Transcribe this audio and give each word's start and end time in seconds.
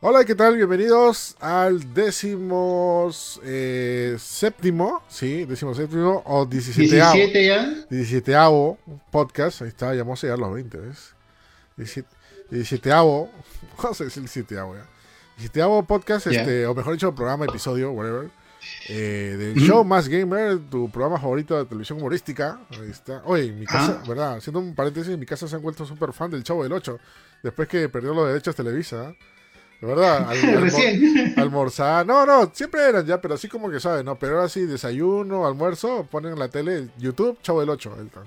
Hola, 0.00 0.24
¿qué 0.24 0.34
tal? 0.36 0.56
Bienvenidos 0.56 1.36
al 1.40 1.92
décimo 1.92 3.10
eh, 3.44 4.14
séptimo, 4.18 5.02
sí, 5.08 5.44
décimo 5.44 5.74
séptimo 5.74 6.22
o 6.24 6.46
17 6.46 6.88
17 6.88 7.44
ya. 7.44 7.84
17 7.90 8.36
podcast, 9.10 9.62
ahí 9.62 9.68
está, 9.68 9.92
ya 9.94 10.04
vamos 10.04 10.22
a 10.22 10.26
llegar 10.28 10.38
a 10.38 10.42
los 10.42 10.54
20, 10.54 10.78
¿ves? 10.78 11.14
17, 11.76 12.08
17 12.50 12.90
vamos 13.82 14.00
a 14.00 14.04
decir 14.04 14.22
17 14.22 14.54
ya. 14.54 14.64
17 15.36 15.84
podcast, 15.86 16.26
Ya. 16.28 16.40
este, 16.40 16.66
o 16.66 16.74
mejor 16.74 16.92
dicho, 16.92 17.12
programa, 17.12 17.46
episodio, 17.46 17.90
whatever, 17.90 18.30
eh, 18.88 19.36
del 19.38 19.54
show 19.56 19.84
Más 19.84 20.08
Gamer, 20.08 20.58
tu 20.70 20.90
programa 20.90 21.18
favorito 21.20 21.56
de 21.56 21.64
televisión 21.66 21.98
humorística. 21.98 22.60
Ahí 22.70 22.90
está. 22.90 23.22
Oye, 23.24 23.44
en 23.46 23.58
mi 23.60 23.66
casa, 23.66 24.00
Ah. 24.02 24.08
¿verdad? 24.08 24.36
Haciendo 24.36 24.60
un 24.60 24.74
paréntesis, 24.74 25.12
en 25.12 25.20
mi 25.20 25.26
casa 25.26 25.46
se 25.48 25.56
han 25.56 25.62
vuelto 25.62 25.84
súper 25.86 26.12
fan 26.12 26.30
del 26.30 26.42
Chavo 26.44 26.62
del 26.62 26.72
8, 26.72 26.98
después 27.42 27.68
que 27.68 27.88
perdió 27.88 28.14
los 28.14 28.28
derechos 28.28 28.54
Televisa. 28.56 29.10
¿eh? 29.10 29.16
De 29.80 29.86
verdad, 29.86 30.26
al- 30.28 30.36
almor- 30.38 31.38
almorzar. 31.38 32.06
No, 32.06 32.24
no, 32.26 32.50
siempre 32.52 32.80
eran 32.88 33.06
ya, 33.06 33.20
pero 33.20 33.34
así 33.34 33.48
como 33.48 33.70
que 33.70 33.78
saben, 33.80 34.04
¿no? 34.06 34.18
Pero 34.18 34.36
ahora 34.36 34.48
sí, 34.48 34.62
desayuno, 34.62 35.46
almuerzo, 35.46 36.06
ponen 36.10 36.32
en 36.32 36.38
la 36.38 36.48
tele 36.48 36.88
YouTube, 36.98 37.38
Chavo 37.42 37.60
del 37.60 37.70
8. 37.70 37.94
ahí 37.98 38.06
está. 38.06 38.22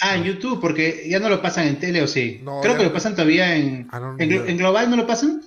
Ah, 0.00 0.14
en 0.16 0.24
YouTube, 0.24 0.60
porque 0.60 1.06
ya 1.08 1.18
no 1.18 1.30
lo 1.30 1.40
pasan 1.40 1.68
en 1.68 1.78
tele 1.78 2.02
o 2.02 2.06
sí. 2.06 2.40
No, 2.44 2.60
Creo 2.60 2.74
que 2.74 2.82
no. 2.82 2.88
lo 2.88 2.92
pasan 2.92 3.14
todavía 3.14 3.56
en. 3.56 3.88
Ah, 3.90 3.98
no, 3.98 4.14
en 4.18 4.56
Global 4.58 4.90
no 4.90 4.96
lo 4.96 5.06
pasan? 5.06 5.40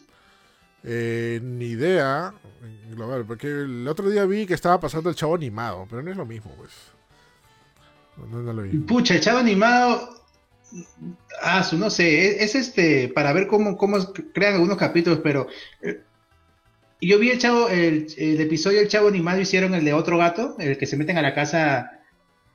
Eh, 0.83 1.39
ni 1.43 1.65
idea, 1.65 2.33
global, 2.91 3.25
porque 3.25 3.47
el 3.47 3.87
otro 3.87 4.09
día 4.09 4.25
vi 4.25 4.45
que 4.45 4.53
estaba 4.53 4.79
pasando 4.79 5.09
el 5.09 5.15
Chavo 5.15 5.35
animado, 5.35 5.85
pero 5.89 6.01
no 6.01 6.11
es 6.11 6.17
lo 6.17 6.25
mismo, 6.25 6.53
pues. 6.57 6.71
No, 8.31 8.41
no, 8.41 8.53
lo 8.53 8.61
vi. 8.63 8.77
Pucha, 8.79 9.15
el 9.15 9.21
chavo 9.21 9.39
animado. 9.39 10.09
Ah, 11.41 11.65
no 11.73 11.89
sé. 11.89 12.43
Es, 12.43 12.55
es 12.55 12.67
este. 12.67 13.07
Para 13.09 13.31
ver 13.33 13.47
cómo, 13.47 13.77
cómo 13.77 13.97
crean 14.33 14.55
algunos 14.55 14.77
capítulos, 14.77 15.21
pero. 15.23 15.47
eh, 15.81 16.01
yo 17.01 17.17
vi 17.17 17.29
el 17.29 17.39
chavo. 17.39 17.69
El, 17.69 18.07
el 18.17 18.41
episodio 18.41 18.79
del 18.79 18.89
chavo 18.89 19.07
animado 19.07 19.39
hicieron 19.39 19.73
el 19.73 19.85
de 19.85 19.93
otro 19.93 20.17
gato, 20.17 20.55
el 20.59 20.77
que 20.77 20.85
se 20.85 20.97
meten 20.97 21.17
a 21.17 21.21
la 21.21 21.33
casa 21.33 21.91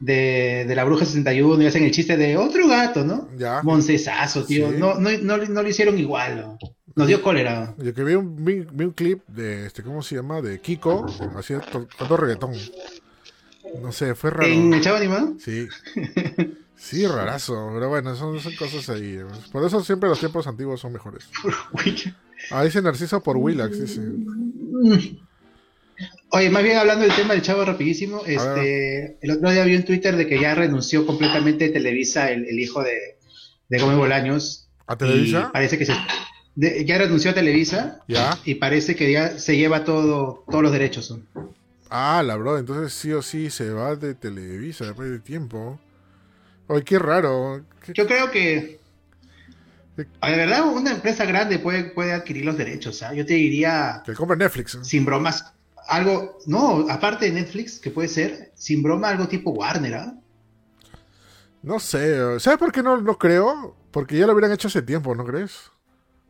de, 0.01 0.67
de 0.69 0.75
la 0.75 0.85
bruja 0.85 1.07
61 1.07 1.63
y 1.63 1.67
hacen 1.67 1.85
el 1.85 1.93
chiste 1.93 2.17
de 2.19 2.37
otro 2.37 2.69
gato, 2.69 3.05
¿no? 3.05 3.31
Ya. 3.39 3.63
Moncesazo, 3.63 4.45
tío. 4.45 4.71
Sí. 4.71 4.77
No, 4.79 4.97
no, 5.01 5.11
no, 5.23 5.39
no 5.39 5.63
lo 5.63 5.69
hicieron 5.69 5.99
igual, 5.99 6.37
¿no? 6.37 6.59
Nos 6.97 7.07
dio 7.09 7.23
cólera. 7.23 7.75
Yo 7.79 7.93
que 7.93 8.05
vi 8.05 8.15
un, 8.15 8.45
vi, 8.45 8.67
vi 8.73 8.85
un 8.85 8.93
clip 8.93 9.27
de, 9.27 9.67
este, 9.67 9.83
¿cómo 9.83 10.03
se 10.03 10.15
llama? 10.17 10.41
De 10.41 10.61
Kiko, 10.61 11.07
hacía 11.37 11.61
to- 11.61 11.87
tocando 11.87 12.17
reggaetón. 12.17 12.53
No 13.83 13.91
sé, 13.93 14.15
fue 14.15 14.31
raro. 14.31 14.47
¿En 14.47 14.73
el 14.73 14.81
chavo 14.81 14.97
animado? 14.97 15.35
Sí. 15.39 15.67
Sí, 16.77 17.07
rarazo, 17.07 17.71
pero 17.73 17.89
bueno, 17.89 18.15
son, 18.15 18.39
son 18.41 18.55
cosas 18.57 18.91
ahí. 18.91 19.19
Por 19.53 19.65
eso 19.65 19.83
siempre 19.83 20.09
los 20.09 20.19
tiempos 20.19 20.47
antiguos 20.47 20.81
son 20.81 20.93
mejores. 20.93 21.29
Ah, 22.51 22.63
dice 22.63 22.83
Narciso 22.83 23.23
por 23.23 23.39
Willax, 23.39 23.81
dice. 23.81 24.03
Oye, 26.31 26.51
más 26.51 26.63
bien 26.65 26.77
hablando 26.77 27.07
del 27.07 27.15
tema 27.15 27.33
del 27.33 27.43
chavo 27.43 27.65
rapidísimo, 27.65 28.23
este, 28.27 29.17
el 29.23 29.31
otro 29.31 29.51
día 29.51 29.65
vi 29.65 29.77
en 29.77 29.85
Twitter 29.85 30.17
de 30.17 30.27
que 30.27 30.39
ya 30.41 30.55
renunció 30.55 31.07
completamente 31.07 31.69
Televisa 31.71 32.31
el, 32.31 32.45
el 32.47 32.59
hijo 32.59 32.83
de, 32.83 33.17
de 33.69 33.79
Gómez 33.81 33.97
Bolaños. 33.97 34.69
¿A 34.87 34.99
Televisa? 34.99 35.51
Parece 35.53 35.79
que 35.79 35.87
se, 35.87 35.95
de- 36.55 36.85
ya 36.85 36.99
renunció 36.99 37.31
a 37.31 37.35
Televisa 37.35 38.01
Ya. 38.09 38.39
y 38.45 38.57
parece 38.57 38.95
que 38.97 39.11
ya 39.13 39.39
se 39.39 39.57
lleva 39.57 39.85
todo, 39.85 40.45
todos 40.49 40.63
los 40.63 40.73
derechos. 40.73 41.17
Ah, 41.91 42.23
la 42.25 42.37
bro, 42.37 42.59
entonces 42.59 42.93
sí 42.93 43.13
o 43.13 43.23
sí 43.23 43.51
se 43.51 43.71
va 43.71 43.95
de 43.97 44.15
Televisa 44.15 44.85
después 44.85 45.11
de 45.11 45.19
tiempo. 45.21 45.79
Oye, 46.67 46.83
qué 46.83 46.99
raro. 46.99 47.65
¿Qué- 47.85 47.93
Yo 47.93 48.07
creo 48.07 48.31
que, 48.31 48.81
a 50.21 50.29
ver, 50.31 50.39
verdad, 50.39 50.67
una 50.67 50.93
empresa 50.93 51.25
grande 51.25 51.59
puede, 51.59 51.85
puede 51.85 52.13
adquirir 52.13 52.45
los 52.45 52.57
derechos. 52.57 53.03
¿ah? 53.03 53.13
Yo 53.15 53.25
te 53.25 53.35
diría, 53.35 54.03
Que 54.05 54.15
compra 54.15 54.37
Netflix. 54.37 54.79
sin 54.83 55.05
bromas, 55.05 55.53
algo, 55.87 56.39
no, 56.47 56.87
aparte 56.89 57.27
de 57.27 57.33
Netflix, 57.33 57.79
que 57.79 57.91
puede 57.91 58.09
ser, 58.09 58.53
sin 58.57 58.83
broma, 58.83 59.11
algo 59.11 59.29
tipo 59.29 59.51
Warner. 59.51 59.95
¿ah? 59.95 60.15
No 61.63 61.79
sé, 61.79 62.41
¿sabes 62.41 62.59
por 62.59 62.73
qué 62.73 62.83
no, 62.83 63.01
no 63.01 63.17
creo? 63.19 63.77
Porque 63.91 64.19
ya 64.19 64.27
lo 64.27 64.33
hubieran 64.33 64.53
hecho 64.53 64.69
hace 64.69 64.83
tiempo, 64.83 65.15
¿no 65.15 65.25
crees? 65.25 65.71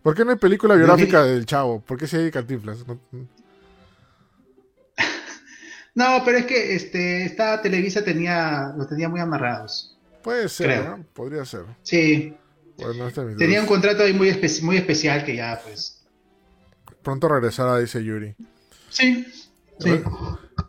¿Por 0.04 0.14
qué 0.14 0.22
no 0.22 0.32
hay 0.32 0.36
película 0.36 0.74
biográfica 0.74 1.24
del 1.24 1.46
chavo? 1.46 1.80
¿Por 1.80 1.96
qué 1.98 2.06
si 2.06 2.16
hay 2.16 2.30
cantinflas? 2.30 2.86
No- 2.86 3.00
No, 5.94 6.22
pero 6.26 6.36
es 6.38 6.44
que 6.44 6.74
este, 6.74 7.24
esta 7.24 7.62
Televisa 7.62 8.04
tenía, 8.04 8.74
los 8.76 8.86
tenía 8.86 9.08
muy 9.08 9.20
amarrados. 9.20 9.96
Puede 10.22 10.50
ser. 10.50 10.96
Podría 11.14 11.46
ser. 11.46 11.62
Sí, 11.82 12.36
Bueno, 12.76 13.08
este 13.08 13.30
es 13.30 13.36
tenía 13.38 13.62
un 13.62 13.66
contrato 13.66 14.02
ahí 14.02 14.12
muy, 14.12 14.28
espe- 14.28 14.60
muy 14.62 14.76
especial 14.76 15.24
que 15.24 15.36
ya, 15.36 15.58
pues. 15.64 16.02
Pronto 17.02 17.26
regresará, 17.26 17.78
dice 17.78 18.04
Yuri. 18.04 18.34
Sí, 18.90 19.26
sí. 19.78 20.02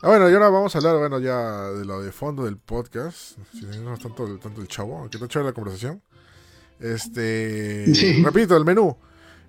Ah, 0.01 0.07
bueno, 0.07 0.29
y 0.29 0.33
ahora 0.33 0.47
vamos 0.49 0.73
a 0.75 0.77
hablar, 0.77 0.97
bueno, 0.97 1.19
ya 1.19 1.71
de 1.71 1.83
lo 1.83 2.01
de 2.01 2.13
fondo 2.13 2.45
del 2.45 2.57
podcast. 2.57 3.37
Si 3.51 3.65
no 3.65 3.93
es 3.95 3.99
tanto, 3.99 4.37
tanto 4.39 4.61
el 4.61 4.67
chavo, 4.69 4.97
aunque 4.97 5.17
está 5.17 5.27
chévere 5.27 5.49
la 5.49 5.53
conversación. 5.53 6.01
Este. 6.79 7.93
Sí. 7.93 8.23
Repito, 8.23 8.55
el 8.55 8.63
menú. 8.63 8.95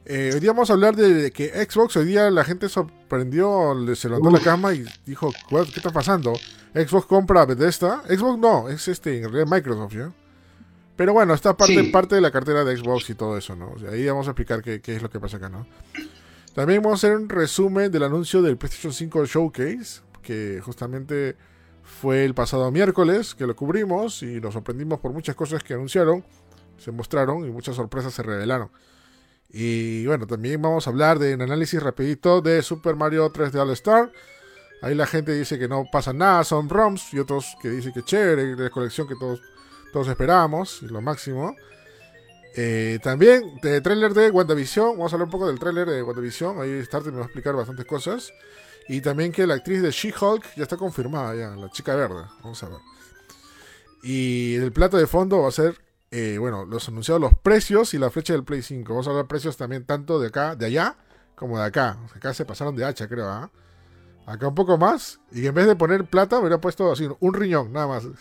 Eh, 0.08 0.30
hoy 0.32 0.40
día 0.40 0.52
vamos 0.52 0.70
a 0.70 0.74
hablar 0.74 0.94
de 0.94 1.32
que 1.32 1.48
Xbox, 1.68 1.96
hoy 1.96 2.04
día 2.06 2.30
la 2.30 2.44
gente 2.44 2.68
sorprendió, 2.68 3.74
le- 3.74 3.96
se 3.96 4.08
levantó 4.08 4.30
la 4.30 4.38
cama 4.40 4.72
y 4.72 4.84
dijo, 5.04 5.32
"What, 5.50 5.64
¿qué 5.66 5.80
está 5.80 5.90
pasando? 5.90 6.32
Xbox 6.74 7.06
compra 7.06 7.44
Bethesda. 7.44 8.02
Xbox 8.08 8.38
no, 8.38 8.68
es 8.68 8.86
este, 8.86 9.16
en 9.18 9.24
realidad 9.32 9.46
Microsoft, 9.56 9.94
¿ya? 9.94 10.12
Pero 10.94 11.12
bueno, 11.12 11.34
esta 11.34 11.56
parte, 11.56 11.74
Sí. 11.84 11.90
parte 11.90 12.14
de 12.14 12.20
la 12.20 12.30
cartera 12.30 12.64
de 12.64 12.76
Xbox 12.76 13.10
y 13.10 13.14
todo 13.14 13.36
eso, 13.36 13.56
¿no? 13.56 13.72
O 13.72 13.78
sea, 13.78 13.90
ahí 13.90 14.06
vamos 14.06 14.28
a 14.28 14.30
explicar 14.30 14.62
qué, 14.62 14.80
qué 14.80 14.94
es 14.96 15.02
lo 15.02 15.10
que 15.10 15.18
pasa 15.18 15.38
acá, 15.38 15.48
¿no? 15.48 15.66
También 16.54 16.82
vamos 16.82 17.02
a 17.02 17.06
hacer 17.08 17.16
un 17.18 17.28
resumen 17.28 17.90
del 17.90 18.04
anuncio 18.04 18.42
del 18.42 18.56
PlayStation 18.56 18.92
5 18.92 19.26
Showcase, 19.26 20.02
que 20.22 20.60
justamente 20.64 21.36
fue 21.82 22.24
el 22.24 22.32
pasado 22.34 22.70
miércoles, 22.70 23.34
que 23.34 23.46
lo 23.46 23.56
cubrimos 23.56 24.22
y 24.22 24.40
nos 24.40 24.54
sorprendimos 24.54 25.00
por 25.00 25.12
muchas 25.12 25.34
cosas 25.34 25.62
que 25.64 25.74
anunciaron, 25.74 26.24
se 26.78 26.92
mostraron 26.92 27.44
y 27.46 27.50
muchas 27.50 27.74
sorpresas 27.76 28.14
se 28.14 28.22
revelaron. 28.22 28.70
Y 29.48 30.06
bueno, 30.06 30.26
también 30.26 30.60
vamos 30.60 30.86
a 30.86 30.90
hablar 30.90 31.18
de 31.18 31.34
un 31.34 31.42
análisis 31.42 31.82
rapidito 31.82 32.40
de 32.40 32.62
Super 32.62 32.96
Mario 32.96 33.32
3D 33.32 33.60
All 33.60 33.70
Star. 33.70 34.12
Ahí 34.82 34.94
la 34.94 35.06
gente 35.06 35.32
dice 35.32 35.58
que 35.58 35.68
no 35.68 35.84
pasa 35.90 36.12
nada, 36.12 36.44
son 36.44 36.68
ROMs, 36.68 37.14
y 37.14 37.18
otros 37.18 37.56
que 37.62 37.70
dicen 37.70 37.92
que 37.92 38.02
chévere, 38.02 38.56
la 38.56 38.70
colección 38.70 39.08
que 39.08 39.14
todos, 39.14 39.40
todos 39.92 40.08
esperábamos, 40.08 40.82
y 40.82 40.86
lo 40.86 41.00
máximo. 41.00 41.56
Eh, 42.54 42.98
también 43.02 43.58
de 43.62 43.80
tráiler 43.80 44.14
de 44.14 44.30
WandaVision, 44.30 44.96
vamos 44.96 45.12
a 45.12 45.16
hablar 45.16 45.26
un 45.26 45.30
poco 45.30 45.46
del 45.46 45.58
tráiler 45.58 45.88
de 45.88 46.02
WandaVision, 46.02 46.60
ahí 46.60 46.84
Starter 46.84 47.12
me 47.12 47.18
va 47.18 47.24
a 47.24 47.26
explicar 47.26 47.54
bastantes 47.54 47.86
cosas. 47.86 48.32
Y 48.88 49.00
también 49.00 49.32
que 49.32 49.46
la 49.46 49.54
actriz 49.54 49.82
de 49.82 49.90
She-Hulk 49.90 50.54
ya 50.56 50.62
está 50.62 50.76
confirmada, 50.76 51.34
ya, 51.34 51.56
la 51.56 51.70
chica 51.70 51.94
verde, 51.96 52.22
vamos 52.42 52.62
a 52.62 52.68
ver. 52.68 52.78
Y 54.02 54.54
el 54.54 54.72
plato 54.72 54.96
de 54.96 55.06
fondo 55.06 55.42
va 55.42 55.48
a 55.48 55.52
ser, 55.52 55.76
eh, 56.18 56.38
bueno, 56.38 56.64
los 56.64 56.88
anunciados 56.88 57.20
los 57.20 57.34
precios 57.34 57.92
y 57.92 57.98
la 57.98 58.08
flecha 58.10 58.32
del 58.32 58.42
Play 58.44 58.62
5. 58.62 58.90
Vamos 58.90 59.06
a 59.06 59.10
hablar 59.10 59.24
de 59.24 59.28
precios 59.28 59.56
también 59.58 59.84
tanto 59.84 60.18
de 60.18 60.28
acá, 60.28 60.56
de 60.56 60.64
allá, 60.66 60.96
como 61.34 61.58
de 61.58 61.64
acá. 61.64 61.98
Acá 62.14 62.32
se 62.32 62.46
pasaron 62.46 62.74
de 62.74 62.84
hacha, 62.86 63.06
creo, 63.06 63.28
¿ah? 63.28 63.50
Acá 64.24 64.48
un 64.48 64.54
poco 64.54 64.78
más. 64.78 65.20
Y 65.30 65.46
en 65.46 65.54
vez 65.54 65.66
de 65.66 65.76
poner 65.76 66.06
plata, 66.06 66.36
me 66.36 66.42
hubiera 66.42 66.58
puesto 66.60 66.90
así, 66.90 67.06
un 67.20 67.34
riñón, 67.34 67.72
nada 67.72 67.86
más. 67.86 68.04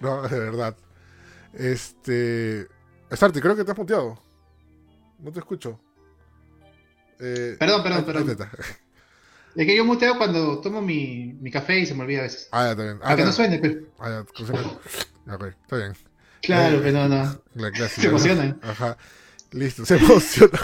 No, 0.00 0.22
de 0.26 0.38
verdad. 0.38 0.74
Este. 1.52 2.66
Starty, 3.12 3.38
creo 3.38 3.54
que 3.54 3.64
te 3.64 3.70
has 3.72 3.76
muteado. 3.76 4.18
No 5.18 5.30
te 5.30 5.40
escucho. 5.40 5.78
Eh, 7.18 7.56
Perdón, 7.58 7.82
perdón, 7.82 8.04
perdón. 8.06 8.48
Es 9.54 9.66
que 9.66 9.76
yo 9.76 9.84
muteo 9.84 10.16
cuando 10.16 10.58
tomo 10.62 10.80
mi, 10.80 11.34
mi 11.38 11.50
café 11.50 11.80
y 11.80 11.84
se 11.84 11.94
me 11.94 12.04
olvida 12.04 12.20
a 12.20 12.22
veces. 12.22 12.48
Ah, 12.50 12.64
ya, 12.64 12.70
está 12.70 12.82
bien. 12.82 12.96
Ah, 12.96 13.02
Para 13.02 13.16
que 13.16 13.24
no 13.26 13.32
suene, 13.32 13.58
pero. 13.58 13.80
ah, 13.98 14.08
ya, 14.08 14.24
cocina. 14.32 14.62
Ya, 15.26 15.34
ok, 15.34 15.44
está 15.44 15.76
bien. 15.76 15.92
Claro, 16.42 16.76
Eh, 16.76 16.80
pero 16.82 17.08
no, 17.08 17.24
no. 17.24 17.40
La 17.54 17.70
clásica, 17.70 18.02
Se 18.02 18.08
¿no? 18.08 18.16
emocionan. 18.16 18.60
Ajá. 18.62 18.96
Listo, 19.52 19.84
se 19.86 19.96
emociona. 19.96 20.58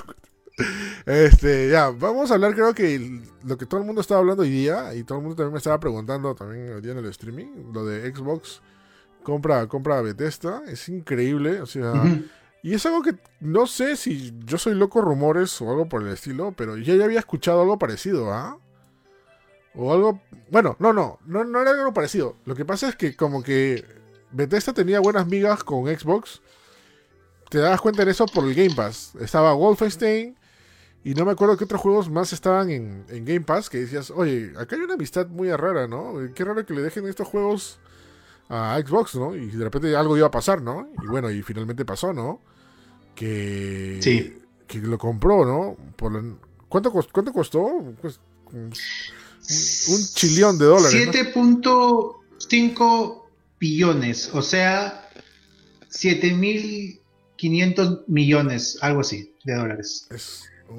Este, 1.04 1.68
ya, 1.70 1.90
vamos 1.90 2.30
a 2.30 2.34
hablar, 2.34 2.54
creo 2.54 2.74
que 2.74 3.20
lo 3.44 3.58
que 3.58 3.66
todo 3.66 3.80
el 3.80 3.86
mundo 3.86 4.00
estaba 4.00 4.20
hablando 4.20 4.42
hoy 4.42 4.50
día, 4.50 4.94
y 4.94 5.04
todo 5.04 5.18
el 5.18 5.22
mundo 5.22 5.36
también 5.36 5.52
me 5.52 5.58
estaba 5.58 5.78
preguntando 5.78 6.34
también 6.34 6.72
hoy 6.72 6.80
día 6.80 6.92
en 6.92 6.98
el 6.98 7.06
streaming, 7.06 7.72
lo 7.72 7.84
de 7.84 8.10
Xbox 8.14 8.62
compra, 9.22 9.66
compra 9.66 9.98
a 9.98 10.02
Bethesda, 10.02 10.62
es 10.66 10.88
increíble, 10.88 11.60
o 11.60 11.66
sea, 11.66 11.92
y 12.62 12.72
es 12.74 12.86
algo 12.86 13.02
que 13.02 13.16
no 13.40 13.66
sé 13.66 13.96
si 13.96 14.32
yo 14.46 14.56
soy 14.56 14.74
loco 14.74 15.02
rumores 15.02 15.60
o 15.60 15.68
algo 15.70 15.88
por 15.88 16.02
el 16.02 16.08
estilo, 16.08 16.52
pero 16.56 16.76
yo 16.78 16.94
ya 16.94 17.04
había 17.04 17.18
escuchado 17.18 17.60
algo 17.60 17.78
parecido, 17.78 18.32
¿ah? 18.32 18.58
O 19.74 19.92
algo, 19.92 20.22
bueno, 20.50 20.74
no, 20.78 20.92
no, 20.94 21.18
no, 21.26 21.44
no 21.44 21.60
era 21.60 21.72
algo 21.72 21.92
parecido. 21.92 22.36
Lo 22.46 22.54
que 22.54 22.64
pasa 22.64 22.88
es 22.88 22.96
que 22.96 23.14
como 23.14 23.42
que 23.42 23.84
Bethesda 24.32 24.72
tenía 24.72 25.00
buenas 25.00 25.26
migas 25.26 25.64
con 25.64 25.86
Xbox. 25.86 26.40
Te 27.48 27.58
das 27.58 27.80
cuenta 27.80 28.04
de 28.04 28.10
eso 28.10 28.26
por 28.26 28.44
el 28.44 28.54
Game 28.54 28.74
Pass. 28.74 29.12
Estaba 29.20 29.54
Wolfenstein 29.54 30.36
y 31.04 31.14
no 31.14 31.24
me 31.24 31.32
acuerdo 31.32 31.56
qué 31.56 31.64
otros 31.64 31.80
juegos 31.80 32.10
más 32.10 32.32
estaban 32.32 32.70
en, 32.70 33.04
en 33.08 33.24
Game 33.24 33.42
Pass 33.42 33.70
que 33.70 33.78
decías, 33.78 34.10
oye, 34.10 34.52
acá 34.58 34.74
hay 34.74 34.82
una 34.82 34.94
amistad 34.94 35.28
muy 35.28 35.50
rara, 35.52 35.86
¿no? 35.86 36.14
Qué 36.34 36.44
raro 36.44 36.66
que 36.66 36.74
le 36.74 36.82
dejen 36.82 37.06
estos 37.06 37.28
juegos 37.28 37.78
a 38.48 38.80
Xbox, 38.84 39.14
¿no? 39.14 39.36
Y 39.36 39.46
de 39.46 39.64
repente 39.64 39.94
algo 39.94 40.16
iba 40.16 40.26
a 40.26 40.30
pasar, 40.30 40.62
¿no? 40.62 40.88
Y 41.02 41.06
bueno, 41.06 41.30
y 41.30 41.42
finalmente 41.42 41.84
pasó, 41.84 42.12
¿no? 42.12 42.40
Que, 43.14 43.98
sí. 44.00 44.38
que 44.66 44.78
lo 44.78 44.98
compró, 44.98 45.44
¿no? 45.44 45.76
Por 45.96 46.12
¿cuánto, 46.68 46.90
¿Cuánto 46.90 47.32
costó? 47.32 47.94
Pues, 48.00 48.18
un, 48.52 48.72
chillón 50.14 50.58
de 50.58 50.66
dólares. 50.66 51.08
7.5 51.08 53.25
billones, 53.58 54.30
o 54.32 54.42
sea, 54.42 55.10
7.500 55.90 58.04
millones, 58.06 58.78
algo 58.80 59.00
así, 59.00 59.34
de 59.44 59.54
dólares. 59.54 60.06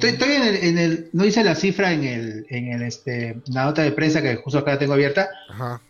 Estoy, 0.02 0.32
en, 0.32 0.78
el, 0.78 1.10
no 1.14 1.24
dice 1.24 1.44
la 1.44 1.56
cifra 1.56 1.92
en 1.94 2.04
el, 2.04 2.46
en 2.50 2.74
el 2.74 2.84
este, 2.84 3.42
la 3.48 3.64
nota 3.66 3.82
de 3.84 3.92
prensa 3.94 4.22
que 4.22 4.36
justo 4.36 4.60
acá 4.60 4.78
tengo 4.78 4.94
abierta, 4.94 5.30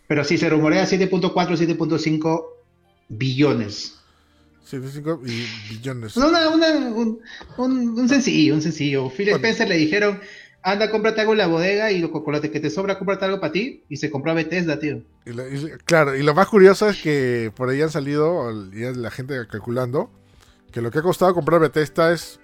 pero 0.06 0.24
sí 0.24 0.38
se 0.38 0.48
rumorea 0.48 0.84
7.4, 0.84 1.34
7.5 1.34 2.44
billones. 3.08 3.96
7.5 4.70 5.20
billones. 5.68 6.16
un, 6.16 7.20
un, 7.56 8.08
sencillo, 8.08 8.54
un 8.54 8.62
sencillo. 8.62 9.10
Phil 9.10 9.30
Spencer 9.30 9.68
le 9.68 9.76
dijeron, 9.76 10.20
anda, 10.62 10.90
cómprate 10.90 11.20
algo 11.20 11.32
en 11.32 11.38
la 11.38 11.46
bodega 11.46 11.90
y 11.92 12.00
lo, 12.00 12.10
con 12.10 12.34
lo 12.34 12.40
que 12.40 12.60
te 12.60 12.70
sobra, 12.70 12.98
cómprate 12.98 13.24
algo 13.24 13.40
para 13.40 13.52
ti. 13.52 13.84
Y 13.88 13.96
se 13.96 14.10
compró 14.10 14.32
a 14.32 14.34
Bethesda, 14.34 14.78
tío. 14.78 15.02
claro, 15.84 16.16
y 16.16 16.22
lo 16.22 16.34
más 16.34 16.48
curioso 16.48 16.88
es 16.88 17.00
que 17.02 17.52
por 17.54 17.68
ahí 17.68 17.80
han 17.82 17.90
salido, 17.90 18.52
la 18.52 19.10
gente 19.10 19.34
calculando, 19.50 20.10
que 20.72 20.80
lo 20.80 20.90
que 20.90 20.98
ha 20.98 21.02
costado 21.02 21.34
comprar 21.34 21.60
Bethesda 21.60 22.12
es 22.12 22.40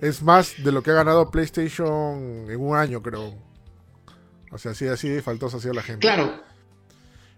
es 0.00 0.22
más 0.22 0.54
de 0.62 0.72
lo 0.72 0.82
que 0.82 0.90
ha 0.90 0.94
ganado 0.94 1.30
PlayStation 1.30 2.48
en 2.48 2.60
un 2.60 2.76
año, 2.76 3.02
creo. 3.02 3.34
O 4.50 4.58
sea, 4.58 4.72
así, 4.72 4.86
así 4.86 5.20
faltosa 5.20 5.56
ha 5.56 5.60
sido 5.60 5.74
la 5.74 5.82
gente. 5.82 6.00
Claro. 6.00 6.40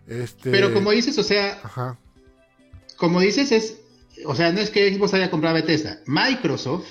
Este... 0.06 0.50
Pero 0.50 0.72
como 0.72 0.90
dices, 0.90 1.18
o 1.18 1.22
sea, 1.22 1.58
Ajá. 1.62 1.98
como 2.96 3.20
dices, 3.20 3.52
es, 3.52 3.78
o 4.26 4.34
sea, 4.34 4.52
no 4.52 4.60
es 4.60 4.70
que 4.70 4.92
Xbox 4.94 5.14
haya 5.14 5.30
comprado 5.30 5.56
a 5.56 5.60
Bethesda. 5.60 6.00
Microsoft 6.06 6.86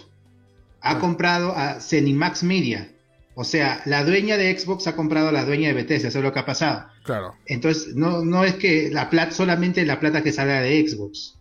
ha 0.81 0.91
ah. 0.91 0.99
comprado 0.99 1.55
a 1.55 1.79
Cenimax 1.79 2.43
Media. 2.43 2.91
O 3.39 3.45
sea, 3.45 3.81
la 3.85 4.03
dueña 4.03 4.35
de 4.35 4.57
Xbox 4.57 4.87
ha 4.87 4.95
comprado 4.95 5.29
a 5.29 5.31
la 5.31 5.45
dueña 5.45 5.69
de 5.69 5.73
Bethesda, 5.73 6.09
eso 6.09 6.19
es 6.19 6.23
lo 6.25 6.33
que 6.33 6.39
ha 6.39 6.45
pasado. 6.45 6.87
Claro. 7.03 7.35
Entonces, 7.45 7.95
no, 7.95 8.25
no 8.25 8.43
es 8.43 8.55
que 8.55 8.89
la 8.91 9.09
plata, 9.09 9.31
solamente 9.31 9.85
la 9.85 9.99
plata 9.99 10.23
que 10.23 10.33
salga 10.33 10.61
de 10.61 10.85
Xbox 10.85 11.39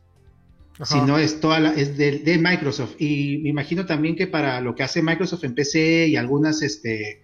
sino 0.85 1.19
es 1.19 1.41
toda 1.41 1.61
la, 1.61 1.73
es 1.75 1.97
de, 1.97 2.39
Microsoft. 2.41 2.95
Y 2.99 3.39
me 3.39 3.49
imagino 3.49 3.85
también 3.85 4.15
que 4.15 4.27
para 4.27 4.61
lo 4.61 4.75
que 4.75 4.83
hace 4.83 5.03
Microsoft 5.03 5.45
en 5.45 5.55
PC 5.55 6.09
y 6.09 6.17
algunas, 6.17 6.63
este, 6.63 7.21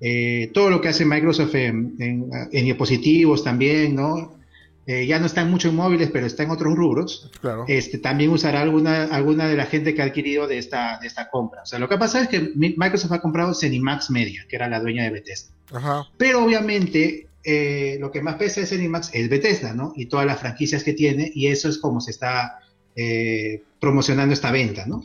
eh, 0.00 0.50
todo 0.54 0.70
lo 0.70 0.80
que 0.80 0.88
hace 0.88 1.04
Microsoft 1.04 1.54
en, 1.54 1.96
en, 1.98 2.64
dispositivos 2.64 3.44
también, 3.44 3.94
¿no? 3.94 4.38
Eh, 4.86 5.06
ya 5.06 5.18
no 5.18 5.26
están 5.26 5.50
mucho 5.50 5.68
en 5.68 5.76
móviles, 5.76 6.10
pero 6.12 6.26
está 6.26 6.42
en 6.42 6.50
otros 6.50 6.74
rubros. 6.74 7.30
Claro. 7.40 7.64
Este, 7.68 7.98
también 7.98 8.30
usará 8.30 8.60
alguna, 8.60 9.04
alguna 9.04 9.48
de 9.48 9.56
la 9.56 9.66
gente 9.66 9.94
que 9.94 10.02
ha 10.02 10.06
adquirido 10.06 10.46
de 10.46 10.58
esta, 10.58 10.98
de 11.00 11.06
esta 11.06 11.30
compra. 11.30 11.62
O 11.62 11.66
sea, 11.66 11.78
lo 11.78 11.88
que 11.88 11.96
pasa 11.96 12.20
es 12.20 12.28
que 12.28 12.52
Microsoft 12.54 13.12
ha 13.12 13.20
comprado 13.20 13.54
Cenimax 13.54 14.10
Media, 14.10 14.44
que 14.48 14.56
era 14.56 14.68
la 14.68 14.80
dueña 14.80 15.04
de 15.04 15.10
Bethesda. 15.10 15.54
Ajá. 15.72 16.04
Pero 16.18 16.44
obviamente 16.44 17.28
eh, 17.46 17.98
lo 18.00 18.10
que 18.10 18.22
más 18.22 18.36
pesa 18.36 18.62
de 18.62 18.66
Cenimax 18.66 19.10
es 19.12 19.28
Bethesda, 19.28 19.74
¿no? 19.74 19.92
Y 19.96 20.06
todas 20.06 20.26
las 20.26 20.40
franquicias 20.40 20.82
que 20.82 20.94
tiene, 20.94 21.30
y 21.34 21.48
eso 21.48 21.68
es 21.68 21.78
como 21.78 22.00
se 22.00 22.10
está 22.10 22.58
eh, 22.96 23.62
promocionando 23.78 24.32
esta 24.32 24.50
venta, 24.50 24.86
¿no? 24.86 25.02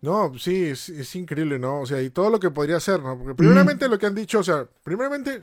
No, 0.00 0.36
sí, 0.38 0.64
es, 0.64 1.14
increíble, 1.14 1.58
¿no? 1.58 1.80
O 1.80 1.86
sea, 1.86 2.02
y 2.02 2.10
todo 2.10 2.30
lo 2.30 2.40
que 2.40 2.50
podría 2.50 2.80
ser, 2.80 3.00
¿no? 3.00 3.16
Porque 3.16 3.34
primeramente 3.34 3.86
lo 3.88 3.98
que 3.98 4.06
han 4.06 4.14
dicho, 4.14 4.40
o 4.40 4.42
sea, 4.42 4.66
primeramente 4.82 5.42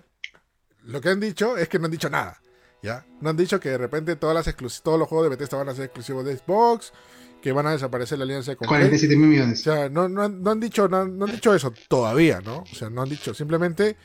lo 0.84 1.00
que 1.00 1.10
han 1.10 1.20
dicho 1.20 1.56
es 1.58 1.70
que 1.70 1.80
no 1.80 1.86
han 1.86 1.92
dicho 1.92 2.10
nada, 2.10 2.42
¿ya? 2.82 3.06
No 3.22 3.30
han 3.30 3.38
dicho 3.38 3.60
que 3.60 3.70
de 3.70 3.78
repente 3.78 4.16
todas 4.16 4.36
las 4.36 4.82
todos 4.82 5.00
los 5.00 5.08
juegos 5.08 5.26
de 5.26 5.30
Bethesda 5.30 5.58
van 5.58 5.70
a 5.70 5.74
ser 5.74 5.86
exclusivos 5.86 6.26
de 6.26 6.38
Xbox, 6.38 6.94
que 7.42 7.52
van 7.52 7.68
a 7.68 7.72
desaparecer 7.72 8.18
la 8.18 8.26
alianza 8.26 8.56
con 8.56 8.68
47 8.68 9.16
mil 9.16 9.28
millones. 9.28 9.62
O 9.62 9.64
sea, 9.64 9.90
no, 9.90 10.10
no, 10.10 10.24
han 10.24 10.60
dicho, 10.60 10.88
no, 10.88 10.98
han 10.98 11.32
dicho 11.32 11.54
eso 11.54 11.74
todavía, 11.88 12.42
¿no? 12.42 12.60
O 12.60 12.76
sea, 12.76 12.90
no 12.90 13.02
han 13.02 13.10
dicho, 13.10 13.34
simplemente 13.34 13.96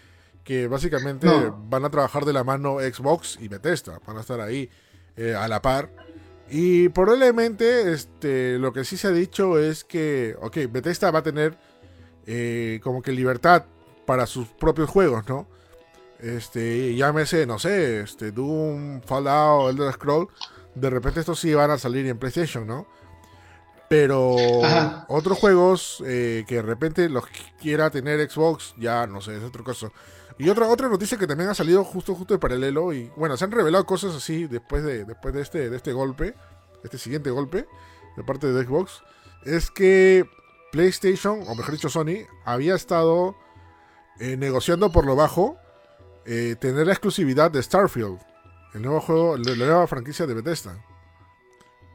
que 0.42 0.68
básicamente 0.68 1.26
van 1.68 1.84
a 1.86 1.90
trabajar 1.90 2.24
de 2.26 2.34
la 2.34 2.44
mano 2.44 2.78
Xbox 2.78 3.38
y 3.40 3.48
Bethesda, 3.48 3.98
van 4.06 4.18
a 4.18 4.20
estar 4.20 4.40
ahí 4.40 4.68
eh, 5.16 5.34
a 5.34 5.48
la 5.48 5.62
par 5.62 5.90
y 6.50 6.88
probablemente 6.90 7.92
este, 7.92 8.58
lo 8.58 8.72
que 8.72 8.84
sí 8.84 8.96
se 8.96 9.08
ha 9.08 9.12
dicho 9.12 9.58
es 9.58 9.84
que, 9.84 10.36
ok, 10.40 10.58
Bethesda 10.70 11.10
va 11.10 11.20
a 11.20 11.22
tener 11.22 11.56
eh, 12.26 12.80
como 12.82 13.02
que 13.02 13.12
libertad 13.12 13.64
para 14.06 14.26
sus 14.26 14.48
propios 14.48 14.90
juegos, 14.90 15.26
¿no? 15.28 15.48
Este, 16.20 16.94
llámese, 16.94 17.46
no 17.46 17.58
sé, 17.58 18.00
este, 18.00 18.32
Doom, 18.32 19.02
Fallout, 19.02 19.70
Elder 19.70 19.92
Scroll, 19.92 20.28
de 20.74 20.90
repente 20.90 21.20
estos 21.20 21.38
sí 21.38 21.52
van 21.54 21.70
a 21.70 21.78
salir 21.78 22.06
en 22.06 22.18
PlayStation, 22.18 22.66
¿no? 22.66 22.86
Pero 23.88 24.34
otros 25.08 25.38
juegos 25.38 26.02
eh, 26.06 26.44
que 26.48 26.56
de 26.56 26.62
repente 26.62 27.08
los 27.08 27.24
quiera 27.60 27.90
tener 27.90 28.28
Xbox, 28.28 28.74
ya 28.78 29.06
no 29.06 29.20
sé, 29.20 29.36
es 29.36 29.42
otro 29.42 29.62
caso. 29.62 29.92
Y 30.38 30.48
otra, 30.48 30.68
otra 30.68 30.88
noticia 30.88 31.16
que 31.16 31.26
también 31.26 31.50
ha 31.50 31.54
salido 31.54 31.84
justo, 31.84 32.14
justo 32.14 32.34
de 32.34 32.40
paralelo. 32.40 32.92
Y 32.92 33.10
bueno, 33.16 33.36
se 33.36 33.44
han 33.44 33.52
revelado 33.52 33.86
cosas 33.86 34.14
así 34.14 34.46
después 34.46 34.82
de, 34.82 35.04
después 35.04 35.32
de 35.32 35.42
este, 35.42 35.70
de 35.70 35.76
este 35.76 35.92
golpe. 35.92 36.34
Este 36.82 36.98
siguiente 36.98 37.30
golpe. 37.30 37.66
De 38.16 38.24
parte 38.24 38.52
de 38.52 38.64
Xbox. 38.64 39.02
Es 39.44 39.70
que 39.70 40.28
PlayStation, 40.72 41.42
o 41.46 41.54
mejor 41.54 41.72
dicho 41.72 41.88
Sony, 41.88 42.26
había 42.44 42.74
estado 42.74 43.36
eh, 44.18 44.36
negociando 44.36 44.90
por 44.90 45.06
lo 45.06 45.14
bajo. 45.14 45.56
Eh, 46.26 46.56
tener 46.58 46.86
la 46.86 46.92
exclusividad 46.92 47.50
de 47.50 47.62
Starfield. 47.62 48.18
El 48.74 48.82
nuevo 48.82 49.00
juego, 49.00 49.36
la 49.36 49.54
nueva 49.54 49.86
franquicia 49.86 50.26
de 50.26 50.34
Bethesda. 50.34 50.84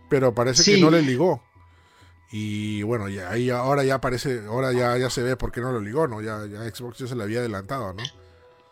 Pero 0.09 0.33
parece 0.33 0.63
que 0.63 0.81
no 0.81 0.89
le 0.89 1.01
ligó. 1.01 1.43
Y 2.31 2.83
bueno, 2.83 3.09
ya 3.09 3.29
ahí 3.31 3.49
ahora 3.49 3.83
ya 3.83 3.99
parece, 3.99 4.41
ahora 4.47 4.71
ya, 4.71 4.97
ya 4.97 5.09
se 5.09 5.23
ve 5.23 5.35
por 5.35 5.51
qué 5.51 5.61
no 5.61 5.71
lo 5.71 5.81
ligó, 5.81 6.07
¿no? 6.07 6.21
Ya, 6.21 6.45
ya 6.45 6.63
Xbox 6.69 6.99
ya 6.99 7.07
se 7.07 7.15
le 7.15 7.23
había 7.23 7.39
adelantado, 7.39 7.93
¿no? 7.93 8.03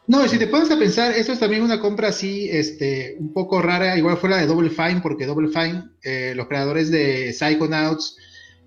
No, 0.05 0.25
y 0.25 0.29
si 0.29 0.37
te 0.37 0.47
pones 0.47 0.71
a 0.71 0.79
pensar, 0.79 1.11
esto 1.11 1.33
es 1.33 1.39
también 1.39 1.63
una 1.63 1.81
compra 1.81 2.09
así, 2.09 2.47
este, 2.49 3.17
un 3.19 3.33
poco 3.33 3.61
rara, 3.61 3.97
igual 3.97 4.17
fue 4.17 4.29
la 4.29 4.37
de 4.37 4.45
Double 4.45 4.69
Fine, 4.69 5.01
porque 5.01 5.25
Double 5.25 5.49
Fine, 5.49 5.89
eh, 6.01 6.33
los 6.35 6.47
creadores 6.47 6.91
de 6.91 7.33
Psychonauts, 7.33 8.15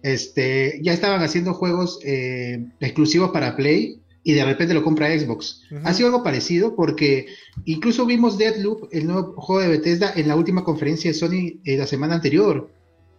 este, 0.02 0.80
ya 0.82 0.92
estaban 0.92 1.22
haciendo 1.22 1.54
juegos 1.54 1.98
eh, 2.04 2.66
exclusivos 2.80 3.30
para 3.30 3.56
Play 3.56 4.02
y 4.22 4.34
de 4.34 4.44
repente 4.44 4.74
lo 4.74 4.82
compra 4.82 5.18
Xbox. 5.18 5.62
Ha 5.84 5.94
sido 5.94 6.08
algo 6.08 6.22
parecido 6.22 6.74
porque 6.74 7.26
incluso 7.64 8.06
vimos 8.06 8.36
Deadloop, 8.36 8.88
el 8.92 9.06
nuevo 9.06 9.34
juego 9.40 9.62
de 9.62 9.68
Bethesda, 9.68 10.12
en 10.14 10.28
la 10.28 10.36
última 10.36 10.64
conferencia 10.64 11.10
de 11.10 11.14
Sony 11.14 11.60
eh, 11.64 11.76
la 11.76 11.86
semana 11.86 12.16
anterior, 12.16 12.70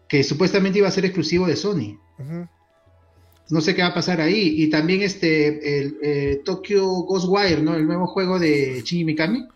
que 0.07 0.23
supuestamente 0.23 0.79
iba 0.79 0.87
a 0.87 0.91
ser 0.91 1.05
exclusivo 1.05 1.47
de 1.47 1.55
Sony 1.55 1.97
no 3.51 3.59
sé 3.59 3.75
qué 3.75 3.81
va 3.81 3.89
a 3.89 3.93
pasar 3.93 4.21
ahí. 4.21 4.63
Y 4.63 4.69
también 4.69 5.01
este, 5.01 5.79
el 5.79 5.97
eh, 6.01 6.41
Tokyo 6.43 6.87
Ghostwire, 7.03 7.61
¿no? 7.61 7.75
El 7.75 7.85
nuevo 7.85 8.07
juego 8.07 8.39
de 8.39 8.81
Shinji 8.83 9.03
Mikami. 9.03 9.47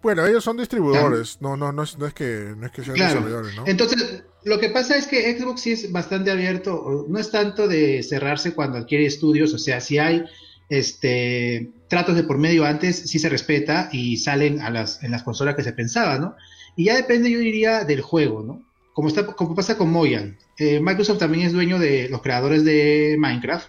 Bueno, 0.00 0.26
ellos 0.26 0.42
son 0.42 0.56
distribuidores, 0.56 1.38
no, 1.40 1.56
no, 1.56 1.70
no 1.70 1.84
es, 1.84 1.96
no 1.96 2.06
es 2.06 2.14
que, 2.14 2.54
no 2.56 2.66
es 2.66 2.72
que 2.72 2.82
sean 2.82 2.96
desarrolladores, 2.96 3.54
¿no? 3.54 3.64
Entonces, 3.68 4.24
lo 4.42 4.58
que 4.58 4.68
pasa 4.68 4.96
es 4.96 5.06
que 5.06 5.38
Xbox 5.38 5.60
sí 5.60 5.72
es 5.72 5.92
bastante 5.92 6.32
abierto, 6.32 7.06
no 7.08 7.20
es 7.20 7.30
tanto 7.30 7.68
de 7.68 8.02
cerrarse 8.02 8.52
cuando 8.52 8.78
adquiere 8.78 9.06
estudios, 9.06 9.54
o 9.54 9.58
sea, 9.58 9.80
si 9.80 9.98
hay 9.98 10.24
este 10.68 11.70
tratos 11.88 12.16
de 12.16 12.24
por 12.24 12.38
medio 12.38 12.64
antes, 12.64 12.96
sí 12.96 13.18
se 13.18 13.28
respeta 13.28 13.88
y 13.92 14.16
salen 14.16 14.60
a 14.60 14.70
las, 14.70 15.02
en 15.02 15.10
las 15.10 15.22
consolas 15.22 15.54
que 15.54 15.62
se 15.62 15.72
pensaba, 15.72 16.18
¿no? 16.18 16.36
Y 16.74 16.84
ya 16.84 16.96
depende, 16.96 17.30
yo 17.30 17.38
diría, 17.38 17.84
del 17.84 18.00
juego, 18.00 18.42
¿no? 18.42 18.62
como, 18.92 19.08
está, 19.08 19.26
como 19.26 19.54
pasa 19.54 19.78
con 19.78 19.90
Moyan, 19.90 20.36
eh, 20.58 20.78
Microsoft 20.80 21.18
también 21.18 21.46
es 21.46 21.52
dueño 21.52 21.78
de 21.78 22.08
los 22.10 22.20
creadores 22.20 22.64
de 22.64 23.16
Minecraft 23.18 23.68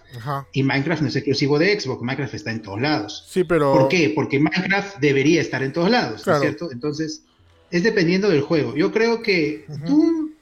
y 0.52 0.62
Minecraft 0.62 1.02
no 1.02 1.08
es 1.08 1.16
exclusivo 1.16 1.58
de 1.58 1.80
Xbox, 1.80 2.02
Minecraft 2.02 2.34
está 2.34 2.50
en 2.50 2.62
todos 2.62 2.80
lados. 2.80 3.26
Sí, 3.28 3.44
pero... 3.44 3.72
¿Por 3.72 3.88
qué? 3.88 4.12
Porque 4.14 4.38
Minecraft 4.38 4.98
debería 4.98 5.40
estar 5.40 5.62
en 5.62 5.72
todos 5.72 5.90
lados, 5.90 6.26
¿no 6.26 6.34
es 6.34 6.40
cierto? 6.40 6.70
Entonces, 6.70 7.22
es 7.70 7.82
dependiendo 7.82 8.28
del 8.28 8.42
juego. 8.42 8.76
Yo 8.76 8.92
creo 8.92 9.22
que 9.22 9.64
Doom, 9.86 10.32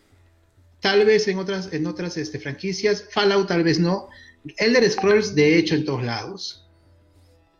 tal 0.80 1.04
vez 1.04 1.28
en 1.28 1.38
otras, 1.38 1.72
en 1.72 1.86
otras 1.86 2.16
este, 2.16 2.40
franquicias, 2.40 3.04
Fallout 3.10 3.46
tal 3.46 3.62
vez 3.62 3.78
no, 3.78 4.08
Elder 4.56 4.88
Scrolls 4.90 5.34
de 5.34 5.58
hecho 5.58 5.74
en 5.74 5.84
todos 5.84 6.02
lados. 6.02 6.68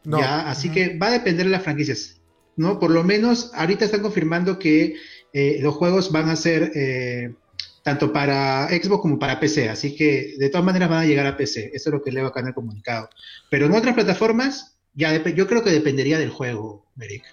¿Ya? 0.05 0.51
Así 0.51 0.71
que 0.71 0.99
va 0.99 1.09
a 1.09 1.13
depender 1.13 1.47
de 1.47 1.53
las 1.53 1.63
franquicias. 1.63 2.23
¿no? 2.57 2.79
Por 2.79 2.91
lo 2.91 3.05
menos 3.05 3.51
ahorita 3.55 3.85
están 3.85 4.03
confirmando 4.03 4.59
que 4.59 4.97
eh, 5.33 5.59
los 5.61 5.75
juegos 5.75 6.13
van 6.13 6.29
a 6.29 6.37
ser 6.37 6.73
eh, 6.75 7.35
tanto 7.83 8.13
para 8.13 8.69
Xbox 8.69 9.03
como 9.03 9.19
para 9.19 9.41
PC, 9.41 9.69
así 9.69 9.97
que 9.97 10.35
de 10.39 10.49
todas 10.51 10.65
maneras 10.65 10.89
van 10.89 11.01
a 11.01 11.07
llegar 11.07 11.27
a 11.27 11.37
PC, 11.37 11.71
eso 11.75 11.91
es 11.91 11.95
lo 11.95 12.03
que 12.03 12.13
le 12.13 12.23
va 12.23 12.33
a 12.35 12.41
el 12.41 12.55
comunicado. 12.55 13.09
Pero 13.51 13.67
en 13.67 13.73
otras 13.73 13.95
plataformas, 13.95 14.77
ya 14.95 15.23
yo 15.31 15.47
creo 15.47 15.65
que 15.65 15.71
dependería 15.71 16.19
del 16.19 16.31
juego, 16.31 16.87
Merrick. 16.97 17.25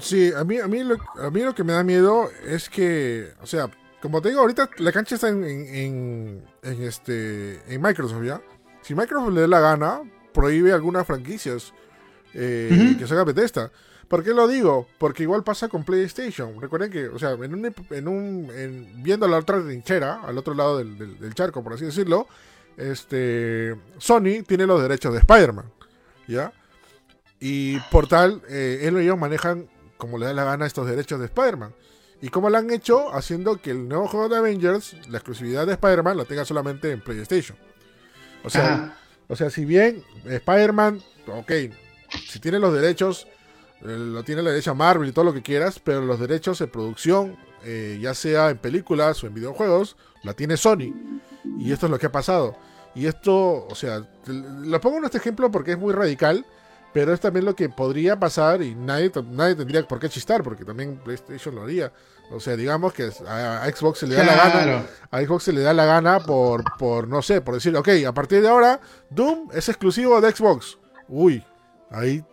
sí, 0.00 0.30
a 0.36 0.44
mí, 0.44 0.58
a, 0.58 0.68
mí 0.68 0.84
lo, 0.84 0.96
a 1.16 1.30
mí 1.30 1.40
lo 1.40 1.54
que 1.54 1.64
me 1.64 1.72
da 1.72 1.82
miedo 1.82 2.30
es 2.46 2.68
que, 2.68 3.30
o 3.40 3.46
sea, 3.46 3.70
como 4.00 4.20
te 4.20 4.28
digo, 4.28 4.42
ahorita 4.42 4.68
la 4.78 4.92
cancha 4.92 5.14
está 5.14 5.30
en, 5.30 6.44
este, 6.62 7.60
en 7.72 7.80
Microsoft, 7.80 8.22
¿ya? 8.24 8.42
Si 8.84 8.94
Microsoft 8.94 9.32
le 9.32 9.40
da 9.40 9.46
la 9.48 9.60
gana, 9.60 10.02
prohíbe 10.32 10.72
algunas 10.72 11.06
franquicias 11.06 11.72
eh, 12.34 12.96
que 12.98 13.06
se 13.06 13.14
haga 13.14 13.24
Bethesda. 13.24 13.72
¿Por 14.08 14.22
qué 14.22 14.34
lo 14.34 14.46
digo? 14.46 14.86
Porque 14.98 15.22
igual 15.22 15.42
pasa 15.42 15.68
con 15.68 15.84
PlayStation. 15.84 16.60
Recuerden 16.60 16.90
que, 16.90 17.08
o 17.08 17.18
sea, 17.18 17.30
en 17.30 17.54
un, 17.54 17.74
en 17.90 18.08
un 18.08 19.02
viendo 19.02 19.26
la 19.26 19.38
otra 19.38 19.62
trinchera, 19.62 20.20
al 20.22 20.36
otro 20.36 20.52
lado 20.52 20.76
del, 20.78 21.34
charco, 21.34 21.64
por 21.64 21.72
así 21.72 21.86
decirlo, 21.86 22.28
este 22.76 23.74
Sony 23.96 24.42
tiene 24.46 24.66
los 24.66 24.82
derechos 24.82 25.14
de 25.14 25.20
Spider-Man, 25.20 25.66
¿ya? 26.28 26.52
Y 27.40 27.80
por 27.90 28.06
tal, 28.06 28.42
eh, 28.50 28.80
él 28.82 28.98
y 28.98 29.04
ellos 29.04 29.18
manejan 29.18 29.70
como 29.96 30.18
le 30.18 30.26
da 30.26 30.34
la 30.34 30.44
gana 30.44 30.66
estos 30.66 30.86
derechos 30.86 31.18
de 31.20 31.26
Spider-Man. 31.26 31.72
¿Y 32.20 32.28
cómo 32.28 32.50
lo 32.50 32.58
han 32.58 32.70
hecho? 32.70 33.14
Haciendo 33.14 33.56
que 33.56 33.70
el 33.70 33.88
nuevo 33.88 34.08
juego 34.08 34.28
de 34.28 34.36
Avengers, 34.36 34.96
la 35.08 35.18
exclusividad 35.18 35.66
de 35.66 35.72
Spider-Man, 35.72 36.18
la 36.18 36.24
tenga 36.26 36.44
solamente 36.44 36.90
en 36.90 37.00
PlayStation. 37.00 37.56
O 38.44 38.50
sea, 38.50 38.96
o 39.28 39.36
sea 39.36 39.50
si 39.50 39.64
bien 39.64 40.02
Spider-Man, 40.24 41.02
ok, 41.26 41.52
si 42.28 42.38
tiene 42.38 42.58
los 42.58 42.72
derechos, 42.74 43.26
eh, 43.82 43.96
lo 43.96 44.22
tiene 44.22 44.42
la 44.42 44.50
derecha 44.50 44.74
Marvel 44.74 45.08
y 45.08 45.12
todo 45.12 45.24
lo 45.24 45.34
que 45.34 45.42
quieras, 45.42 45.80
pero 45.82 46.02
los 46.02 46.20
derechos 46.20 46.58
de 46.58 46.66
producción, 46.66 47.36
eh, 47.64 47.98
ya 48.00 48.14
sea 48.14 48.50
en 48.50 48.58
películas 48.58 49.22
o 49.24 49.26
en 49.26 49.34
videojuegos, 49.34 49.96
la 50.22 50.34
tiene 50.34 50.56
Sony. 50.56 50.92
Y 51.58 51.72
esto 51.72 51.86
es 51.86 51.90
lo 51.90 51.98
que 51.98 52.06
ha 52.06 52.12
pasado. 52.12 52.56
Y 52.94 53.06
esto, 53.06 53.66
o 53.66 53.74
sea, 53.74 54.06
lo 54.26 54.80
pongo 54.80 54.98
en 54.98 55.04
este 55.04 55.18
ejemplo 55.18 55.50
porque 55.50 55.72
es 55.72 55.78
muy 55.78 55.92
radical, 55.92 56.46
pero 56.92 57.12
es 57.12 57.20
también 57.20 57.44
lo 57.44 57.56
que 57.56 57.68
podría 57.68 58.18
pasar 58.20 58.62
y 58.62 58.74
nadie, 58.74 59.10
nadie 59.30 59.56
tendría 59.56 59.86
por 59.86 59.98
qué 59.98 60.08
chistar, 60.08 60.42
porque 60.44 60.64
también 60.64 61.00
PlayStation 61.02 61.54
lo 61.54 61.62
haría. 61.62 61.92
O 62.30 62.40
sea, 62.40 62.56
digamos 62.56 62.92
que 62.92 63.10
a, 63.28 63.70
Xbox 63.70 64.00
se 64.00 64.06
le 64.06 64.16
da 64.16 64.24
la 64.24 64.36
gana. 64.36 64.86
A 65.10 65.20
Xbox 65.20 65.44
se 65.44 65.52
le 65.52 65.60
da 65.60 65.72
la 65.72 65.84
gana 65.84 66.20
por, 66.20 66.64
por, 66.78 67.06
no 67.08 67.22
sé, 67.22 67.40
por 67.40 67.54
decir, 67.54 67.76
ok, 67.76 67.88
a 68.06 68.12
partir 68.12 68.40
de 68.40 68.48
ahora, 68.48 68.80
Doom 69.10 69.50
es 69.52 69.68
exclusivo 69.68 70.20
de 70.20 70.32
Xbox. 70.32 70.78
Uy, 71.08 71.44
ahí, 71.90 72.24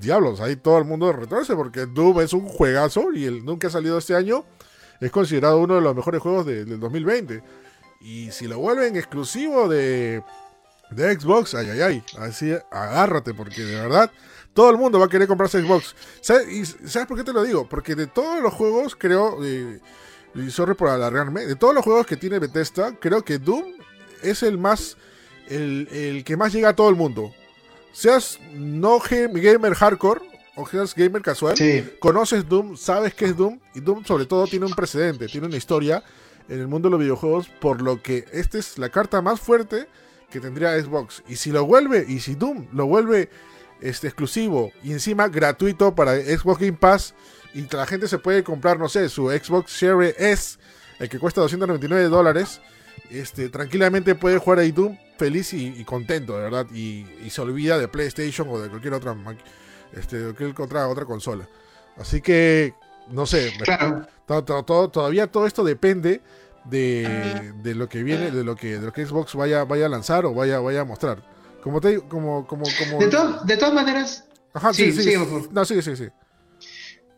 diablos, 0.00 0.40
ahí 0.40 0.56
todo 0.56 0.78
el 0.78 0.84
mundo 0.84 1.12
retorce, 1.12 1.56
porque 1.56 1.86
Doom 1.86 2.20
es 2.20 2.32
un 2.32 2.46
juegazo 2.46 3.12
y 3.12 3.24
el 3.24 3.44
Doom 3.44 3.58
que 3.58 3.66
ha 3.68 3.70
salido 3.70 3.98
este 3.98 4.14
año 4.14 4.44
es 5.00 5.10
considerado 5.10 5.58
uno 5.58 5.74
de 5.74 5.80
los 5.80 5.96
mejores 5.96 6.20
juegos 6.20 6.46
del 6.46 6.78
2020. 6.78 7.42
Y 8.00 8.30
si 8.30 8.46
lo 8.46 8.58
vuelven 8.58 8.96
exclusivo 8.96 9.68
de, 9.68 10.22
de 10.90 11.18
Xbox, 11.18 11.54
ay, 11.54 11.70
ay, 11.70 11.80
ay, 11.80 12.04
así 12.18 12.54
agárrate, 12.70 13.34
porque 13.34 13.62
de 13.62 13.80
verdad 13.80 14.10
todo 14.54 14.70
el 14.70 14.76
mundo 14.76 14.98
va 14.98 15.06
a 15.06 15.08
querer 15.08 15.28
comprarse 15.28 15.62
Xbox. 15.62 15.94
¿Sabes, 16.20 16.48
y, 16.48 16.64
¿sabes 16.88 17.08
por 17.08 17.16
qué 17.16 17.24
te 17.24 17.32
lo 17.32 17.42
digo? 17.42 17.68
Porque 17.68 17.94
de 17.94 18.06
todos 18.06 18.42
los 18.42 18.52
juegos, 18.52 18.96
creo, 18.96 19.38
y 19.44 20.50
sorry 20.50 20.74
por 20.74 20.88
alargarme, 20.88 21.46
de 21.46 21.56
todos 21.56 21.74
los 21.74 21.84
juegos 21.84 22.06
que 22.06 22.16
tiene 22.16 22.38
Bethesda, 22.38 22.94
creo 22.98 23.22
que 23.24 23.38
Doom 23.38 23.64
es 24.22 24.42
el 24.42 24.58
más, 24.58 24.96
el, 25.48 25.88
el 25.92 26.24
que 26.24 26.36
más 26.36 26.52
llega 26.52 26.70
a 26.70 26.76
todo 26.76 26.88
el 26.88 26.96
mundo. 26.96 27.32
Seas 27.92 28.38
no 28.54 28.98
gamer 29.00 29.74
hardcore, 29.74 30.20
o 30.54 30.66
seas 30.66 30.94
gamer 30.94 31.22
casual, 31.22 31.56
conoces 31.98 32.48
Doom, 32.48 32.76
sabes 32.76 33.14
qué 33.14 33.26
es 33.26 33.36
Doom, 33.36 33.58
y 33.74 33.80
Doom 33.80 34.04
sobre 34.04 34.26
todo 34.26 34.46
tiene 34.46 34.66
un 34.66 34.74
precedente, 34.74 35.26
tiene 35.26 35.46
una 35.46 35.56
historia 35.56 36.02
en 36.48 36.60
el 36.60 36.68
mundo 36.68 36.88
de 36.88 36.92
los 36.92 37.00
videojuegos, 37.00 37.48
por 37.48 37.80
lo 37.80 38.02
que 38.02 38.26
esta 38.32 38.58
es 38.58 38.78
la 38.78 38.90
carta 38.90 39.22
más 39.22 39.40
fuerte 39.40 39.86
que 40.30 40.40
tendría 40.40 40.78
Xbox. 40.80 41.22
Y 41.28 41.36
si 41.36 41.50
lo 41.50 41.64
vuelve, 41.64 42.04
y 42.06 42.20
si 42.20 42.34
Doom 42.34 42.66
lo 42.72 42.86
vuelve 42.86 43.30
este, 43.82 44.06
exclusivo 44.06 44.72
y 44.82 44.92
encima 44.92 45.28
gratuito 45.28 45.94
para 45.94 46.16
Xbox 46.16 46.60
Game 46.60 46.78
Pass, 46.78 47.14
y 47.54 47.66
la 47.74 47.84
gente 47.86 48.08
se 48.08 48.18
puede 48.18 48.42
comprar, 48.42 48.78
no 48.78 48.88
sé, 48.88 49.08
su 49.08 49.28
Xbox 49.28 49.72
Series 49.72 50.14
S, 50.18 50.58
el 50.98 51.08
que 51.08 51.18
cuesta 51.18 51.40
299 51.42 52.08
dólares, 52.08 52.60
este, 53.10 53.48
tranquilamente 53.48 54.14
puede 54.14 54.38
jugar 54.38 54.60
ahí 54.60 54.72
Doom 54.72 54.96
feliz 55.18 55.52
y, 55.52 55.84
contento, 55.84 56.36
de 56.36 56.42
verdad, 56.42 56.66
y, 56.72 57.06
se 57.28 57.40
olvida 57.40 57.78
de 57.78 57.88
PlayStation 57.88 58.48
o 58.48 58.58
de 58.58 58.68
cualquier 58.68 58.94
otra, 58.94 59.14
este, 59.92 60.20
cualquier 60.22 60.54
otra, 60.58 60.88
otra 60.88 61.04
consola. 61.04 61.46
Así 61.96 62.20
que, 62.20 62.74
no 63.10 63.26
sé, 63.26 63.52
todavía 64.26 65.26
todo 65.26 65.46
esto 65.46 65.62
depende 65.62 66.22
de, 66.64 67.52
de, 67.62 67.74
lo 67.74 67.88
que 67.88 68.02
viene, 68.02 68.30
de 68.30 68.44
lo 68.44 68.56
que, 68.56 68.78
de 68.78 68.86
lo 68.86 68.92
que 68.92 69.04
Xbox 69.04 69.34
vaya, 69.34 69.64
vaya 69.64 69.86
a 69.86 69.88
lanzar 69.88 70.24
o 70.24 70.34
vaya, 70.34 70.58
vaya 70.60 70.80
a 70.80 70.84
mostrar. 70.84 71.22
Como 71.62 71.80
te 71.80 72.00
como, 72.00 72.46
como, 72.46 72.64
como... 72.64 72.98
De, 72.98 73.06
de 73.44 73.56
todas 73.56 73.74
maneras. 73.74 74.24
Ajá, 74.52 74.74
sí, 74.74 74.92
sí, 74.92 75.02
sí, 75.02 75.14
No, 75.52 75.64
sí, 75.64 75.80
sí, 75.80 75.96
sí. 75.96 76.08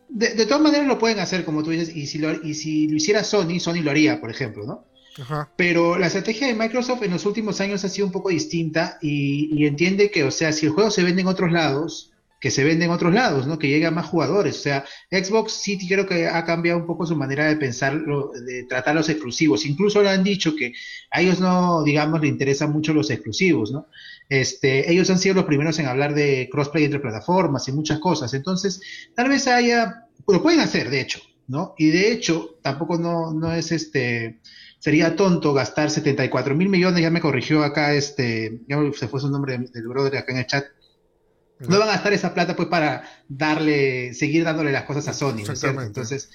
De, 0.07 0.35
de, 0.35 0.45
todas 0.45 0.61
maneras 0.61 0.87
lo 0.87 0.99
pueden 0.99 1.19
hacer, 1.19 1.43
como 1.43 1.63
tú 1.63 1.71
dices, 1.71 1.93
y 1.95 2.05
si, 2.05 2.19
lo, 2.19 2.31
y 2.31 2.53
si 2.53 2.87
lo 2.87 2.97
hiciera 2.97 3.23
Sony, 3.23 3.59
Sony 3.59 3.81
lo 3.81 3.91
haría, 3.91 4.21
por 4.21 4.29
ejemplo, 4.29 4.65
¿no? 4.65 4.85
Ajá. 5.19 5.51
Pero 5.57 5.97
la 5.97 6.07
estrategia 6.07 6.47
de 6.47 6.53
Microsoft 6.53 7.01
en 7.03 7.11
los 7.11 7.25
últimos 7.25 7.59
años 7.59 7.83
ha 7.83 7.89
sido 7.89 8.05
un 8.05 8.13
poco 8.13 8.29
distinta 8.29 8.97
y, 9.01 9.49
y 9.51 9.65
entiende 9.65 10.11
que, 10.11 10.23
o 10.23 10.31
sea, 10.31 10.51
si 10.51 10.67
el 10.67 10.73
juego 10.73 10.91
se 10.91 11.03
vende 11.03 11.21
en 11.21 11.27
otros 11.27 11.51
lados, 11.51 12.13
que 12.45 12.51
se 12.51 12.63
vende 12.63 12.85
en 12.85 12.91
otros 12.91 13.11
lados, 13.11 13.47
¿no? 13.47 13.57
Que 13.57 13.69
llega 13.69 13.87
a 13.87 13.91
más 13.91 14.05
jugadores. 14.05 14.57
O 14.57 14.61
sea, 14.61 14.85
Xbox 15.09 15.53
sí 15.53 15.79
creo 15.87 16.05
que 16.05 16.27
ha 16.27 16.45
cambiado 16.45 16.79
un 16.79 16.85
poco 16.85 17.07
su 17.07 17.15
manera 17.15 17.47
de 17.47 17.55
pensar, 17.55 17.99
de 17.99 18.63
tratar 18.69 18.93
los 18.93 19.09
exclusivos. 19.09 19.65
Incluso 19.65 20.03
le 20.03 20.09
han 20.09 20.23
dicho 20.23 20.55
que 20.55 20.73
a 21.09 21.21
ellos 21.21 21.39
no, 21.39 21.83
digamos, 21.83 22.21
le 22.21 22.27
interesan 22.27 22.71
mucho 22.71 22.93
los 22.93 23.09
exclusivos, 23.09 23.71
¿no? 23.71 23.87
Este, 24.29 24.91
ellos 24.91 25.09
han 25.09 25.19
sido 25.19 25.35
los 25.35 25.45
primeros 25.45 25.77
en 25.79 25.85
hablar 25.85 26.13
de 26.15 26.49
crossplay 26.51 26.85
entre 26.85 26.99
plataformas 26.99 27.67
y 27.67 27.71
muchas 27.71 27.99
cosas. 27.99 28.33
Entonces, 28.33 28.81
tal 29.15 29.29
vez 29.29 29.47
haya, 29.47 30.07
lo 30.27 30.41
pueden 30.41 30.59
hacer, 30.59 30.89
de 30.89 31.01
hecho, 31.01 31.19
¿no? 31.47 31.75
Y 31.77 31.89
de 31.89 32.11
hecho, 32.11 32.57
tampoco 32.61 32.97
no, 32.97 33.33
no 33.33 33.53
es 33.53 33.71
este, 33.71 34.39
sería 34.79 35.15
tonto 35.15 35.53
gastar 35.53 35.91
74 35.91 36.55
mil 36.55 36.69
millones, 36.69 37.01
ya 37.01 37.09
me 37.09 37.21
corrigió 37.21 37.63
acá 37.63 37.93
este, 37.93 38.61
ya 38.67 38.77
se 38.93 39.07
fue 39.07 39.19
su 39.19 39.29
nombre 39.29 39.57
del 39.57 39.87
brother 39.87 40.17
acá 40.17 40.31
en 40.31 40.39
el 40.39 40.47
chat, 40.47 40.65
no 41.59 41.79
van 41.79 41.89
a 41.89 41.93
gastar 41.93 42.13
esa 42.13 42.33
plata 42.33 42.55
pues 42.55 42.67
para 42.67 43.03
darle, 43.29 44.13
seguir 44.13 44.43
dándole 44.43 44.71
las 44.71 44.83
cosas 44.83 45.07
a 45.07 45.13
Sony, 45.13 45.43
¿no 45.45 45.81
Entonces, 45.81 46.29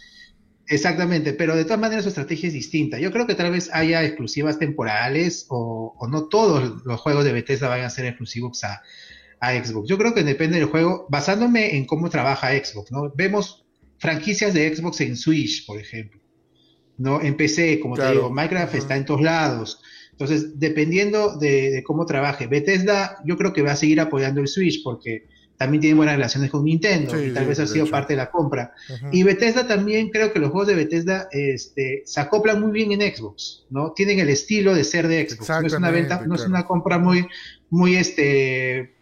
exactamente, 0.71 1.33
pero 1.35 1.57
de 1.57 1.65
todas 1.65 1.81
maneras 1.81 2.05
su 2.05 2.09
estrategia 2.09 2.47
es 2.47 2.55
distinta. 2.55 2.99
Yo 2.99 3.13
creo 3.13 3.27
que 3.27 3.35
tal 3.35 3.51
vez 3.51 3.69
haya 3.73 4.05
exclusivas 4.05 4.59
temporales 4.59 5.47
o, 5.49 6.09
no 6.11 6.29
todos 6.29 6.85
los 6.85 7.01
juegos 7.01 7.25
de 7.25 7.33
Bethesda 7.33 7.69
vayan 7.69 7.87
a 7.87 7.91
ser 7.91 8.07
exclusivos 8.07 8.65
a, 8.65 8.81
Xbox. 9.43 9.89
Yo 9.89 9.97
creo 9.97 10.13
que 10.13 10.23
depende 10.23 10.59
del 10.59 10.69
juego, 10.69 11.07
basándome 11.09 11.75
en 11.75 11.87
cómo 11.87 12.11
trabaja 12.11 12.51
Xbox, 12.51 12.93
¿no? 12.93 13.11
Vemos 13.17 13.65
franquicias 13.97 14.53
de 14.53 14.77
Xbox 14.77 15.01
en 15.01 15.17
Switch, 15.17 15.65
por 15.65 15.81
ejemplo, 15.81 16.21
¿no? 16.99 17.23
En 17.23 17.39
PC, 17.39 17.81
como 17.81 17.97
te 17.97 18.11
digo, 18.13 18.29
Minecraft 18.29 18.75
está 18.75 18.97
en 18.97 19.07
todos 19.07 19.23
lados. 19.23 19.81
Entonces, 20.13 20.61
dependiendo 20.61 21.39
de, 21.39 21.83
cómo 21.87 22.05
trabaje, 22.05 22.49
Bethesda 22.49 23.17
yo 23.25 23.39
creo 23.39 23.55
que 23.55 23.63
va 23.63 23.73
a 23.73 23.77
seguir 23.77 23.99
apoyando 24.01 24.43
el 24.43 24.49
Switch 24.49 24.83
porque 24.85 25.27
también 25.61 25.83
tiene 25.83 25.95
buenas 25.95 26.15
relaciones 26.15 26.51
con 26.51 26.65
Nintendo 26.65 27.23
y 27.23 27.35
tal 27.35 27.45
vez 27.45 27.61
ha 27.61 27.67
sido 27.67 27.85
parte 27.85 28.15
de 28.15 28.17
la 28.17 28.31
compra. 28.31 28.73
Y 29.13 29.25
Bethesda 29.25 29.67
también 29.67 30.09
creo 30.09 30.33
que 30.33 30.39
los 30.39 30.53
juegos 30.53 30.69
de 30.69 30.75
Bethesda 30.75 31.29
este, 31.33 32.03
se 32.07 32.19
acoplan 32.19 32.63
muy 32.63 32.71
bien 32.71 32.93
en 32.93 33.15
Xbox, 33.15 33.67
¿no? 33.69 33.93
Tienen 33.93 34.21
el 34.21 34.31
estilo 34.31 34.75
de 34.75 34.85
ser 34.85 35.07
de 35.07 35.29
Xbox. 35.29 35.51
No 35.51 35.67
es 35.67 35.75
una 35.75 35.91
venta, 35.91 36.25
no 36.27 36.35
es 36.35 36.47
una 36.47 36.65
compra 36.65 36.99
muy, 36.99 37.27
muy 37.69 37.97
este 37.97 38.95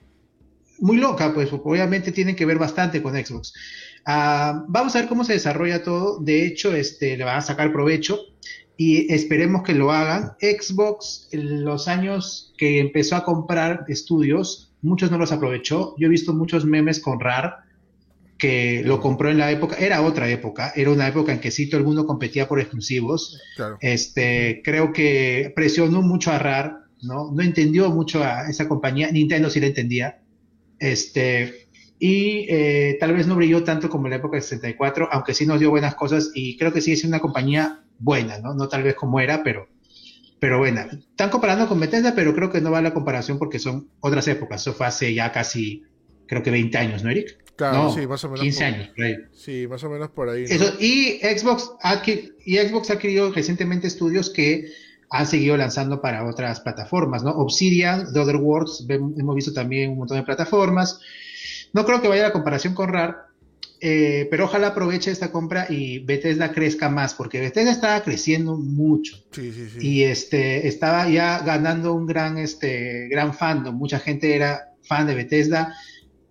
muy 0.80 0.96
loca, 0.96 1.32
pues 1.32 1.48
obviamente 1.52 2.10
tienen 2.10 2.34
que 2.34 2.44
ver 2.44 2.58
bastante 2.58 3.00
con 3.04 3.14
Xbox. 3.14 3.54
Ah, 4.04 4.64
vamos 4.66 4.96
a 4.96 4.98
ver 4.98 5.08
cómo 5.08 5.22
se 5.22 5.34
desarrolla 5.34 5.84
todo. 5.84 6.18
De 6.18 6.44
hecho, 6.44 6.74
este, 6.74 7.16
le 7.16 7.22
van 7.22 7.36
a 7.36 7.42
sacar 7.42 7.72
provecho 7.72 8.18
y 8.76 9.14
esperemos 9.14 9.62
que 9.62 9.74
lo 9.74 9.92
hagan. 9.92 10.32
Xbox, 10.40 11.28
en 11.30 11.64
los 11.64 11.86
años 11.86 12.52
que 12.58 12.80
empezó 12.80 13.14
a 13.14 13.24
comprar 13.24 13.84
estudios, 13.86 14.67
muchos 14.82 15.10
no 15.10 15.18
los 15.18 15.32
aprovechó. 15.32 15.94
Yo 15.98 16.06
he 16.06 16.10
visto 16.10 16.32
muchos 16.34 16.64
memes 16.64 17.00
con 17.00 17.20
RAR 17.20 17.68
que 18.38 18.82
lo 18.84 19.00
compró 19.00 19.30
en 19.30 19.38
la 19.38 19.50
época, 19.50 19.76
era 19.76 20.00
otra 20.02 20.30
época, 20.30 20.72
era 20.76 20.92
una 20.92 21.08
época 21.08 21.32
en 21.32 21.40
que 21.40 21.50
sí 21.50 21.68
todo 21.68 21.80
el 21.80 21.86
mundo 21.86 22.06
competía 22.06 22.46
por 22.46 22.60
exclusivos. 22.60 23.40
Este, 23.80 24.62
creo 24.64 24.92
que 24.92 25.52
presionó 25.56 26.02
mucho 26.02 26.30
a 26.30 26.38
RAR, 26.38 26.84
¿no? 27.02 27.32
No 27.32 27.42
entendió 27.42 27.90
mucho 27.90 28.22
a 28.22 28.48
esa 28.48 28.68
compañía, 28.68 29.10
Nintendo 29.10 29.50
sí 29.50 29.58
la 29.58 29.66
entendía. 29.66 30.20
Este, 30.78 31.68
y 31.98 32.46
eh, 32.48 32.96
tal 33.00 33.12
vez 33.12 33.26
no 33.26 33.34
brilló 33.34 33.64
tanto 33.64 33.88
como 33.88 34.06
en 34.06 34.10
la 34.10 34.16
época 34.18 34.36
de 34.36 34.42
64, 34.42 35.08
aunque 35.10 35.34
sí 35.34 35.44
nos 35.44 35.58
dio 35.58 35.70
buenas 35.70 35.96
cosas 35.96 36.30
y 36.32 36.56
creo 36.56 36.72
que 36.72 36.80
sí 36.80 36.92
es 36.92 37.02
una 37.02 37.18
compañía 37.18 37.80
buena, 37.98 38.38
¿no? 38.38 38.54
No 38.54 38.68
tal 38.68 38.84
vez 38.84 38.94
como 38.94 39.18
era, 39.18 39.42
pero, 39.42 39.66
pero 40.40 40.58
buena. 40.58 40.88
Están 40.92 41.30
comparando 41.30 41.68
con 41.68 41.80
Bethesda, 41.80 42.14
pero 42.14 42.34
creo 42.34 42.50
que 42.50 42.60
no 42.60 42.70
va 42.70 42.80
la 42.80 42.94
comparación 42.94 43.38
porque 43.38 43.58
son 43.58 43.88
otras 44.00 44.28
épocas. 44.28 44.62
Eso 44.62 44.72
fue 44.72 44.86
hace 44.86 45.14
ya 45.14 45.32
casi, 45.32 45.82
creo 46.26 46.42
que 46.42 46.50
20 46.50 46.78
años, 46.78 47.02
¿no, 47.02 47.10
Eric? 47.10 47.38
Claro, 47.56 47.92
sí, 47.92 48.06
más 48.06 48.22
o 48.22 48.28
menos. 48.28 48.42
15 48.42 48.64
años, 48.64 48.88
por 48.94 49.04
ahí. 49.04 49.16
Sí, 49.32 49.66
más 49.68 49.82
o 49.82 49.90
menos 49.90 50.10
por 50.10 50.28
ahí. 50.28 50.44
Eso, 50.44 50.74
y, 50.78 51.18
Xbox 51.18 51.72
ha, 51.82 52.02
y 52.06 52.56
Xbox 52.56 52.90
ha 52.90 52.94
adquirido 52.94 53.32
recientemente 53.32 53.88
estudios 53.88 54.30
que 54.30 54.70
han 55.10 55.26
seguido 55.26 55.56
lanzando 55.56 56.00
para 56.00 56.24
otras 56.24 56.60
plataformas, 56.60 57.24
¿no? 57.24 57.30
Obsidian, 57.32 58.12
The 58.12 58.20
Other 58.20 58.36
Worlds, 58.36 58.86
hemos 58.88 59.34
visto 59.34 59.52
también 59.52 59.90
un 59.90 59.98
montón 59.98 60.18
de 60.18 60.22
plataformas. 60.22 61.00
No 61.72 61.84
creo 61.84 62.00
que 62.00 62.08
vaya 62.08 62.22
la 62.22 62.32
comparación 62.32 62.74
con 62.74 62.90
RAR, 62.90 63.27
eh, 63.80 64.26
pero 64.30 64.46
ojalá 64.46 64.68
aproveche 64.68 65.10
esta 65.10 65.30
compra 65.30 65.66
y 65.68 66.00
Bethesda 66.00 66.52
crezca 66.52 66.88
más, 66.88 67.14
porque 67.14 67.40
Bethesda 67.40 67.70
estaba 67.70 68.02
creciendo 68.02 68.56
mucho. 68.56 69.24
Y 69.80 70.02
este, 70.02 70.66
estaba 70.66 71.08
ya 71.08 71.40
ganando 71.40 71.94
un 71.94 72.06
gran, 72.06 72.38
este, 72.38 73.08
gran 73.08 73.34
fandom. 73.34 73.76
Mucha 73.76 74.00
gente 74.00 74.34
era 74.34 74.72
fan 74.82 75.06
de 75.06 75.14
Bethesda. 75.14 75.74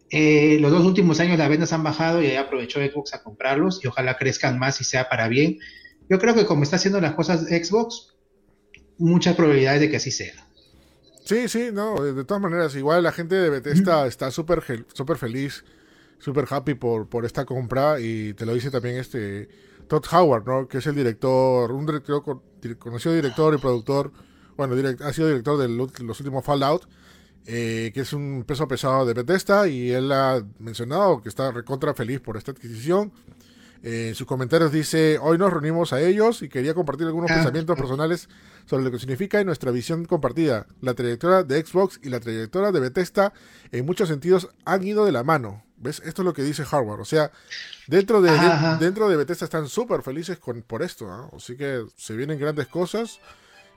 Eh, 0.10 0.58
los 0.60 0.72
dos 0.72 0.86
últimos 0.86 1.20
años 1.20 1.38
las 1.38 1.50
ventas 1.50 1.74
han 1.74 1.84
bajado 1.84 2.22
y 2.22 2.28
ahí 2.28 2.36
aprovechó 2.36 2.80
Xbox 2.80 3.14
a 3.14 3.24
comprarlos 3.24 3.84
y 3.84 3.88
ojalá 3.88 4.18
crezcan 4.18 4.60
más 4.60 4.82
y 4.82 4.84
sea 4.84 5.08
para 5.10 5.28
bien. 5.28 5.60
Yo 6.10 6.20
creo 6.20 6.34
que 6.34 6.46
como 6.46 6.64
está 6.64 6.78
haciendo 6.78 7.02
las 7.02 7.14
cosas 7.14 7.42
Xbox, 7.48 8.16
muchas 8.98 9.36
probabilidades 9.36 9.82
de 9.82 9.90
que 9.90 9.98
así 9.98 10.12
sea. 10.12 10.48
Sí, 11.26 11.50
sí, 11.50 11.70
no, 11.74 12.02
de 12.02 12.24
todas 12.24 12.42
maneras, 12.42 12.74
igual 12.76 13.04
la 13.04 13.12
gente 13.12 13.36
de 13.36 13.50
Bethesda 13.50 14.08
está 14.08 14.32
súper 14.32 14.64
super 14.94 15.18
feliz, 15.18 15.66
súper 16.20 16.46
happy 16.50 16.76
por, 16.76 17.08
por 17.08 17.26
esta 17.26 17.46
compra 17.46 18.00
y 18.00 18.34
te 18.34 18.46
lo 18.46 18.54
dice 18.54 18.72
también 18.72 18.98
este 18.98 19.50
Todd 19.88 20.04
Howard, 20.12 20.46
¿no? 20.46 20.68
Que 20.68 20.80
es 20.80 20.88
el 20.88 20.96
director, 20.96 21.72
un 21.72 21.86
director 21.86 22.24
conocido 22.80 23.14
director 23.14 23.54
y 23.54 23.58
productor, 23.58 24.12
bueno, 24.56 24.76
ha 25.04 25.14
sido 25.14 25.28
director 25.28 25.58
de 25.58 25.70
los 25.70 26.20
últimos 26.20 26.44
Fallout, 26.44 26.88
eh, 27.46 27.92
que 27.94 28.02
es 28.02 28.14
un 28.14 28.44
peso 28.46 28.68
pesado 28.68 29.06
de 29.06 29.14
Bethesda 29.14 29.68
y 29.68 29.92
él 29.92 30.12
ha 30.12 30.44
mencionado 30.60 31.22
que 31.22 31.30
está 31.30 31.52
recontra 31.52 31.94
feliz 31.94 32.20
por 32.20 32.36
esta 32.36 32.52
adquisición 32.52 33.14
en 33.84 34.16
sus 34.16 34.28
comentarios 34.28 34.72
dice, 34.72 35.20
hoy 35.22 35.38
nos 35.38 35.52
reunimos 35.52 35.94
a 35.94 36.02
ellos 36.02 36.42
y 36.42 36.50
quería 36.50 36.74
compartir 36.74 37.08
algunos 37.08 37.32
ah. 37.32 37.36
pensamientos 37.36 37.78
personales 37.78 38.30
sobre 38.66 38.84
lo 38.84 38.92
que 38.92 39.00
significa 39.00 39.40
y 39.40 39.46
nuestra 39.46 39.72
visión 39.72 40.06
compartida. 40.06 40.68
La 40.82 40.94
trayectoria 40.94 41.44
de 41.44 41.64
Xbox 41.64 42.00
y 42.04 42.10
la 42.10 42.20
trayectoria 42.20 42.72
de 42.72 42.80
Bethesda 42.80 43.34
en 43.72 43.86
muchos 43.86 44.10
sentidos 44.10 44.50
han 44.66 44.86
ido 44.86 45.06
de 45.06 45.12
la 45.12 45.24
mano. 45.24 45.64
¿Ves? 45.78 46.02
Esto 46.06 46.22
es 46.22 46.26
lo 46.26 46.34
que 46.34 46.44
dice 46.44 46.66
Hardware. 46.66 47.00
O 47.00 47.06
sea, 47.06 47.32
dentro 47.88 48.22
de, 48.22 48.32
dentro 48.80 49.08
de 49.10 49.16
Bethesda 49.16 49.46
están 49.46 49.68
súper 49.68 50.02
felices 50.02 50.40
con, 50.40 50.62
por 50.64 50.84
esto. 50.84 51.10
¿ah? 51.12 51.30
Así 51.36 51.56
que 51.56 51.86
se 51.96 52.16
vienen 52.16 52.40
grandes 52.40 52.68
cosas 52.68 53.20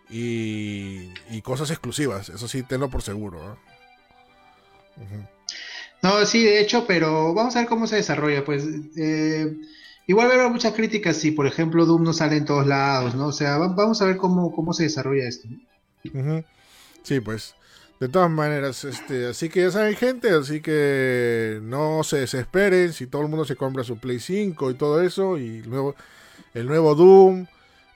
y, 0.08 1.12
cosas 1.42 1.70
exclusivas. 1.70 2.28
Eso 2.28 2.48
sí, 2.48 2.62
tenlo 2.62 2.90
por 2.90 3.02
seguro. 3.02 3.58
No, 6.02 6.26
sí, 6.26 6.42
de 6.42 6.60
hecho, 6.60 6.86
pero 6.86 7.34
vamos 7.34 7.54
a 7.56 7.60
ver 7.60 7.68
cómo 7.68 7.86
se 7.86 7.96
desarrolla. 7.96 8.44
Pues 8.44 8.64
eh, 8.96 9.56
Igual 10.10 10.28
va 10.28 10.32
a 10.32 10.34
haber 10.40 10.50
muchas 10.50 10.74
críticas 10.74 11.18
si, 11.18 11.30
por 11.30 11.46
ejemplo, 11.46 11.86
Doom 11.86 12.02
no 12.02 12.12
sale 12.12 12.36
en 12.36 12.44
todos 12.44 12.66
lados, 12.66 13.14
¿no? 13.14 13.28
O 13.28 13.32
sea, 13.32 13.58
vamos 13.58 14.02
a 14.02 14.06
ver 14.06 14.16
cómo, 14.16 14.50
cómo 14.52 14.72
se 14.72 14.82
desarrolla 14.82 15.28
esto. 15.28 15.46
Sí, 17.04 17.20
pues. 17.20 17.54
De 18.00 18.08
todas 18.08 18.30
maneras, 18.30 18.84
este, 18.84 19.26
así 19.26 19.50
que 19.50 19.60
ya 19.60 19.70
saben, 19.70 19.94
gente, 19.94 20.30
así 20.30 20.60
que 20.62 21.60
no 21.62 22.02
se 22.02 22.20
desesperen 22.20 22.94
si 22.94 23.06
todo 23.06 23.22
el 23.22 23.28
mundo 23.28 23.44
se 23.44 23.56
compra 23.56 23.84
su 23.84 23.98
Play 23.98 24.18
5 24.18 24.70
y 24.70 24.74
todo 24.74 25.02
eso, 25.02 25.38
y 25.38 25.58
el 25.58 25.70
nuevo, 25.70 25.94
el 26.54 26.66
nuevo 26.66 26.94
Doom, 26.94 27.46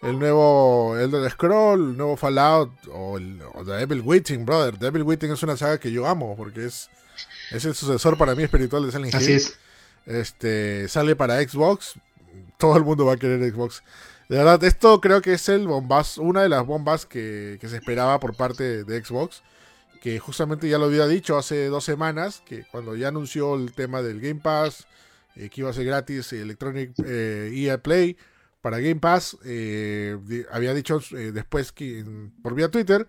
el 0.02 0.18
nuevo 0.18 0.96
Elder 0.99 1.30
Scroll, 1.30 1.90
el 1.90 1.96
nuevo 1.96 2.16
Fallout, 2.18 2.70
o, 2.92 3.16
el, 3.16 3.40
o 3.54 3.64
The 3.64 3.73
Devil 3.73 4.02
Waiting, 4.02 4.44
brother. 4.44 4.78
Devil 4.78 5.04
Waiting 5.04 5.32
es 5.32 5.42
una 5.42 5.56
saga 5.56 5.78
que 5.78 5.90
yo 5.90 6.06
amo, 6.06 6.37
porque 6.37 6.66
es, 6.66 6.90
es 7.50 7.64
el 7.64 7.75
sucesor 7.75 8.18
para 8.18 8.34
mí 8.34 8.42
espiritual 8.42 8.84
de 8.84 8.92
Silent 8.92 9.14
Hill. 9.14 9.20
Así 9.20 9.32
es 9.32 9.58
este, 10.06 10.88
sale 10.88 11.16
para 11.16 11.40
Xbox, 11.42 11.94
todo 12.58 12.76
el 12.76 12.84
mundo 12.84 13.06
va 13.06 13.14
a 13.14 13.16
querer 13.16 13.50
Xbox. 13.50 13.82
De 14.28 14.38
verdad, 14.38 14.62
esto 14.64 15.00
creo 15.00 15.20
que 15.20 15.34
es 15.34 15.49
el 15.49 15.66
bombas, 15.66 16.18
una 16.18 16.42
de 16.42 16.49
las 16.49 16.66
bombas 16.66 17.06
que, 17.06 17.58
se 17.61 17.76
esperaba 17.76 18.20
por 18.20 18.37
parte 18.37 18.84
de 18.84 19.04
Xbox. 19.04 19.42
Que 20.04 20.18
justamente 20.18 20.68
ya 20.68 20.76
lo 20.76 20.84
había 20.84 21.06
dicho 21.06 21.38
hace 21.38 21.68
dos 21.68 21.82
semanas, 21.82 22.42
que 22.44 22.64
cuando 22.70 22.94
ya 22.94 23.08
anunció 23.08 23.54
el 23.54 23.73
tema 23.73 24.02
del 24.02 24.20
Game 24.20 24.42
Pass, 24.42 24.87
eh, 25.34 25.49
que 25.49 25.62
iba 25.62 25.70
a 25.70 25.73
ser 25.73 25.87
gratis 25.87 26.30
Electronic 26.34 26.92
eh, 27.06 27.50
EA 27.54 27.78
Play 27.78 28.18
para 28.61 28.80
Game 28.80 29.00
Pass, 29.00 29.38
eh, 29.46 30.44
había 30.52 30.75
dicho 30.75 31.00
después 31.11 31.73
que 31.73 32.04
por 32.42 32.54
vía 32.54 32.70
Twitter 32.70 33.06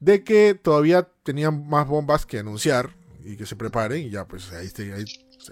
de 0.00 0.24
que 0.24 0.58
todavía 0.60 1.08
tenían 1.22 1.68
más 1.68 1.86
bombas 1.86 2.26
que 2.26 2.40
anunciar 2.40 2.90
y 3.24 3.36
que 3.36 3.46
se 3.46 3.54
preparen 3.54 4.04
y 4.04 4.10
ya 4.10 4.26
pues 4.26 4.52
ahí, 4.52 4.68
ahí 4.92 5.04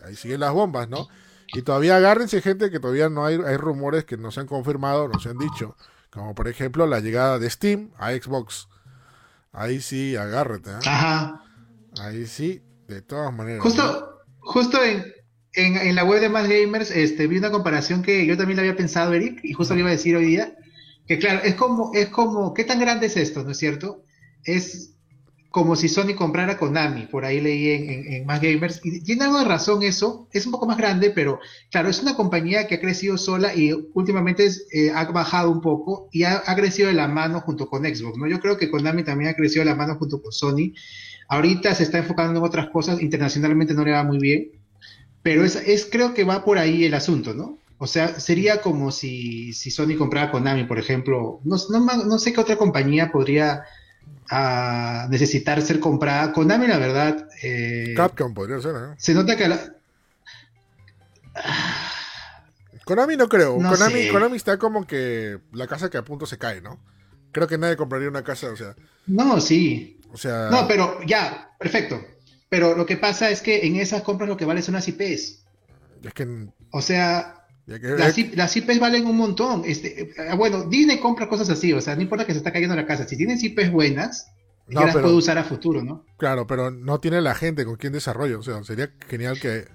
ahí 0.05 0.17
siguen 0.17 0.41
las 0.41 0.53
bombas, 0.53 0.89
¿no? 0.89 1.07
Y 1.55 1.63
todavía 1.63 1.97
agárrense 1.97 2.41
gente 2.41 2.71
que 2.71 2.81
todavía 2.81 3.09
no 3.09 3.25
hay, 3.25 3.39
hay 3.45 3.57
rumores 3.57 4.05
que 4.05 4.17
no 4.17 4.33
se 4.33 4.41
han 4.41 4.47
confirmado, 4.49 5.07
no 5.07 5.21
se 5.21 5.29
han 5.29 5.39
dicho. 5.39 5.77
Como 6.11 6.35
por 6.35 6.49
ejemplo 6.49 6.87
la 6.87 7.01
llegada 7.01 7.39
de 7.39 7.49
Steam 7.49 7.91
a 7.99 8.13
Xbox. 8.13 8.69
Ahí 9.53 9.81
sí, 9.81 10.17
agárrate. 10.17 10.71
¿eh? 10.71 10.87
Ajá. 10.87 11.43
Ahí 12.01 12.27
sí, 12.27 12.63
de 12.89 13.03
todas 13.03 13.33
maneras. 13.33 13.63
Justo, 13.63 14.23
justo 14.39 14.83
en, 14.83 15.05
en, 15.55 15.95
la 15.95 16.05
web 16.05 16.21
de 16.21 16.29
Más 16.31 16.49
Gamers 16.49 16.91
este, 16.91 17.27
vi 17.27 17.39
una 17.39 17.51
comparación 17.51 18.03
que 18.03 18.27
yo 18.27 18.37
también 18.37 18.57
la 18.57 18.63
había 18.63 18.77
pensado, 18.77 19.13
Eric, 19.13 19.41
y 19.43 19.53
justo 19.53 19.75
le 19.75 19.81
iba 19.81 19.91
a 19.91 19.93
decir 19.93 20.17
hoy 20.17 20.27
día. 20.27 20.57
Que 21.07 21.19
claro, 21.19 21.41
es 21.45 21.55
como, 21.55 21.93
es 21.95 22.09
como, 22.09 22.55
¿qué 22.55 22.65
tan 22.65 22.81
grande 22.81 23.07
es 23.07 23.17
esto, 23.17 23.43
no 23.43 23.51
es 23.51 23.59
cierto? 23.59 24.05
Es 24.45 24.95
como 25.53 25.77
si 25.77 25.89
Sony 25.91 26.15
comprara 26.17 26.57
Konami, 26.57 27.03
por 27.07 27.27
ahí 27.27 27.39
leí 27.41 27.71
en, 27.71 28.13
en, 28.13 28.27
Más 28.27 28.41
Gamers, 28.41 28.81
y 28.83 29.01
tiene 29.03 29.25
algo 29.25 29.39
de 29.39 29.45
razón 29.45 29.83
eso, 29.83 30.27
es 30.33 30.47
un 30.47 30.53
poco 30.53 30.67
más 30.67 30.79
grande, 30.79 31.11
pero 31.11 31.41
claro, 31.71 31.91
es 31.91 32.01
una 32.03 32.17
compañía 32.17 32.67
que 32.67 32.77
ha 32.77 32.81
crecido 32.81 33.19
sola 33.19 33.55
y 33.55 33.71
últimamente 33.93 34.49
eh, 34.73 34.91
ha 34.95 35.05
bajado 35.05 35.51
un 35.51 35.61
poco 35.61 36.09
y 36.11 36.25
ha, 36.25 36.43
crecido 36.57 36.89
de 36.89 36.95
la 36.95 37.07
mano 37.07 37.43
junto 37.43 37.69
con 37.69 37.85
Xbox, 37.85 38.17
¿no? 38.17 38.27
Yo 38.27 38.41
creo 38.41 38.57
que 38.57 38.71
Konami 38.71 39.05
también 39.05 39.31
ha 39.31 39.35
crecido 39.35 39.61
de 39.61 39.71
la 39.71 39.77
mano 39.77 39.97
junto 39.97 40.23
con 40.23 40.33
Sony, 40.33 40.73
ahorita 41.29 41.75
se 41.75 41.83
está 41.83 41.99
enfocando 41.99 42.41
en 42.41 42.45
otras 42.45 42.71
cosas, 42.71 43.03
internacionalmente 43.03 43.75
no 43.75 43.85
le 43.85 43.93
va 43.93 44.05
muy 44.05 44.19
bien, 44.19 44.53
pero 45.23 45.45
es, 45.45 45.89
creo 45.93 46.15
que 46.15 46.25
va 46.25 46.45
por 46.47 46.57
ahí 46.57 46.85
el 46.87 46.95
asunto, 46.95 47.35
¿no? 47.35 47.59
O 47.77 47.87
sea, 47.87 48.19
sería 48.19 48.63
como 48.63 48.91
si, 48.91 49.53
si 49.53 49.71
Sony 49.71 49.97
comprara 49.99 50.31
Konami, 50.31 50.65
por 50.65 50.79
ejemplo, 50.79 51.41
no 51.45 52.19
sé 52.19 52.33
qué 52.33 52.41
otra 52.41 52.57
compañía 52.57 53.13
podría 53.13 53.65
a 54.35 55.09
necesitar 55.11 55.61
ser 55.61 55.79
comprada. 55.79 56.33
Konami, 56.33 56.67
la 56.67 56.79
verdad. 56.79 57.29
Eh, 57.43 57.93
Capcom 57.95 58.33
podría 58.33 58.63
ser, 58.63 58.75
¿eh? 58.75 58.95
Se 58.97 59.13
nota 59.13 59.37
que 59.37 59.47
la. 59.47 59.61
Konami 62.87 63.17
no 63.19 63.29
creo. 63.29 63.57
Konami, 63.57 64.09
Konami 64.09 64.37
está 64.37 64.57
como 64.57 64.87
que 64.87 65.39
la 65.53 65.67
casa 65.67 65.91
que 65.91 65.99
a 65.99 66.05
punto 66.05 66.25
se 66.25 66.39
cae, 66.39 66.63
¿no? 66.63 66.81
Creo 67.31 67.47
que 67.47 67.59
nadie 67.59 67.77
compraría 67.77 68.09
una 68.09 68.25
casa, 68.25 68.49
o 68.51 68.57
sea. 68.57 68.75
No, 69.07 69.39
sí. 69.39 70.01
O 70.13 70.17
sea. 70.17 70.49
No, 70.51 70.67
pero 70.67 71.03
ya, 71.07 71.51
perfecto. 71.59 72.03
Pero 72.49 72.75
lo 72.75 72.87
que 72.87 72.97
pasa 72.97 73.29
es 73.29 73.43
que 73.43 73.67
en 73.67 73.77
esas 73.77 74.01
compras 74.01 74.31
lo 74.31 74.39
que 74.39 74.47
vale 74.47 74.63
son 74.63 74.75
las 74.75 74.89
IPs. 74.89 75.45
Es 76.03 76.15
que. 76.15 76.49
O 76.71 76.81
sea, 76.81 77.42
las, 77.67 78.57
IPs 78.57 78.81
valen 78.81 79.07
un 79.07 79.17
montón. 79.17 79.63
Este, 79.65 80.03
eh, 80.03 80.35
bueno, 80.37 80.65
Disney 80.65 80.99
compra 80.99 81.29
cosas 81.29 81.49
así, 81.51 81.73
o 81.73 81.81
sea, 81.81 81.95
no 81.95 82.03
importa 82.03 82.27
que 82.27 82.33
se 82.33 82.39
está 82.39 82.53
cayendo 82.53 82.75
la 82.75 82.87
casa. 82.87 83.07
Si 83.07 83.17
tienes 83.17 83.43
IPs 83.43 83.71
buenas, 83.71 84.33
no, 84.69 84.85
las 84.85 84.93
puede 84.97 85.15
usar 85.15 85.39
a 85.39 85.45
futuro, 85.45 85.83
¿no? 85.83 86.05
Claro, 86.17 86.47
pero 86.47 86.71
no 86.71 87.01
tiene 87.01 87.21
la 87.21 87.35
gente 87.35 87.65
con 87.65 87.77
quien 87.77 87.93
desarrollo. 87.93 88.41
O 88.41 88.43
sea, 88.43 88.63
sería 88.65 88.91
genial 89.09 89.39
que, 89.41 89.67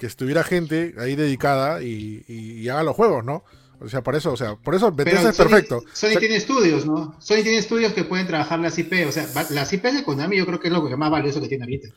estuviera 0.00 0.44
gente 0.44 0.94
ahí 0.98 1.16
dedicada 1.16 1.82
y, 1.82 2.68
haga 2.68 2.82
los 2.82 2.96
juegos, 2.96 3.24
¿no? 3.24 3.44
O 3.80 3.88
sea, 3.88 4.02
por 4.02 4.16
eso, 4.16 4.32
o 4.32 4.36
sea, 4.36 4.56
por 4.56 4.74
eso 4.74 4.90
Bethesda 4.90 5.30
es 5.30 5.36
perfecto. 5.36 5.84
Sony 5.92 6.18
tiene 6.18 6.34
estudios, 6.34 6.84
¿no? 6.84 7.14
Sony 7.20 7.42
tiene 7.42 7.58
estudios 7.58 7.92
que 7.92 8.02
pueden 8.02 8.26
trabajar 8.26 8.58
las 8.58 8.76
IP. 8.76 9.06
O 9.06 9.12
sea, 9.12 9.26
las 9.50 9.72
IPs 9.72 9.94
de 9.94 10.02
Konami 10.02 10.36
yo 10.36 10.46
creo 10.46 10.58
que 10.58 10.66
es 10.66 10.74
lo 10.74 10.86
que 10.86 10.96
más 10.96 11.10
valioso 11.10 11.40
que 11.40 11.46
tiene 11.46 11.64
ahorita. 11.64 11.88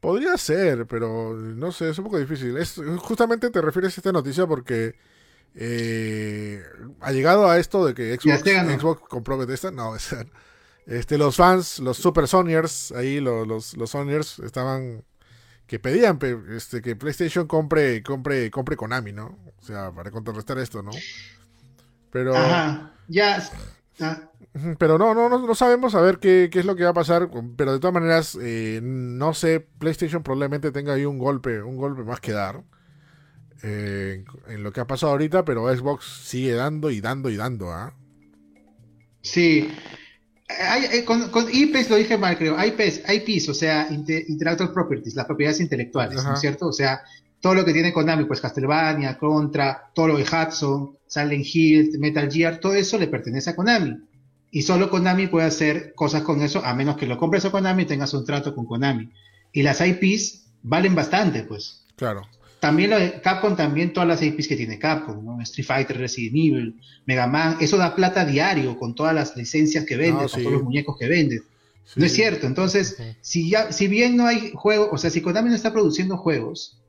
Podría 0.00 0.36
ser, 0.38 0.86
pero 0.86 1.34
no 1.34 1.72
sé, 1.72 1.90
es 1.90 1.98
un 1.98 2.04
poco 2.04 2.18
difícil. 2.18 2.56
Es, 2.56 2.80
justamente 2.98 3.50
te 3.50 3.60
refieres 3.60 3.96
a 3.96 4.00
esta 4.00 4.12
noticia 4.12 4.46
porque 4.46 4.94
eh, 5.54 6.62
ha 7.00 7.12
llegado 7.12 7.48
a 7.48 7.58
esto 7.58 7.84
de 7.84 7.94
que 7.94 8.16
Xbox, 8.16 8.40
Xbox 8.80 9.02
compró 9.08 9.36
Bethesda. 9.36 9.70
No, 9.70 9.94
este, 10.86 11.18
los 11.18 11.36
fans, 11.36 11.80
los 11.80 11.98
super 11.98 12.26
Sonyers, 12.28 12.92
ahí 12.92 13.20
los, 13.20 13.46
los, 13.46 13.76
los 13.76 13.90
Sonyers 13.90 14.38
estaban 14.38 15.04
que 15.70 15.78
pedían 15.78 16.18
este, 16.50 16.82
que 16.82 16.96
PlayStation 16.96 17.46
compre, 17.46 18.02
compre, 18.02 18.50
compre 18.50 18.76
Konami, 18.76 19.12
¿no? 19.12 19.38
O 19.56 19.64
sea, 19.64 19.92
para 19.92 20.10
contrarrestar 20.10 20.58
esto, 20.58 20.82
¿no? 20.82 20.90
Pero. 22.10 22.36
Ajá, 22.36 22.92
ya. 23.06 23.48
Pero 24.78 24.98
no, 24.98 25.14
no, 25.14 25.28
no, 25.28 25.54
sabemos 25.54 25.94
a 25.94 26.00
ver 26.00 26.18
qué, 26.18 26.50
es 26.52 26.64
lo 26.64 26.74
que 26.74 26.84
va 26.84 26.90
a 26.90 26.94
pasar. 26.94 27.30
Pero 27.56 27.72
de 27.72 27.78
todas 27.78 27.94
maneras, 27.94 28.38
eh, 28.40 28.80
no 28.82 29.34
sé, 29.34 29.60
PlayStation 29.60 30.22
probablemente 30.22 30.72
tenga 30.72 30.94
ahí 30.94 31.04
un 31.04 31.18
golpe, 31.18 31.62
un 31.62 31.76
golpe 31.76 32.02
más 32.02 32.20
que 32.20 32.32
dar. 32.32 32.62
Eh, 33.62 34.24
en 34.48 34.62
lo 34.62 34.72
que 34.72 34.80
ha 34.80 34.86
pasado 34.86 35.12
ahorita, 35.12 35.44
pero 35.44 35.74
Xbox 35.74 36.04
sigue 36.24 36.54
dando 36.54 36.90
y 36.90 37.00
dando 37.00 37.28
y 37.28 37.36
dando, 37.36 37.70
¿ah? 37.70 37.94
Sí. 39.22 39.70
Con, 41.04 41.48
IPs 41.52 41.90
lo 41.90 41.96
dije 41.96 42.16
mal, 42.16 42.36
creo. 42.38 42.56
IPs, 42.62 43.02
IPs 43.08 43.50
o 43.50 43.54
sea, 43.54 43.88
Intellectual 43.90 44.72
Properties, 44.72 45.14
las 45.14 45.26
propiedades 45.26 45.60
intelectuales, 45.60 46.24
¿no 46.24 46.34
es 46.34 46.40
cierto? 46.40 46.66
O 46.66 46.72
sea, 46.72 47.02
todo 47.40 47.54
lo 47.54 47.64
que 47.64 47.72
tiene 47.72 47.92
Konami, 47.92 48.24
pues 48.24 48.40
Castlevania, 48.40 49.18
Contra, 49.18 49.90
todo 49.94 50.08
lo 50.08 50.18
de 50.18 50.24
Hudson, 50.24 50.96
Silent 51.06 51.46
Hill, 51.52 51.98
Metal 51.98 52.30
Gear, 52.30 52.58
todo 52.60 52.74
eso 52.74 52.98
le 52.98 53.08
pertenece 53.08 53.50
a 53.50 53.56
Konami. 53.56 53.96
Y 54.50 54.62
solo 54.62 54.90
Konami 54.90 55.28
puede 55.28 55.46
hacer 55.46 55.94
cosas 55.94 56.22
con 56.22 56.42
eso, 56.42 56.64
a 56.64 56.74
menos 56.74 56.96
que 56.96 57.06
lo 57.06 57.16
compres 57.16 57.44
a 57.44 57.50
Konami 57.50 57.84
y 57.84 57.86
tengas 57.86 58.12
un 58.14 58.24
trato 58.24 58.54
con 58.54 58.66
Konami. 58.66 59.10
Y 59.52 59.62
las 59.62 59.80
IPs 59.80 60.44
valen 60.62 60.94
bastante, 60.94 61.42
pues. 61.44 61.86
Claro. 61.96 62.22
También 62.58 62.90
lo 62.90 62.98
de 62.98 63.22
Capcom, 63.22 63.56
también 63.56 63.94
todas 63.94 64.08
las 64.08 64.22
IPs 64.22 64.46
que 64.46 64.56
tiene 64.56 64.78
Capcom, 64.78 65.24
¿no? 65.24 65.40
Street 65.40 65.66
Fighter, 65.66 65.96
Resident 65.96 66.36
Evil, 66.36 66.80
Mega 67.06 67.26
Man, 67.26 67.56
eso 67.60 67.78
da 67.78 67.96
plata 67.96 68.26
diario 68.26 68.76
con 68.78 68.94
todas 68.94 69.14
las 69.14 69.34
licencias 69.34 69.86
que 69.86 69.96
vende, 69.96 70.26
con 70.28 70.42
todos 70.42 70.52
los 70.52 70.62
muñecos 70.62 70.96
que 70.98 71.08
vende. 71.08 71.40
No 71.96 72.04
es 72.04 72.12
cierto. 72.12 72.46
Entonces, 72.46 72.98
si 73.22 73.48
ya, 73.48 73.72
si 73.72 73.88
bien 73.88 74.16
no 74.16 74.26
hay 74.26 74.52
juegos, 74.54 74.90
o 74.92 74.98
sea, 74.98 75.08
si 75.08 75.22
Konami 75.22 75.48
no 75.48 75.56
está 75.56 75.72
produciendo 75.72 76.18
juegos, 76.18 76.79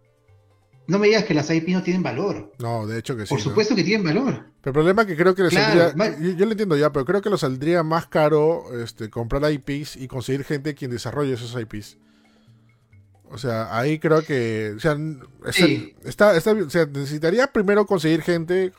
no 0.88 1.00
me 1.00 1.08
digas 1.08 1.24
que 1.24 1.34
las 1.34 1.50
IP 1.50 1.70
no 1.70 1.84
tienen 1.84 2.04
valor. 2.04 2.52
No, 2.60 2.86
de 2.88 3.00
hecho 3.00 3.16
que 3.16 3.26
sí. 3.26 3.30
Por 3.30 3.42
supuesto 3.42 3.76
que 3.76 3.84
tienen 3.84 4.06
valor. 4.06 4.46
Pero 4.62 4.72
el 4.72 4.74
problema 4.74 5.04
es 5.04 5.08
que 5.08 5.16
creo 5.16 5.36
que 5.36 5.44
les 5.44 5.54
saldría, 5.54 5.94
yo, 6.20 6.46
lo 6.46 6.52
entiendo 6.52 6.76
ya, 6.78 6.92
pero 6.92 7.06
creo 7.06 7.22
que 7.22 7.30
lo 7.30 7.38
saldría 7.38 7.84
más 7.84 8.08
caro 8.08 8.66
este, 8.84 9.10
comprar 9.10 9.52
IPs 9.52 9.96
y 9.96 10.08
conseguir 10.08 10.44
gente 10.44 10.76
quien 10.76 10.92
desarrolle 10.92 11.34
esos 11.34 11.60
IPs. 11.60 11.98
O 13.30 13.38
sea, 13.38 13.76
ahí 13.76 13.98
creo 14.00 14.24
que. 14.24 14.74
O 14.76 14.80
sea, 14.80 14.98
está, 16.04 16.36
está, 16.36 16.52
o 16.52 16.70
sea 16.70 16.86
necesitaría 16.86 17.48
primero 17.48 17.86
conseguir 17.86 18.22
gente 18.22 18.74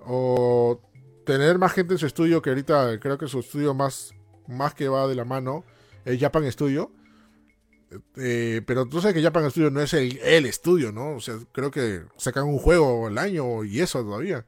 o 0.00 0.80
tener 1.26 1.58
más 1.58 1.72
gente 1.72 1.94
en 1.94 1.98
su 1.98 2.06
estudio, 2.06 2.40
que 2.40 2.50
ahorita 2.50 3.00
creo 3.00 3.18
que 3.18 3.26
su 3.26 3.40
estudio 3.40 3.74
más, 3.74 4.14
más 4.46 4.72
que 4.72 4.88
va 4.88 5.08
de 5.08 5.16
la 5.16 5.24
mano 5.24 5.64
es 6.04 6.18
Japan 6.20 6.50
Studio. 6.50 6.92
Eh, 8.16 8.62
pero 8.66 8.86
tú 8.86 9.00
sabes 9.00 9.14
que 9.14 9.22
Japan 9.22 9.50
Studio 9.50 9.70
no 9.70 9.80
es 9.80 9.94
el, 9.94 10.18
el, 10.18 10.46
estudio, 10.46 10.92
¿no? 10.92 11.16
O 11.16 11.20
sea, 11.20 11.36
creo 11.52 11.70
que 11.70 12.02
sacan 12.16 12.44
un 12.44 12.58
juego 12.58 13.06
al 13.06 13.18
año 13.18 13.64
y 13.64 13.80
eso 13.80 14.02
todavía. 14.02 14.44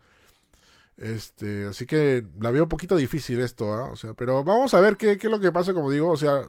Este, 0.97 1.67
así 1.67 1.87
que 1.87 2.25
la 2.41 2.51
veo 2.51 2.65
un 2.65 2.69
poquito 2.69 2.97
difícil 2.97 3.41
esto, 3.41 3.73
¿ah? 3.73 3.91
O 3.93 3.97
sea, 3.97 4.15
pero 4.15 4.43
vamos 4.43 4.75
a 4.75 4.81
ver 4.81 4.97
qué, 4.97 5.17
qué, 5.17 5.29
es 5.29 5.31
lo 5.31 5.39
que 5.39 5.53
pasa, 5.53 5.73
como 5.73 5.91
digo, 5.91 6.11
o 6.11 6.17
sea, 6.17 6.49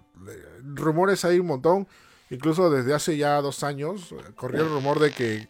rumores 0.64 1.24
hay 1.26 1.40
un 1.40 1.48
montón. 1.48 1.88
Incluso 2.32 2.70
desde 2.70 2.94
hace 2.94 3.18
ya 3.18 3.42
dos 3.42 3.64
años 3.64 4.14
corrió 4.36 4.62
el 4.62 4.70
rumor 4.70 5.00
de 5.00 5.12
que, 5.12 5.50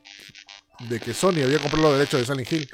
de 0.90 1.00
que 1.00 1.14
Sony 1.14 1.44
había 1.44 1.60
comprado 1.60 1.90
los 1.90 1.98
derechos 1.98 2.22
de 2.22 2.26
Silent 2.26 2.52
Hill. 2.52 2.70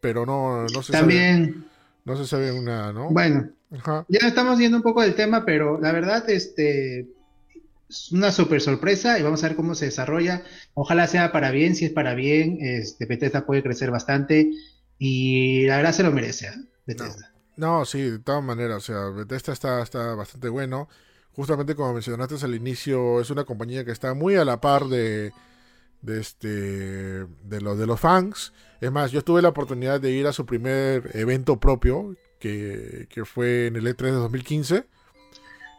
Pero 0.00 0.24
no, 0.26 0.66
no 0.66 0.82
se 0.82 0.92
También... 0.92 1.52
sabe. 1.52 1.74
No 2.04 2.18
se 2.18 2.26
sabe 2.26 2.52
nada, 2.60 2.92
¿no? 2.92 3.08
Bueno, 3.08 3.48
ya 4.08 4.28
estamos 4.28 4.58
viendo 4.58 4.76
un 4.76 4.82
poco 4.82 5.00
del 5.00 5.14
tema, 5.14 5.46
pero 5.46 5.80
la 5.80 5.90
verdad, 5.90 6.28
este, 6.28 7.00
es 7.00 7.06
una 8.12 8.32
super 8.32 8.60
sorpresa 8.60 9.18
y 9.18 9.22
vamos 9.22 9.42
a 9.42 9.48
ver 9.48 9.56
cómo 9.56 9.74
se 9.74 9.86
desarrolla. 9.86 10.42
Ojalá 10.74 11.06
sea 11.06 11.32
para 11.32 11.50
bien, 11.50 11.74
si 11.74 11.86
es 11.86 11.92
para 11.92 12.14
bien, 12.14 12.58
este, 12.60 13.06
Bethesda 13.06 13.46
puede 13.46 13.62
crecer 13.62 13.90
bastante 13.90 14.50
y 14.98 15.66
la 15.66 15.76
verdad 15.76 15.92
se 15.92 16.02
lo 16.02 16.12
merece, 16.12 16.46
¿eh? 16.46 16.54
Bethesda. 16.86 17.32
No. 17.56 17.84
sí, 17.84 18.02
de 18.02 18.18
todas 18.18 18.42
maneras, 18.42 18.76
o 18.76 18.80
sea, 18.80 19.08
Bethesda 19.10 19.52
está, 19.52 19.82
está 19.82 20.14
bastante 20.14 20.48
bueno 20.48 20.88
justamente 21.34 21.74
como 21.74 21.94
mencionaste 21.94 22.36
al 22.44 22.54
inicio, 22.54 23.20
es 23.20 23.30
una 23.30 23.44
compañía 23.44 23.84
que 23.84 23.90
está 23.90 24.14
muy 24.14 24.36
a 24.36 24.44
la 24.44 24.60
par 24.60 24.86
de, 24.86 25.32
de 26.02 26.20
este 26.20 26.48
de 26.48 27.60
los 27.60 27.78
de 27.78 27.86
los 27.86 28.00
fans. 28.00 28.52
Es 28.80 28.92
más, 28.92 29.10
yo 29.12 29.22
tuve 29.22 29.42
la 29.42 29.48
oportunidad 29.48 30.00
de 30.00 30.12
ir 30.12 30.26
a 30.26 30.32
su 30.32 30.46
primer 30.46 31.10
evento 31.14 31.58
propio, 31.58 32.16
que, 32.38 33.08
fue 33.24 33.66
en 33.66 33.76
el 33.76 33.86
E3 33.86 34.04
de 34.04 34.10
2015. 34.12 34.86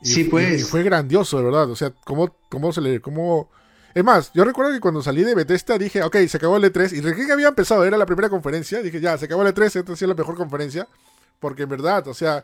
Y, 0.02 0.08
sí, 0.08 0.24
pues. 0.26 0.62
Y, 0.62 0.64
fue 0.64 0.84
grandioso, 0.84 1.38
de 1.38 1.44
verdad. 1.44 1.70
O 1.70 1.76
sea, 1.76 1.92
cómo, 2.06 2.36
cómo 2.50 2.72
se 2.72 2.82
le. 2.82 3.02
Cómo... 3.02 3.50
Es 3.94 4.04
más, 4.04 4.32
yo 4.34 4.44
recuerdo 4.44 4.74
que 4.74 4.82
cuando 4.82 5.02
salí 5.02 5.24
de 5.24 5.36
Bethesda 5.36 5.78
dije, 5.78 6.04
ok, 6.04 6.18
se 6.28 6.38
acabó 6.38 6.58
el 6.58 6.64
E3. 6.64 6.92
Y 6.94 7.02
recién 7.02 7.28
que 7.28 7.34
había 7.34 7.48
empezado, 7.48 7.86
era 7.86 7.98
la 7.98 8.06
primera 8.06 8.30
conferencia. 8.30 8.82
Dije, 8.82 9.00
ya, 9.00 9.18
se 9.18 9.26
acabó 9.26 9.44
el 9.44 9.54
E3, 9.54 9.76
esta 9.78 9.94
ha 9.94 9.96
sido 9.96 10.10
la 10.10 10.16
mejor 10.16 10.36
conferencia. 10.36 10.88
Porque 11.40 11.64
en 11.64 11.70
verdad, 11.70 12.06
o 12.08 12.14
sea, 12.14 12.44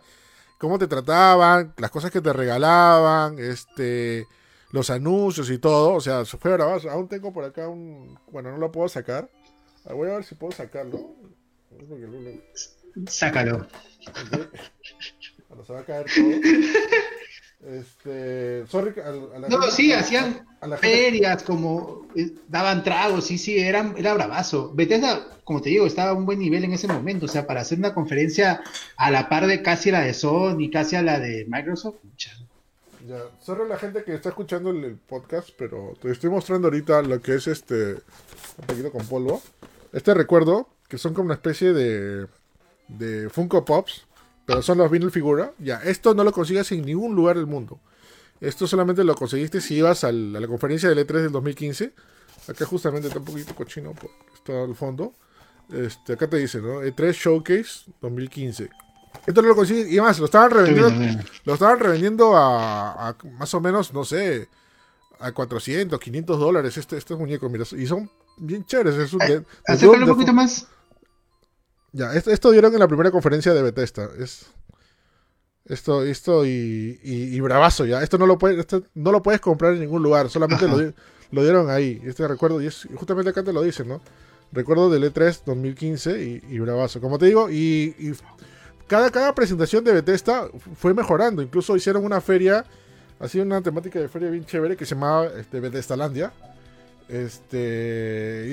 cómo 0.57 0.79
te 0.79 0.87
trataban, 0.87 1.73
las 1.77 1.91
cosas 1.91 2.09
que 2.09 2.21
te 2.21 2.31
regalaban, 2.31 3.37
este, 3.39 4.27
los 4.71 4.89
anuncios 4.89 5.49
y 5.49 5.57
todo. 5.57 5.93
O 5.93 6.01
sea, 6.01 6.23
fue 6.23 6.51
grabado. 6.51 6.89
Aún 6.89 7.09
tengo 7.09 7.33
por 7.33 7.43
acá 7.43 7.67
un. 7.67 8.17
Bueno, 8.31 8.51
no 8.51 8.57
lo 8.57 8.71
puedo 8.71 8.87
sacar. 8.87 9.29
Ah, 9.85 9.93
voy 9.93 10.09
a 10.09 10.13
ver 10.13 10.23
si 10.23 10.35
puedo 10.35 10.53
sacarlo. 10.53 11.15
Sácalo. 13.07 13.67
Bueno, 15.49 15.65
se 15.65 15.73
va 15.73 15.79
a 15.79 15.85
caer 15.85 16.05
todo. 16.05 16.25
Este, 17.63 18.65
sorry, 18.67 18.91
no, 19.47 19.61
sí, 19.69 19.93
hacían 19.93 20.47
ferias, 20.79 21.43
como 21.43 22.07
eh, 22.15 22.33
daban 22.47 22.83
tragos, 22.83 23.25
sí, 23.25 23.37
sí, 23.37 23.59
era, 23.59 23.93
era 23.95 24.15
bravazo. 24.15 24.73
Bethesda, 24.73 25.27
como 25.43 25.61
te 25.61 25.69
digo, 25.69 25.85
estaba 25.85 26.11
a 26.11 26.13
un 26.15 26.25
buen 26.25 26.39
nivel 26.39 26.63
en 26.63 26.73
ese 26.73 26.87
momento, 26.87 27.25
o 27.25 27.29
sea, 27.29 27.45
para 27.45 27.61
hacer 27.61 27.77
una 27.77 27.93
conferencia 27.93 28.63
a 28.97 29.11
la 29.11 29.29
par 29.29 29.45
de 29.45 29.61
casi 29.61 29.91
la 29.91 30.01
de 30.01 30.15
Sony, 30.15 30.71
casi 30.73 30.95
a 30.95 31.03
la 31.03 31.19
de 31.19 31.45
Microsoft. 31.47 31.97
Ya, 33.07 33.23
sorry 33.39 33.67
la 33.69 33.77
gente 33.77 34.03
que 34.03 34.15
está 34.15 34.29
escuchando 34.29 34.71
el, 34.71 34.95
podcast, 34.95 35.49
pero 35.55 35.93
te 36.01 36.11
estoy 36.11 36.31
mostrando 36.31 36.67
ahorita 36.67 37.03
lo 37.03 37.21
que 37.21 37.35
es 37.35 37.45
este, 37.45 37.93
un 37.93 38.65
poquito 38.65 38.91
con 38.91 39.05
polvo. 39.05 39.41
Este 39.93 40.15
recuerdo, 40.15 40.67
que 40.87 40.97
son 40.97 41.13
como 41.13 41.25
una 41.25 41.35
especie 41.35 41.73
de, 41.73 42.25
de 42.87 43.29
Funko 43.29 43.65
Pops, 43.65 44.07
pero 44.45 44.61
son 44.61 44.77
los 44.77 44.89
vinyl 44.89 45.11
figura. 45.11 45.53
Ya, 45.59 45.77
esto 45.77 46.13
no 46.13 46.23
lo 46.23 46.31
consigues 46.31 46.71
en 46.71 46.85
ningún 46.85 47.15
lugar 47.15 47.37
del 47.37 47.47
mundo. 47.47 47.79
Esto 48.39 48.65
solamente 48.65 49.03
lo 49.03 49.15
conseguiste 49.15 49.61
si 49.61 49.75
ibas 49.75 50.03
a 50.03 50.11
la 50.11 50.47
conferencia 50.47 50.89
del 50.89 51.05
E3 51.05 51.21
del 51.21 51.31
2015. 51.31 51.93
Acá 52.47 52.65
justamente 52.65 53.07
está 53.07 53.19
un 53.19 53.25
poquito 53.25 53.55
cochino, 53.55 53.93
está 54.33 54.63
al 54.63 54.75
fondo. 54.75 55.13
Este, 55.71 56.13
acá 56.13 56.27
te 56.27 56.37
dice, 56.37 56.59
¿no? 56.59 56.81
E3 56.81 57.13
Showcase 57.13 57.91
2015. 58.01 58.69
Esto 59.27 59.41
no 59.41 59.49
lo 59.49 59.55
consigues. 59.55 59.87
Y 59.91 59.99
además, 59.99 60.19
lo 60.19 60.25
estaban 60.25 60.51
revendiendo. 60.51 61.23
Lo 61.45 61.53
estaban 61.53 61.79
revendiendo 61.79 62.35
a, 62.35 63.15
más 63.37 63.53
o 63.53 63.61
menos, 63.61 63.93
no 63.93 64.03
sé, 64.03 64.49
a 65.19 65.31
400, 65.31 65.99
500 65.99 66.39
dólares 66.39 66.77
este, 66.77 66.97
estos 66.97 67.19
muñecos. 67.19 67.49
Mira, 67.51 67.65
y 67.77 67.85
son 67.85 68.09
bien 68.37 68.65
chéveres. 68.65 68.95
Es 68.95 69.13
un, 69.13 70.01
un 70.01 70.07
poquito 70.07 70.33
más. 70.33 70.67
Ya, 71.93 72.13
esto, 72.13 72.51
dieron 72.51 72.73
en 72.73 72.79
la 72.79 72.87
primera 72.87 73.11
conferencia 73.11 73.53
de 73.53 73.61
Bethesda. 73.61 74.09
Es 74.17 74.47
esto, 75.65 76.03
esto 76.03 76.45
y, 76.45 76.99
y, 77.03 77.39
bravazo 77.39 77.85
ya. 77.85 78.01
Esto 78.01 78.17
no 78.17 78.25
lo 78.25 78.37
puedes, 78.37 78.65
no 78.93 79.11
lo 79.11 79.21
puedes 79.21 79.41
comprar 79.41 79.73
en 79.73 79.81
ningún 79.81 80.01
lugar. 80.01 80.29
Solamente 80.29 80.67
lo, 81.31 81.43
dieron 81.43 81.69
ahí. 81.69 82.01
Este 82.03 82.27
recuerdo 82.27 82.61
y 82.61 82.67
es 82.67 82.87
justamente 82.95 83.29
acá 83.29 83.43
te 83.43 83.53
lo 83.53 83.61
dicen, 83.61 83.87
¿no? 83.87 84.01
Recuerdo 84.51 84.89
del 84.89 85.03
E3 85.03 85.43
2015 85.45 86.23
y, 86.23 86.43
y 86.49 86.59
bravazo. 86.59 86.99
Como 86.99 87.17
te 87.17 87.25
digo, 87.25 87.49
y, 87.49 88.13
cada, 88.87 89.09
cada 89.11 89.33
presentación 89.33 89.83
de 89.83 89.93
Bethesda 89.93 90.49
fue 90.75 90.93
mejorando. 90.93 91.41
Incluso 91.41 91.75
hicieron 91.77 92.03
una 92.03 92.19
feria, 92.19 92.65
así 93.19 93.39
una 93.39 93.61
temática 93.61 93.99
de 93.99 94.09
feria 94.09 94.29
bien 94.29 94.45
chévere 94.45 94.75
que 94.75 94.85
se 94.85 94.95
llamaba 94.95 95.27
este, 95.27 95.59
Bethesdalandia. 95.59 96.33
Este, 97.07 98.51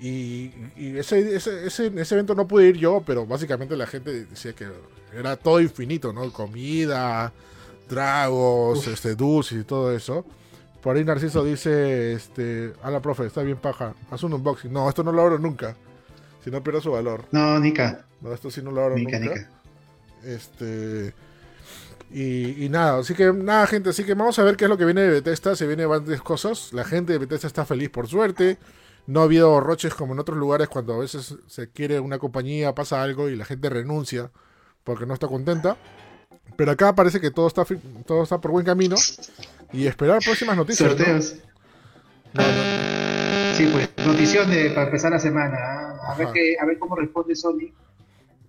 y, 0.00 0.52
ese, 0.76 1.36
ese, 1.36 1.66
ese, 1.66 2.14
evento 2.14 2.34
no 2.34 2.46
pude 2.46 2.68
ir 2.68 2.76
yo, 2.76 3.02
pero 3.06 3.26
básicamente 3.26 3.76
la 3.76 3.86
gente 3.86 4.26
decía 4.26 4.52
que 4.52 4.66
era 5.14 5.36
todo 5.36 5.60
infinito, 5.60 6.12
¿no? 6.12 6.30
Comida, 6.32 7.32
tragos, 7.88 8.86
este, 8.86 9.14
dulces 9.14 9.60
y 9.60 9.64
todo 9.64 9.94
eso. 9.94 10.24
Por 10.82 10.96
ahí 10.96 11.04
Narciso 11.04 11.42
dice, 11.42 12.12
este, 12.12 12.72
a 12.82 12.90
la 12.90 13.00
profe, 13.00 13.26
está 13.26 13.42
bien 13.42 13.56
paja, 13.56 13.94
haz 14.10 14.22
un 14.22 14.34
unboxing. 14.34 14.72
No, 14.72 14.88
esto 14.88 15.02
no 15.02 15.12
lo 15.12 15.22
abro 15.22 15.38
nunca. 15.38 15.74
Si 16.44 16.50
no 16.50 16.62
pierdo 16.62 16.80
su 16.80 16.92
valor. 16.92 17.24
No, 17.32 17.58
Nika. 17.58 18.04
No, 18.20 18.32
esto 18.32 18.50
sí 18.50 18.62
no 18.62 18.70
lo 18.70 18.82
abro 18.82 18.96
nunca. 18.96 19.18
Este. 20.24 21.12
Y, 22.12 22.64
y, 22.64 22.68
nada, 22.68 23.00
así 23.00 23.14
que 23.14 23.32
nada, 23.32 23.66
gente, 23.66 23.90
así 23.90 24.04
que 24.04 24.14
vamos 24.14 24.38
a 24.38 24.44
ver 24.44 24.56
qué 24.56 24.66
es 24.66 24.70
lo 24.70 24.78
que 24.78 24.84
viene 24.84 25.00
de 25.00 25.10
Bethesda. 25.10 25.56
Se 25.56 25.66
vienen 25.66 25.88
varias 25.88 26.22
cosas. 26.22 26.72
La 26.72 26.84
gente 26.84 27.14
de 27.14 27.18
Bethesda 27.18 27.48
está 27.48 27.64
feliz 27.64 27.90
por 27.90 28.06
suerte. 28.06 28.58
No 29.06 29.20
ha 29.20 29.24
habido 29.24 29.60
roches 29.60 29.94
como 29.94 30.14
en 30.14 30.18
otros 30.18 30.36
lugares 30.36 30.68
cuando 30.68 30.94
a 30.94 30.98
veces 30.98 31.36
se 31.46 31.70
quiere 31.70 32.00
una 32.00 32.18
compañía, 32.18 32.74
pasa 32.74 33.02
algo 33.02 33.28
y 33.28 33.36
la 33.36 33.44
gente 33.44 33.70
renuncia 33.70 34.30
porque 34.84 35.06
no 35.06 35.14
está 35.14 35.28
contenta. 35.28 35.76
Pero 36.56 36.72
acá 36.72 36.94
parece 36.94 37.20
que 37.20 37.30
todo 37.30 37.46
está 37.46 37.64
todo 38.06 38.22
está 38.22 38.40
por 38.40 38.50
buen 38.50 38.64
camino 38.64 38.96
y 39.72 39.86
esperar 39.86 40.22
próximas 40.24 40.56
noticias. 40.56 40.88
Sorteos. 40.90 41.36
Sí, 43.56 43.68
pues, 43.72 43.88
notición 44.06 44.50
de, 44.50 44.70
para 44.70 44.86
empezar 44.86 45.10
la 45.12 45.18
semana. 45.18 45.56
¿ah? 45.58 46.12
A 46.12 46.16
ver, 46.16 46.28
qué, 46.32 46.56
a 46.60 46.66
ver 46.66 46.78
cómo 46.78 46.94
responde 46.96 47.34
Sony. 47.34 47.72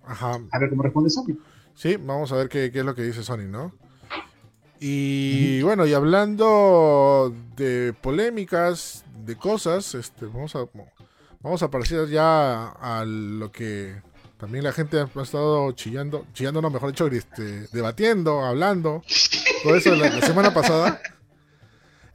Ajá. 0.04 0.38
A 0.50 0.58
ver 0.58 0.70
cómo 0.70 0.82
responde 0.82 1.10
Sony. 1.10 1.38
Sí, 1.74 1.96
vamos 1.96 2.30
a 2.32 2.36
ver 2.36 2.48
qué, 2.48 2.70
qué 2.70 2.80
es 2.80 2.84
lo 2.84 2.94
que 2.94 3.02
dice 3.02 3.22
Sony, 3.22 3.46
¿no? 3.48 3.72
Y 4.80 5.62
bueno, 5.62 5.86
y 5.86 5.94
hablando 5.94 7.34
de 7.56 7.94
polémicas, 8.00 9.04
de 9.24 9.36
cosas, 9.36 9.94
este, 9.94 10.26
vamos 10.26 10.54
a 10.56 10.64
vamos 11.40 11.62
a 11.62 11.70
pasar 11.70 12.06
ya 12.08 12.68
a 12.68 13.04
lo 13.04 13.50
que 13.52 14.00
también 14.38 14.64
la 14.64 14.72
gente 14.72 15.00
ha 15.00 15.22
estado 15.22 15.72
chillando, 15.72 16.26
chillando 16.32 16.62
no, 16.62 16.70
mejor 16.70 16.90
dicho, 16.90 17.06
este, 17.08 17.66
debatiendo, 17.72 18.44
hablando, 18.44 19.02
todo 19.64 19.74
eso 19.74 19.94
la, 19.94 20.20
semana 20.20 20.54
pasada. 20.54 21.00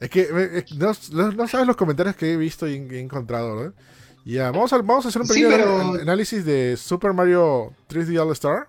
Es 0.00 0.10
que 0.10 0.28
eh, 0.30 0.64
no, 0.76 0.94
sabes 1.46 1.66
los 1.66 1.76
comentarios 1.76 2.16
que 2.16 2.32
he 2.32 2.36
visto 2.36 2.66
y 2.66 2.74
he 2.74 3.00
encontrado, 3.00 3.54
¿no? 3.54 3.72
Ya, 4.24 4.50
vamos 4.50 4.72
a, 4.72 4.78
vamos 4.78 5.04
a 5.04 5.08
hacer 5.08 5.20
un 5.20 5.28
pequeño 5.28 5.94
análisis 6.00 6.44
de 6.46 6.78
Super 6.78 7.12
Mario 7.12 7.74
3D 7.90 8.18
All 8.18 8.32
Star. 8.32 8.68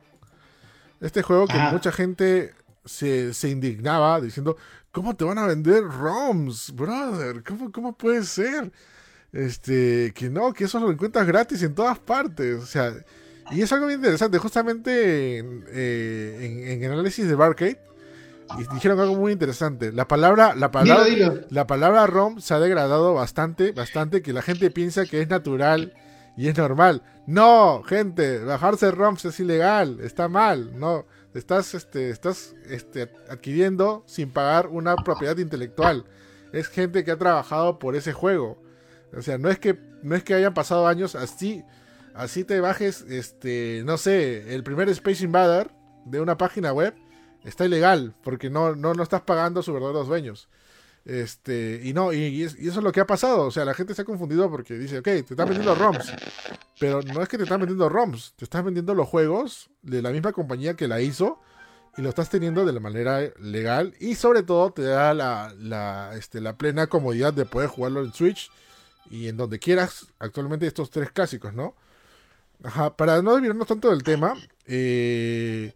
Este 1.00 1.22
juego 1.22 1.48
que 1.48 1.58
mucha 1.72 1.92
gente 1.94 2.54
se, 2.84 3.34
se, 3.34 3.50
indignaba 3.50 4.20
diciendo, 4.20 4.58
¿cómo 4.96 5.14
te 5.14 5.26
van 5.26 5.38
a 5.38 5.46
vender 5.46 5.84
ROMs, 5.84 6.74
brother? 6.74 7.44
¿Cómo, 7.44 7.70
cómo 7.70 7.98
puede 7.98 8.24
ser? 8.24 8.72
Este, 9.34 10.14
que 10.16 10.30
no, 10.30 10.54
que 10.54 10.64
eso 10.64 10.80
lo 10.80 10.90
encuentras 10.90 11.28
gratis 11.28 11.62
en 11.64 11.76
todas 11.76 12.00
partes. 12.00 12.64
O 12.64 12.66
sea, 12.66 12.94
y 13.52 13.62
es 13.62 13.74
algo 13.74 13.88
bien 13.88 14.00
interesante. 14.00 14.38
Justamente 14.38 15.40
en, 15.40 15.66
eh, 15.68 16.80
en, 16.82 16.90
análisis 16.90 17.28
de 17.28 17.36
Barcade 17.36 17.78
y 18.58 18.74
dijeron 18.74 18.98
algo 19.02 19.16
muy 19.16 19.34
interesante. 19.34 19.92
La 19.92 20.08
palabra, 20.08 20.56
la 20.56 20.72
palabra, 20.72 21.34
la 21.50 21.68
palabra 21.68 22.08
ROM 22.08 22.40
se 22.40 22.54
ha 22.54 22.60
degradado 22.60 23.14
bastante, 23.14 23.74
bastante, 23.74 24.22
que 24.22 24.32
la 24.32 24.42
gente 24.42 24.72
piensa 24.72 25.06
que 25.06 25.22
es 25.22 25.28
natural 25.28 25.94
y 26.38 26.48
es 26.48 26.58
normal. 26.58 27.04
No, 27.28 27.84
gente, 27.84 28.40
bajarse 28.40 28.92
ROMs 28.92 29.26
es 29.26 29.42
ilegal, 29.42 30.00
está 30.00 30.30
mal, 30.30 30.80
no. 30.80 31.06
Estás, 31.36 31.74
este, 31.74 32.10
estás 32.12 32.56
este, 32.70 33.12
adquiriendo 33.30 34.04
sin 34.08 34.32
pagar 34.32 34.68
una 34.68 34.96
propiedad 34.96 35.38
intelectual. 35.38 36.06
Es 36.54 36.70
gente 36.70 37.04
que 37.04 37.12
ha 37.12 37.18
trabajado 37.18 37.78
por 37.78 37.98
ese 37.98 38.14
juego. 38.14 38.64
O 39.14 39.22
sea, 39.22 39.38
no 39.38 39.50
es 39.50 39.60
que, 39.60 39.78
no 40.02 40.16
es 40.16 40.24
que 40.24 40.34
hayan 40.34 40.54
pasado 40.54 40.88
años 40.88 41.14
así, 41.14 41.64
así 42.14 42.46
te 42.46 42.62
bajes, 42.62 43.02
este, 43.02 43.84
no 43.86 43.98
sé, 43.98 44.56
el 44.56 44.64
primer 44.64 44.88
Space 44.88 45.26
Invader 45.26 45.72
de 46.06 46.22
una 46.22 46.38
página 46.38 46.72
web 46.72 46.96
está 47.44 47.66
ilegal 47.66 48.16
porque 48.24 48.50
no, 48.50 48.74
no, 48.76 48.94
no 48.94 49.04
estás 49.04 49.22
pagando 49.22 49.60
a 49.60 49.64
sus 49.64 49.74
verdaderos 49.74 50.08
dueños. 50.08 50.48
Este, 51.06 51.82
y 51.84 51.94
no, 51.94 52.12
y, 52.12 52.42
eso 52.42 52.58
es 52.60 52.76
lo 52.78 52.92
que 52.92 53.00
ha 53.00 53.08
pasado. 53.08 53.46
O 53.46 53.52
sea, 53.52 53.64
la 53.64 53.76
gente 53.76 53.94
se 53.94 54.02
ha 54.02 54.06
confundido 54.06 54.50
porque 54.50 54.74
dice, 54.74 55.00
ok, 55.00 55.04
te 55.04 55.20
están 55.20 55.48
vendiendo 55.48 55.76
ROMs. 55.76 56.14
Pero 56.80 57.02
no 57.04 57.22
es 57.22 57.30
que 57.30 57.38
te 57.38 57.44
están 57.44 57.60
vendiendo 57.60 57.88
ROMs, 57.88 58.34
te 58.36 58.44
estás 58.44 58.64
vendiendo 58.64 58.96
los 58.96 59.08
juegos 59.08 59.70
de 59.84 60.02
la 60.02 60.10
misma 60.10 60.34
compañía 60.34 60.74
que 60.74 60.88
la 60.88 61.00
hizo 61.00 61.40
y 61.96 62.02
lo 62.02 62.10
estás 62.10 62.30
teniendo 62.30 62.66
de 62.66 62.74
la 62.74 62.80
manera 62.80 63.22
legal. 63.40 63.94
Y 64.00 64.16
sobre 64.16 64.42
todo 64.44 64.72
te 64.72 64.82
da 64.82 65.14
la, 65.14 65.54
la, 65.58 66.12
este, 66.16 66.42
la 66.42 66.58
plena 66.58 66.88
comodidad 66.88 67.34
de 67.34 67.46
poder 67.46 67.70
jugarlo 67.70 68.04
en 68.04 68.12
Switch 68.12 68.52
y 69.10 69.28
en 69.28 69.38
donde 69.38 69.60
quieras. 69.60 70.08
Actualmente 70.18 70.66
estos 70.66 70.90
tres 70.90 71.12
clásicos, 71.12 71.54
¿no? 71.54 71.76
Ajá, 72.64 72.98
para 72.98 73.22
no 73.22 73.34
desviarnos 73.36 73.68
tanto 73.68 73.92
del 73.92 74.02
tema, 74.02 74.34
eh 74.66 75.74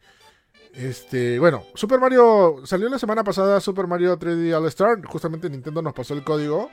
este, 0.74 1.40
bueno, 1.40 1.64
Super 1.74 2.00
Mario 2.00 2.62
salió 2.66 2.90
la 2.90 3.00
semana 3.00 3.24
pasada 3.24 3.60
Super 3.60 3.88
Mario 3.88 4.18
3D 4.18 4.56
All 4.56 4.68
Star, 4.68 5.04
justamente 5.06 5.50
Nintendo 5.50 5.82
nos 5.82 5.94
pasó 5.94 6.14
el 6.14 6.24
código. 6.24 6.70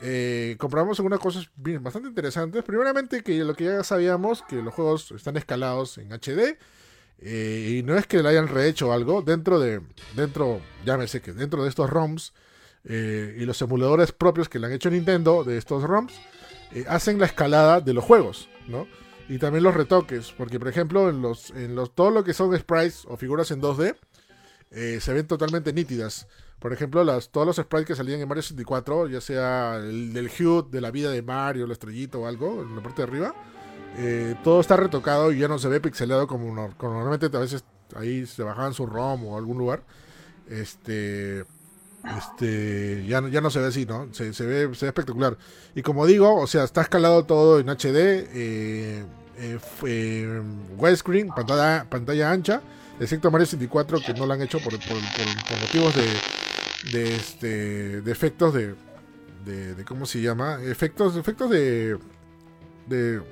Eh, 0.00 0.56
compramos 0.58 0.98
algunas 0.98 1.20
cosas 1.20 1.50
bastante 1.56 2.08
interesantes. 2.08 2.62
Primeramente 2.64 3.22
que 3.22 3.38
lo 3.44 3.54
que 3.54 3.64
ya 3.64 3.84
sabíamos, 3.84 4.42
que 4.42 4.56
los 4.56 4.74
juegos 4.74 5.12
están 5.12 5.36
escalados 5.36 5.98
en 5.98 6.12
HD. 6.12 6.58
Eh, 7.18 7.78
y 7.78 7.82
no 7.82 7.96
es 7.96 8.06
que 8.06 8.22
le 8.22 8.28
hayan 8.28 8.46
rehecho 8.48 8.92
algo, 8.92 9.22
dentro 9.22 9.58
de, 9.58 9.80
dentro, 10.14 10.60
llámese 10.84 11.22
que 11.22 11.32
dentro 11.32 11.62
de 11.62 11.70
estos 11.70 11.88
ROMs 11.88 12.34
eh, 12.84 13.34
y 13.38 13.46
los 13.46 13.60
emuladores 13.62 14.12
propios 14.12 14.50
que 14.50 14.58
le 14.58 14.66
han 14.66 14.74
hecho 14.74 14.90
Nintendo 14.90 15.42
de 15.42 15.56
estos 15.56 15.82
ROMs, 15.82 16.12
hacen 16.88 17.18
la 17.18 17.24
escalada 17.24 17.80
de 17.80 17.94
los 17.94 18.04
juegos, 18.04 18.50
¿no? 18.68 18.86
Y 19.28 19.38
también 19.38 19.64
los 19.64 19.74
retoques, 19.74 20.32
porque 20.36 20.58
por 20.58 20.68
ejemplo 20.68 21.08
en 21.10 21.22
los, 21.22 21.50
en 21.50 21.74
los 21.74 21.94
todo 21.94 22.10
lo 22.10 22.24
que 22.24 22.34
son 22.34 22.56
sprites 22.56 23.04
o 23.06 23.16
figuras 23.16 23.50
en 23.50 23.60
2D 23.60 23.96
eh, 24.70 24.98
se 25.00 25.12
ven 25.12 25.26
totalmente 25.26 25.72
nítidas. 25.72 26.26
Por 26.58 26.72
ejemplo, 26.72 27.04
las, 27.04 27.30
todos 27.30 27.46
los 27.46 27.56
sprites 27.56 27.86
que 27.86 27.94
salían 27.94 28.20
en 28.20 28.28
Mario 28.28 28.42
64, 28.42 29.08
ya 29.08 29.20
sea 29.20 29.76
el 29.76 30.12
del 30.12 30.26
Hue, 30.28 30.64
de 30.70 30.80
la 30.80 30.90
vida 30.90 31.10
de 31.10 31.22
Mario, 31.22 31.66
la 31.66 31.74
estrellita 31.74 32.18
o 32.18 32.26
algo, 32.26 32.62
en 32.62 32.74
la 32.74 32.82
parte 32.82 33.02
de 33.02 33.08
arriba, 33.08 33.34
eh, 33.98 34.34
todo 34.42 34.60
está 34.60 34.76
retocado 34.76 35.32
y 35.32 35.38
ya 35.38 35.48
no 35.48 35.58
se 35.58 35.68
ve 35.68 35.80
pixelado 35.80 36.26
como, 36.26 36.54
normalmente 36.54 37.26
a 37.34 37.40
veces 37.40 37.64
ahí 37.94 38.26
se 38.26 38.42
bajaban 38.42 38.74
su 38.74 38.86
ROM 38.86 39.24
o 39.26 39.36
algún 39.36 39.58
lugar. 39.58 39.82
Este, 40.48 41.44
este 42.18 43.04
ya, 43.06 43.26
ya 43.28 43.40
no 43.40 43.50
se 43.50 43.60
ve 43.60 43.66
así, 43.66 43.86
¿no? 43.86 44.08
Se, 44.12 44.32
se, 44.32 44.46
ve, 44.46 44.74
se 44.74 44.86
ve 44.86 44.88
espectacular. 44.88 45.36
Y 45.74 45.82
como 45.82 46.06
digo, 46.06 46.34
o 46.34 46.46
sea, 46.46 46.64
está 46.64 46.82
escalado 46.82 47.24
todo 47.24 47.58
en 47.58 47.68
HD, 47.68 47.96
eh, 47.96 49.04
eh, 49.38 49.58
eh, 49.86 50.42
widescreen, 50.76 51.28
pantalla, 51.28 51.86
pantalla 51.88 52.30
ancha, 52.30 52.62
excepto 52.98 53.30
Mario 53.30 53.46
64 53.46 54.00
que 54.00 54.14
no 54.14 54.26
lo 54.26 54.32
han 54.32 54.42
hecho 54.42 54.58
por, 54.60 54.72
por, 54.72 54.96
motivos 55.60 55.94
de, 55.94 56.98
de, 56.98 57.16
este, 57.16 58.00
de 58.00 58.12
efectos 58.12 58.54
de, 58.54 58.74
de, 59.44 59.84
¿cómo 59.84 60.06
se 60.06 60.20
llama? 60.20 60.58
Efectos, 60.62 61.16
efectos 61.16 61.50
de, 61.50 61.98
de, 62.86 63.22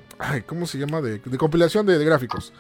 ¿cómo 0.47 0.67
se 0.67 0.79
llama? 0.79 1.01
De, 1.01 1.21
compilación 1.39 1.87
de 1.87 2.05
gráficos. 2.05 2.53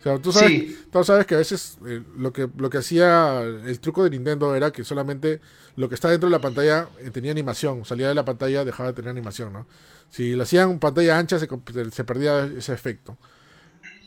O 0.00 0.02
sea, 0.02 0.18
tú 0.18 0.32
sabes, 0.32 0.78
sabes 1.04 1.26
que 1.26 1.34
a 1.34 1.38
veces 1.38 1.76
eh, 1.86 2.02
lo 2.16 2.32
que 2.32 2.48
lo 2.56 2.70
que 2.70 2.78
hacía 2.78 3.42
el 3.42 3.80
truco 3.80 4.02
de 4.02 4.10
Nintendo 4.10 4.54
era 4.56 4.70
que 4.70 4.82
solamente 4.82 5.40
lo 5.76 5.90
que 5.90 5.94
está 5.94 6.08
dentro 6.08 6.28
de 6.28 6.32
la 6.32 6.40
pantalla 6.40 6.88
eh, 7.00 7.10
tenía 7.10 7.32
animación, 7.32 7.84
salía 7.84 8.08
de 8.08 8.14
la 8.14 8.24
pantalla 8.24 8.64
dejaba 8.64 8.88
de 8.88 8.94
tener 8.94 9.10
animación, 9.10 9.52
¿no? 9.52 9.66
Si 10.08 10.34
lo 10.34 10.44
hacían 10.44 10.78
pantalla 10.78 11.18
ancha 11.18 11.38
se, 11.38 11.48
se 11.92 12.04
perdía 12.04 12.44
ese 12.46 12.72
efecto. 12.72 13.18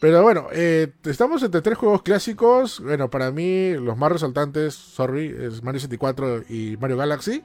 Pero 0.01 0.21
bueno, 0.21 0.47
eh, 0.51 0.91
estamos 1.05 1.43
entre 1.43 1.61
tres 1.61 1.77
juegos 1.77 2.01
clásicos. 2.01 2.81
Bueno, 2.81 3.09
para 3.09 3.31
mí 3.31 3.73
los 3.75 3.95
más 3.95 4.11
resaltantes, 4.11 4.73
sorry, 4.73 5.27
es 5.27 5.63
Mario 5.63 5.79
64 5.79 6.43
y 6.49 6.75
Mario 6.77 6.97
Galaxy. 6.97 7.41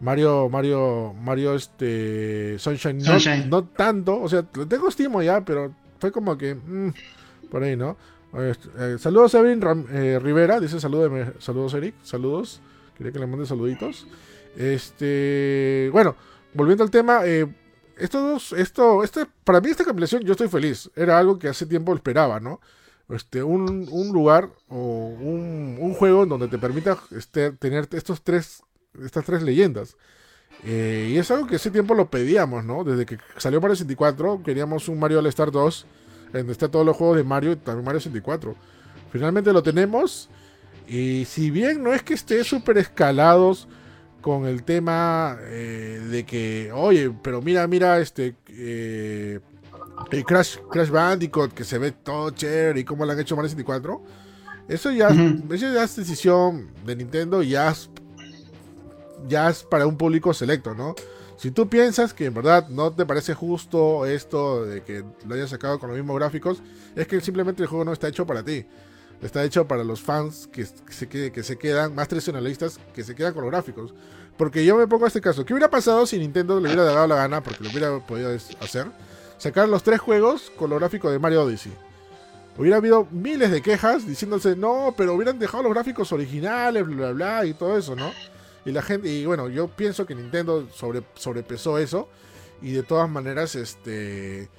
Mario, 0.00 0.48
Mario, 0.48 1.14
Mario, 1.14 1.54
este, 1.54 2.58
Sunshine, 2.58 2.98
No, 3.48 3.64
tanto, 3.64 4.20
o 4.20 4.28
sea, 4.28 4.44
lo 4.54 4.68
tengo 4.68 4.88
estimo 4.88 5.22
ya, 5.22 5.44
pero 5.44 5.72
fue 5.98 6.12
como 6.12 6.36
que... 6.36 6.54
Mm, 6.54 6.92
por 7.50 7.62
ahí, 7.62 7.76
¿no? 7.76 7.96
Eh, 8.34 8.96
saludos 8.98 9.34
Evelyn 9.34 9.86
eh, 9.90 10.18
Rivera, 10.20 10.60
dice 10.60 10.80
saludos, 10.80 11.32
saludos 11.38 11.74
Eric, 11.74 11.94
saludos. 12.02 12.60
Quería 12.96 13.12
que 13.12 13.18
le 13.18 13.26
mande 13.26 13.46
saluditos. 13.46 14.06
Este, 14.56 15.88
bueno, 15.92 16.16
volviendo 16.52 16.84
al 16.84 16.90
tema, 16.90 17.20
eh, 17.24 17.46
esto, 17.96 18.36
esto, 18.56 19.04
este, 19.04 19.26
para 19.44 19.60
mí 19.60 19.70
esta 19.70 19.84
compilación 19.84 20.22
yo 20.22 20.32
estoy 20.32 20.48
feliz. 20.48 20.90
Era 20.94 21.18
algo 21.18 21.38
que 21.38 21.48
hace 21.48 21.66
tiempo 21.66 21.94
esperaba, 21.94 22.40
¿no? 22.40 22.60
Este, 23.08 23.42
un, 23.42 23.86
lugar 24.12 24.50
o 24.68 24.76
un, 24.76 25.78
un, 25.80 25.94
juego 25.94 26.26
donde 26.26 26.48
te 26.48 26.58
permita 26.58 26.98
este, 27.10 27.52
tener 27.52 27.88
estos 27.92 28.22
tres, 28.22 28.62
estas 29.02 29.24
tres 29.24 29.42
leyendas. 29.42 29.96
y 30.62 31.16
es 31.16 31.30
algo 31.30 31.46
que 31.46 31.56
hace 31.56 31.70
tiempo 31.70 31.94
lo 31.94 32.10
pedíamos, 32.10 32.64
¿no? 32.64 32.84
Desde 32.84 33.06
que 33.06 33.16
salió 33.38 33.62
Mario 33.62 33.76
64, 33.76 34.42
queríamos 34.44 34.88
un 34.88 34.98
Mario 34.98 35.20
All 35.20 35.26
Star 35.28 35.50
2 35.50 35.86
en 36.28 36.40
donde 36.40 36.52
está 36.52 36.68
todos 36.68 36.84
los 36.84 36.96
juegos 36.96 37.16
de 37.16 37.24
Mario 37.24 37.52
y 37.52 37.56
también 37.56 37.84
Mario 37.84 38.00
64. 38.00 38.54
Finalmente 39.10 39.52
lo 39.52 39.62
tenemos. 39.62 40.28
Y 40.86 41.24
si 41.26 41.50
bien 41.50 41.82
no 41.82 41.92
es 41.92 42.02
que 42.02 42.14
esté 42.14 42.42
súper 42.44 42.78
escalados 42.78 43.68
con 44.20 44.46
el 44.46 44.62
tema 44.62 45.38
eh, 45.42 46.00
de 46.10 46.24
que, 46.24 46.70
oye, 46.72 47.12
pero 47.22 47.40
mira, 47.42 47.66
mira, 47.66 47.98
este 47.98 48.34
eh, 48.48 49.40
Crash, 50.26 50.56
Crash 50.70 50.90
Bandicoot, 50.90 51.52
que 51.52 51.64
se 51.64 51.78
ve 51.78 51.92
todo 51.92 52.30
chévere 52.30 52.80
y 52.80 52.84
cómo 52.84 53.04
lo 53.04 53.12
han 53.12 53.20
hecho 53.20 53.36
Mario 53.36 53.50
64. 53.50 54.02
Eso 54.68 54.90
ya, 54.90 55.08
eso 55.08 55.72
ya 55.72 55.84
es 55.84 55.96
decisión 55.96 56.68
de 56.84 56.96
Nintendo 56.96 57.42
y 57.42 57.50
ya 57.50 57.74
ya 59.26 59.48
es 59.48 59.62
para 59.62 59.86
un 59.86 59.96
público 59.96 60.32
selecto, 60.32 60.74
¿no? 60.74 60.94
Si 61.38 61.52
tú 61.52 61.68
piensas 61.68 62.12
que 62.12 62.24
en 62.24 62.34
verdad 62.34 62.68
no 62.68 62.92
te 62.92 63.06
parece 63.06 63.32
justo 63.32 64.04
esto 64.06 64.64
de 64.64 64.82
que 64.82 65.04
lo 65.24 65.36
hayas 65.36 65.50
sacado 65.50 65.78
con 65.78 65.88
los 65.88 65.96
mismos 65.96 66.16
gráficos, 66.16 66.60
es 66.96 67.06
que 67.06 67.20
simplemente 67.20 67.62
el 67.62 67.68
juego 67.68 67.84
no 67.84 67.92
está 67.92 68.08
hecho 68.08 68.26
para 68.26 68.42
ti. 68.42 68.66
Está 69.22 69.44
hecho 69.44 69.66
para 69.66 69.84
los 69.84 70.00
fans 70.00 70.48
que, 70.50 70.66
se, 70.66 71.08
que 71.08 71.42
se 71.44 71.56
quedan, 71.56 71.94
más 71.94 72.08
tradicionalistas, 72.08 72.80
que 72.92 73.04
se 73.04 73.14
quedan 73.14 73.34
con 73.34 73.42
los 73.44 73.52
gráficos. 73.52 73.94
Porque 74.36 74.64
yo 74.64 74.76
me 74.76 74.88
pongo 74.88 75.04
a 75.04 75.08
este 75.08 75.20
caso. 75.20 75.44
¿Qué 75.44 75.52
hubiera 75.52 75.70
pasado 75.70 76.06
si 76.06 76.18
Nintendo 76.18 76.58
le 76.58 76.66
hubiera 76.66 76.82
dado 76.82 77.06
la 77.06 77.14
gana, 77.14 77.40
porque 77.40 77.62
lo 77.62 77.70
hubiera 77.70 78.04
podido 78.04 78.30
hacer, 78.60 78.88
sacar 79.38 79.68
los 79.68 79.84
tres 79.84 80.00
juegos 80.00 80.50
con 80.56 80.70
los 80.70 80.80
gráficos 80.80 81.12
de 81.12 81.20
Mario 81.20 81.44
Odyssey? 81.44 81.72
Hubiera 82.56 82.78
habido 82.78 83.06
miles 83.12 83.52
de 83.52 83.62
quejas 83.62 84.04
diciéndose, 84.04 84.56
no, 84.56 84.92
pero 84.96 85.14
hubieran 85.14 85.38
dejado 85.38 85.62
los 85.62 85.72
gráficos 85.72 86.10
originales, 86.10 86.84
bla, 86.84 86.96
bla, 86.96 87.12
bla, 87.12 87.46
y 87.46 87.54
todo 87.54 87.78
eso, 87.78 87.94
¿no? 87.94 88.10
Y 88.68 88.72
la 88.72 88.82
gente, 88.82 89.08
y 89.08 89.24
bueno, 89.24 89.48
yo 89.48 89.68
pienso 89.68 90.04
que 90.04 90.14
Nintendo 90.14 90.68
sobre, 90.74 91.02
sobrepesó 91.14 91.78
eso. 91.78 92.06
Y 92.60 92.72
de 92.72 92.82
todas 92.82 93.08
maneras, 93.08 93.54
este. 93.54 94.50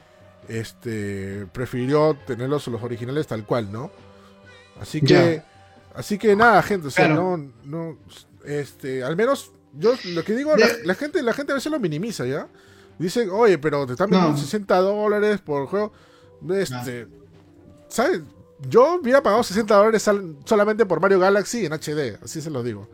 Este. 0.48 1.46
Prefirió 1.54 2.18
tenerlos 2.26 2.66
los 2.70 2.82
originales 2.82 3.28
tal 3.28 3.46
cual, 3.46 3.72
¿no? 3.72 3.92
Así 4.82 5.00
que. 5.00 5.44
Así 5.94 6.18
que 6.18 6.36
nada, 6.36 6.64
gente. 6.64 6.88
O 6.88 6.92
sea, 6.92 7.08
no. 7.08 7.38
no 7.64 8.00
este. 8.44 9.04
Al 9.04 9.16
menos. 9.16 9.52
Yo 9.74 9.94
lo 10.06 10.24
que 10.24 10.34
digo, 10.34 10.56
la, 10.58 10.96
gente, 10.96 11.22
la 11.22 11.34
gente 11.34 11.52
a 11.52 11.56
veces 11.56 11.72
lo 11.72 11.80
minimiza, 11.80 12.26
¿ya? 12.26 12.48
Dicen, 12.98 13.30
oye, 13.30 13.60
pero 13.60 13.86
te 13.86 13.92
están 13.92 14.10
vendiendo 14.10 14.36
60 14.36 14.76
dólares 14.78 15.40
por 15.40 15.68
juego. 15.68 15.94
Este. 16.50 17.08
¿Sabes? 17.90 18.22
Yo 18.68 18.96
hubiera 18.96 19.22
pagado 19.22 19.44
60 19.44 19.76
dólares 19.76 20.10
solamente 20.46 20.88
por 20.88 21.00
Mario 21.00 21.20
Galaxy 21.20 21.68
en 21.68 21.74
HD, 21.74 22.18
así 22.24 22.42
se 22.42 22.50
los 22.50 22.66
digo. 22.66 22.90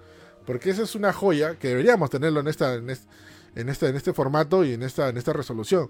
Porque 0.46 0.70
esa 0.70 0.84
es 0.84 0.96
una 0.96 1.14
joya 1.14 1.56
que 1.58 1.70
deberíamos 1.70 2.10
tenerlo 2.10 2.40
en 2.40 2.48
esta, 2.48 2.76
en 2.76 2.90
este, 2.90 3.08
en 3.56 3.70
este, 3.70 3.88
en 3.88 3.96
este 3.96 4.14
formato 4.14 4.64
y 4.64 4.74
en 4.74 4.84
esta, 4.84 5.10
en 5.10 5.18
esta 5.18 5.34
resolución. 5.34 5.90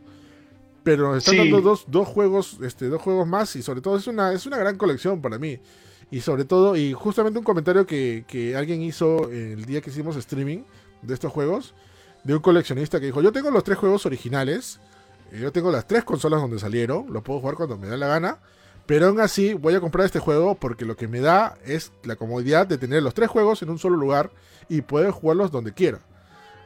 Pero 0.84 1.14
nos 1.14 1.18
están 1.18 1.38
dando 1.38 1.62
dos, 1.62 1.86
dos 1.88 2.08
juegos, 2.08 2.60
este, 2.62 2.88
dos 2.88 3.02
juegos 3.02 3.28
más, 3.28 3.56
y 3.56 3.64
sobre 3.64 3.82
todo 3.82 3.98
es 3.98 4.08
una, 4.08 4.34
es 4.34 4.46
una 4.46 4.58
gran 4.58 4.78
colección 4.78 5.22
para 5.22 5.40
mí. 5.40 5.60
Y 6.12 6.22
sobre 6.22 6.46
todo, 6.46 6.76
y 6.76 6.94
justamente 6.94 7.40
un 7.40 7.46
comentario 7.46 7.86
que, 7.88 8.24
que 8.28 8.56
alguien 8.56 8.82
hizo 8.84 9.30
el 9.32 9.66
día 9.66 9.82
que 9.82 9.90
hicimos 9.90 10.16
streaming 10.16 10.60
de 11.02 11.14
estos 11.14 11.32
juegos, 11.32 11.74
de 12.24 12.36
un 12.36 12.42
coleccionista 12.42 13.00
que 13.00 13.08
dijo, 13.08 13.22
yo 13.22 13.32
tengo 13.32 13.52
los 13.52 13.64
tres 13.64 13.78
juegos 13.78 14.06
originales, 14.06 14.80
yo 15.32 15.52
tengo 15.52 15.72
las 15.72 15.88
tres 15.88 16.04
consolas 16.04 16.42
donde 16.42 16.60
salieron, 16.60 17.12
los 17.12 17.24
puedo 17.24 17.40
jugar 17.40 17.56
cuando 17.56 17.78
me 17.78 17.88
da 17.88 17.98
la 17.98 18.08
gana, 18.08 18.40
Pero 18.86 19.08
aún 19.08 19.20
así 19.20 19.54
voy 19.54 19.74
a 19.74 19.80
comprar 19.80 20.06
este 20.06 20.20
juego 20.20 20.56
porque 20.56 20.86
lo 20.86 20.96
que 20.96 21.08
me 21.08 21.20
da 21.20 21.58
es 21.66 21.92
la 22.04 22.16
comodidad 22.16 22.68
de 22.68 22.78
tener 22.78 23.02
los 23.02 23.14
tres 23.14 23.30
juegos 23.30 23.62
en 23.62 23.70
un 23.70 23.80
solo 23.80 23.98
lugar 23.98 24.32
y 24.70 24.82
poder 24.82 25.12
jugarlos 25.12 25.52
donde 25.52 25.74
quiera. 25.74 26.00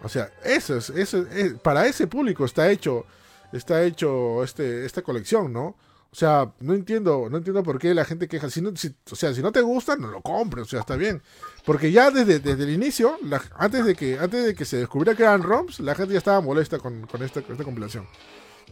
O 0.02 0.10
sea, 0.10 0.32
eso 0.44 0.78
es, 0.78 0.90
eso 0.90 1.26
es, 1.32 1.54
para 1.54 1.88
ese 1.88 2.08
público 2.08 2.46
está 2.46 2.70
hecho, 2.70 3.06
está 3.52 3.84
hecho 3.84 4.44
este, 4.44 4.86
esta 4.86 5.02
colección, 5.02 5.52
¿no? 5.52 5.76
O 6.12 6.16
sea, 6.16 6.52
no 6.60 6.74
entiendo, 6.74 7.28
no 7.30 7.38
entiendo 7.38 7.62
por 7.62 7.78
qué 7.78 7.94
la 7.94 8.04
gente 8.04 8.28
queja. 8.28 8.50
Si 8.50 8.62
no, 8.62 8.70
o 8.72 9.16
sea, 9.16 9.34
si 9.34 9.44
no 9.44 9.52
te 9.52 9.62
gusta, 9.62 9.96
no 9.96 10.08
lo 10.08 10.22
compres, 10.22 10.64
o 10.64 10.70
sea, 10.70 10.80
está 10.80 10.96
bien. 10.96 11.22
Porque 11.66 11.92
ya 11.92 12.10
desde, 12.10 12.40
desde 12.40 12.64
el 12.64 12.72
inicio, 12.72 13.18
antes, 13.56 13.86
de 13.86 13.94
que, 13.94 14.18
antes 14.18 14.44
de 14.44 14.56
que 14.56 14.66
se 14.66 14.78
descubriera 14.78 15.16
que 15.16 15.24
eran 15.24 15.44
ROMs, 15.44 15.80
la 15.82 15.94
gente 15.94 16.14
ya 16.14 16.18
estaba 16.18 16.42
molesta 16.42 16.80
con, 16.80 17.06
con, 17.06 17.22
esta, 17.22 17.44
con 17.44 17.52
esta 17.52 17.64
compilación. 17.64 18.08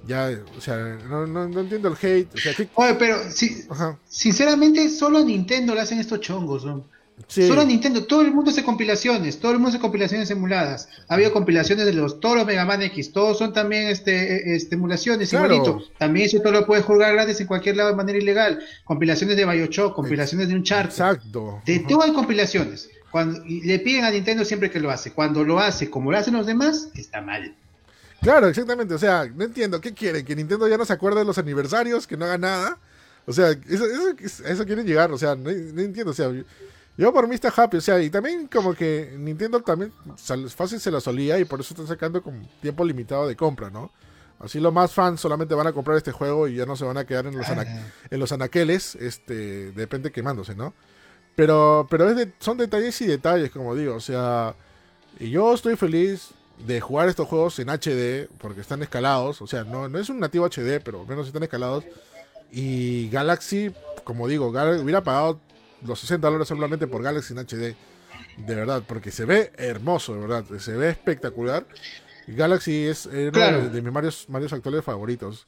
Ya, 0.06 0.30
o 0.58 0.62
sea, 0.62 0.98
no, 1.10 1.26
no, 1.26 1.48
no 1.48 1.60
entiendo 1.62 1.90
el 1.90 1.96
hate. 1.96 2.34
O 2.34 2.38
sea, 2.38 2.54
Oye, 2.76 2.94
pero 2.96 3.18
si, 3.30 3.66
sinceramente, 4.08 4.90
solo 4.90 5.20
a 5.20 5.24
Nintendo 5.24 5.74
le 5.74 5.82
hacen 5.82 6.00
estos 6.00 6.22
chongos. 6.22 6.66
¿no? 6.66 6.86
Solo 7.28 7.66
Nintendo, 7.66 8.06
todo 8.06 8.22
el 8.22 8.32
mundo 8.32 8.52
hace 8.52 8.64
compilaciones, 8.64 9.40
todo 9.40 9.52
el 9.52 9.58
mundo 9.58 9.70
hace 9.70 9.80
compilaciones 9.80 10.30
emuladas. 10.30 10.88
Ha 11.08 11.16
habido 11.16 11.34
compilaciones 11.34 11.86
de 11.86 11.94
los 11.94 12.20
todos 12.20 12.38
los 12.38 12.46
Mega 12.46 12.64
Man 12.64 12.84
X, 12.84 13.12
todos 13.12 13.40
son 13.40 13.54
también 13.54 13.88
este, 13.88 14.52
e, 14.52 14.56
este 14.56 14.76
emulaciones, 14.76 15.34
igualito. 15.34 15.82
También 15.98 16.28
eso 16.28 16.40
todo 16.42 16.54
lo 16.54 16.68
puedes 16.68 16.86
jugar 16.86 17.14
gratis 17.14 17.42
en 17.42 17.48
cualquier 17.48 17.76
lado 17.76 17.90
de 17.90 17.96
manera 17.96 18.20
ilegal. 18.20 18.60
Compilaciones 18.84 19.36
de 19.36 19.46
Bioshock, 19.46 19.96
compilaciones 19.96 20.48
de 20.50 20.56
un 20.56 20.64
chart. 20.64 20.92
Exacto. 20.92 21.62
De 21.66 21.80
todo 21.80 22.04
hay 22.04 22.14
compilaciones. 22.14 22.90
Cuando 23.10 23.44
le 23.46 23.80
piden 23.80 24.06
a 24.06 24.12
Nintendo 24.12 24.46
siempre 24.46 24.70
que 24.70 24.80
lo 24.80 24.92
hace. 24.92 25.12
Cuando 25.12 25.44
lo 25.44 25.60
hace 25.60 25.90
como 25.90 26.12
lo 26.12 26.20
hacen 26.20 26.36
los 26.36 26.46
demás, 26.46 26.90
está 26.94 27.22
mal. 27.22 27.56
Claro, 28.22 28.48
exactamente. 28.48 28.94
O 28.94 29.00
sea, 29.00 29.30
no 29.34 29.44
entiendo. 29.44 29.80
¿Qué 29.80 29.94
quieren? 29.94 30.26
¿Que 30.26 30.36
Nintendo 30.36 30.68
ya 30.68 30.78
no 30.78 30.86
se 30.86 30.94
acuerde 30.94 31.20
de 31.20 31.26
los 31.26 31.38
aniversarios? 31.38 32.08
¿Que 32.08 32.18
no 32.18 32.26
haga 32.26 32.38
nada? 32.38 32.80
O 33.26 33.34
sea, 33.34 33.52
eso, 33.52 33.86
eso, 34.20 34.44
eso 34.46 34.66
quieren 34.66 34.86
llegar. 34.86 35.12
O 35.12 35.18
sea, 35.18 35.36
no, 35.36 35.52
no 35.52 35.82
entiendo. 35.82 36.12
O 36.12 36.14
sea, 36.14 36.32
yo 36.98 37.14
por 37.14 37.28
mí 37.28 37.36
está 37.36 37.54
happy, 37.56 37.78
o 37.78 37.82
sea, 37.82 38.02
y 38.02 38.10
también 38.10 38.48
como 38.48 38.74
que 38.74 39.16
Nintendo 39.20 39.62
también 39.62 39.94
fácil 40.50 40.80
se 40.80 40.90
la 40.90 41.00
solía 41.00 41.38
y 41.38 41.46
por 41.46 41.60
eso 41.60 41.76
están 41.76 41.86
sacando 41.86 42.24
con 42.24 42.48
tiempo 42.60 42.84
limitado 42.84 43.28
de 43.28 43.36
compra, 43.36 43.70
¿no? 43.70 43.92
Así 44.40 44.60
los 44.60 44.74
más 44.74 44.92
fans 44.92 45.22
solamente 45.22 45.54
van 45.54 45.68
a 45.68 45.74
comprar 45.74 45.98
este 45.98 46.12
juego 46.12 46.48
y 46.48 46.56
ya 46.56 46.66
no 46.66 46.76
se 46.76 46.86
van 46.86 46.98
a 46.98 47.06
quedar 47.06 47.28
en 47.28 47.38
los, 47.38 47.48
en 47.50 48.20
los 48.20 48.32
anaqueles, 48.32 48.96
este, 48.96 49.72
depende 49.72 50.12
quemándose, 50.12 50.56
¿no? 50.56 50.74
Pero, 51.36 51.88
pero 51.90 52.10
es 52.10 52.30
son 52.40 52.58
detalles 52.58 53.00
y 53.02 53.06
detalles, 53.06 53.52
como 53.52 53.76
digo, 53.76 53.94
o 53.94 54.00
sea, 54.00 54.56
y 55.20 55.30
yo 55.30 55.54
estoy 55.54 55.76
feliz 55.76 56.30
de 56.66 56.82
jugar 56.82 57.10
estos 57.10 57.28
juegos 57.28 57.60
en 57.60 57.70
HD 57.70 58.28
porque 58.40 58.62
están 58.62 58.82
escalados, 58.82 59.42
o 59.42 59.48
sea, 59.48 59.64
no, 59.64 59.88
no 59.88 60.00
es 60.00 60.10
un 60.10 60.20
nativo 60.20 60.46
HD, 60.46 60.82
pero 60.84 61.02
al 61.02 61.08
menos 61.08 61.28
están 61.28 61.44
escalados. 61.44 61.84
Y 62.52 63.10
Galaxy, 63.10 63.72
como 64.04 64.28
digo, 64.28 64.48
hubiera 64.48 65.04
pagado 65.04 65.40
los 65.86 66.00
60 66.00 66.28
dólares 66.28 66.48
solamente 66.48 66.88
por 66.88 67.04
Galaxy 67.04 67.34
en 67.34 67.40
HD. 67.40 67.76
De 68.38 68.56
verdad, 68.56 68.84
porque 68.88 69.12
se 69.12 69.26
ve 69.26 69.52
hermoso, 69.58 70.14
de 70.14 70.22
verdad. 70.22 70.46
Se 70.60 70.74
ve 70.74 70.90
espectacular. 70.90 71.66
Galaxy 72.28 72.86
es 72.86 73.06
uno 73.06 73.70
de, 73.70 73.82
mis 73.82 73.92
Marios, 73.92 74.54
actuales 74.54 74.84
favoritos. 74.84 75.46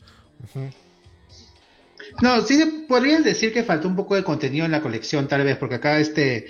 No, 2.22 2.42
sí 2.42 2.86
podrías 2.88 3.24
decir 3.24 3.54
que 3.54 3.64
faltó 3.64 3.88
un 3.88 3.96
poco 3.96 4.16
de 4.16 4.24
contenido 4.24 4.66
en 4.66 4.72
la 4.72 4.82
colección, 4.82 5.28
tal 5.28 5.44
vez, 5.44 5.58
porque 5.58 5.76
acá 5.76 6.00
este 6.00 6.48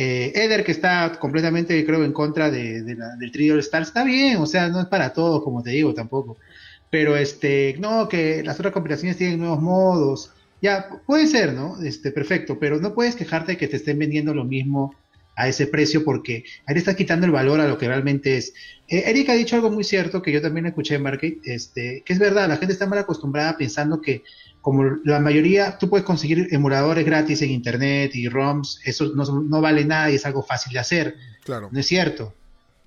eh, 0.00 0.30
Eder, 0.32 0.62
que 0.62 0.70
está 0.70 1.18
completamente, 1.18 1.84
creo, 1.84 2.04
en 2.04 2.12
contra 2.12 2.52
de, 2.52 2.84
del 2.84 3.32
Trio 3.32 3.58
Star, 3.58 3.82
está 3.82 4.04
bien, 4.04 4.36
o 4.36 4.46
sea, 4.46 4.68
no 4.68 4.80
es 4.80 4.86
para 4.86 5.12
todos, 5.12 5.42
como 5.42 5.60
te 5.60 5.70
digo, 5.70 5.92
tampoco. 5.92 6.38
Pero 6.88 7.16
este, 7.16 7.74
no, 7.80 8.08
que 8.08 8.44
las 8.44 8.60
otras 8.60 8.72
compilaciones 8.72 9.16
tienen 9.16 9.40
nuevos 9.40 9.60
modos. 9.60 10.30
Ya, 10.62 10.88
puede 11.04 11.26
ser, 11.26 11.52
¿no? 11.52 11.82
Este, 11.82 12.12
perfecto, 12.12 12.60
pero 12.60 12.78
no 12.78 12.94
puedes 12.94 13.16
quejarte 13.16 13.52
de 13.52 13.58
que 13.58 13.66
te 13.66 13.74
estén 13.74 13.98
vendiendo 13.98 14.32
lo 14.32 14.44
mismo 14.44 14.94
a 15.34 15.48
ese 15.48 15.66
precio 15.66 16.04
porque 16.04 16.44
ahí 16.66 16.74
le 16.74 16.78
estás 16.78 16.94
quitando 16.94 17.26
el 17.26 17.32
valor 17.32 17.60
a 17.60 17.66
lo 17.66 17.76
que 17.76 17.88
realmente 17.88 18.36
es. 18.36 18.54
Eh, 18.86 19.02
Erika 19.06 19.32
ha 19.32 19.36
dicho 19.36 19.56
algo 19.56 19.68
muy 19.68 19.82
cierto 19.82 20.22
que 20.22 20.30
yo 20.30 20.40
también 20.40 20.66
escuché 20.66 20.94
en 20.94 21.02
Market, 21.02 21.38
este, 21.42 22.04
que 22.06 22.12
es 22.12 22.20
verdad, 22.20 22.48
la 22.48 22.56
gente 22.56 22.72
está 22.72 22.86
mal 22.86 23.00
acostumbrada 23.00 23.56
pensando 23.56 24.00
que 24.00 24.22
como 24.68 24.98
la 25.02 25.18
mayoría, 25.18 25.78
tú 25.78 25.88
puedes 25.88 26.04
conseguir 26.04 26.48
emuladores 26.50 27.06
gratis 27.06 27.40
en 27.40 27.52
internet 27.52 28.14
y 28.14 28.28
ROMs, 28.28 28.82
eso 28.84 29.06
no, 29.14 29.62
vale 29.62 29.86
nada 29.86 30.10
y 30.10 30.16
es 30.16 30.26
algo 30.26 30.42
fácil 30.42 30.74
de 30.74 30.78
hacer. 30.78 31.16
Claro. 31.42 31.70
No 31.72 31.80
es 31.80 31.86
cierto. 31.86 32.34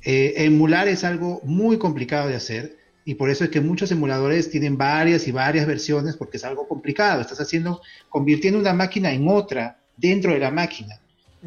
Eh, 0.03 0.35
emular 0.37 0.87
es 0.87 1.03
algo 1.03 1.41
muy 1.43 1.79
complicado 1.79 2.27
de 2.27 2.35
hacer 2.35 2.77
y 3.03 3.15
por 3.15 3.31
eso 3.31 3.45
es 3.45 3.49
que 3.49 3.61
muchos 3.61 3.91
emuladores 3.91 4.51
tienen 4.51 4.77
varias 4.77 5.27
y 5.27 5.31
varias 5.31 5.65
versiones 5.65 6.17
porque 6.17 6.37
es 6.37 6.45
algo 6.45 6.67
complicado. 6.67 7.19
Estás 7.19 7.41
haciendo, 7.41 7.81
convirtiendo 8.09 8.59
una 8.59 8.73
máquina 8.73 9.11
en 9.11 9.27
otra 9.27 9.79
dentro 9.97 10.33
de 10.33 10.39
la 10.39 10.51
máquina. 10.51 10.99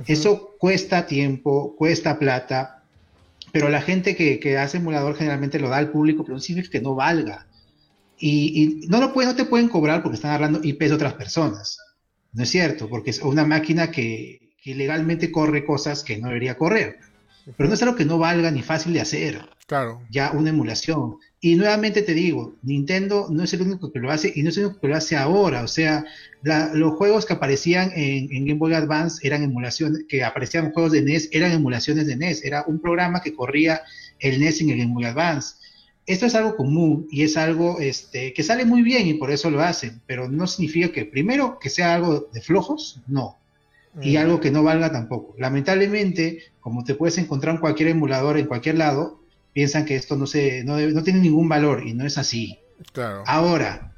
Eso 0.04 0.56
cuesta 0.58 1.06
tiempo, 1.06 1.76
cuesta 1.76 2.18
plata, 2.18 2.82
pero 3.52 3.68
la 3.68 3.82
gente 3.82 4.16
que, 4.16 4.58
hace 4.58 4.78
emulador 4.78 5.14
generalmente 5.14 5.60
lo 5.60 5.68
da 5.68 5.76
al 5.76 5.92
público, 5.92 6.24
pero 6.24 6.34
no 6.34 6.40
significa 6.40 6.72
que 6.72 6.84
no 6.84 6.96
valga. 6.96 7.46
Y, 8.18 8.86
no, 8.88 9.00
lo 9.00 9.12
no 9.14 9.34
te 9.34 9.44
pueden 9.44 9.68
cobrar 9.68 10.02
porque 10.02 10.16
están 10.16 10.32
hablando 10.32 10.60
IP 10.62 10.80
de 10.82 10.92
otras 10.92 11.14
personas. 11.14 11.78
No 12.32 12.42
es 12.42 12.50
cierto, 12.50 12.88
porque 12.88 13.10
es 13.10 13.20
una 13.20 13.44
máquina 13.44 13.90
que, 13.90 14.54
que 14.62 14.74
legalmente 14.74 15.30
corre 15.30 15.64
cosas 15.64 16.02
que 16.02 16.18
no 16.18 16.28
debería 16.28 16.56
correr. 16.56 16.98
Pero 17.56 17.68
no 17.68 17.74
es 17.74 17.82
algo 17.82 17.96
que 17.96 18.06
no 18.06 18.18
valga 18.18 18.50
ni 18.50 18.62
fácil 18.62 18.94
de 18.94 19.00
hacer. 19.00 19.42
Claro. 19.66 20.02
Ya 20.10 20.30
una 20.32 20.50
emulación. 20.50 21.18
Y 21.40 21.56
nuevamente 21.56 22.02
te 22.02 22.14
digo, 22.14 22.54
Nintendo 22.62 23.28
no 23.30 23.44
es 23.44 23.52
el 23.52 23.62
único 23.62 23.92
que 23.92 23.98
lo 23.98 24.10
hace 24.10 24.32
y 24.34 24.42
no 24.42 24.48
es 24.48 24.56
el 24.56 24.66
único 24.66 24.80
que 24.80 24.88
lo 24.88 24.96
hace 24.96 25.16
ahora. 25.16 25.62
O 25.62 25.68
sea, 25.68 26.04
los 26.42 26.94
juegos 26.94 27.26
que 27.26 27.34
aparecían 27.34 27.90
en, 27.94 28.28
Game 28.46 28.58
Boy 28.58 28.74
Advance 28.74 29.26
eran 29.26 29.42
emulaciones, 29.42 30.04
que 30.08 30.24
aparecían 30.24 30.72
juegos 30.72 30.92
de 30.92 31.02
NES, 31.02 31.28
eran 31.32 31.52
emulaciones 31.52 32.06
de 32.06 32.16
NES. 32.16 32.44
Era 32.44 32.64
un 32.66 32.80
programa 32.80 33.20
que 33.20 33.34
corría 33.34 33.82
el 34.20 34.40
NES 34.40 34.62
en 34.62 34.70
el 34.70 34.78
Game 34.78 34.94
Boy 34.94 35.04
Advance. 35.04 35.56
Esto 36.06 36.26
es 36.26 36.34
algo 36.34 36.56
común 36.56 37.06
y 37.10 37.22
es 37.22 37.36
algo 37.36 37.80
este, 37.80 38.34
que 38.34 38.42
sale 38.42 38.66
muy 38.66 38.82
bien 38.82 39.06
y 39.06 39.14
por 39.14 39.30
eso 39.30 39.50
lo 39.50 39.62
hacen, 39.62 40.02
pero 40.06 40.28
no 40.28 40.46
significa 40.46 40.92
que 40.92 41.06
primero 41.06 41.58
que 41.58 41.70
sea 41.70 41.94
algo 41.94 42.28
de 42.32 42.40
flojos, 42.42 43.00
no. 43.06 43.38
Y 44.02 44.16
mm. 44.16 44.20
algo 44.20 44.40
que 44.40 44.50
no 44.50 44.62
valga 44.62 44.92
tampoco. 44.92 45.34
Lamentablemente, 45.38 46.40
como 46.60 46.84
te 46.84 46.94
puedes 46.94 47.16
encontrar 47.18 47.54
en 47.54 47.60
cualquier 47.60 47.88
emulador 47.88 48.38
en 48.38 48.46
cualquier 48.46 48.76
lado, 48.76 49.20
piensan 49.52 49.86
que 49.86 49.96
esto 49.96 50.16
no, 50.16 50.26
se, 50.26 50.64
no, 50.64 50.78
no 50.78 51.02
tiene 51.02 51.20
ningún 51.20 51.48
valor 51.48 51.86
y 51.86 51.94
no 51.94 52.04
es 52.04 52.18
así. 52.18 52.58
Claro. 52.92 53.22
Ahora, 53.26 53.94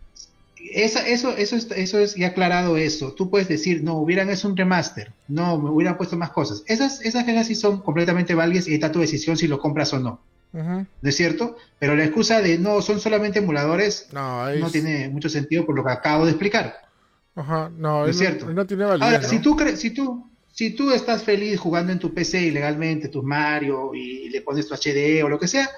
esa, 0.72 1.06
eso, 1.06 1.36
eso, 1.36 1.56
eso 1.56 1.98
es 1.98 2.14
ya 2.14 2.28
aclarado 2.28 2.76
eso. 2.76 3.12
Tú 3.12 3.30
puedes 3.30 3.48
decir, 3.48 3.82
no, 3.82 3.94
hubieran 3.94 4.30
hecho 4.30 4.48
un 4.48 4.56
remaster, 4.56 5.12
no, 5.28 5.58
me 5.58 5.70
hubieran 5.70 5.96
puesto 5.96 6.16
más 6.16 6.30
cosas. 6.30 6.62
Esas, 6.66 7.00
esas 7.00 7.46
sí 7.46 7.54
son 7.54 7.80
completamente 7.80 8.34
válidas 8.34 8.68
y 8.68 8.74
está 8.74 8.92
tu 8.92 9.00
decisión 9.00 9.36
si 9.36 9.48
lo 9.48 9.58
compras 9.58 9.92
o 9.92 9.98
no. 9.98 10.20
¿No 10.52 10.86
es 11.02 11.16
cierto? 11.16 11.56
Pero 11.78 11.94
la 11.94 12.04
excusa 12.04 12.40
de 12.40 12.58
no, 12.58 12.80
son 12.80 12.98
solamente 12.98 13.40
emuladores 13.40 14.08
no, 14.12 14.50
no 14.54 14.70
tiene 14.70 15.08
mucho 15.10 15.28
sentido 15.28 15.66
por 15.66 15.76
lo 15.76 15.84
que 15.84 15.90
acabo 15.90 16.24
de 16.24 16.30
explicar. 16.30 16.86
Ajá, 17.34 17.70
no, 17.76 18.06
es 18.06 18.16
cierto. 18.16 18.50
No, 18.50 18.66
tiene 18.66 18.86
validez, 18.86 19.02
Ahora, 19.02 19.22
si 19.22 19.38
tú 19.40 19.54
crees, 19.54 19.78
si 19.78 19.90
tú, 19.90 20.30
si 20.50 20.70
tú 20.70 20.90
estás 20.90 21.22
feliz 21.22 21.60
jugando 21.60 21.92
en 21.92 21.98
tu 21.98 22.14
PC 22.14 22.40
ilegalmente, 22.40 23.08
tus 23.08 23.22
Mario, 23.22 23.94
y 23.94 24.30
le 24.30 24.40
pones 24.40 24.66
tu 24.66 24.74
HD 24.74 25.22
o 25.22 25.28
lo 25.28 25.38
que 25.38 25.46
sea, 25.46 25.68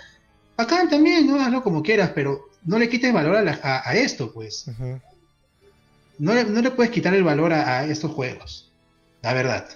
acá 0.56 0.88
también, 0.88 1.26
¿no? 1.26 1.40
Hazlo 1.40 1.62
como 1.64 1.82
quieras, 1.82 2.12
pero 2.14 2.48
no 2.64 2.78
le 2.78 2.88
quites 2.88 3.12
valor 3.12 3.36
a, 3.36 3.94
esto, 3.94 4.32
pues. 4.32 4.66
no, 6.18 6.34
le, 6.34 6.44
no, 6.44 6.60
le, 6.60 6.70
puedes 6.70 6.92
quitar 6.92 7.12
el 7.14 7.24
valor 7.24 7.52
a, 7.52 7.84
estos 7.86 8.12
juegos, 8.12 8.70
la 9.22 9.32
verdad. 9.32 9.68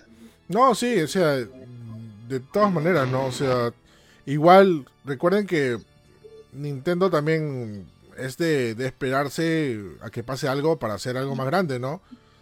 No, 0.48 0.74
sí, 0.76 1.00
o 1.00 1.08
sea, 1.08 1.32
de 1.32 2.40
todas 2.52 2.72
maneras, 2.72 3.08
¿no? 3.08 3.26
O 3.26 3.32
sea, 3.32 3.72
igual, 4.26 4.86
recuerden 5.04 5.46
que 5.46 5.78
Nintendo 6.52 7.10
también 7.10 7.86
es 8.16 8.36
de, 8.36 8.72
esperarse 8.78 9.80
a 10.00 10.10
que 10.10 10.22
pase 10.22 10.48
algo 10.48 10.78
para 10.78 10.94
hacer 10.94 11.16
algo 11.16 11.34
más 11.34 11.46
grande, 11.46 11.78
¿no? 11.78 12.00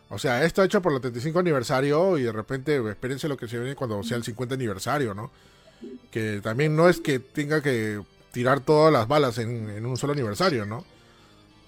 O 0.09 0.19
sea, 0.19 0.45
esto 0.45 0.63
hecho 0.65 0.83
por 0.83 0.93
el 0.93 1.01
35 1.01 1.39
aniversario 1.39 2.19
y 2.19 2.23
de 2.25 2.33
repente 2.33 2.77
espérense 2.91 3.29
lo 3.29 3.37
que 3.37 3.47
se 3.47 3.59
viene 3.59 3.77
cuando 3.77 4.03
sea 4.03 4.17
el 4.17 4.25
50 4.25 4.57
aniversario, 4.57 5.15
¿no? 5.15 5.31
Que 6.11 6.41
también 6.43 6.75
no 6.75 6.89
es 6.89 7.01
que 7.01 7.21
tenga 7.21 7.63
que 7.63 8.03
tirar 8.33 8.61
todas 8.61 8.93
las 8.93 9.07
balas 9.07 9.39
en, 9.39 9.87
un 9.87 9.97
solo 9.97 10.13
aniversario, 10.13 10.67
¿no? 10.67 10.85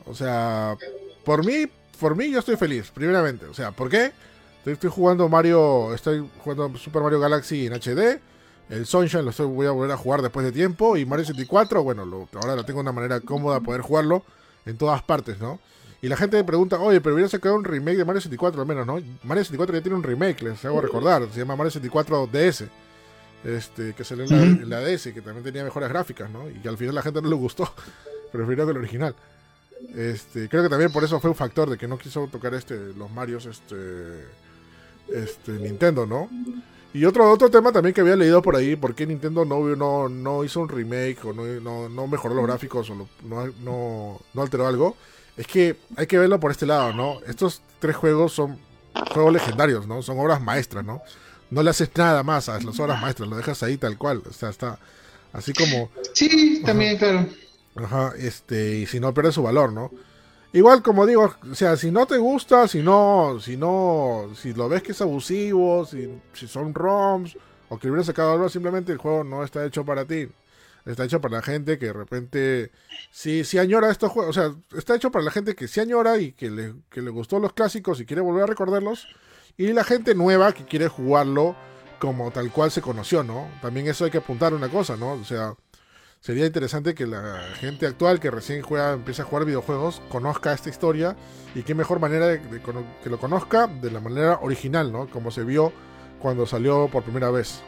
O 0.04 0.14
sea, 0.14 0.76
por 1.24 1.46
mí, 1.46 1.68
por 2.00 2.16
mí 2.16 2.30
yo 2.30 2.40
estoy 2.40 2.56
feliz, 2.56 2.90
primeramente. 2.90 3.46
O 3.46 3.54
sea, 3.54 3.70
¿por 3.70 3.88
qué? 3.88 4.12
Estoy, 4.66 4.90
jugando 4.90 5.28
Mario, 5.28 5.94
estoy 5.94 6.28
jugando 6.38 6.76
Super 6.78 7.02
Mario 7.02 7.20
Galaxy 7.20 7.66
en 7.66 7.74
HD. 7.74 8.20
El 8.70 8.86
Sunshine 8.86 9.24
lo 9.24 9.30
estoy, 9.30 9.46
voy 9.46 9.66
a 9.66 9.70
volver 9.70 9.92
a 9.92 9.96
jugar 9.96 10.22
después 10.22 10.44
de 10.46 10.52
tiempo. 10.52 10.96
Y 10.96 11.04
Mario 11.04 11.24
64, 11.24 11.82
bueno, 11.82 12.04
lo, 12.04 12.28
ahora 12.34 12.56
lo 12.56 12.64
tengo 12.64 12.78
de 12.78 12.82
una 12.82 12.92
manera 12.92 13.20
cómoda 13.20 13.60
poder 13.60 13.82
jugarlo 13.82 14.22
en 14.64 14.76
todas 14.76 15.02
partes, 15.02 15.38
¿no? 15.40 15.58
Y 16.00 16.08
la 16.08 16.16
gente 16.16 16.36
me 16.36 16.44
pregunta, 16.44 16.80
oye, 16.80 17.00
pero 17.00 17.14
hubiera 17.14 17.28
sacado 17.28 17.54
un 17.54 17.64
remake 17.64 17.96
de 17.98 18.04
Mario 18.04 18.20
64 18.20 18.60
al 18.60 18.66
menos, 18.66 18.86
¿no? 18.86 18.94
Mario 19.22 19.44
64 19.44 19.76
ya 19.76 19.82
tiene 19.82 19.96
un 19.96 20.02
remake, 20.02 20.42
les 20.42 20.64
hago 20.64 20.80
recordar, 20.80 21.28
se 21.32 21.38
llama 21.38 21.54
Mario 21.54 21.70
64 21.70 22.28
DS. 22.32 22.64
Este, 23.44 23.92
que 23.94 24.04
salió 24.04 24.24
en 24.24 24.70
la, 24.70 24.80
DS, 24.80 25.12
que 25.12 25.20
también 25.20 25.42
tenía 25.42 25.64
mejores 25.64 25.88
gráficas, 25.88 26.30
¿no? 26.30 26.48
Y 26.48 26.54
que 26.54 26.68
al 26.68 26.78
final 26.78 26.94
la 26.94 27.02
gente 27.02 27.20
no 27.20 27.28
le 27.28 27.34
gustó, 27.34 27.72
prefirió 28.32 28.64
que 28.64 28.70
el 28.70 28.78
original. 28.78 29.14
Este, 29.96 30.48
creo 30.48 30.62
que 30.62 30.68
también 30.68 30.92
por 30.92 31.02
eso 31.02 31.18
fue 31.18 31.30
un 31.30 31.36
factor 31.36 31.68
de 31.68 31.76
que 31.76 31.88
no 31.88 31.98
quiso 31.98 32.28
tocar 32.28 32.54
este 32.54 32.92
los 32.94 33.10
Marios 33.10 33.46
este 33.46 34.26
este 35.08 35.52
Nintendo, 35.52 36.06
¿no? 36.06 36.30
Y 36.95 37.05
otro 37.07 37.30
otro 37.30 37.51
tema 37.51 37.72
también 37.72 37.95
que 37.95 38.03
había 38.03 38.16
leído 38.16 38.43
por 38.43 38.55
ahí, 38.55 38.76
por 38.76 38.95
qué 38.95 39.07
Nintendo 39.07 39.45
no 39.45 39.61
no, 39.76 40.09
no 40.09 40.45
hizo 40.45 40.61
un 40.61 40.68
remake 40.68 41.24
o 41.24 41.32
no, 41.32 41.88
no, 41.88 42.07
mejoró 42.07 42.34
los 42.34 42.47
gráficos 42.47 42.90
o 42.90 42.95
no, 42.95 43.09
no, 43.62 44.20
no 44.34 44.43
alteró 44.43 44.66
algo, 44.66 44.97
es 45.36 45.47
que 45.47 45.76
hay 45.97 46.07
que 46.07 46.18
verlo 46.18 46.38
por 46.38 46.51
este 46.51 46.66
lado, 46.66 46.93
¿no? 46.93 47.20
Estos 47.26 47.62
tres 47.78 47.97
juegos 47.97 48.34
son 48.34 48.59
juegos 49.12 49.32
legendarios, 49.32 49.86
¿no? 49.86 50.03
Son 50.03 50.18
obras 50.18 50.43
maestras, 50.43 50.84
¿no? 50.84 51.03
No 51.51 51.62
le 51.62 51.70
haces 51.70 51.90
nada 51.97 52.22
más 52.22 52.49
a 52.49 52.61
las 52.61 52.78
obras 52.78 53.01
maestras, 53.01 53.28
lo 53.28 53.36
dejas 53.36 53.62
ahí 53.62 53.78
tal 53.78 53.97
cual, 53.97 54.22
o 54.28 54.32
sea, 54.32 54.51
está 54.51 54.78
así 55.32 55.53
como... 55.53 55.90
Sí, 56.12 56.62
también, 56.64 56.99
claro. 56.99 57.26
Ajá, 57.74 58.12
este, 58.18 58.76
y 58.78 58.86
si 58.86 59.01
no 59.01 59.14
pierde 59.14 59.32
su 59.32 59.43
valor, 59.43 59.72
¿no? 59.72 59.90
Igual 60.53 60.82
como 60.82 61.07
digo, 61.07 61.34
o 61.50 61.55
sea, 61.55 61.76
si 61.76 61.90
no 61.90 62.07
te 62.07 62.18
gusta, 62.18 62.68
si 62.68 62.82
no, 62.82 63.38
si 63.40 63.57
no, 63.57 64.30
si 64.36 64.53
lo 64.53 64.68
ves 64.68 64.82
que 64.82 64.92
es 64.92 65.00
abusivo, 65.00 65.86
si, 65.86 66.11
si 66.34 66.46
son 66.46 66.74
ROMs, 66.74 67.36
o 67.70 67.78
que 67.78 67.88
hubiera 67.88 68.05
sacado 68.05 68.32
algo, 68.32 68.50
simplemente 68.50 68.92
el 68.92 68.98
juego 68.98 69.24
no 69.24 69.44
está 69.44 69.64
hecho 69.64 69.84
para 69.84 70.05
ti. 70.05 70.28
Está 70.84 71.05
hecho 71.05 71.20
para 71.20 71.36
la 71.36 71.42
gente 71.42 71.78
que 71.78 71.86
de 71.86 71.92
repente 71.92 72.70
sí, 73.11 73.44
sí 73.44 73.59
añora 73.59 73.90
estos 73.90 74.11
juegos. 74.11 74.36
O 74.36 74.40
sea, 74.40 74.55
está 74.76 74.94
hecho 74.96 75.11
para 75.11 75.24
la 75.24 75.30
gente 75.30 75.55
que 75.55 75.68
sí 75.68 75.80
añora 75.80 76.18
y 76.18 76.32
que 76.32 76.50
le, 76.50 76.74
que 76.90 77.00
le 77.00 77.11
gustó 77.11 77.38
los 77.38 77.53
clásicos 77.53 78.00
y 78.00 78.05
quiere 78.05 78.20
volver 78.20 78.42
a 78.42 78.46
recordarlos. 78.46 79.07
Y 79.57 79.72
la 79.72 79.84
gente 79.84 80.14
nueva 80.14 80.53
que 80.53 80.64
quiere 80.64 80.88
jugarlo 80.88 81.57
como 81.98 82.30
tal 82.30 82.50
cual 82.50 82.70
se 82.70 82.82
conoció, 82.82 83.22
¿no? 83.22 83.48
También 83.62 83.86
eso 83.86 84.05
hay 84.05 84.11
que 84.11 84.18
apuntar 84.18 84.53
una 84.55 84.68
cosa, 84.68 84.96
¿no? 84.96 85.12
O 85.12 85.24
sea, 85.24 85.55
sería 86.22 86.46
interesante 86.46 86.94
que 86.94 87.06
la 87.06 87.40
gente 87.56 87.84
actual 87.84 88.20
que 88.20 88.30
recién 88.30 88.62
juega, 88.62 88.92
empieza 88.92 89.24
a 89.24 89.26
jugar 89.26 89.44
videojuegos, 89.44 90.00
conozca 90.08 90.52
esta 90.52 90.70
historia 90.70 91.16
y 91.54 91.62
qué 91.64 91.74
mejor 91.74 91.98
manera 91.98 92.28
de, 92.28 92.40
que 93.02 93.10
lo 93.10 93.18
conozca 93.18 93.66
de 93.66 93.90
la 93.90 94.00
manera 94.00 94.38
original, 94.40 94.92
¿no? 94.92 95.10
Como 95.10 95.32
se 95.32 95.42
vio 95.42 95.72
cuando 96.20 96.46
salió 96.46 96.88
por 96.88 97.02
primera 97.02 97.30
vez. 97.32 97.60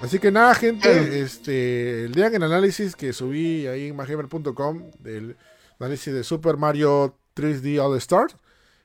Así 0.00 0.18
que 0.18 0.32
nada, 0.32 0.54
gente, 0.54 1.20
este, 1.20 2.06
el 2.06 2.12
día 2.12 2.28
en 2.28 2.36
el 2.36 2.42
análisis 2.44 2.96
que 2.96 3.12
subí 3.12 3.66
ahí 3.66 3.88
en 3.88 3.96
magamer.com 3.96 4.90
del 4.98 5.36
análisis 5.78 6.12
de 6.12 6.24
Super 6.24 6.56
Mario 6.56 7.18
3D 7.36 7.78
All 7.80 7.98
Star, 7.98 8.28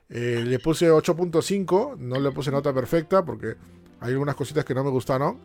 eh, 0.10 0.44
le 0.46 0.60
puse 0.60 0.92
8.5, 0.92 1.98
no 1.98 2.20
le 2.20 2.32
puse 2.32 2.52
nota 2.52 2.74
perfecta 2.74 3.24
porque 3.24 3.56
hay 4.02 4.12
algunas 4.12 4.36
cositas 4.36 4.66
que 4.66 4.76
no 4.76 4.84
me 4.84 4.90
gustaron. 4.90 5.40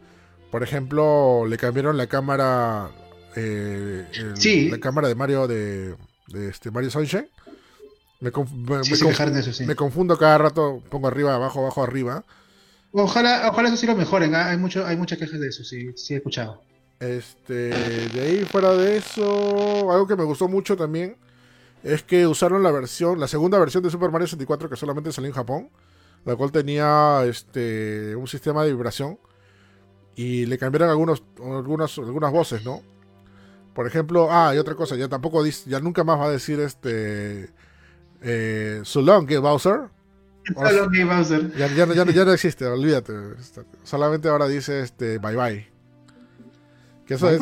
Por 0.50 0.62
ejemplo, 0.62 1.46
le 1.46 1.56
cambiaron 1.56 1.96
la 1.96 2.06
cámara 2.06 2.90
eh, 3.36 4.68
la 4.70 4.78
cámara 4.78 5.08
de 5.08 5.14
Mario 5.14 5.46
de, 5.46 5.96
este 6.48 6.70
Mario 6.70 6.90
Sunshine. 6.90 7.28
Me, 8.20 8.30
me, 9.66 9.74
confundo 9.74 10.16
cada 10.16 10.38
rato, 10.38 10.80
pongo 10.88 11.08
arriba, 11.08 11.34
abajo, 11.34 11.60
abajo, 11.60 11.82
arriba. 11.82 12.24
Ojalá, 12.92 13.48
ojalá 13.50 13.68
eso 13.68 13.76
sí 13.76 13.86
lo 13.86 13.96
mejoren. 13.96 14.34
¿ah? 14.34 14.50
Hay 14.50 14.58
mucho, 14.58 14.86
hay 14.86 14.96
muchas 14.96 15.18
quejas 15.18 15.40
de 15.40 15.48
eso, 15.48 15.64
sí, 15.64 15.90
sí 15.96 16.14
he 16.14 16.18
escuchado. 16.18 16.62
Este, 17.00 17.70
de 17.70 18.20
ahí 18.20 18.44
fuera 18.44 18.74
de 18.74 18.96
eso, 18.98 19.90
algo 19.90 20.06
que 20.06 20.14
me 20.14 20.22
gustó 20.22 20.46
mucho 20.46 20.76
también 20.76 21.16
es 21.82 22.02
que 22.04 22.28
usaron 22.28 22.62
la 22.62 22.70
versión, 22.70 23.18
la 23.18 23.26
segunda 23.26 23.58
versión 23.58 23.82
de 23.82 23.90
Super 23.90 24.10
Mario 24.10 24.28
64 24.28 24.70
que 24.70 24.76
solamente 24.76 25.10
salió 25.10 25.28
en 25.28 25.34
Japón, 25.34 25.70
la 26.24 26.36
cual 26.36 26.52
tenía 26.52 27.24
este 27.24 28.14
un 28.14 28.28
sistema 28.28 28.62
de 28.64 28.70
vibración 28.70 29.18
y 30.14 30.46
le 30.46 30.58
cambiaron 30.58 30.90
algunos, 30.90 31.24
algunas, 31.42 31.98
algunas 31.98 32.30
voces, 32.30 32.64
¿no? 32.64 32.82
Por 33.74 33.86
ejemplo, 33.86 34.28
ah, 34.30 34.54
y 34.54 34.58
otra 34.58 34.74
cosa, 34.74 34.96
ya 34.96 35.08
tampoco 35.08 35.42
dice, 35.42 35.68
ya 35.70 35.80
nunca 35.80 36.04
más 36.04 36.18
va 36.18 36.26
a 36.26 36.30
decir 36.30 36.60
este 36.60 37.50
eh, 38.20 38.80
so 38.84 39.00
long, 39.00 39.26
Bowser. 39.40 39.88
Bowser. 40.54 41.56
Ya, 41.56 41.68
ya, 41.68 41.86
ya, 41.86 42.04
ya, 42.04 42.24
no 42.24 42.32
existe, 42.32 42.66
olvídate. 42.66 43.12
Solamente 43.84 44.28
ahora 44.28 44.48
dice 44.48 44.80
este 44.80 45.18
bye 45.18 45.36
bye. 45.36 45.68
Que 47.06 47.14
eso 47.14 47.30
es. 47.30 47.40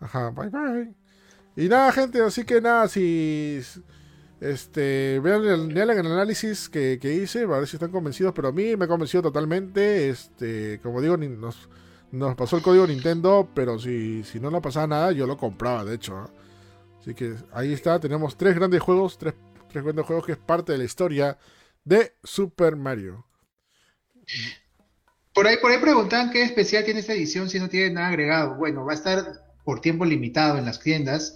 Ajá, 0.00 0.30
bye 0.30 0.48
bye. 0.48 0.94
Y 1.56 1.68
nada, 1.68 1.92
gente, 1.92 2.20
así 2.20 2.44
que 2.44 2.60
nada, 2.60 2.88
si. 2.88 3.60
Este, 4.40 5.20
vean 5.20 5.42
el, 5.44 5.76
el 5.76 5.90
análisis 5.90 6.68
que, 6.68 6.98
que, 7.00 7.14
hice, 7.14 7.44
a 7.44 7.46
ver 7.46 7.66
si 7.66 7.76
están 7.76 7.90
convencidos, 7.90 8.34
pero 8.34 8.48
a 8.48 8.52
mí 8.52 8.76
me 8.76 8.84
ha 8.84 8.88
convencido 8.88 9.22
totalmente. 9.22 10.10
Este, 10.10 10.80
como 10.82 11.00
digo, 11.00 11.16
nos, 11.16 11.68
nos 12.14 12.36
pasó 12.36 12.56
el 12.56 12.62
código 12.62 12.86
Nintendo, 12.86 13.48
pero 13.54 13.78
si, 13.78 14.22
si 14.22 14.38
no 14.38 14.50
nos 14.50 14.62
pasaba 14.62 14.86
nada, 14.86 15.12
yo 15.12 15.26
lo 15.26 15.36
compraba, 15.36 15.84
de 15.84 15.96
hecho. 15.96 16.30
Así 17.00 17.12
que 17.14 17.34
ahí 17.52 17.72
está, 17.72 17.98
tenemos 17.98 18.36
tres 18.36 18.54
grandes 18.54 18.80
juegos, 18.80 19.18
tres, 19.18 19.34
tres 19.68 19.82
grandes 19.82 20.06
juegos 20.06 20.24
que 20.24 20.32
es 20.32 20.38
parte 20.38 20.72
de 20.72 20.78
la 20.78 20.84
historia 20.84 21.36
de 21.84 22.14
Super 22.22 22.76
Mario. 22.76 23.26
Por 25.34 25.46
ahí, 25.46 25.56
por 25.60 25.72
ahí 25.72 25.78
preguntan 25.78 26.30
qué 26.30 26.44
especial 26.44 26.84
tiene 26.84 27.00
esta 27.00 27.12
edición 27.12 27.50
si 27.50 27.58
no 27.58 27.68
tiene 27.68 27.90
nada 27.90 28.08
agregado. 28.08 28.54
Bueno, 28.54 28.84
va 28.84 28.92
a 28.92 28.94
estar 28.94 29.44
por 29.64 29.80
tiempo 29.80 30.04
limitado 30.04 30.56
en 30.56 30.64
las 30.64 30.80
tiendas. 30.80 31.34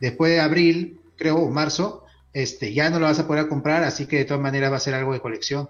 Después 0.00 0.30
de 0.30 0.40
abril, 0.40 1.00
creo, 1.16 1.36
o 1.36 1.50
marzo, 1.50 2.04
este, 2.32 2.72
ya 2.72 2.88
no 2.90 3.00
lo 3.00 3.06
vas 3.06 3.18
a 3.18 3.26
poder 3.26 3.48
comprar, 3.48 3.82
así 3.82 4.06
que 4.06 4.18
de 4.18 4.24
todas 4.24 4.42
maneras 4.42 4.70
va 4.70 4.76
a 4.76 4.80
ser 4.80 4.94
algo 4.94 5.12
de 5.12 5.20
colección. 5.20 5.68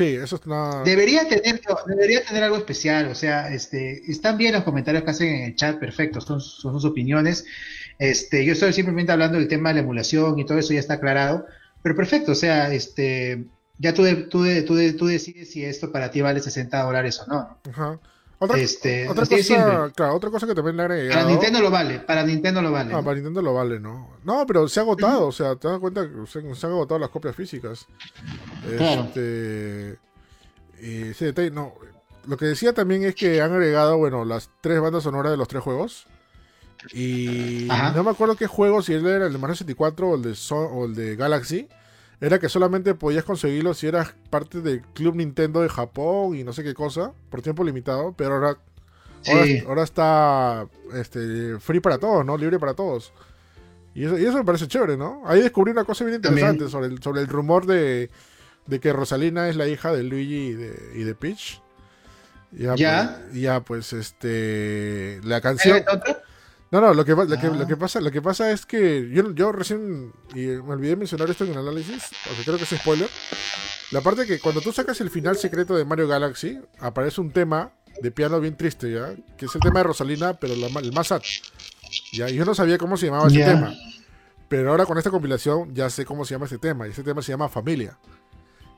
Sí, 0.00 0.14
eso. 0.14 0.40
Debería 0.82 1.28
tener, 1.28 1.60
debería 1.86 2.24
tener 2.24 2.42
algo 2.42 2.56
especial, 2.56 3.08
o 3.08 3.14
sea, 3.14 3.52
este, 3.52 4.10
están 4.10 4.38
bien 4.38 4.54
los 4.54 4.64
comentarios 4.64 5.04
que 5.04 5.10
hacen 5.10 5.28
en 5.28 5.42
el 5.42 5.56
chat, 5.56 5.78
perfectos, 5.78 6.24
son, 6.24 6.40
sus 6.40 6.86
opiniones. 6.86 7.44
Este, 7.98 8.46
yo 8.46 8.54
estoy 8.54 8.72
simplemente 8.72 9.12
hablando 9.12 9.36
del 9.36 9.46
tema 9.46 9.68
de 9.68 9.74
la 9.74 9.80
emulación 9.82 10.38
y 10.38 10.46
todo 10.46 10.58
eso 10.58 10.72
ya 10.72 10.80
está 10.80 10.94
aclarado, 10.94 11.44
pero 11.82 11.94
perfecto, 11.96 12.32
o 12.32 12.34
sea, 12.34 12.72
este, 12.72 13.44
ya 13.76 13.92
tú, 13.92 14.04
tú, 14.30 14.46
tú, 14.66 14.96
tú 14.96 15.06
decides 15.06 15.50
si 15.50 15.66
esto 15.66 15.92
para 15.92 16.10
ti 16.10 16.22
vale 16.22 16.40
60 16.40 16.82
dólares 16.82 17.20
o 17.20 17.26
no. 17.26 17.58
Ajá. 17.70 18.00
Otra, 18.42 18.56
este, 18.56 19.06
otra, 19.06 19.26
cosa, 19.26 19.92
claro, 19.94 20.16
otra 20.16 20.30
cosa 20.30 20.46
que 20.46 20.54
también 20.54 20.74
le 20.74 20.84
agregado. 20.84 21.12
Para 21.12 21.28
Nintendo 21.28 21.60
lo 21.60 21.70
vale, 21.70 21.98
para 21.98 22.24
Nintendo 22.24 22.62
lo 22.62 22.72
vale. 22.72 22.94
Ah, 22.94 23.02
para 23.02 23.16
Nintendo 23.16 23.42
lo 23.42 23.52
vale, 23.52 23.78
¿no? 23.78 24.14
No, 24.24 24.46
pero 24.46 24.66
se 24.66 24.80
ha 24.80 24.82
agotado, 24.82 25.26
o 25.26 25.32
sea, 25.32 25.56
te 25.56 25.68
das 25.68 25.78
cuenta 25.78 26.08
que 26.08 26.26
se, 26.26 26.38
han 26.38 26.72
agotado 26.72 26.98
las 26.98 27.10
copias 27.10 27.36
físicas. 27.36 27.86
Claro. 28.78 29.02
Este, 29.02 29.98
ese 30.80 31.26
detalle, 31.26 31.50
no. 31.50 31.74
Lo 32.26 32.38
que 32.38 32.46
decía 32.46 32.72
también 32.72 33.04
es 33.04 33.14
que 33.14 33.42
han 33.42 33.52
agregado, 33.52 33.98
bueno, 33.98 34.24
las 34.24 34.48
tres 34.62 34.80
bandas 34.80 35.02
sonoras 35.02 35.32
de 35.32 35.36
los 35.36 35.46
tres 35.46 35.62
juegos. 35.62 36.06
Y 36.94 37.68
no 37.94 38.02
me 38.02 38.10
acuerdo 38.10 38.36
qué 38.36 38.46
juego, 38.46 38.80
si 38.80 38.94
él 38.94 39.06
era 39.06 39.26
el 39.26 39.34
de 39.34 39.38
Mario 39.38 39.56
64 39.56 40.08
o 40.08 40.14
el 40.14 40.22
de, 40.22 40.34
o 40.50 40.84
el 40.86 40.94
de 40.94 41.14
Galaxy 41.14 41.68
era 42.20 42.38
que 42.38 42.48
solamente 42.48 42.94
podías 42.94 43.24
conseguirlo 43.24 43.72
si 43.72 43.86
eras 43.86 44.14
parte 44.28 44.60
del 44.60 44.82
Club 44.82 45.16
Nintendo 45.16 45.62
de 45.62 45.68
Japón 45.68 46.36
y 46.36 46.44
no 46.44 46.52
sé 46.52 46.62
qué 46.62 46.74
cosa, 46.74 47.12
por 47.30 47.40
tiempo 47.40 47.64
limitado, 47.64 48.12
pero 48.12 48.34
ahora, 48.34 48.58
ahora, 49.66 49.82
está 49.82 50.66
este, 50.94 51.58
free 51.60 51.80
para 51.80 51.98
todos, 51.98 52.24
¿no? 52.24 52.36
Libre 52.36 52.58
para 52.58 52.74
todos. 52.74 53.12
Y 53.94 54.04
eso, 54.04 54.18
y 54.18 54.24
eso 54.24 54.36
me 54.36 54.44
parece 54.44 54.68
chévere, 54.68 54.96
¿no? 54.96 55.22
Ahí 55.26 55.40
descubrí 55.40 55.72
una 55.72 55.84
cosa 55.84 56.04
bien 56.04 56.16
interesante 56.16 56.68
sobre 56.68 56.88
el, 56.88 57.02
sobre 57.02 57.22
el 57.22 57.26
rumor 57.26 57.66
de, 57.66 58.10
de, 58.66 58.80
que 58.80 58.92
Rosalina 58.92 59.48
es 59.48 59.56
la 59.56 59.66
hija 59.66 59.90
de 59.92 60.02
Luigi 60.02 60.48
y 60.48 60.52
de, 60.52 60.92
y 60.94 61.02
de 61.04 61.14
Peach. 61.14 61.62
Ya, 62.52 62.74
¿Ya? 62.76 63.20
Pues, 63.24 63.40
ya, 63.40 63.60
pues, 63.60 63.92
este. 63.92 65.20
La 65.24 65.40
canción. 65.40 65.82
No, 66.70 66.80
no, 66.80 66.94
lo 66.94 67.04
que, 67.04 67.12
lo, 67.12 67.26
que, 67.26 67.48
lo 67.48 67.66
que, 67.66 67.72
ah. 67.74 67.78
pasa, 67.78 68.00
lo 68.00 68.12
que 68.12 68.22
pasa 68.22 68.52
es 68.52 68.64
que 68.64 69.10
yo, 69.10 69.32
yo 69.32 69.50
recién, 69.50 70.12
y 70.34 70.46
me 70.46 70.74
olvidé 70.74 70.94
mencionar 70.94 71.28
esto 71.28 71.44
en 71.44 71.50
el 71.50 71.58
análisis, 71.58 72.10
porque 72.24 72.44
creo 72.44 72.56
que 72.58 72.64
es 72.64 72.80
spoiler. 72.80 73.08
La 73.90 74.00
parte 74.02 74.24
que 74.24 74.38
cuando 74.38 74.60
tú 74.60 74.70
sacas 74.70 75.00
el 75.00 75.10
final 75.10 75.36
secreto 75.36 75.76
de 75.76 75.84
Mario 75.84 76.06
Galaxy, 76.06 76.60
aparece 76.78 77.20
un 77.20 77.32
tema 77.32 77.72
de 78.00 78.12
piano 78.12 78.38
bien 78.38 78.56
triste, 78.56 78.92
¿ya? 78.92 79.14
Que 79.36 79.46
es 79.46 79.54
el 79.54 79.60
tema 79.60 79.80
de 79.80 79.84
Rosalina, 79.84 80.34
pero 80.34 80.54
el 80.54 80.92
más 80.92 81.08
sad. 81.08 81.22
¿ya? 82.12 82.30
Y 82.30 82.36
yo 82.36 82.44
no 82.44 82.54
sabía 82.54 82.78
cómo 82.78 82.96
se 82.96 83.06
llamaba 83.06 83.26
ese 83.26 83.44
tema. 83.44 83.74
Pero 84.48 84.70
ahora 84.70 84.86
con 84.86 84.96
esta 84.96 85.10
compilación 85.10 85.74
ya 85.74 85.90
sé 85.90 86.04
cómo 86.04 86.24
se 86.24 86.34
llama 86.34 86.46
ese 86.46 86.58
tema. 86.58 86.86
Y 86.86 86.90
ese 86.90 87.02
tema 87.02 87.20
se 87.20 87.32
llama 87.32 87.48
Familia. 87.48 87.98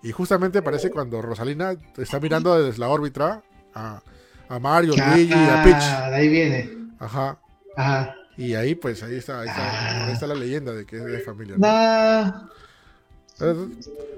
Y 0.03 0.13
justamente 0.13 0.59
aparece 0.59 0.91
cuando 0.91 1.21
Rosalina 1.23 1.75
está 1.97 2.19
mirando 2.19 2.61
desde 2.63 2.79
la 2.79 2.89
órbita 2.89 3.43
a, 3.75 4.03
a 4.49 4.59
Mario, 4.59 4.95
Luigi 4.97 5.33
y 5.33 5.49
a 5.49 5.63
Peach. 5.63 6.11
De 6.11 6.17
ahí 6.17 6.29
viene. 6.29 6.71
Ajá. 6.99 7.39
Ajá. 7.77 8.17
Y 8.37 8.55
ahí, 8.55 8.75
pues, 8.75 9.03
ahí 9.03 9.17
está, 9.17 9.41
ahí 9.41 9.49
está, 9.49 10.07
ahí 10.07 10.13
está 10.13 10.27
la 10.27 10.35
leyenda 10.35 10.73
de 10.73 10.87
que 10.87 10.97
es 10.97 11.05
de 11.05 11.21
familia. 11.21 11.57
¿no? 11.59 12.49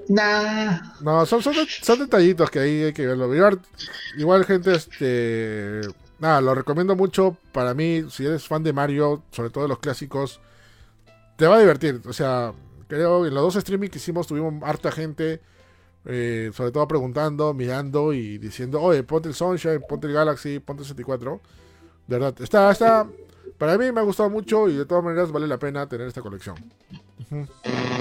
Nah. 0.07 0.81
No, 1.01 1.25
son, 1.25 1.41
son, 1.41 1.99
detallitos 1.99 2.49
que 2.49 2.59
ahí 2.59 2.83
hay 2.83 2.93
que 2.93 3.05
verlo. 3.05 3.33
Igual, 3.33 3.59
igual, 4.17 4.45
gente, 4.45 4.73
este. 4.73 5.81
Nada, 6.19 6.41
lo 6.41 6.55
recomiendo 6.55 6.95
mucho. 6.95 7.37
Para 7.51 7.73
mí, 7.73 8.05
si 8.09 8.25
eres 8.25 8.47
fan 8.47 8.63
de 8.63 8.73
Mario, 8.73 9.23
sobre 9.31 9.49
todo 9.49 9.63
de 9.63 9.69
los 9.69 9.79
clásicos, 9.79 10.39
te 11.35 11.47
va 11.47 11.55
a 11.55 11.59
divertir. 11.59 12.01
O 12.05 12.13
sea, 12.13 12.53
creo 12.87 13.23
que 13.23 13.29
en 13.29 13.33
los 13.33 13.43
dos 13.43 13.55
streaming 13.57 13.89
que 13.89 13.97
hicimos 13.97 14.27
tuvimos 14.27 14.63
harta 14.63 14.91
gente. 14.91 15.41
Eh, 16.07 16.51
sobre 16.53 16.71
todo 16.71 16.87
preguntando, 16.87 17.51
mirando 17.55 18.13
y 18.13 18.37
diciendo, 18.37 18.79
oye, 18.79 19.01
ponte 19.01 19.27
el 19.27 19.33
Sunshine, 19.33 19.81
ponte 19.89 20.05
el 20.05 20.13
Galaxy, 20.13 20.59
ponte 20.59 20.83
el 20.83 20.87
64. 20.87 21.41
De 22.05 22.19
verdad, 22.19 22.35
está, 22.39 22.71
está, 22.71 23.07
para 23.57 23.77
mí 23.77 23.91
me 23.91 23.99
ha 23.99 24.03
gustado 24.03 24.29
mucho 24.29 24.67
y 24.69 24.75
de 24.75 24.85
todas 24.85 25.03
maneras 25.03 25.31
vale 25.31 25.47
la 25.47 25.57
pena 25.57 25.87
tener 25.87 26.07
esta 26.07 26.21
colección. 26.21 26.55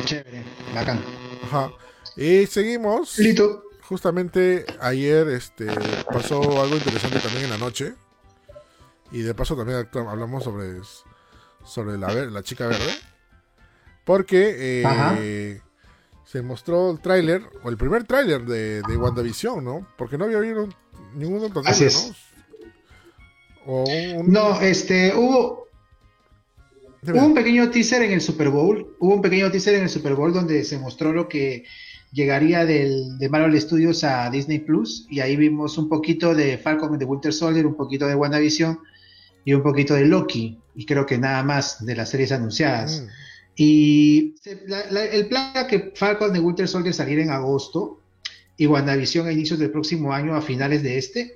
Chévere, 0.04 0.44
bacán. 0.74 1.00
Ajá. 1.44 1.70
Y 2.16 2.46
seguimos. 2.46 3.18
Listo. 3.18 3.64
Justamente 3.88 4.64
ayer 4.80 5.28
este, 5.28 5.66
pasó 6.10 6.40
algo 6.62 6.76
interesante 6.76 7.20
también 7.20 7.44
en 7.44 7.50
la 7.50 7.58
noche. 7.58 7.94
Y 9.12 9.20
de 9.22 9.34
paso 9.34 9.54
también 9.56 9.86
hablamos 10.08 10.42
sobre, 10.42 10.80
sobre 11.64 11.98
la, 11.98 12.12
la 12.12 12.42
chica 12.42 12.66
verde. 12.66 12.92
Porque 14.04 14.56
eh, 14.58 15.60
se 16.24 16.42
mostró 16.42 16.90
el 16.90 17.00
tráiler, 17.00 17.42
o 17.62 17.68
el 17.68 17.76
primer 17.76 18.04
tráiler 18.04 18.44
de, 18.44 18.82
de 18.82 18.96
WandaVision, 18.96 19.64
¿no? 19.64 19.86
Porque 19.96 20.18
no 20.18 20.24
había 20.24 20.38
habido 20.38 20.68
ningún 21.14 21.44
otro 21.44 21.62
¿no? 23.66 24.22
No, 24.24 24.60
este, 24.60 25.14
hubo, 25.14 25.68
hubo 27.02 27.26
un 27.26 27.34
pequeño 27.34 27.70
teaser 27.70 28.02
en 28.02 28.12
el 28.12 28.20
Super 28.20 28.48
Bowl, 28.48 28.96
hubo 28.98 29.14
un 29.14 29.22
pequeño 29.22 29.50
teaser 29.50 29.74
en 29.74 29.82
el 29.82 29.88
Super 29.88 30.14
Bowl 30.14 30.32
donde 30.32 30.64
se 30.64 30.78
mostró 30.78 31.12
lo 31.12 31.28
que 31.28 31.64
llegaría 32.12 32.64
del, 32.64 33.18
de 33.18 33.28
Marvel 33.28 33.60
Studios 33.60 34.04
a 34.04 34.30
Disney 34.30 34.60
Plus 34.60 35.06
y 35.10 35.20
ahí 35.20 35.36
vimos 35.36 35.76
un 35.76 35.88
poquito 35.88 36.34
de 36.34 36.56
Falcon 36.58 36.96
de 36.96 37.04
Winter 37.04 37.32
Soldier, 37.32 37.66
un 37.66 37.76
poquito 37.76 38.06
de 38.06 38.14
WandaVision 38.14 38.78
y 39.44 39.52
un 39.52 39.62
poquito 39.62 39.94
de 39.94 40.06
Loki 40.06 40.58
y 40.76 40.86
creo 40.86 41.04
que 41.06 41.18
nada 41.18 41.42
más 41.42 41.84
de 41.84 41.96
las 41.96 42.10
series 42.10 42.32
anunciadas. 42.32 43.02
Mm. 43.02 43.08
Y 43.56 44.34
el 44.44 45.26
plan 45.28 45.52
era 45.54 45.66
que 45.66 45.92
Falcon 45.94 46.32
de 46.32 46.40
Winter 46.40 46.68
Soldier 46.68 46.94
saliera 46.94 47.22
en 47.22 47.30
agosto 47.30 48.00
y 48.56 48.66
WandaVision 48.66 49.26
a 49.26 49.32
inicios 49.32 49.58
del 49.58 49.70
próximo 49.70 50.12
año, 50.12 50.34
a 50.34 50.40
finales 50.40 50.82
de 50.82 50.98
este, 50.98 51.34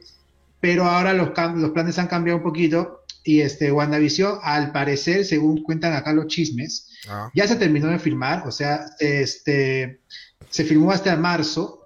pero 0.60 0.84
ahora 0.84 1.12
los, 1.12 1.30
los 1.56 1.70
planes 1.70 1.98
han 1.98 2.08
cambiado 2.08 2.38
un 2.38 2.44
poquito 2.44 3.04
y 3.24 3.40
este 3.40 3.70
WandaVision, 3.70 4.38
al 4.42 4.72
parecer, 4.72 5.24
según 5.24 5.62
cuentan 5.62 5.92
acá 5.92 6.12
los 6.12 6.28
chismes, 6.28 6.88
ah. 7.08 7.30
ya 7.34 7.46
se 7.46 7.56
terminó 7.56 7.88
de 7.88 7.98
filmar, 7.98 8.46
o 8.46 8.50
sea, 8.50 8.86
este 8.98 10.00
se 10.50 10.64
filmó 10.64 10.92
hasta 10.92 11.14
marzo 11.16 11.82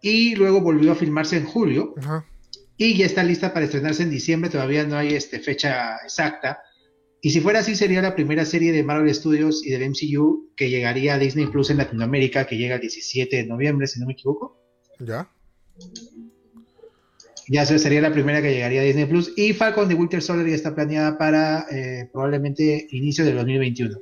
y 0.00 0.34
luego 0.34 0.60
volvió 0.60 0.92
a 0.92 0.94
filmarse 0.94 1.36
en 1.36 1.44
julio 1.44 1.94
y 2.76 2.96
ya 2.96 3.06
está 3.06 3.22
lista 3.22 3.52
para 3.52 3.66
estrenarse 3.66 4.04
en 4.04 4.10
diciembre, 4.10 4.50
todavía 4.50 4.84
no 4.84 4.96
hay 4.96 5.14
este, 5.14 5.40
fecha 5.40 5.96
exacta. 6.04 6.62
Y 7.20 7.30
si 7.30 7.40
fuera 7.40 7.58
así, 7.58 7.74
sería 7.74 8.00
la 8.00 8.14
primera 8.14 8.44
serie 8.44 8.70
de 8.70 8.84
Marvel 8.84 9.12
Studios 9.12 9.66
y 9.66 9.70
del 9.70 9.90
MCU 9.90 10.52
que 10.56 10.70
llegaría 10.70 11.14
a 11.14 11.18
Disney 11.18 11.46
Plus 11.48 11.70
en 11.70 11.78
Latinoamérica, 11.78 12.46
que 12.46 12.56
llega 12.56 12.76
el 12.76 12.80
17 12.80 13.36
de 13.36 13.46
noviembre, 13.46 13.88
si 13.88 13.98
no 13.98 14.06
me 14.06 14.12
equivoco. 14.12 14.56
Ya. 15.00 15.28
Ya 17.48 17.64
sería 17.64 18.02
la 18.02 18.12
primera 18.12 18.42
que 18.42 18.52
llegaría 18.52 18.82
a 18.82 18.84
Disney 18.84 19.06
Plus. 19.06 19.32
Y 19.36 19.54
Falcon 19.54 19.88
de 19.88 19.94
Winter 19.94 20.20
Soldier 20.20 20.48
ya 20.48 20.54
está 20.54 20.74
planeada 20.74 21.16
para 21.16 21.66
eh, 21.70 22.08
probablemente 22.12 22.86
inicio 22.90 23.24
del 23.24 23.36
2021. 23.36 23.96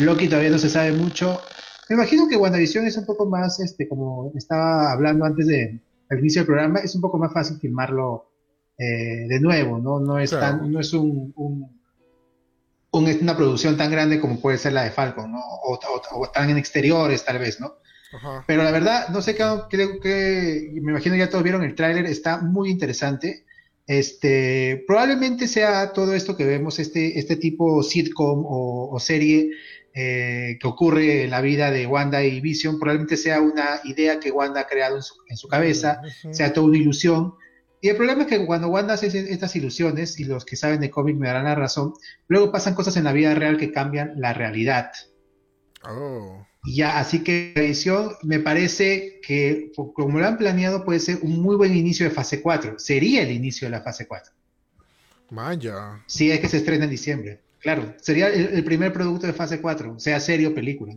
Loki 0.00 0.28
todavía 0.28 0.50
no 0.50 0.58
se 0.58 0.68
sabe 0.68 0.92
mucho. 0.92 1.40
Me 1.88 1.94
imagino 1.94 2.28
que 2.28 2.36
WandaVision 2.36 2.86
es 2.86 2.96
un 2.96 3.06
poco 3.06 3.26
más, 3.26 3.60
este, 3.60 3.88
como 3.88 4.32
estaba 4.36 4.92
hablando 4.92 5.24
antes 5.24 5.46
de 5.46 5.80
al 6.10 6.18
inicio 6.18 6.40
del 6.40 6.46
programa, 6.46 6.80
es 6.80 6.94
un 6.94 7.00
poco 7.00 7.18
más 7.18 7.32
fácil 7.32 7.58
filmarlo 7.58 8.32
eh, 8.76 9.26
de 9.28 9.40
nuevo, 9.40 9.78
¿no? 9.78 10.00
No 10.00 10.18
es 10.18 10.30
tan, 10.30 10.70
no 10.70 10.80
es 10.80 10.92
un, 10.92 11.32
una 12.90 13.36
producción 13.36 13.76
tan 13.76 13.90
grande 13.90 14.20
como 14.20 14.40
puede 14.40 14.58
ser 14.58 14.72
la 14.72 14.82
de 14.82 14.90
Falcon, 14.90 15.30
¿no? 15.30 15.40
O, 15.40 15.78
tan 16.32 16.50
en 16.50 16.58
exteriores, 16.58 17.24
tal 17.24 17.38
vez, 17.38 17.60
¿no? 17.60 17.74
Pero 18.46 18.64
la 18.64 18.70
verdad, 18.70 19.08
no 19.08 19.22
sé 19.22 19.34
qué, 19.34 19.44
creo 19.70 20.00
que, 20.00 20.70
me 20.74 20.90
imagino 20.90 21.16
ya 21.16 21.30
todos 21.30 21.44
vieron 21.44 21.62
el 21.62 21.74
tráiler, 21.74 22.06
está 22.06 22.40
muy 22.40 22.70
interesante. 22.70 23.44
Este, 23.86 24.84
probablemente 24.86 25.48
sea 25.48 25.92
todo 25.92 26.14
esto 26.14 26.36
que 26.36 26.44
vemos, 26.44 26.78
este, 26.78 27.18
este 27.18 27.36
tipo 27.36 27.82
sitcom 27.82 28.44
o, 28.44 28.90
o 28.90 29.00
serie 29.00 29.50
eh, 29.92 30.56
que 30.60 30.68
ocurre 30.68 31.24
en 31.24 31.30
la 31.30 31.40
vida 31.40 31.72
de 31.72 31.84
Wanda 31.84 32.22
y 32.22 32.40
Vision 32.40 32.78
probablemente 32.78 33.16
sea 33.16 33.40
una 33.40 33.80
idea 33.82 34.20
que 34.20 34.30
Wanda 34.30 34.60
ha 34.60 34.66
creado 34.68 34.96
en 35.28 35.36
su, 35.36 35.48
cabeza, 35.48 36.00
sea 36.30 36.52
toda 36.52 36.68
una 36.68 36.78
ilusión. 36.78 37.34
Y 37.80 37.88
el 37.88 37.96
problema 37.96 38.22
es 38.22 38.28
que 38.28 38.46
cuando 38.46 38.68
Wanda 38.68 38.94
hace 38.94 39.06
estas 39.06 39.56
ilusiones, 39.56 40.20
y 40.20 40.24
los 40.24 40.44
que 40.44 40.54
saben 40.54 40.80
de 40.80 40.90
cómic 40.90 41.16
me 41.16 41.26
darán 41.26 41.46
la 41.46 41.56
razón, 41.56 41.94
luego 42.28 42.52
pasan 42.52 42.74
cosas 42.74 42.96
en 42.98 43.04
la 43.04 43.12
vida 43.12 43.34
real 43.34 43.56
que 43.56 43.72
cambian 43.72 44.12
la 44.20 44.32
realidad. 44.32 44.92
Oh. 45.82 46.46
Ya, 46.64 46.98
así 46.98 47.24
que 47.24 47.52
la 47.56 47.62
edición 47.62 48.12
me 48.22 48.38
parece 48.38 49.20
que, 49.22 49.72
como 49.94 50.18
lo 50.18 50.26
han 50.26 50.36
planeado, 50.36 50.84
puede 50.84 51.00
ser 51.00 51.18
un 51.22 51.40
muy 51.40 51.56
buen 51.56 51.74
inicio 51.74 52.04
de 52.06 52.10
fase 52.10 52.42
4. 52.42 52.78
Sería 52.78 53.22
el 53.22 53.30
inicio 53.30 53.66
de 53.66 53.70
la 53.70 53.80
fase 53.80 54.06
4. 54.06 54.32
Maya. 55.30 56.02
Sí, 56.06 56.30
es 56.30 56.40
que 56.40 56.48
se 56.48 56.58
estrena 56.58 56.84
en 56.84 56.90
diciembre. 56.90 57.40
Claro, 57.60 57.94
sería 58.00 58.28
el, 58.28 58.64
primer 58.64 58.92
producto 58.92 59.26
de 59.26 59.32
fase 59.32 59.60
4, 59.60 59.98
sea 59.98 60.18
serie 60.18 60.48
o 60.48 60.54
película. 60.54 60.94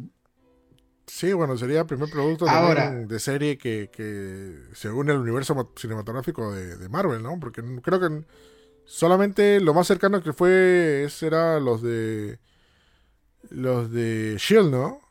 Sí, 1.06 1.34
bueno, 1.34 1.58
sería 1.58 1.82
el 1.82 1.86
primer 1.86 2.10
producto 2.10 2.46
de 2.46 3.20
serie 3.20 3.58
que, 3.58 3.90
que, 3.92 4.56
se 4.74 4.90
une 4.90 5.12
al 5.12 5.20
universo 5.20 5.72
cinematográfico 5.76 6.54
de, 6.54 6.88
Marvel, 6.90 7.22
¿no? 7.22 7.38
Porque 7.40 7.62
creo 7.82 8.00
que 8.00 8.24
solamente 8.86 9.60
lo 9.60 9.74
más 9.74 9.88
cercano 9.88 10.24
que 10.24 10.32
fue 10.32 11.08
era 11.22 11.60
los 11.60 11.82
de 11.82 12.40
los 13.50 13.92
de 13.92 14.38
Shield, 14.40 14.72
¿no? 14.72 15.02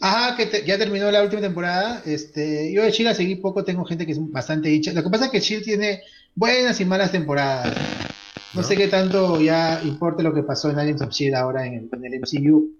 Ajá, 0.00 0.34
que 0.34 0.64
ya 0.66 0.78
terminó 0.78 1.10
la 1.10 1.22
última 1.22 1.42
temporada. 1.42 2.02
Este, 2.06 2.72
yo 2.72 2.82
de 2.82 2.90
Shield 2.90 3.14
seguí 3.14 3.36
poco, 3.36 3.64
tengo 3.64 3.84
gente 3.84 4.06
que 4.06 4.12
es 4.12 4.30
bastante 4.30 4.70
hincha. 4.70 4.94
Lo 4.94 5.02
que 5.02 5.10
pasa 5.10 5.26
es 5.26 5.30
que 5.30 5.40
Shield 5.40 5.62
tiene 5.62 6.00
buenas 6.34 6.80
y 6.80 6.86
malas 6.86 7.12
temporadas. 7.12 7.76
No, 8.54 8.62
sé 8.62 8.76
qué 8.76 8.88
tanto 8.88 9.40
ya 9.40 9.80
importe 9.84 10.22
lo 10.22 10.32
que 10.32 10.42
pasó 10.42 10.70
en 10.70 10.78
Agents 10.78 11.02
of 11.02 11.10
Shield 11.10 11.34
ahora 11.34 11.66
en 11.66 11.88
el, 11.92 12.20
MCU. 12.20 12.70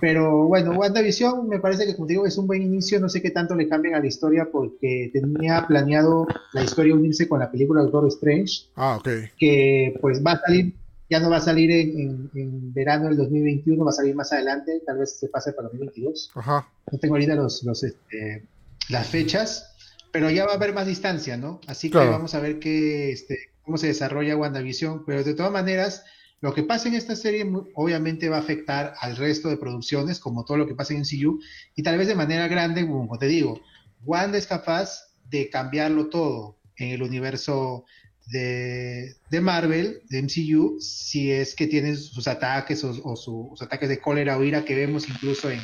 Pero 0.00 0.46
bueno, 0.46 0.72
WandaVision 0.72 1.48
me 1.48 1.60
parece 1.60 1.86
que, 1.86 1.94
como 1.94 2.06
digo, 2.08 2.26
es 2.26 2.36
un 2.36 2.48
buen 2.48 2.62
inicio. 2.62 2.98
No 2.98 3.08
sé 3.08 3.22
qué 3.22 3.30
tanto 3.30 3.54
le 3.54 3.68
cambian 3.68 3.94
a 3.94 4.00
la 4.00 4.06
historia 4.06 4.48
porque 4.50 5.10
tenía 5.12 5.64
planeado 5.68 6.26
la 6.52 6.64
historia 6.64 6.94
unirse 6.94 7.28
con 7.28 7.38
la 7.38 7.50
película 7.50 7.82
Doctor 7.82 8.08
Strange. 8.08 8.66
Ah, 8.74 8.96
ok. 8.96 9.08
Que 9.38 9.96
pues 10.00 10.20
va 10.24 10.32
a 10.32 10.40
salir, 10.40 10.74
ya 11.08 11.20
no 11.20 11.30
va 11.30 11.36
a 11.36 11.40
salir 11.40 11.70
en, 11.70 12.72
verano 12.72 13.06
del 13.06 13.16
2021, 13.16 13.84
va 13.84 13.90
a 13.90 13.94
salir 13.94 14.14
más 14.14 14.32
adelante. 14.32 14.82
Tal 14.84 14.98
vez 14.98 15.18
se 15.18 15.28
pase 15.28 15.52
para 15.52 15.68
el 15.68 15.78
2022. 15.78 16.32
Ajá. 16.34 16.68
No 16.90 16.98
tengo 16.98 17.14
ahorita 17.14 17.34
los, 17.34 17.62
los 17.62 17.84
este, 17.84 18.46
las 18.88 19.06
fechas, 19.08 19.74
pero 20.12 20.30
ya 20.30 20.46
va 20.46 20.52
a 20.52 20.56
haber 20.56 20.74
más 20.74 20.86
distancia, 20.86 21.36
¿no? 21.36 21.60
Así 21.66 21.90
que 21.90 21.98
vamos 21.98 22.34
a 22.34 22.40
ver 22.40 22.58
qué, 22.58 23.12
este, 23.12 23.38
cómo 23.62 23.78
se 23.78 23.88
desarrolla 23.88 24.36
WandaVision, 24.36 25.04
pero 25.04 25.22
de 25.22 25.34
todas 25.34 25.52
maneras, 25.52 26.04
lo 26.40 26.54
que 26.54 26.62
pasa 26.62 26.88
en 26.88 26.94
esta 26.94 27.16
serie 27.16 27.50
obviamente 27.74 28.28
va 28.28 28.36
a 28.36 28.40
afectar 28.40 28.94
al 29.00 29.16
resto 29.16 29.48
de 29.48 29.56
producciones, 29.56 30.20
como 30.20 30.44
todo 30.44 30.56
lo 30.56 30.66
que 30.66 30.74
pasa 30.74 30.94
en 30.94 31.00
MCU, 31.00 31.40
y 31.74 31.82
tal 31.82 31.98
vez 31.98 32.08
de 32.08 32.14
manera 32.14 32.48
grande, 32.48 32.86
como 32.86 33.18
te 33.18 33.26
digo, 33.26 33.60
Wanda 34.04 34.38
es 34.38 34.46
capaz 34.46 35.08
de 35.28 35.50
cambiarlo 35.50 36.08
todo 36.08 36.56
en 36.76 36.90
el 36.90 37.02
universo 37.02 37.84
de, 38.26 39.40
Marvel, 39.40 40.02
de 40.08 40.22
MCU, 40.22 40.80
si 40.80 41.30
es 41.30 41.54
que 41.54 41.66
tiene 41.66 41.94
sus 41.96 42.26
ataques 42.28 42.82
o, 42.84 43.16
sus 43.16 43.62
ataques 43.62 43.88
de 43.88 43.98
cólera 43.98 44.36
o 44.36 44.44
ira 44.44 44.64
que 44.64 44.74
vemos 44.74 45.08
incluso 45.08 45.50
en, 45.50 45.60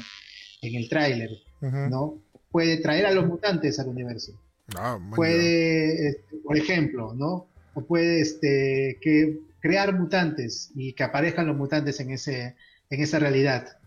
el 0.62 0.88
tráiler, 0.88 1.30
¿no? 1.60 2.22
Puede 2.50 2.76
traer 2.78 3.06
a 3.06 3.12
los 3.12 3.26
mutantes 3.26 3.78
al 3.78 3.88
universo. 3.88 4.38
Ah, 4.76 4.98
puede, 5.16 6.08
este, 6.08 6.36
por 6.44 6.56
ejemplo, 6.56 7.14
¿no? 7.14 7.48
o 7.74 7.84
puede 7.84 8.20
este, 8.20 8.98
que 9.00 9.40
crear 9.60 9.98
mutantes 9.98 10.70
y 10.74 10.92
que 10.92 11.04
aparezcan 11.04 11.46
los 11.46 11.56
mutantes 11.56 12.00
en, 12.00 12.10
ese, 12.10 12.56
en 12.90 13.00
esa 13.00 13.18
realidad. 13.18 13.78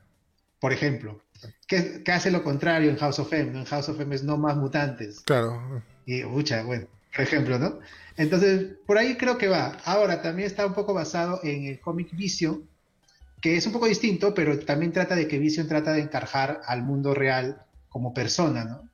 Por 0.59 0.73
ejemplo, 0.73 1.21
¿qué, 1.67 2.01
hace 2.07 2.32
lo 2.32 2.43
contrario 2.43 2.89
en 2.89 2.97
House 2.97 3.19
of 3.19 3.32
M? 3.34 3.59
En 3.59 3.65
House 3.65 3.89
of 3.89 3.99
M 3.99 4.15
es 4.15 4.23
no 4.23 4.38
más 4.38 4.57
mutantes. 4.57 5.19
Claro. 5.21 5.84
Y, 6.05 6.23
mucha, 6.23 6.63
bueno, 6.63 6.88
por 7.16 7.24
ejemplo, 7.24 7.57
¿no? 7.57 7.80
Entonces, 8.18 8.76
por 8.86 8.97
ahí 8.97 9.16
creo 9.16 9.38
que 9.38 9.47
va. 9.47 9.78
Ahora, 9.86 10.22
también 10.22 10.47
está 10.47 10.66
un 10.66 10.74
poco 10.74 10.93
basado 10.93 11.39
en 11.43 11.66
el 11.66 11.80
cómic 11.80 12.16
Vision, 12.16 12.68
que 13.41 13.55
es 13.55 13.66
un 13.66 13.74
poco 13.74 13.88
distinto, 13.88 14.34
pero 14.34 14.59
también 14.59 14.91
trata 14.91 15.16
de 15.16 15.28
que 15.28 15.39
Vision 15.39 15.68
trata 15.68 15.93
de 15.93 16.01
encarjar 16.01 16.61
al 16.66 16.84
mundo 16.84 17.13
real 17.13 17.63
como 17.89 18.13
persona, 18.13 18.66
¿no? 18.66 18.89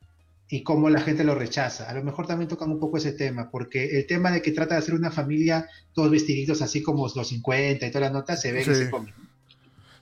y 0.51 0.63
cómo 0.63 0.89
la 0.89 0.99
gente 0.99 1.23
lo 1.23 1.33
rechaza. 1.33 1.89
A 1.89 1.93
lo 1.93 2.03
mejor 2.03 2.27
también 2.27 2.49
tocan 2.49 2.69
un 2.69 2.79
poco 2.79 2.97
ese 2.97 3.13
tema, 3.13 3.49
porque 3.49 3.97
el 3.97 4.05
tema 4.05 4.31
de 4.31 4.41
que 4.41 4.51
trata 4.51 4.75
de 4.75 4.79
hacer 4.79 4.93
una 4.93 5.09
familia 5.09 5.69
todos 5.93 6.11
vestiditos 6.11 6.61
así 6.61 6.83
como 6.83 7.07
los 7.15 7.27
50 7.29 7.85
y 7.85 7.89
toda 7.89 8.07
la 8.07 8.11
nota 8.11 8.35
se 8.35 8.51
ve 8.51 8.61
en 8.61 8.71
ese 8.71 8.89
cómic. 8.89 9.15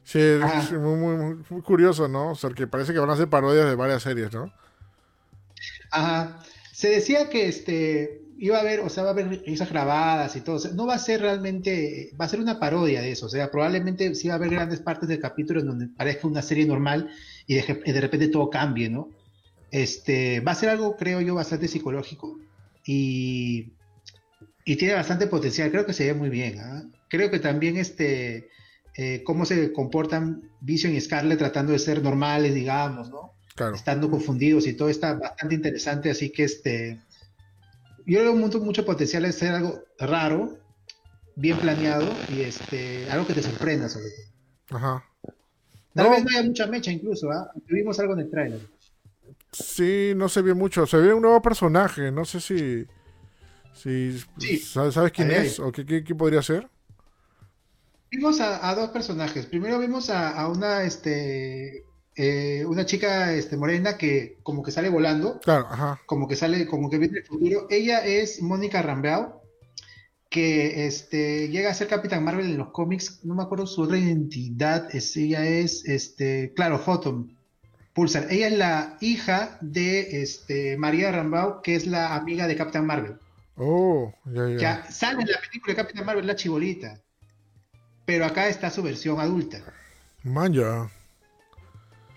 Sí, 0.04 0.20
es 0.20 0.72
muy, 0.72 1.36
muy, 1.48 1.62
curioso, 1.62 2.08
¿no? 2.08 2.32
O 2.32 2.36
sea, 2.36 2.50
que 2.50 2.66
parece 2.66 2.94
que 2.94 3.00
van 3.00 3.12
a 3.12 3.14
hacer 3.14 3.30
parodias 3.30 3.68
de 3.68 3.76
varias 3.76 4.02
series, 4.02 4.34
¿no? 4.34 4.52
Ajá. 5.92 6.40
Se 6.80 6.88
decía 6.88 7.28
que 7.28 7.50
este 7.50 8.22
iba 8.38 8.56
a 8.56 8.62
haber, 8.62 8.80
o 8.80 8.88
sea, 8.88 9.04
va 9.04 9.10
a 9.10 9.12
haber 9.12 9.44
esas 9.46 9.70
grabadas 9.70 10.38
y 10.38 10.40
todo. 10.40 10.58
no 10.76 10.88
va 10.88 10.94
a 10.94 10.98
ser 10.98 11.20
realmente, 11.20 12.12
va 12.18 12.24
a 12.24 12.30
ser 12.30 12.40
una 12.40 12.58
parodia 12.58 13.02
de 13.02 13.12
eso. 13.12 13.26
O 13.26 13.30
sea, 13.30 13.52
probablemente 13.52 14.16
sí 14.16 14.30
va 14.30 14.36
a 14.36 14.38
haber 14.38 14.52
grandes 14.52 14.80
partes 14.80 15.10
del 15.10 15.20
capítulo 15.20 15.60
en 15.60 15.66
donde 15.66 15.88
parezca 15.90 16.26
una 16.26 16.42
serie 16.42 16.66
normal 16.66 17.10
y 17.48 17.56
de 17.56 18.00
repente 18.00 18.30
todo 18.30 18.50
cambie, 18.50 18.90
¿no? 18.90 19.10
Este, 19.72 20.40
va 20.40 20.54
a 20.54 20.56
ser 20.56 20.70
algo, 20.70 20.96
creo 20.96 21.20
yo, 21.20 21.36
bastante 21.36 21.68
psicológico 21.68 22.40
y, 22.86 23.74
y 24.64 24.78
tiene 24.78 24.94
bastante 24.94 25.28
potencial. 25.28 25.72
Creo 25.72 25.86
que 25.86 25.92
se 25.92 26.14
muy 26.14 26.30
bien. 26.30 26.60
¿ah? 26.60 26.84
Creo 27.10 27.30
que 27.30 27.40
también 27.40 27.76
este, 27.76 28.48
eh, 28.96 29.22
cómo 29.26 29.44
se 29.44 29.74
comportan 29.74 30.50
Vision 30.62 30.96
y 30.96 31.02
Scarlet 31.02 31.40
tratando 31.40 31.74
de 31.74 31.80
ser 31.80 32.02
normales, 32.02 32.56
digamos, 32.56 33.10
¿no? 33.10 33.34
Claro. 33.60 33.76
Estando 33.76 34.10
confundidos 34.10 34.66
y 34.68 34.74
todo 34.74 34.88
está 34.88 35.16
bastante 35.16 35.54
interesante, 35.56 36.10
así 36.10 36.32
que 36.32 36.46
este, 36.46 36.98
yo 38.06 38.22
veo 38.22 38.34
mucho, 38.34 38.60
mucho 38.62 38.86
potencial 38.86 39.24
de 39.24 39.34
ser 39.34 39.54
algo 39.54 39.84
raro, 40.00 40.58
bien 41.36 41.58
planeado 41.58 42.08
y 42.34 42.40
este, 42.40 43.12
algo 43.12 43.28
que 43.28 43.34
te 43.34 43.44
sorprenda 43.44 43.90
sobre 43.90 44.06
todo. 44.12 44.78
Ajá. 44.78 45.04
Tal 45.94 46.06
No. 46.06 46.12
vez 46.12 46.24
no 46.24 46.30
haya 46.32 46.44
mucha 46.44 46.68
mecha 46.68 46.90
incluso, 46.90 47.30
¿ah? 47.32 47.52
Vimos 47.68 48.00
algo 48.00 48.14
en 48.14 48.20
el 48.22 48.30
trailer. 48.30 48.62
Sí, 49.52 50.14
no 50.16 50.30
se 50.30 50.42
ve 50.42 50.54
mucho. 50.54 50.86
Se 50.88 50.96
ve 50.96 51.14
un 51.14 51.22
nuevo 51.24 51.42
personaje. 51.42 52.12
No 52.14 52.24
sé 52.24 52.40
si. 52.40 52.86
si 53.74 54.18
Sí. 54.38 54.58
¿sabes, 54.60 55.12
quién 55.12 55.32
es? 55.32 55.60
¿O 55.60 55.70
qué, 55.74 55.86
qué- 55.86 56.04
qué 56.06 56.16
podría 56.16 56.42
ser? 56.42 56.70
Vimos 58.10 58.40
a, 58.40 58.70
a 58.70 58.74
dos 58.76 58.90
personajes. 58.92 59.46
Primero 59.48 59.80
vimos 59.80 60.10
a, 60.10 60.30
a 60.30 60.48
una, 60.48 60.84
este, 60.84 61.84
eh, 62.22 62.66
una 62.66 62.86
chica 62.86 63.32
este, 63.34 63.56
morena 63.56 63.98
que 63.98 64.38
como 64.44 64.62
que 64.62 64.72
sale 64.72 64.90
volando, 64.90 65.40
Claro, 65.40 65.68
ajá. 65.70 66.02
como 66.06 66.28
que 66.28 66.36
sale, 66.36 66.68
como 66.68 66.90
que 66.90 66.98
viene 66.98 67.14
del 67.14 67.26
futuro. 67.26 67.68
Ella 67.70 68.06
es 68.06 68.42
Mónica 68.42 68.82
Rambeau, 68.82 69.42
que 70.30 70.86
este, 70.86 71.48
llega 71.48 71.70
a 71.70 71.74
ser 71.74 71.88
Capitán 71.88 72.26
Marvel 72.26 72.48
en 72.48 72.58
los 72.58 72.72
cómics. 72.72 73.22
No 73.24 73.36
me 73.36 73.44
acuerdo 73.44 73.66
su 73.66 73.84
otra 73.84 73.98
identidad. 73.98 74.94
Es, 74.94 75.16
ella 75.16 75.46
es, 75.46 75.86
este, 75.86 76.52
claro, 76.54 76.78
Photon. 76.80 77.38
Pulsar. 77.94 78.28
Ella 78.30 78.48
es 78.48 78.58
la 78.58 78.98
hija 79.00 79.58
de 79.62 80.22
este, 80.22 80.76
María 80.76 81.14
Rambeau, 81.14 81.62
que 81.62 81.76
es 81.76 81.88
la 81.88 82.16
amiga 82.16 82.48
de 82.48 82.58
Capitán 82.58 82.86
Marvel. 82.86 83.16
Oh, 83.56 84.14
ya, 84.26 84.50
ya. 84.50 84.58
Ya 84.58 84.92
sale 84.92 85.22
en 85.22 85.32
la 85.32 85.40
película 85.40 85.74
de 85.74 85.82
Capitán 85.82 86.06
Marvel 86.06 86.28
la 86.28 86.36
chibolita. 86.36 87.00
Pero 88.06 88.26
acá 88.26 88.50
está 88.50 88.70
su 88.70 88.84
versión 88.84 89.22
adulta. 89.22 89.60
Man, 90.24 90.54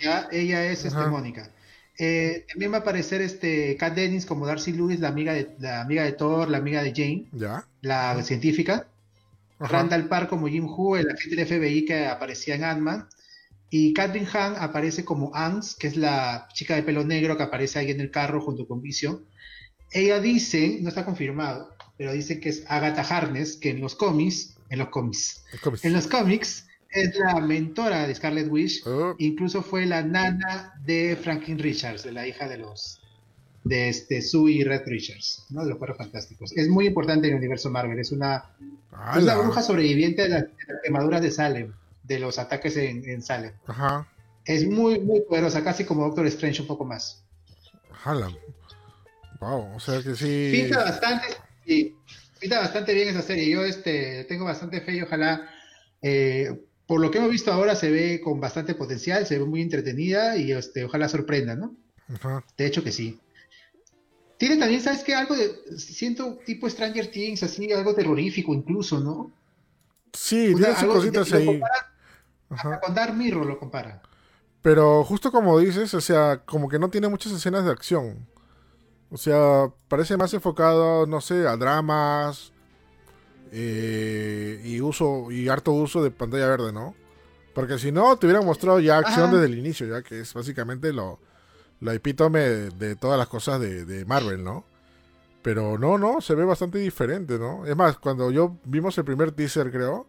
ya. 0.03 0.29
Ella 0.33 0.65
es 0.67 0.85
este. 0.85 1.07
Mónica. 1.07 1.51
Eh, 1.99 2.47
también 2.49 2.73
va 2.73 2.79
a 2.79 2.81
aparecer 2.81 3.21
este 3.21 3.77
Kat 3.77 3.95
Dennings 3.95 4.27
como 4.27 4.47
Darcy 4.47 4.73
Lewis, 4.73 4.99
la 4.99 5.09
amiga 5.09 5.35
de 5.35 5.55
la 5.61 5.83
amiga 5.83 6.05
de 6.05 6.13
Thor, 6.13 6.49
la 6.49 6.59
amiga 6.59 6.83
de 6.83 6.93
Jane, 6.95 7.27
Ya. 7.33 7.67
la 7.83 8.23
científica. 8.23 8.89
Ajá. 9.59 9.73
Randall 9.79 10.09
Park 10.09 10.29
como 10.29 10.49
Jim 10.49 10.65
Who, 10.67 10.97
el 10.97 11.11
agente 11.11 11.37
del 11.37 11.47
FBI 11.47 11.85
que 11.85 12.07
aparecía 12.07 12.55
en 12.57 12.65
Ant-Man. 12.65 13.09
Y 13.71 13.93
Catherine 13.95 14.29
Hahn 14.33 14.55
aparece 14.59 15.05
como 15.05 15.35
Ans, 15.35 15.75
que 15.77 15.87
es 15.87 15.97
la 15.97 16.49
chica 16.53 16.75
de 16.75 16.83
pelo 16.83 17.05
negro 17.05 17.37
que 17.37 17.45
aparece 17.45 17.79
ahí 17.79 17.91
en 17.91 18.01
el 18.01 18.11
carro 18.11 18.41
junto 18.41 18.67
con 18.67 18.83
Vision. 18.83 19.25
Ella 19.93 20.21
dice, 20.21 20.79
no 20.83 20.89
está 20.89 21.05
confirmado, 21.05 21.75
pero 21.97 22.13
dice 22.13 22.41
que 22.41 22.49
es 22.49 22.65
Agatha 22.69 23.03
Harness, 23.03 23.57
que 23.57 23.71
en 23.71 23.81
los 23.81 23.95
cómics, 23.95 24.57
en 24.71 24.79
los 24.79 24.89
cómics, 24.89 25.45
en 25.83 25.93
los 25.93 26.07
cómics 26.07 26.67
es 26.93 27.19
la 27.19 27.41
mentora 27.41 28.07
de 28.07 28.15
Scarlet 28.15 28.49
Witch, 28.51 28.87
Oh, 28.87 29.15
incluso 29.19 29.63
fue 29.63 29.87
la 29.87 30.03
nana 30.03 30.75
de 30.85 31.17
Franklin 31.21 31.59
Richards, 31.59 32.03
de 32.05 32.13
la 32.13 32.27
hija 32.27 32.49
de 32.49 32.59
los 32.59 32.99
de 33.65 33.89
este 33.89 34.21
Sue 34.23 34.53
y 34.53 34.65
Red 34.65 34.83
Richards, 34.87 35.47
¿no? 35.51 35.63
de 35.63 35.71
los 35.71 35.79
Cuatro 35.79 35.95
Fantásticos. 35.95 36.53
Es 36.57 36.69
muy 36.69 36.87
importante 36.89 37.29
en 37.29 37.35
el 37.35 37.39
universo 37.39 37.71
Marvel, 37.71 37.99
es 37.99 38.11
una, 38.11 38.45
es 39.17 39.23
una 39.23 39.37
bruja 39.37 39.63
sobreviviente 39.63 40.23
de, 40.23 40.29
la- 40.31 40.41
de 40.41 40.49
las 40.69 40.83
quemaduras 40.83 41.23
de 41.23 41.31
Salem, 41.31 41.73
de 42.03 42.19
los 42.19 42.39
ataques 42.41 42.77
en, 42.77 43.09
en 43.09 43.23
Salem. 43.23 43.53
Ajá. 43.67 44.09
Es 44.45 44.67
muy, 44.67 44.99
muy 44.99 45.21
poderosa, 45.21 45.63
casi 45.63 45.85
como 45.85 46.03
Doctor 46.05 46.27
Strange, 46.27 46.63
un 46.63 46.67
poco 46.67 46.85
más. 46.85 47.23
Jala. 47.93 48.33
Wow, 49.41 49.77
o 49.77 49.81
sea 49.81 50.03
que 50.03 50.15
sí. 50.17 50.51
Pinta 50.53 50.79
bastante, 50.85 51.27
sí, 51.65 51.97
pinta 52.41 52.59
bastante 52.59 52.95
bien 52.95 53.09
esa 53.09 53.23
serie. 53.23 53.49
Yo 53.49 53.65
este, 53.65 54.25
tengo 54.25 54.45
bastante 54.45 54.81
fe 54.81 54.97
y 54.97 55.03
ojalá, 55.03 55.49
eh, 56.01 56.61
por 56.87 57.01
lo 57.01 57.11
que 57.11 57.19
hemos 57.19 57.31
visto 57.31 57.53
ahora, 57.53 57.75
se 57.75 57.91
ve 57.91 58.21
con 58.23 58.41
bastante 58.41 58.75
potencial, 58.75 59.27
se 59.27 59.39
ve 59.39 59.45
muy 59.45 59.63
entretenida 59.63 60.37
y 60.37 60.53
este, 60.53 60.85
ojalá 60.85 61.09
sorprenda, 61.09 61.55
¿no? 61.55 61.75
Ajá. 62.15 62.45
De 62.57 62.67
hecho 62.67 62.83
que 62.83 62.93
sí. 62.93 63.19
Tiene 64.37 64.57
también, 64.57 64.81
¿sabes 64.81 65.05
qué? 65.05 65.15
Algo 65.15 65.37
de, 65.37 65.79
siento 65.79 66.39
tipo 66.45 66.69
Stranger 66.69 67.11
Things, 67.11 67.43
así, 67.43 67.73
algo 67.73 67.95
terrorífico 67.95 68.53
incluso, 68.53 68.99
¿no? 68.99 69.31
Sí, 70.13 70.53
tiene 70.55 70.77
sus 70.77 70.93
cositas 70.93 71.33
ahí. 71.33 71.47
compara-. 71.47 72.81
Con 72.81 72.95
Dark 72.95 73.15
Mirror 73.15 73.47
lo 73.47 73.59
compara. 73.59 74.03
Pero 74.61 75.05
justo 75.05 75.33
como 75.33 75.59
dices, 75.59 75.95
o 75.95 76.01
sea, 76.01 76.43
como 76.45 76.69
que 76.69 76.79
no 76.79 76.91
tiene 76.91 77.09
muchas 77.09 77.33
escenas 77.33 77.65
de 77.65 77.71
acción. 77.71 78.27
O 79.11 79.17
sea, 79.17 79.71
parece 79.89 80.17
más 80.17 80.33
enfocado, 80.35 81.07
no 81.07 81.21
sé, 81.21 81.47
a 81.47 81.57
dramas 81.57 82.52
eh, 83.53 84.61
y 84.65 84.81
uso 84.81 85.31
y 85.31 85.49
harto 85.49 85.73
uso 85.73 86.03
de 86.03 86.11
pantalla 86.11 86.47
verde, 86.49 86.73
¿no? 86.73 86.95
Porque 87.55 87.79
si 87.79 87.93
no, 87.93 88.17
te 88.17 88.27
hubieran 88.27 88.47
mostrado 88.47 88.81
ya 88.81 88.99
acción 88.99 89.27
Ajá. 89.27 89.35
desde 89.35 89.47
el 89.53 89.59
inicio, 89.59 89.87
ya 89.87 90.03
que 90.03 90.21
es 90.21 90.33
básicamente 90.33 90.93
lo, 90.93 91.21
lo 91.81 91.93
epítome 91.93 92.41
de, 92.41 92.71
de 92.71 92.97
todas 92.97 93.19
las 93.19 93.29
cosas 93.29 93.61
de, 93.61 93.85
de 93.85 94.05
Marvel, 94.07 94.43
¿no? 94.43 94.65
Pero 95.43 95.77
no, 95.77 95.99
no, 95.99 96.21
se 96.21 96.35
ve 96.35 96.45
bastante 96.45 96.79
diferente, 96.79 97.39
¿no? 97.39 97.67
Es 97.67 97.77
más, 97.77 97.99
cuando 97.99 98.31
yo 98.31 98.57
vimos 98.65 98.97
el 98.97 99.05
primer 99.05 99.33
teaser, 99.33 99.71
creo, 99.71 100.07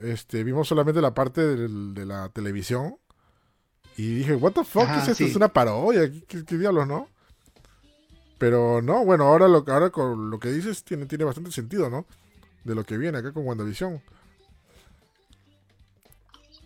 este, 0.00 0.42
vimos 0.42 0.66
solamente 0.66 1.00
la 1.00 1.14
parte 1.14 1.42
del- 1.46 1.94
de 1.94 2.06
la 2.06 2.28
televisión. 2.30 2.96
Y 3.96 4.16
dije, 4.16 4.34
what 4.34 4.52
the 4.52 4.64
fuck, 4.64 4.84
Ajá, 4.84 4.94
¿qué 4.94 4.98
es 5.00 5.08
esto? 5.10 5.24
sí. 5.24 5.30
Es 5.30 5.36
una 5.36 5.48
parodia, 5.52 6.10
¿qué, 6.10 6.24
qué- 6.26 6.44
qué 6.44 6.58
diablos, 6.58 6.88
no? 6.88 7.08
Pero 8.38 8.82
no, 8.82 9.04
bueno, 9.04 9.24
ahora 9.24 9.46
lo, 9.48 9.64
ahora 9.68 9.90
con 9.90 10.30
lo 10.30 10.40
que 10.40 10.50
dices 10.50 10.82
tiene, 10.82 11.06
tiene 11.06 11.24
bastante 11.24 11.52
sentido, 11.52 11.88
¿no? 11.88 12.06
De 12.64 12.74
lo 12.74 12.84
que 12.84 12.98
viene 12.98 13.18
acá 13.18 13.32
con 13.32 13.46
WandaVision. 13.46 14.00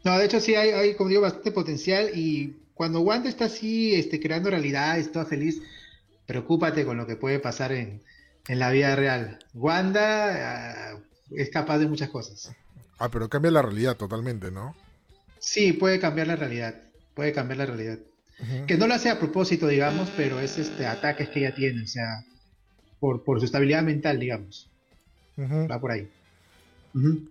No, 0.04 0.18
de 0.18 0.24
hecho 0.24 0.40
sí 0.40 0.54
hay, 0.54 0.70
hay, 0.70 0.94
como 0.94 1.10
digo, 1.10 1.22
bastante 1.22 1.52
potencial 1.52 2.10
y 2.14 2.56
cuando 2.74 3.00
Wanda 3.00 3.28
está 3.28 3.46
así, 3.46 3.94
este, 3.94 4.20
creando 4.20 4.50
realidades, 4.50 5.10
toda 5.10 5.26
feliz, 5.26 5.60
preocúpate 6.26 6.84
con 6.84 6.96
lo 6.96 7.06
que 7.06 7.16
puede 7.16 7.40
pasar 7.40 7.72
en, 7.72 8.00
en 8.46 8.58
la 8.58 8.70
vida 8.70 8.94
real. 8.94 9.38
Wanda 9.52 10.92
ah, 10.92 10.98
es 11.32 11.50
capaz 11.50 11.78
de 11.78 11.88
muchas 11.88 12.08
cosas. 12.08 12.52
Ah, 12.98 13.10
pero 13.10 13.28
cambia 13.28 13.50
la 13.50 13.62
realidad 13.62 13.96
totalmente, 13.96 14.50
¿no? 14.50 14.76
Sí, 15.40 15.72
puede 15.72 15.98
cambiar 15.98 16.28
la 16.28 16.36
realidad, 16.36 16.74
puede 17.14 17.32
cambiar 17.32 17.58
la 17.58 17.66
realidad. 17.66 17.98
Que 18.68 18.76
no 18.76 18.86
lo 18.86 18.94
hace 18.94 19.10
a 19.10 19.18
propósito, 19.18 19.66
digamos, 19.66 20.08
pero 20.16 20.38
es 20.38 20.58
este 20.58 20.86
ataques 20.86 21.28
que 21.30 21.40
ella 21.40 21.56
tiene, 21.56 21.82
o 21.82 21.88
sea, 21.88 22.24
por, 23.00 23.24
por 23.24 23.40
su 23.40 23.46
estabilidad 23.46 23.82
mental, 23.82 24.20
digamos, 24.20 24.70
Va 25.38 25.80
por 25.80 25.92
ahí. 25.92 26.10
Ujú. 26.94 27.28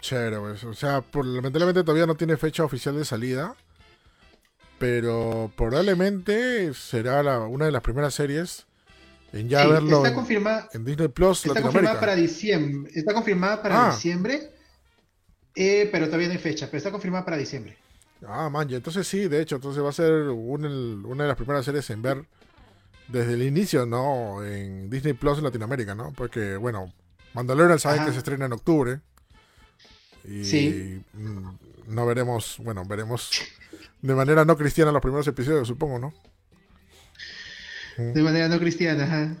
Chévere, 0.00 0.38
pues. 0.38 0.64
O 0.64 0.74
sea, 0.74 1.00
por- 1.02 1.24
lamentablemente 1.26 1.82
todavía 1.82 2.06
no 2.06 2.14
tiene 2.16 2.36
fecha 2.36 2.64
oficial 2.64 2.96
de 2.96 3.04
salida. 3.04 3.54
Pero 4.78 5.50
probablemente 5.56 6.74
será 6.74 7.22
la- 7.22 7.40
una 7.40 7.64
de 7.64 7.72
las 7.72 7.82
primeras 7.82 8.12
series 8.14 8.66
en 9.32 9.48
ya 9.48 9.62
Sí, 9.64 9.70
verlo 9.70 9.96
está 9.96 10.08
en, 10.10 10.14
confirmada, 10.14 10.68
en 10.72 10.84
Disney 10.84 11.08
Plus 11.08 11.46
está 11.46 11.62
confirmada 11.62 11.98
para 11.98 12.14
diciembre, 12.14 12.90
está 12.94 13.14
confirmada 13.14 13.62
para 13.62 13.86
Ah. 13.88 13.90
diciembre, 13.90 14.50
eh, 15.54 15.88
pero 15.90 16.06
todavía 16.06 16.26
no 16.28 16.34
hay 16.34 16.38
fecha, 16.38 16.66
pero 16.66 16.76
está 16.78 16.90
confirmada 16.90 17.24
para 17.24 17.38
diciembre. 17.38 17.76
Ah, 18.26 18.50
man, 18.50 18.68
ya, 18.68 18.76
entonces 18.76 19.06
sí, 19.06 19.28
de 19.28 19.40
hecho, 19.40 19.56
entonces 19.56 19.82
va 19.82 19.88
a 19.88 19.92
ser 19.92 20.12
un- 20.28 21.04
una 21.06 21.22
de 21.24 21.28
las 21.28 21.36
primeras 21.36 21.64
series 21.64 21.88
en 21.90 22.02
ver 22.02 22.24
desde 23.08 23.32
el 23.34 23.42
inicio, 23.42 23.86
¿no? 23.86 24.44
En 24.44 24.90
Disney 24.90 25.14
Plus 25.14 25.38
en 25.38 25.44
Latinoamérica, 25.44 25.94
¿no? 25.94 26.12
Porque, 26.12 26.56
bueno, 26.56 26.92
Mandalorian 27.36 27.78
saben 27.78 27.98
Ajá. 28.00 28.06
que 28.06 28.12
se 28.12 28.18
estrena 28.18 28.46
en 28.46 28.52
octubre. 28.54 29.00
Y 30.24 30.42
Sí. 30.44 31.02
mm, 31.12 31.48
no 31.88 32.06
veremos, 32.06 32.56
bueno, 32.58 32.82
veremos 32.86 33.30
de 34.00 34.14
manera 34.14 34.44
no 34.46 34.56
cristiana 34.56 34.90
los 34.90 35.02
primeros 35.02 35.26
episodios, 35.28 35.68
supongo, 35.68 35.98
¿no? 35.98 36.14
De 37.98 38.22
manera 38.22 38.48
no 38.48 38.58
cristiana, 38.58 39.04
ajá. 39.04 39.36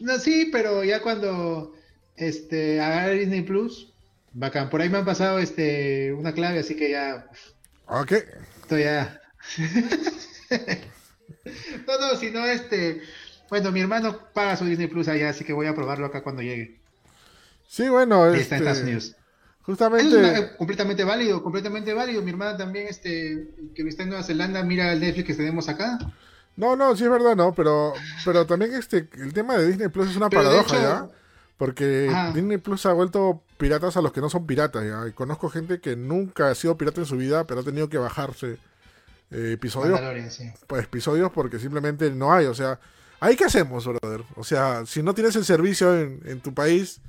No, 0.00 0.18
sí, 0.18 0.48
pero 0.52 0.82
ya 0.84 1.00
cuando 1.00 1.74
este 2.16 2.80
agarre 2.80 3.14
Disney 3.20 3.42
Plus, 3.42 3.92
bacán. 4.32 4.68
Por 4.68 4.80
ahí 4.80 4.88
me 4.88 4.98
han 4.98 5.04
pasado 5.04 5.38
este 5.38 6.12
una 6.12 6.32
clave, 6.34 6.58
así 6.58 6.74
que 6.76 6.90
ya 6.90 7.26
Ok. 7.86 8.12
estoy 8.62 8.82
ya. 8.82 9.20
no, 11.86 11.98
no, 12.00 12.16
si 12.16 12.30
no, 12.30 12.44
este. 12.46 13.02
Bueno, 13.48 13.72
mi 13.72 13.80
hermano 13.80 14.18
paga 14.32 14.56
su 14.56 14.64
Disney 14.64 14.86
Plus 14.86 15.08
allá, 15.08 15.30
así 15.30 15.44
que 15.44 15.52
voy 15.52 15.66
a 15.66 15.74
probarlo 15.74 16.06
acá 16.06 16.22
cuando 16.22 16.42
llegue. 16.42 16.79
Sí, 17.70 17.88
bueno, 17.88 18.26
está 18.34 18.56
en 18.56 18.62
Estados 18.62 18.82
Unidos. 18.82 19.04
Es 19.04 19.16
justamente... 19.62 20.16
una- 20.16 20.56
completamente 20.56 21.04
válido, 21.04 21.40
completamente 21.40 21.92
válido. 21.94 22.20
Mi 22.20 22.30
hermana 22.32 22.56
también, 22.56 22.88
este, 22.88 23.50
que 23.76 23.82
está 23.86 24.02
en 24.02 24.08
Nueva 24.08 24.24
Zelanda, 24.24 24.64
mira 24.64 24.92
el 24.92 24.98
Netflix 24.98 25.28
que 25.28 25.34
tenemos 25.34 25.68
acá. 25.68 25.96
No, 26.56 26.74
no, 26.74 26.96
sí 26.96 27.04
es 27.04 27.10
verdad, 27.10 27.36
no, 27.36 27.54
pero, 27.54 27.92
pero 28.24 28.44
también 28.44 28.74
este, 28.74 29.08
el 29.18 29.32
tema 29.32 29.56
de 29.56 29.68
Disney 29.68 29.86
Plus 29.86 30.10
es 30.10 30.16
una 30.16 30.28
Pero 30.28 30.42
paradoja, 30.42 30.76
hecho- 30.76 30.82
¿ya? 30.82 31.08
Porque. 31.56 32.10
Disney 32.34 32.58
Plus 32.58 32.86
ha 32.86 32.92
vuelto 32.92 33.44
piratas 33.56 33.96
a 33.96 34.00
los 34.02 34.12
que 34.12 34.20
no 34.20 34.28
son 34.28 34.46
piratas, 34.46 34.84
¿ya? 34.84 35.06
Y 35.06 35.12
conozco 35.12 35.48
gente 35.48 35.80
que 35.80 35.94
nunca 35.94 36.50
ha 36.50 36.54
sido 36.56 36.76
pirata 36.76 37.02
en 37.02 37.06
su 37.06 37.16
vida, 37.16 37.46
pero 37.46 37.60
ha 37.60 37.64
tenido 37.64 37.88
que 37.88 37.98
bajarse 37.98 38.58
eh, 39.30 39.52
episodios, 39.52 40.00
sí. 40.34 40.50
pues, 40.66 40.82
episodios 40.84 41.30
porque 41.30 41.60
simplemente 41.60 42.10
no 42.10 42.32
hay, 42.32 42.46
o 42.46 42.54
sea, 42.54 42.80
¿ahí 43.20 43.36
qué 43.36 43.44
hacemos, 43.44 43.86
brother? 43.86 44.24
O 44.34 44.42
sea, 44.42 44.84
si 44.86 45.04
no 45.04 45.14
tienes 45.14 45.36
el 45.36 45.44
servicio 45.44 45.96
en, 45.96 46.20
en 46.24 46.40
tu 46.40 46.52
país, 46.52 47.00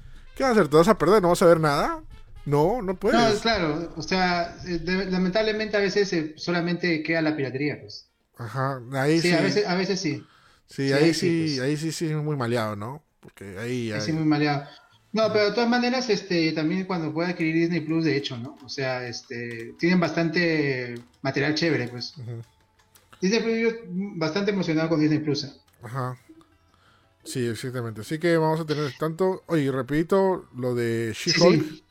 ¿qué 0.42 0.46
vas 0.46 0.58
a 0.58 0.60
hacer? 0.62 0.70
¿Te 0.72 0.78
vas 0.78 0.88
a 0.88 0.98
perder? 0.98 1.22
¿No 1.22 1.30
vas 1.30 1.42
a 1.42 1.46
ver 1.46 1.60
nada? 1.60 2.02
No, 2.46 2.82
no 2.82 2.96
puedes. 2.96 3.36
No, 3.36 3.40
claro, 3.42 3.94
o 3.96 4.02
sea, 4.02 4.58
eh, 4.66 4.80
de- 4.80 5.06
lamentablemente 5.12 5.78
a 5.78 5.80
veces 5.80 6.12
eh, 6.14 6.34
solamente 6.38 7.04
queda 7.04 7.22
la 7.22 7.36
piratería, 7.36 7.80
pues. 7.80 8.08
Ajá, 8.38 8.82
ahí 8.94 9.22
Sí, 9.22 9.28
sí. 9.30 9.34
a 9.36 9.42
veces, 9.42 9.68
a 9.68 9.76
veces 9.76 10.00
sí. 10.00 10.26
Sí, 10.66 10.88
sí, 10.88 10.94
ahí 10.94 11.14
sí, 11.14 11.20
sí, 11.20 11.56
pues. 11.58 11.60
ahí 11.60 11.78
sí, 11.78 11.92
sí 11.92 12.06
es 12.08 12.16
muy 12.16 12.36
maleado, 12.36 12.76
¿no? 12.76 13.04
Porque 13.20 13.56
ahí, 13.60 13.92
Ahí 13.92 14.02
sí 14.02 14.12
muy 14.14 14.26
maleado. 14.26 14.64
No, 15.14 15.32
pero 15.32 15.46
de 15.46 15.52
todas 15.52 15.70
maneras, 15.70 16.10
este, 16.10 16.54
también 16.54 16.86
cuando 16.86 17.14
pueda 17.14 17.30
adquirir 17.30 17.54
Disney 17.54 17.82
Plus, 17.82 18.06
de 18.06 18.18
hecho, 18.18 18.36
¿no? 18.38 18.58
O 18.64 18.70
sea, 18.70 19.06
este, 19.08 19.76
tienen 19.78 20.00
bastante 20.00 21.04
material 21.22 21.54
chévere, 21.54 21.88
pues. 21.90 22.16
Disney 23.22 23.42
Plus, 23.42 23.58
yo 23.60 23.70
bastante 24.18 24.50
emocionado 24.52 24.90
con 24.90 25.00
Disney 25.00 25.20
Plus. 25.20 25.44
¿eh? 25.44 25.52
Ajá. 25.84 26.18
Sí, 27.24 27.46
exactamente. 27.48 28.02
Así 28.02 28.20
que 28.20 28.38
vamos 28.38 28.60
a 28.60 28.66
tener 28.66 28.92
tanto. 28.94 29.44
Oye, 29.48 29.72
rapidito 29.72 30.50
lo 30.56 30.74
de 30.76 31.14
She-Hulk. 31.14 31.62
sí. 31.62 31.84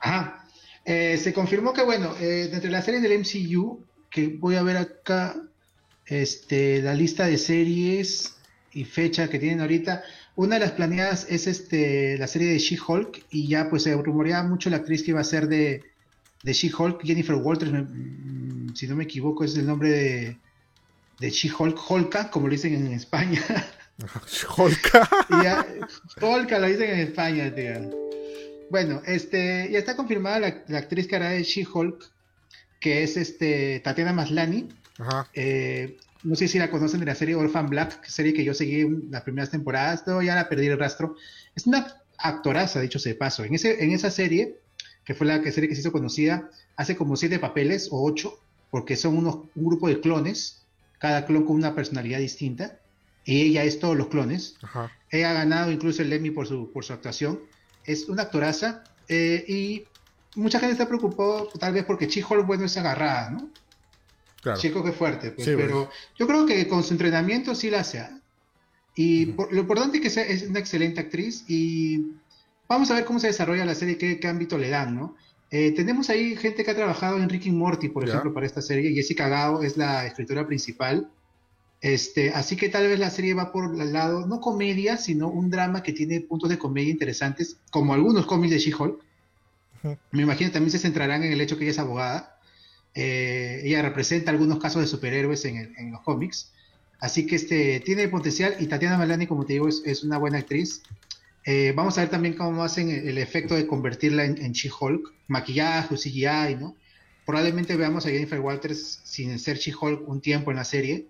Ajá. 0.00 0.44
Eh, 0.84 1.18
se 1.18 1.32
confirmó 1.32 1.72
que, 1.72 1.82
bueno, 1.84 2.16
eh, 2.18 2.50
entre 2.52 2.70
las 2.70 2.84
series 2.84 3.02
del 3.02 3.12
MCU, 3.12 3.84
que 4.10 4.28
voy 4.28 4.56
a 4.56 4.62
ver 4.62 4.76
acá 4.78 5.36
este, 6.06 6.82
la 6.82 6.94
lista 6.94 7.26
de 7.26 7.38
series 7.38 8.36
y 8.72 8.84
fecha 8.84 9.28
que 9.28 9.38
tienen 9.38 9.60
ahorita, 9.60 10.02
una 10.36 10.54
de 10.56 10.60
las 10.60 10.72
planeadas 10.72 11.26
es 11.28 11.46
este, 11.46 12.16
la 12.18 12.26
serie 12.26 12.48
de 12.50 12.58
She-Hulk, 12.58 13.26
y 13.30 13.48
ya 13.48 13.68
pues 13.70 13.84
se 13.84 13.94
rumoreaba 13.94 14.48
mucho 14.48 14.70
la 14.70 14.76
actriz 14.78 15.02
que 15.02 15.10
iba 15.12 15.20
a 15.20 15.24
ser 15.24 15.48
de, 15.48 15.84
de 16.42 16.52
She-Hulk, 16.52 17.02
Jennifer 17.04 17.36
Walters, 17.36 17.72
me- 17.72 17.82
mm, 17.82 18.74
si 18.74 18.86
no 18.88 18.96
me 18.96 19.04
equivoco, 19.04 19.44
es 19.44 19.56
el 19.56 19.66
nombre 19.66 19.90
de, 19.90 20.38
de 21.20 21.30
She-Hulk, 21.30 21.78
Holka, 21.90 22.30
como 22.30 22.48
lo 22.48 22.52
dicen 22.52 22.74
en 22.74 22.92
España. 22.92 23.42
Ya, 25.42 25.66
Polka 26.20 26.58
lo 26.58 26.66
dicen 26.66 26.90
en 26.90 27.00
España, 27.00 27.54
tío. 27.54 27.90
Bueno, 28.70 29.02
este, 29.06 29.68
ya 29.70 29.78
está 29.78 29.96
confirmada 29.96 30.40
la, 30.40 30.64
la 30.68 30.78
actriz 30.78 31.06
que 31.06 31.16
hará 31.16 31.30
de 31.30 31.42
She-Hulk, 31.42 32.04
que 32.80 33.02
es 33.02 33.16
este 33.16 33.80
Tatiana 33.80 34.12
Maslany. 34.12 34.68
Ajá. 34.98 35.28
Eh, 35.34 35.98
no 36.22 36.36
sé 36.36 36.48
si 36.48 36.58
la 36.58 36.70
conocen 36.70 37.00
de 37.00 37.06
la 37.06 37.14
serie 37.14 37.34
Orphan 37.34 37.68
Black, 37.68 38.04
serie 38.06 38.34
que 38.34 38.44
yo 38.44 38.54
seguí 38.54 38.80
en 38.82 39.08
las 39.10 39.22
primeras 39.22 39.50
temporadas, 39.50 40.02
pero 40.04 40.22
ya 40.22 40.34
la 40.34 40.48
perdí 40.48 40.66
el 40.66 40.78
rastro. 40.78 41.16
Es 41.56 41.66
una 41.66 41.96
actoraza, 42.18 42.80
dicho 42.80 42.98
sea 42.98 43.12
de 43.12 43.18
paso. 43.18 43.44
En, 43.44 43.54
ese, 43.54 43.82
en 43.82 43.92
esa 43.92 44.10
serie, 44.10 44.56
que 45.04 45.14
fue 45.14 45.26
la 45.26 45.40
que- 45.42 45.50
serie 45.52 45.68
que 45.68 45.74
se 45.74 45.80
hizo 45.80 45.92
conocida, 45.92 46.50
hace 46.76 46.96
como 46.96 47.16
siete 47.16 47.38
papeles 47.38 47.88
o 47.90 48.04
ocho, 48.04 48.38
porque 48.70 48.96
son 48.96 49.16
unos, 49.16 49.36
un 49.56 49.64
grupo 49.64 49.88
de 49.88 50.00
clones, 50.00 50.62
cada 50.98 51.24
clon 51.26 51.44
con 51.44 51.56
una 51.56 51.74
personalidad 51.74 52.18
distinta, 52.18 52.78
y 53.32 53.42
ella 53.42 53.64
es 53.64 53.78
todos 53.78 53.96
los 53.96 54.08
clones. 54.08 54.56
Ajá. 54.62 54.90
Ella 55.10 55.30
ha 55.30 55.34
ganado 55.34 55.70
incluso 55.70 56.02
el 56.02 56.12
Emmy 56.12 56.30
por 56.30 56.46
su, 56.46 56.70
por 56.72 56.84
su 56.84 56.92
actuación. 56.92 57.40
Es 57.84 58.08
una 58.08 58.22
actoraza 58.22 58.82
eh, 59.08 59.44
y 59.48 59.84
mucha 60.36 60.58
gente 60.58 60.72
está 60.72 60.86
preocupada 60.88 61.44
tal 61.58 61.72
vez 61.74 61.84
porque 61.84 62.06
She-Hulk, 62.06 62.46
bueno, 62.46 62.64
es 62.64 62.76
agarrada, 62.76 63.30
¿no? 63.30 63.48
Claro. 64.42 64.58
Chico 64.58 64.82
que 64.82 64.92
fuerte, 64.92 65.32
pues, 65.32 65.46
Sí, 65.46 65.54
pues. 65.54 65.66
pero 65.66 65.90
yo 66.18 66.26
creo 66.26 66.46
que 66.46 66.66
con 66.66 66.82
su 66.82 66.94
entrenamiento 66.94 67.54
sí 67.54 67.70
la 67.70 67.80
hace. 67.80 67.98
¿ah? 68.00 68.18
Y 68.94 69.26
por- 69.26 69.52
lo 69.52 69.60
importante 69.60 69.98
es 69.98 70.02
que 70.02 70.10
sea, 70.10 70.24
es 70.24 70.42
una 70.44 70.58
excelente 70.58 71.00
actriz 71.00 71.44
y 71.48 72.12
vamos 72.68 72.90
a 72.90 72.94
ver 72.94 73.04
cómo 73.04 73.18
se 73.18 73.26
desarrolla 73.28 73.64
la 73.64 73.74
serie, 73.74 73.98
qué, 73.98 74.18
qué 74.18 74.28
ámbito 74.28 74.56
le 74.58 74.70
dan, 74.70 74.94
¿no? 74.96 75.16
Eh, 75.50 75.72
tenemos 75.72 76.08
ahí 76.10 76.36
gente 76.36 76.64
que 76.64 76.70
ha 76.70 76.76
trabajado 76.76 77.16
en 77.18 77.28
Rick 77.28 77.46
y 77.46 77.50
Morty, 77.52 77.88
por 77.88 78.04
Ya. 78.04 78.10
ejemplo, 78.10 78.32
para 78.32 78.46
esta 78.46 78.62
serie. 78.62 78.92
Jessica 78.94 79.28
Gao 79.28 79.62
es 79.62 79.76
la 79.76 80.06
escritora 80.06 80.46
principal. 80.46 81.10
Este, 81.80 82.30
así 82.30 82.56
que 82.56 82.68
tal 82.68 82.86
vez 82.88 82.98
la 82.98 83.08
serie 83.10 83.32
va 83.34 83.52
por 83.52 83.80
el 83.80 83.92
lado, 83.92 84.26
no 84.26 84.40
comedia, 84.40 84.98
sino 84.98 85.28
un 85.28 85.50
drama 85.50 85.82
que 85.82 85.92
tiene 85.94 86.20
puntos 86.20 86.50
de 86.50 86.58
comedia 86.58 86.90
interesantes, 86.90 87.56
como 87.70 87.94
algunos 87.94 88.26
cómics 88.26 88.52
de 88.52 88.58
She-Hulk. 88.58 89.00
Me 90.10 90.22
imagino 90.22 90.50
también 90.50 90.70
se 90.72 90.78
centrarán 90.78 91.22
en 91.24 91.32
el 91.32 91.40
hecho 91.40 91.56
que 91.56 91.64
ella 91.64 91.70
es 91.72 91.78
abogada. 91.78 92.38
Eh, 92.94 93.62
ella 93.64 93.80
representa 93.82 94.30
algunos 94.30 94.58
casos 94.58 94.82
de 94.82 94.88
superhéroes 94.88 95.44
en, 95.46 95.56
el- 95.56 95.74
en 95.78 95.92
los 95.92 96.02
cómics. 96.02 96.52
Así 96.98 97.26
que 97.26 97.36
este 97.36 97.80
tiene 97.80 98.08
potencial 98.08 98.56
y 98.60 98.66
Tatiana 98.66 98.98
Maslany, 98.98 99.26
como 99.26 99.46
te 99.46 99.54
digo, 99.54 99.68
es, 99.68 99.82
es 99.86 100.02
una 100.04 100.18
buena 100.18 100.38
actriz. 100.38 100.82
Eh, 101.46 101.72
vamos 101.74 101.96
a 101.96 102.02
ver 102.02 102.10
también 102.10 102.34
cómo 102.34 102.62
hacen 102.62 102.90
el, 102.90 103.08
el 103.08 103.16
efecto 103.18 103.54
de 103.54 103.66
convertirla 103.66 104.26
en, 104.26 104.36
en 104.42 104.52
She-Hulk, 104.52 105.14
maquillaje 105.28 105.96
CGI, 105.96 106.56
¿no? 106.60 106.76
Probablemente 107.24 107.74
veamos 107.76 108.04
a 108.04 108.10
Jennifer 108.10 108.40
Walters 108.40 109.00
sin 109.04 109.38
ser 109.38 109.56
She-Hulk 109.56 110.06
un 110.06 110.20
tiempo 110.20 110.50
en 110.50 110.58
la 110.58 110.64
serie, 110.64 111.06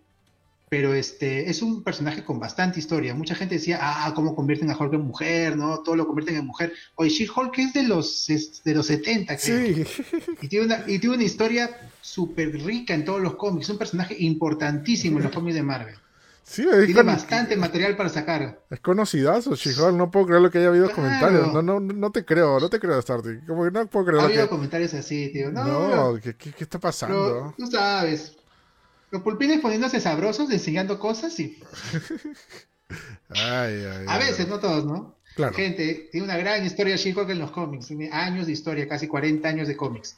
pero 0.70 0.94
este 0.94 1.50
es 1.50 1.60
un 1.62 1.82
personaje 1.82 2.24
con 2.24 2.38
bastante 2.38 2.78
historia. 2.78 3.12
Mucha 3.14 3.34
gente 3.34 3.56
decía, 3.56 3.78
ah, 3.82 4.12
cómo 4.14 4.34
convierten 4.36 4.70
a 4.70 4.76
Hulk 4.78 4.94
en 4.94 5.00
mujer, 5.02 5.56
¿no? 5.56 5.80
Todo 5.80 5.96
lo 5.96 6.06
convierten 6.06 6.36
en 6.36 6.46
mujer. 6.46 6.72
Oye, 6.94 7.10
She-Hulk 7.10 7.58
es 7.58 7.72
de 7.74 7.82
los, 7.82 8.30
es 8.30 8.62
de 8.62 8.74
los 8.74 8.86
70, 8.86 9.36
creo. 9.36 9.74
Sí. 9.74 9.84
Y 10.40 10.48
tiene 10.48 10.66
una, 10.66 10.84
y 10.86 10.98
tiene 11.00 11.16
una 11.16 11.24
historia 11.24 11.76
súper 12.00 12.52
rica 12.64 12.94
en 12.94 13.04
todos 13.04 13.20
los 13.20 13.34
cómics. 13.34 13.66
Es 13.66 13.70
un 13.70 13.78
personaje 13.78 14.14
importantísimo 14.20 15.18
en 15.18 15.24
los 15.24 15.32
cómics 15.34 15.56
de 15.56 15.62
Marvel. 15.64 15.94
Sí, 16.44 16.62
Tiene 16.68 16.94
con- 16.94 17.06
bastante 17.06 17.56
material 17.56 17.96
para 17.96 18.08
sacar. 18.08 18.60
es 18.70 18.80
conocidazo, 18.80 19.56
She-Hulk. 19.56 19.96
No 19.96 20.10
puedo 20.10 20.26
creer 20.26 20.40
lo 20.42 20.50
que 20.52 20.58
haya 20.58 20.68
habido 20.68 20.86
Claro. 20.86 21.02
comentarios. 21.02 21.52
No, 21.52 21.62
no, 21.62 21.80
no 21.80 22.10
te 22.12 22.24
creo, 22.24 22.60
no 22.60 22.68
te 22.70 22.78
creo, 22.78 23.02
Starty. 23.02 23.44
Como 23.46 23.64
que 23.64 23.72
no 23.72 23.86
puedo 23.88 24.06
creer 24.06 24.20
Ha 24.22 24.24
habido 24.26 24.42
que. 24.44 24.48
comentarios 24.50 24.94
así, 24.94 25.30
tío. 25.32 25.50
No, 25.50 25.64
No, 26.14 26.20
¿qué, 26.20 26.34
qué, 26.36 26.52
qué 26.52 26.64
está 26.64 26.78
pero 26.78 26.80
pasando? 26.80 27.54
tú 27.56 27.66
sabes. 27.66 28.36
Los 29.10 29.22
pulpines 29.22 29.60
poniéndose 29.60 30.00
sabrosos, 30.00 30.50
enseñando 30.50 30.98
cosas 30.98 31.38
y 31.40 31.58
Ay, 33.30 33.84
ay, 33.84 34.04
a 34.08 34.14
ay. 34.14 34.18
veces, 34.26 34.48
no 34.48 34.58
todos, 34.58 34.84
¿no? 34.84 35.16
Claro. 35.36 35.54
Gente, 35.54 36.08
tiene 36.10 36.24
una 36.24 36.36
gran 36.36 36.64
historia 36.66 36.96
She-Hulk 36.96 37.30
en 37.30 37.38
los 37.38 37.52
cómics. 37.52 37.86
Tiene 37.86 38.10
años 38.12 38.46
de 38.46 38.52
historia, 38.52 38.88
casi 38.88 39.06
40 39.06 39.48
años 39.48 39.68
de 39.68 39.76
cómics. 39.76 40.16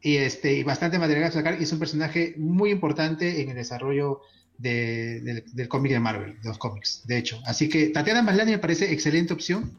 Y, 0.00 0.16
este, 0.18 0.52
y 0.54 0.62
bastante 0.62 0.98
material 0.98 1.24
a 1.24 1.30
sacar. 1.32 1.60
Y 1.60 1.64
es 1.64 1.72
un 1.72 1.80
personaje 1.80 2.34
muy 2.36 2.70
importante 2.70 3.42
en 3.42 3.48
el 3.50 3.56
desarrollo 3.56 4.20
de- 4.58 5.20
del, 5.22 5.44
del 5.52 5.68
cómic 5.68 5.90
de 5.92 5.98
Marvel, 6.00 6.40
de 6.40 6.48
los 6.48 6.58
cómics, 6.58 7.02
de 7.06 7.18
hecho. 7.18 7.40
Así 7.44 7.68
que 7.68 7.88
Tatiana 7.88 8.22
Maslany 8.22 8.52
me 8.52 8.58
parece 8.58 8.92
excelente 8.92 9.32
opción. 9.32 9.76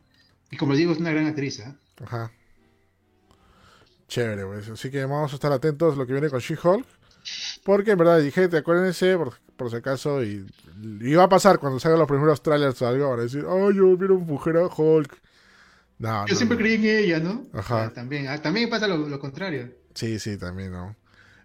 Y 0.52 0.58
como 0.58 0.74
les 0.74 0.80
digo, 0.80 0.92
es 0.92 1.00
una 1.00 1.12
gran 1.12 1.28
actriz. 1.28 1.62
¿ah? 1.62 1.76
Ajá. 2.04 2.32
Chévere, 4.10 4.46
pues. 4.46 4.70
Así 4.70 4.92
que 4.92 5.06
vamos 5.06 5.32
a 5.32 5.36
estar 5.36 5.52
atentos 5.52 5.94
a 5.94 5.98
lo 5.98 6.06
que 6.06 6.12
viene 6.14 6.30
con 6.30 6.40
She-Hulk. 6.40 6.86
Porque 7.64 7.92
en 7.92 7.98
verdad, 7.98 8.20
dije, 8.20 8.48
te 8.48 8.58
acuérdense, 8.58 9.18
por, 9.18 9.34
por 9.56 9.70
si 9.70 9.78
acaso, 9.78 10.24
y, 10.24 10.46
y 11.02 11.14
va 11.16 11.24
a 11.26 11.30
pasar 11.30 11.60
cuando 11.60 11.80
salgan 11.80 12.00
los 12.00 12.08
primeros 12.08 12.42
trailers 12.42 12.82
o 12.82 12.88
algo, 12.88 13.10
van 13.10 13.20
a 13.20 13.24
decir, 13.24 13.46
oh, 13.48 13.72
yo 13.72 13.98
quiero 13.98 14.20
mujer 14.20 14.58
a 14.58 14.68
Hulk. 14.68 15.22
No, 16.00 16.28
Yo 16.28 16.36
no, 16.36 16.36
siempre 16.36 16.58
no. 16.58 16.58
creí 16.58 16.76
en 16.76 16.86
ella, 16.86 17.20
¿no? 17.20 17.48
Ajá. 17.54 17.86
Ah, 17.86 17.94
también, 17.94 18.28
ah, 18.28 18.42
también 18.42 18.70
pasa 18.70 18.88
lo, 18.88 18.98
lo 18.98 19.20
contrario. 19.20 19.72
Sí, 19.94 20.20
sí, 20.20 20.38
también, 20.38 20.72
¿no? 20.72 20.96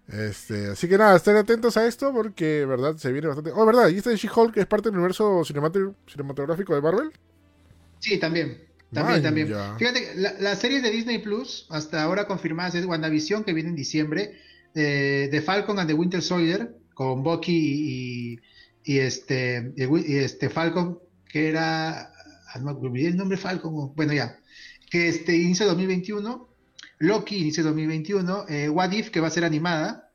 Este, 0.08 0.68
así 0.70 0.88
que 0.88 0.98
nada, 0.98 1.16
estén 1.16 1.36
atentos 1.36 1.76
a 1.76 1.86
esto 1.86 2.12
porque, 2.12 2.66
verdad, 2.66 2.96
se 2.96 3.12
viene 3.12 3.28
bastante. 3.28 3.52
Oh, 3.54 3.66
verdad, 3.66 3.88
¿y 3.88 3.98
este 3.98 4.16
She-Hulk 4.16 4.56
es 4.58 4.66
parte 4.66 4.88
del 4.90 4.98
universo 4.98 5.44
cinematográfico 5.44 6.74
de 6.74 6.82
Marvel? 6.82 7.12
Sí, 7.98 8.18
también. 8.18 8.66
También, 8.92 9.22
también. 9.22 9.48
ya. 9.48 9.76
Fíjate, 9.76 10.14
la, 10.16 10.34
la 10.40 10.56
serie 10.56 10.80
de 10.80 10.90
Disney 10.90 11.18
Plus, 11.18 11.66
hasta 11.70 12.02
ahora 12.02 12.26
confirmadas, 12.26 12.74
es 12.74 12.86
WandaVision, 12.86 13.44
que 13.44 13.52
viene 13.52 13.70
en 13.70 13.76
diciembre, 13.76 14.38
eh, 14.74 15.28
de 15.30 15.42
Falcon 15.42 15.78
and 15.78 15.88
the 15.88 15.94
Winter 15.94 16.22
Soldier, 16.22 16.76
con 16.94 17.22
Bucky 17.22 18.40
y, 18.84 18.98
este, 18.98 19.72
y 19.76 20.16
este 20.16 20.50
Falcon, 20.50 20.98
que 21.28 21.48
era, 21.48 22.12
ah, 22.52 22.58
no 22.60 22.74
me 22.74 22.88
olvidé 22.88 23.08
el 23.08 23.16
nombre 23.16 23.38
Falcon, 23.38 23.94
bueno 23.94 24.12
ya, 24.12 24.38
que 24.90 25.08
este 25.08 25.36
inicio 25.36 25.66
2021, 25.66 26.48
Loki 26.98 27.38
inicio 27.38 27.64
2021, 27.64 28.46
eh, 28.48 28.68
What 28.68 28.92
If, 28.92 29.10
que 29.10 29.20
va 29.20 29.28
a 29.28 29.30
ser 29.30 29.44
animada, 29.44 30.10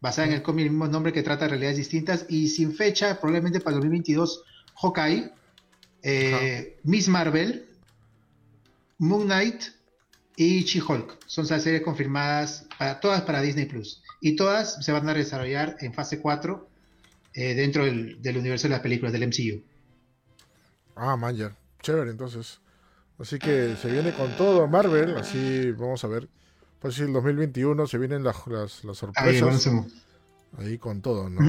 basada 0.00 0.28
en 0.28 0.34
el 0.34 0.42
cómic, 0.42 0.66
el 0.66 0.70
mismo 0.70 0.86
nombre 0.88 1.12
que 1.12 1.22
trata 1.22 1.48
realidades 1.48 1.76
distintas, 1.76 2.26
y 2.28 2.48
sin 2.48 2.74
fecha, 2.74 3.20
probablemente 3.20 3.60
para 3.60 3.76
el 3.76 3.82
2022, 3.82 4.42
Hawkeye, 4.76 5.30
eh, 6.02 6.78
Miss 6.84 7.08
Marvel, 7.08 7.66
Moon 8.98 9.24
Knight 9.24 9.64
y 10.36 10.62
She-Hulk. 10.64 11.18
Son 11.26 11.44
esas 11.44 11.62
series 11.62 11.82
confirmadas 11.82 12.63
para 12.78 13.00
todas 13.00 13.22
para 13.22 13.40
Disney 13.40 13.66
Plus. 13.66 14.02
Y 14.20 14.36
todas 14.36 14.84
se 14.84 14.92
van 14.92 15.08
a 15.08 15.14
desarrollar 15.14 15.76
en 15.80 15.92
fase 15.92 16.20
4 16.20 16.68
eh, 17.34 17.54
dentro 17.54 17.84
del, 17.84 18.20
del 18.22 18.38
universo 18.38 18.68
de 18.68 18.72
las 18.72 18.80
películas 18.80 19.12
del 19.12 19.24
MCU. 19.24 19.62
Ah, 20.96 21.16
man, 21.16 21.34
ya. 21.36 21.56
Chévere, 21.82 22.10
entonces. 22.10 22.60
Así 23.18 23.38
que 23.38 23.76
se 23.76 23.90
viene 23.90 24.12
con 24.12 24.36
todo 24.36 24.66
Marvel, 24.66 25.16
así 25.16 25.70
vamos 25.72 26.02
a 26.04 26.08
ver. 26.08 26.28
Pues 26.80 26.94
si 26.94 27.02
el 27.02 27.12
2021 27.12 27.86
se 27.86 27.98
vienen 27.98 28.24
las, 28.24 28.46
las, 28.46 28.84
las 28.84 29.02
Ahí, 29.14 29.38
sorpresas 29.38 29.66
vamos 29.66 29.66
a- 29.66 30.62
ahí 30.62 30.78
con 30.78 31.00
todo, 31.02 31.30
¿no? 31.30 31.40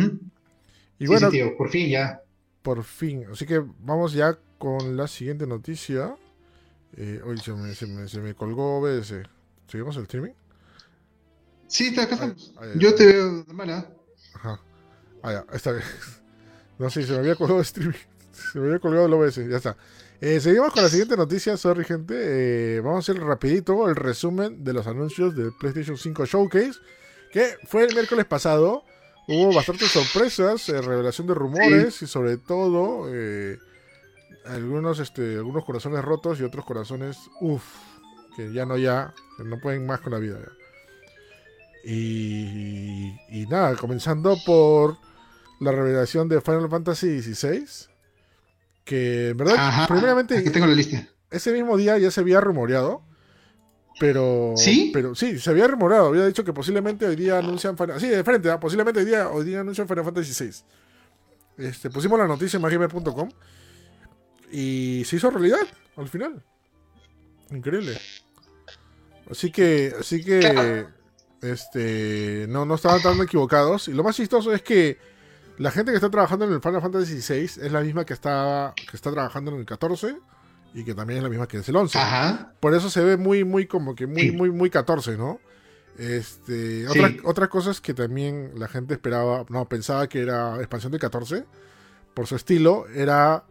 Y 0.99 1.07
Sí, 1.07 1.07
bueno, 1.07 1.29
sí, 1.29 1.37
tío, 1.37 1.57
por 1.57 1.69
fin 1.69 1.89
ya. 1.89 2.21
por 2.61 2.83
fin. 2.83 3.25
Así 3.31 3.45
que 3.45 3.63
vamos 3.79 4.13
ya 4.13 4.37
con 4.57 4.95
la 4.97 5.07
siguiente 5.07 5.45
noticia. 5.47 6.15
Eh, 6.97 7.21
hoy 7.25 7.37
se 7.39 7.53
me, 7.53 7.73
se, 7.75 7.87
me, 7.87 8.07
se 8.07 8.19
me 8.21 8.33
colgó 8.35 8.77
OBS. 8.79 9.23
¿Seguimos 9.67 9.97
el 9.97 10.03
streaming? 10.03 10.33
Sí, 11.67 11.87
está- 11.87 12.03
acá 12.03 12.13
estamos. 12.15 12.53
Ay, 12.57 12.69
ay, 12.73 12.79
Yo 12.79 12.95
te 12.95 13.05
veo 13.05 13.43
normal, 13.47 13.69
¿ah? 13.71 13.89
Ajá. 14.35 14.61
Ah, 15.23 15.31
ya, 15.33 15.45
esta 15.53 15.71
vez. 15.73 15.83
No 16.77 16.89
sé, 16.89 17.03
se 17.03 17.13
me 17.13 17.19
había 17.19 17.35
colgado 17.35 17.59
el 17.59 17.65
streaming. 17.65 17.93
Se 18.51 18.59
me 18.59 18.67
había 18.67 18.79
colgado 18.79 19.05
el 19.05 19.13
OBS, 19.13 19.37
ya 19.49 19.57
está. 19.57 19.77
Eh, 20.19 20.39
seguimos 20.41 20.73
con 20.73 20.83
la 20.83 20.89
siguiente 20.89 21.15
noticia, 21.15 21.55
sorry 21.55 21.85
gente. 21.85 22.15
Eh, 22.77 22.81
vamos 22.81 23.07
a 23.07 23.11
hacer 23.11 23.23
rapidito 23.23 23.87
el 23.89 23.95
resumen 23.95 24.61
de 24.63 24.73
los 24.73 24.87
anuncios 24.87 25.33
del 25.35 25.53
PlayStation 25.57 25.97
5 25.97 26.25
Showcase, 26.25 26.73
que 27.31 27.55
fue 27.65 27.85
el 27.85 27.93
miércoles 27.93 28.25
pasado. 28.25 28.83
Hubo 29.27 29.53
bastantes 29.53 29.89
sorpresas, 29.89 30.67
eh, 30.69 30.81
revelación 30.81 31.27
de 31.27 31.33
rumores 31.33 32.01
y 32.01 32.07
sobre 32.07 32.35
todo 32.37 33.07
algunos, 34.45 34.99
este, 34.99 35.35
algunos 35.35 35.63
corazones 35.65 36.03
rotos 36.03 36.39
y 36.39 36.43
otros 36.43 36.65
corazones, 36.65 37.17
uff, 37.41 37.63
que 38.35 38.51
ya 38.53 38.65
no 38.65 38.77
ya, 38.77 39.13
que 39.37 39.43
no 39.43 39.59
pueden 39.59 39.85
más 39.85 40.01
con 40.01 40.11
la 40.13 40.19
vida. 40.19 40.39
Y, 41.85 43.15
y 43.29 43.45
nada, 43.47 43.75
comenzando 43.75 44.35
por 44.45 44.97
la 45.59 45.71
revelación 45.71 46.27
de 46.27 46.41
Final 46.41 46.69
Fantasy 46.69 47.21
XVI 47.21 47.89
que, 48.85 49.29
en 49.29 49.37
verdad, 49.37 49.87
primeramente. 49.87 50.37
Aquí 50.37 50.51
tengo 50.51 50.67
la 50.67 50.75
lista. 50.75 51.07
Ese 51.31 51.51
mismo 51.51 51.75
día 51.75 51.97
ya 51.97 52.11
se 52.11 52.21
había 52.21 52.39
rumoreado. 52.39 53.01
Pero. 53.99 54.53
¿Sí? 54.55 54.91
Pero 54.93 55.15
sí, 55.15 55.39
se 55.39 55.49
había 55.49 55.67
rumoreado. 55.67 56.07
Había 56.07 56.27
dicho 56.27 56.43
que 56.43 56.53
posiblemente 56.53 57.05
hoy 57.05 57.15
día 57.15 57.39
anuncian. 57.39 57.75
Final, 57.75 57.99
sí, 57.99 58.07
de 58.07 58.23
frente, 58.23 58.49
¿ah? 58.49 58.59
posiblemente 58.59 58.99
hoy 58.99 59.05
día, 59.05 59.29
hoy 59.29 59.43
día 59.43 59.61
anuncian 59.61 59.87
Final 59.87 60.05
Fantasy 60.05 60.45
VI. 60.45 61.65
Este, 61.65 61.89
pusimos 61.89 62.19
la 62.19 62.27
noticia 62.27 62.57
en 62.57 62.61
magimer.com. 62.61 63.29
Y 64.51 65.03
se 65.05 65.15
hizo 65.15 65.31
realidad 65.31 65.59
al 65.97 66.07
final. 66.07 66.43
Increíble. 67.49 67.97
Así 69.29 69.51
que. 69.51 69.93
Así 69.99 70.23
que. 70.23 70.85
Este. 71.45 72.45
No, 72.49 72.65
no 72.65 72.75
estaban 72.75 73.01
tan 73.01 73.21
equivocados. 73.21 73.87
Y 73.87 73.93
lo 73.93 74.03
más 74.03 74.15
chistoso 74.15 74.53
es 74.53 74.61
que 74.61 74.97
la 75.57 75.71
gente 75.71 75.91
que 75.91 75.95
está 75.95 76.09
trabajando 76.09 76.45
en 76.45 76.53
el 76.53 76.61
Final 76.61 76.81
Fantasy 76.81 77.21
XVI 77.21 77.43
es 77.43 77.71
la 77.71 77.81
misma 77.81 78.05
que 78.05 78.13
está, 78.13 78.73
que 78.75 78.95
está 78.95 79.11
trabajando 79.11 79.51
en 79.51 79.59
el 79.59 79.65
14 79.65 80.17
y 80.73 80.83
que 80.83 80.93
también 80.93 81.17
es 81.17 81.23
la 81.23 81.29
misma 81.29 81.47
que 81.47 81.57
es 81.57 81.69
el 81.69 81.75
11. 81.75 81.97
Por 82.59 82.73
eso 82.73 82.89
se 82.89 83.01
ve 83.01 83.15
muy, 83.15 83.43
muy 83.45 83.65
como 83.65 83.95
que 83.95 84.07
muy, 84.07 84.31
muy, 84.31 84.51
muy 84.51 84.69
14, 84.69 85.17
¿no? 85.17 85.39
Este, 85.97 86.85
otra, 86.89 87.13
otra 87.23 87.47
cosa 87.47 87.71
es 87.71 87.79
que 87.79 87.93
también 87.93 88.51
la 88.55 88.67
gente 88.67 88.93
esperaba, 88.93 89.45
no, 89.47 89.69
pensaba 89.69 90.09
que 90.09 90.21
era 90.21 90.57
expansión 90.57 90.91
del 90.91 90.99
14, 90.99 91.45
por 92.13 92.27
su 92.27 92.35
estilo, 92.35 92.85
era 92.93 93.45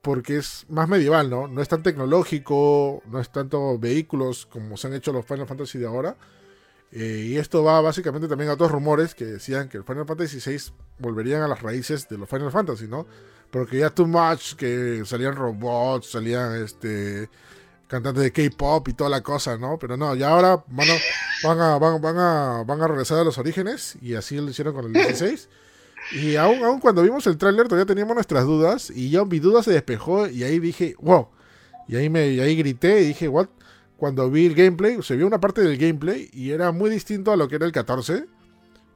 porque 0.00 0.36
es 0.36 0.66
más 0.68 0.88
medieval, 0.88 1.28
¿no? 1.28 1.48
No 1.48 1.60
es 1.60 1.68
tan 1.68 1.82
tecnológico, 1.82 3.02
no 3.06 3.20
es 3.20 3.30
tanto 3.30 3.76
vehículos 3.78 4.46
como 4.46 4.76
se 4.76 4.86
han 4.86 4.94
hecho 4.94 5.12
los 5.12 5.26
Final 5.26 5.48
Fantasy 5.48 5.78
de 5.78 5.86
ahora, 5.86 6.16
eh, 6.92 7.26
y 7.28 7.36
esto 7.36 7.62
va 7.62 7.80
básicamente 7.80 8.26
también 8.26 8.50
a 8.50 8.54
otros 8.54 8.70
rumores 8.70 9.14
que 9.14 9.24
decían 9.24 9.68
que 9.68 9.78
el 9.78 9.84
Final 9.84 10.06
Fantasy 10.06 10.38
VI 10.44 10.72
volverían 10.98 11.42
a 11.42 11.48
las 11.48 11.62
raíces 11.62 12.08
de 12.08 12.18
los 12.18 12.28
Final 12.28 12.50
Fantasy, 12.50 12.88
¿no? 12.88 13.06
Porque 13.50 13.78
ya 13.78 13.90
too 13.90 14.06
much, 14.06 14.54
que 14.54 15.02
salían 15.04 15.36
robots, 15.36 16.10
salían 16.10 16.62
este 16.62 17.28
cantantes 17.86 18.22
de 18.22 18.32
K-pop 18.32 18.86
y 18.88 18.92
toda 18.92 19.10
la 19.10 19.20
cosa, 19.20 19.58
¿no? 19.58 19.76
Pero 19.78 19.96
no, 19.96 20.14
ya 20.14 20.30
ahora 20.30 20.62
van 20.68 20.88
a, 20.88 20.94
van 21.42 21.60
a, 21.60 21.98
van, 21.98 22.18
a, 22.18 22.64
van 22.64 22.80
a 22.80 22.86
regresar 22.86 23.18
a 23.18 23.24
los 23.24 23.36
orígenes 23.38 23.96
y 24.00 24.14
así 24.14 24.36
lo 24.36 24.48
hicieron 24.48 24.74
con 24.74 24.86
el 24.86 24.92
16. 24.92 25.48
Y 26.12 26.36
aún, 26.36 26.64
aún 26.64 26.80
cuando 26.80 27.02
vimos 27.02 27.26
el 27.26 27.36
tráiler 27.36 27.66
todavía 27.66 27.86
teníamos 27.86 28.14
nuestras 28.14 28.44
dudas 28.44 28.90
y 28.90 29.10
ya 29.10 29.24
mi 29.24 29.38
duda 29.40 29.62
se 29.62 29.72
despejó 29.72 30.28
y 30.28 30.44
ahí 30.44 30.58
dije, 30.60 30.94
wow. 31.00 31.28
Y 31.88 31.96
ahí, 31.96 32.08
me, 32.08 32.28
y 32.28 32.40
ahí 32.40 32.56
grité 32.56 33.02
y 33.02 33.08
dije, 33.08 33.28
what? 33.28 33.48
Cuando 34.00 34.30
vi 34.30 34.46
el 34.46 34.54
gameplay, 34.54 34.96
se 35.02 35.14
vio 35.14 35.26
una 35.26 35.40
parte 35.40 35.60
del 35.60 35.76
gameplay 35.76 36.30
y 36.32 36.52
era 36.52 36.72
muy 36.72 36.88
distinto 36.88 37.32
a 37.32 37.36
lo 37.36 37.48
que 37.48 37.56
era 37.56 37.66
el 37.66 37.72
14. 37.72 38.24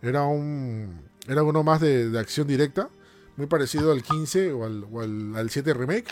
Era 0.00 0.22
un 0.22 1.02
era 1.28 1.42
uno 1.42 1.62
más 1.62 1.82
de, 1.82 2.18
acción 2.18 2.46
directa, 2.46 2.88
muy 3.36 3.46
parecido 3.46 3.92
al 3.92 4.02
15 4.02 4.52
o 4.52 4.64
al, 4.64 5.36
al, 5.36 5.50
7 5.50 5.74
remake. 5.74 6.06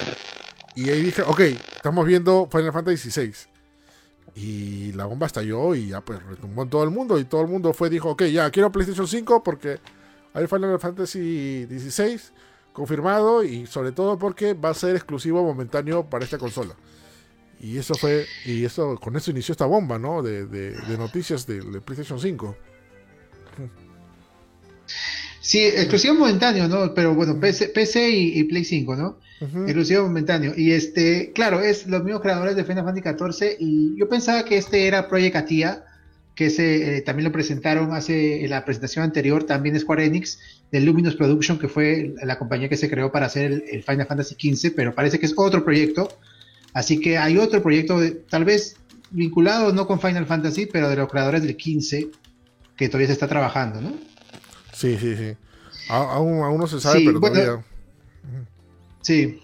Y 0.76 0.90
ahí 0.90 1.02
dije, 1.02 1.22
ok, 1.22 1.40
estamos 1.40 2.06
viendo 2.06 2.46
Final 2.52 2.70
Fantasy 2.70 3.10
XVI. 3.10 3.32
Y 4.34 4.92
la 4.92 5.06
bomba 5.06 5.26
estalló 5.26 5.74
y 5.74 5.88
ya 5.88 6.02
pues 6.02 6.22
retumbó 6.22 6.62
en 6.62 6.68
todo 6.68 6.84
el 6.84 6.90
mundo. 6.90 7.18
Y 7.18 7.24
todo 7.24 7.40
el 7.40 7.48
mundo 7.48 7.72
fue, 7.72 7.88
dijo, 7.88 8.10
ok, 8.10 8.24
ya 8.24 8.50
quiero 8.50 8.70
PlayStation 8.70 9.08
5 9.08 9.42
porque 9.42 9.80
hay 10.34 10.46
Final 10.46 10.78
Fantasy 10.78 11.66
XVI 11.66 12.20
confirmado 12.74 13.42
y 13.42 13.66
sobre 13.66 13.92
todo 13.92 14.18
porque 14.18 14.52
va 14.52 14.68
a 14.68 14.74
ser 14.74 14.96
exclusivo 14.96 15.42
momentáneo 15.42 16.04
para 16.04 16.26
esta 16.26 16.36
consola. 16.36 16.74
Y 17.62 17.78
eso 17.78 17.94
fue, 17.94 18.26
y 18.44 18.64
eso, 18.64 18.96
con 18.96 19.14
eso 19.16 19.30
inició 19.30 19.52
esta 19.52 19.66
bomba, 19.66 19.96
¿no? 19.96 20.20
De, 20.20 20.46
de, 20.46 20.98
noticias 20.98 21.46
de, 21.46 21.62
PlayStation 21.80 22.18
5. 22.18 22.56
Sí, 25.40 25.60
exclusivo 25.60 26.14
momentáneo, 26.14 26.66
¿no? 26.66 26.92
Pero 26.92 27.14
bueno, 27.14 27.38
PC, 27.38 27.68
PC 27.68 28.10
y, 28.10 28.44
Play 28.44 28.64
5, 28.64 28.96
¿no? 28.96 29.18
Exclusivo 29.40 30.02
momentáneo. 30.02 30.54
Y 30.56 30.72
este, 30.72 31.30
claro, 31.32 31.60
es 31.60 31.86
los 31.86 32.02
mismos 32.02 32.22
creadores 32.22 32.56
de 32.56 32.64
Final 32.64 32.84
Fantasy 32.84 33.02
14 33.02 33.56
y 33.60 33.96
yo 33.96 34.08
pensaba 34.08 34.44
que 34.44 34.56
este 34.56 34.88
era 34.88 35.08
Project 35.08 35.36
Atia, 35.36 35.84
que 36.34 36.46
ese, 36.46 36.96
eh, 36.96 37.00
también 37.02 37.26
lo 37.26 37.32
presentaron 37.32 37.92
hace 37.92 38.44
en 38.44 38.50
la 38.50 38.64
presentación 38.64 39.04
anterior, 39.04 39.44
también 39.44 39.78
Square 39.78 40.04
Enix, 40.04 40.38
de 40.72 40.80
Luminous 40.80 41.14
Production, 41.14 41.60
que 41.60 41.68
fue 41.68 42.12
la 42.24 42.38
compañía 42.38 42.68
que 42.68 42.76
se 42.76 42.90
creó 42.90 43.12
para 43.12 43.26
hacer 43.26 43.52
el, 43.52 43.64
el 43.70 43.82
Final 43.84 44.06
Fantasy 44.06 44.34
15, 44.34 44.72
pero 44.72 44.94
parece 44.94 45.20
que 45.20 45.26
es 45.26 45.34
otro 45.36 45.64
proyecto 45.64 46.08
Así 46.72 47.00
que 47.00 47.18
hay 47.18 47.38
otro 47.38 47.62
proyecto, 47.62 48.00
tal 48.30 48.44
vez 48.44 48.76
vinculado 49.10 49.72
no 49.72 49.86
con 49.86 50.00
Final 50.00 50.26
Fantasy, 50.26 50.66
pero 50.66 50.88
de 50.88 50.96
los 50.96 51.08
creadores 51.08 51.42
del 51.42 51.56
15, 51.56 52.08
que 52.76 52.88
todavía 52.88 53.08
se 53.08 53.12
está 53.12 53.28
trabajando, 53.28 53.80
¿no? 53.80 53.92
Sí, 54.72 54.96
sí, 54.98 55.14
sí. 55.16 55.36
aún, 55.88 56.58
no 56.58 56.66
se 56.66 56.80
sabe, 56.80 57.02
pero 57.04 57.20
todavía. 57.20 57.64
Sí. 59.02 59.40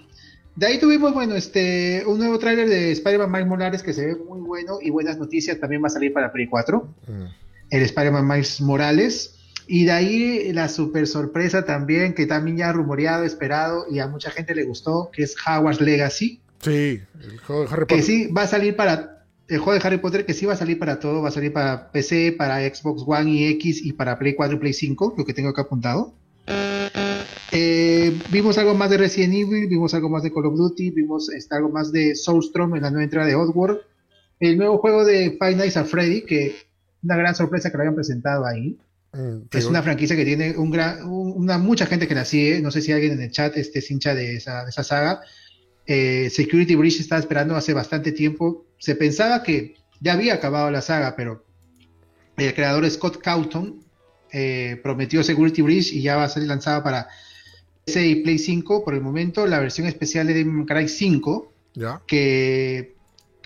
De 0.56 0.66
ahí 0.66 0.80
tuvimos, 0.80 1.12
bueno, 1.14 1.36
este, 1.36 2.02
un 2.06 2.18
nuevo 2.18 2.38
tráiler 2.38 2.68
de 2.68 2.90
Spider-Man 2.92 3.30
Miles 3.30 3.46
Morales 3.46 3.82
que 3.82 3.92
se 3.92 4.06
ve 4.06 4.16
muy 4.16 4.40
bueno 4.40 4.78
y 4.82 4.90
buenas 4.90 5.16
noticias. 5.18 5.60
También 5.60 5.82
va 5.82 5.86
a 5.86 5.90
salir 5.90 6.12
para 6.12 6.32
Play 6.32 6.48
4. 6.48 6.94
Mm. 7.06 7.24
El 7.70 7.82
Spider-Man 7.82 8.26
Miles 8.26 8.60
Morales. 8.60 9.34
Y 9.68 9.84
de 9.84 9.92
ahí 9.92 10.52
la 10.52 10.68
super 10.68 11.06
sorpresa 11.06 11.64
también, 11.64 12.14
que 12.14 12.26
también 12.26 12.56
ya 12.56 12.72
rumoreado, 12.72 13.22
esperado 13.22 13.84
y 13.88 13.98
a 13.98 14.08
mucha 14.08 14.30
gente 14.30 14.54
le 14.54 14.64
gustó, 14.64 15.10
que 15.12 15.22
es 15.22 15.36
Howard's 15.46 15.80
Legacy. 15.80 16.40
Sí, 16.60 17.00
el 17.22 17.38
juego 17.38 17.62
de 17.62 17.68
Harry 17.68 17.82
Potter. 17.82 17.96
Que 17.96 18.02
sí 18.02 18.26
va 18.26 18.42
a 18.42 18.46
salir 18.46 18.76
para. 18.76 19.24
El 19.48 19.60
juego 19.60 19.78
de 19.78 19.86
Harry 19.86 19.96
Potter 19.96 20.26
que 20.26 20.34
sí 20.34 20.44
va 20.44 20.52
a 20.52 20.56
salir 20.56 20.78
para 20.78 21.00
todo, 21.00 21.22
va 21.22 21.28
a 21.28 21.32
salir 21.32 21.54
para 21.54 21.90
PC, 21.90 22.34
para 22.36 22.60
Xbox 22.60 23.02
One 23.06 23.30
y 23.30 23.44
X 23.52 23.80
y 23.82 23.94
para 23.94 24.18
Play 24.18 24.34
4 24.34 24.56
y 24.56 24.60
Play 24.60 24.72
5, 24.74 25.14
lo 25.16 25.24
que 25.24 25.32
tengo 25.32 25.48
acá 25.48 25.62
apuntado. 25.62 26.12
Eh, 27.50 28.14
vimos 28.30 28.58
algo 28.58 28.74
más 28.74 28.90
de 28.90 28.98
Resident 28.98 29.32
Evil, 29.32 29.66
vimos 29.68 29.94
algo 29.94 30.10
más 30.10 30.22
de 30.22 30.32
Call 30.32 30.46
of 30.46 30.56
Duty, 30.56 30.90
vimos 30.90 31.30
este, 31.30 31.54
algo 31.54 31.70
más 31.70 31.92
de 31.92 32.14
Soulstrom 32.14 32.76
en 32.76 32.82
la 32.82 32.90
nueva 32.90 33.04
entrada 33.04 33.26
de 33.26 33.36
Oddworld. 33.36 33.78
El 34.38 34.58
nuevo 34.58 34.78
juego 34.78 35.04
de 35.04 35.30
Five 35.40 35.56
Nights 35.56 35.76
at 35.78 35.86
Freddy, 35.86 36.22
que 36.22 36.54
una 37.02 37.16
gran 37.16 37.34
sorpresa 37.34 37.70
que 37.70 37.76
lo 37.78 37.82
hayan 37.84 37.94
presentado 37.94 38.46
ahí. 38.46 38.78
Mm, 39.12 39.48
es 39.50 39.64
una 39.64 39.82
franquicia 39.82 40.14
que 40.14 40.24
tiene 40.24 40.56
un 40.58 40.70
gran, 40.70 41.02
una, 41.04 41.56
mucha 41.56 41.86
gente 41.86 42.06
que 42.06 42.14
la 42.14 42.24
sigue. 42.24 42.60
No 42.60 42.70
sé 42.70 42.82
si 42.82 42.92
alguien 42.92 43.12
en 43.12 43.22
el 43.22 43.30
chat 43.30 43.56
este 43.56 43.78
es 43.78 43.90
hincha 43.90 44.14
de 44.14 44.36
esa, 44.36 44.64
de 44.64 44.70
esa 44.70 44.84
saga. 44.84 45.22
Eh, 45.90 46.28
Security 46.28 46.74
Breach 46.74 47.00
estaba 47.00 47.18
esperando 47.18 47.56
hace 47.56 47.72
bastante 47.72 48.12
tiempo. 48.12 48.66
Se 48.78 48.94
pensaba 48.94 49.42
que 49.42 49.74
ya 50.00 50.12
había 50.12 50.34
acabado 50.34 50.70
la 50.70 50.82
saga, 50.82 51.16
pero 51.16 51.46
el 52.36 52.54
creador 52.54 52.88
Scott 52.90 53.16
Cawthon 53.22 53.82
eh, 54.30 54.78
prometió 54.82 55.24
Security 55.24 55.62
Breach 55.62 55.94
y 55.94 56.02
ya 56.02 56.16
va 56.16 56.24
a 56.24 56.28
ser 56.28 56.42
lanzado 56.42 56.84
para 56.84 57.08
PC 57.86 58.06
y 58.06 58.16
Play 58.16 58.38
5 58.38 58.84
por 58.84 58.92
el 58.92 59.00
momento. 59.00 59.46
La 59.46 59.60
versión 59.60 59.86
especial 59.86 60.26
de 60.26 60.34
Devil 60.34 60.66
Cry 60.66 60.86
5, 60.86 61.52
que 62.06 62.94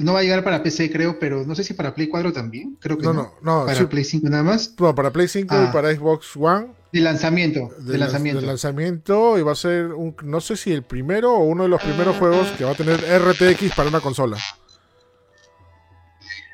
no 0.01 0.13
va 0.13 0.19
a 0.19 0.23
llegar 0.25 0.43
para 0.43 0.65
PC, 0.65 0.91
creo, 0.91 1.21
pero 1.21 1.47
no 1.47 1.55
sé 1.55 1.63
si 1.63 1.75
para 1.75 1.95
Play 1.95 2.09
4 2.09 2.33
también. 2.33 2.77
Creo 2.81 2.99
que 2.99 3.05
no. 3.05 3.13
No, 3.13 3.35
no, 3.41 3.67
para 3.67 3.89
Play 3.89 4.03
5 4.03 4.29
nada 4.29 4.43
más. 4.43 4.75
No, 4.81 4.93
para 4.97 5.13
Play 5.13 5.29
5 5.29 5.55
y 5.55 5.59
ah. 5.59 5.71
para 5.73 5.95
Xbox 5.95 6.37
One 6.37 6.82
de 6.93 7.01
lanzamiento. 7.01 7.71
De, 7.79 7.97
lanzamiento. 7.97 8.41
De 8.41 8.47
lanzamiento 8.47 9.39
y 9.39 9.43
va 9.43 9.53
a 9.53 9.57
ser 9.57 9.87
un, 9.87 10.15
no 10.23 10.41
sé 10.41 10.57
si 10.57 10.73
el 10.73 10.83
primero 10.83 11.33
o 11.33 11.45
uno 11.45 11.63
de 11.63 11.71
los 11.71 11.83
primeros 11.83 12.17
juegos 12.17 12.49
que 12.59 12.65
va 12.65 12.73
a 12.73 12.75
tener 12.75 13.01
RTX 13.01 13.75
para 13.75 13.89
una 13.89 14.01
consola. 14.01 14.37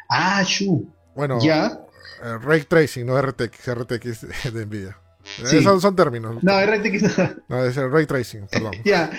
Ah, 0.09 0.43
shu. 0.47 0.89
Bueno, 1.15 1.41
ya. 1.43 1.81
Eh, 2.23 2.39
ray 2.41 2.63
tracing, 2.63 3.05
no 3.05 3.21
RTX, 3.21 3.75
RTX 3.75 4.53
de 4.53 4.67
Nvidia. 4.67 4.99
Esos 5.43 5.83
son 5.83 5.97
términos. 5.97 6.43
No, 6.43 6.65
RTX 6.65 7.19
no. 7.19 7.31
No, 7.49 7.65
es 7.65 7.77
el 7.77 7.91
ray 7.91 8.07
tracing, 8.07 8.47
perdón. 8.47 8.73
ya. 8.85 9.11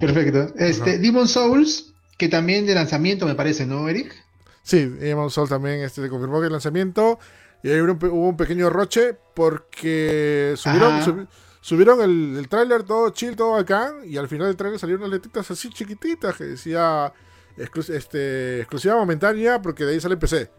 Perfecto. 0.00 0.52
Este, 0.56 0.98
Demon 0.98 1.28
Souls, 1.28 1.94
que 2.18 2.28
también 2.28 2.66
de 2.66 2.74
lanzamiento 2.74 3.24
me 3.24 3.36
parece, 3.36 3.66
¿no, 3.66 3.88
Eric? 3.88 4.12
Sí, 4.64 4.84
Demon 4.84 5.30
Souls 5.30 5.48
también 5.48 5.80
este, 5.80 6.02
se 6.02 6.08
confirmó 6.08 6.40
que 6.40 6.46
el 6.46 6.52
lanzamiento 6.52 7.20
y 7.62 7.70
ahí 7.70 7.80
hubo 7.80 8.28
un, 8.28 8.36
pequeño 8.36 8.70
roche 8.70 9.16
porque 9.34 10.54
subieron, 10.56 11.28
subieron 11.60 12.02
el, 12.02 12.36
el 12.38 12.48
tráiler 12.48 12.82
todo 12.82 13.10
chill, 13.10 13.36
todo 13.36 13.56
acá, 13.56 13.94
y 14.04 14.16
al 14.16 14.28
final 14.28 14.48
del 14.48 14.56
tráiler 14.56 14.80
salieron 14.80 15.02
unas 15.02 15.12
letritas 15.12 15.50
así 15.50 15.70
chiquititas 15.70 16.36
que 16.36 16.44
decía 16.44 17.12
este, 17.56 18.60
exclusiva 18.60 18.96
momentánea 18.96 19.60
porque 19.60 19.84
de 19.84 19.92
ahí 19.92 20.00
sale 20.00 20.16
PC. 20.16 20.50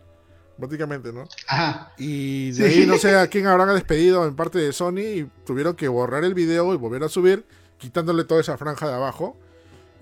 Prácticamente, 0.58 1.12
¿no? 1.12 1.28
Ajá. 1.48 1.92
Y 1.98 2.52
de 2.52 2.68
ahí 2.68 2.86
no 2.86 2.98
sé 2.98 3.16
a 3.16 3.28
quién 3.28 3.48
habrán 3.48 3.74
despedido 3.74 4.26
en 4.28 4.36
parte 4.36 4.60
de 4.60 4.72
Sony 4.72 5.00
y 5.00 5.32
tuvieron 5.46 5.76
que 5.76 5.88
borrar 5.88 6.24
el 6.24 6.36
video 6.36 6.74
y 6.74 6.78
volver 6.78 7.04
a 7.04 7.10
subir 7.10 7.44
quitándole 7.80 8.24
toda 8.24 8.40
esa 8.40 8.56
franja 8.58 8.88
de 8.88 8.94
abajo, 8.94 9.36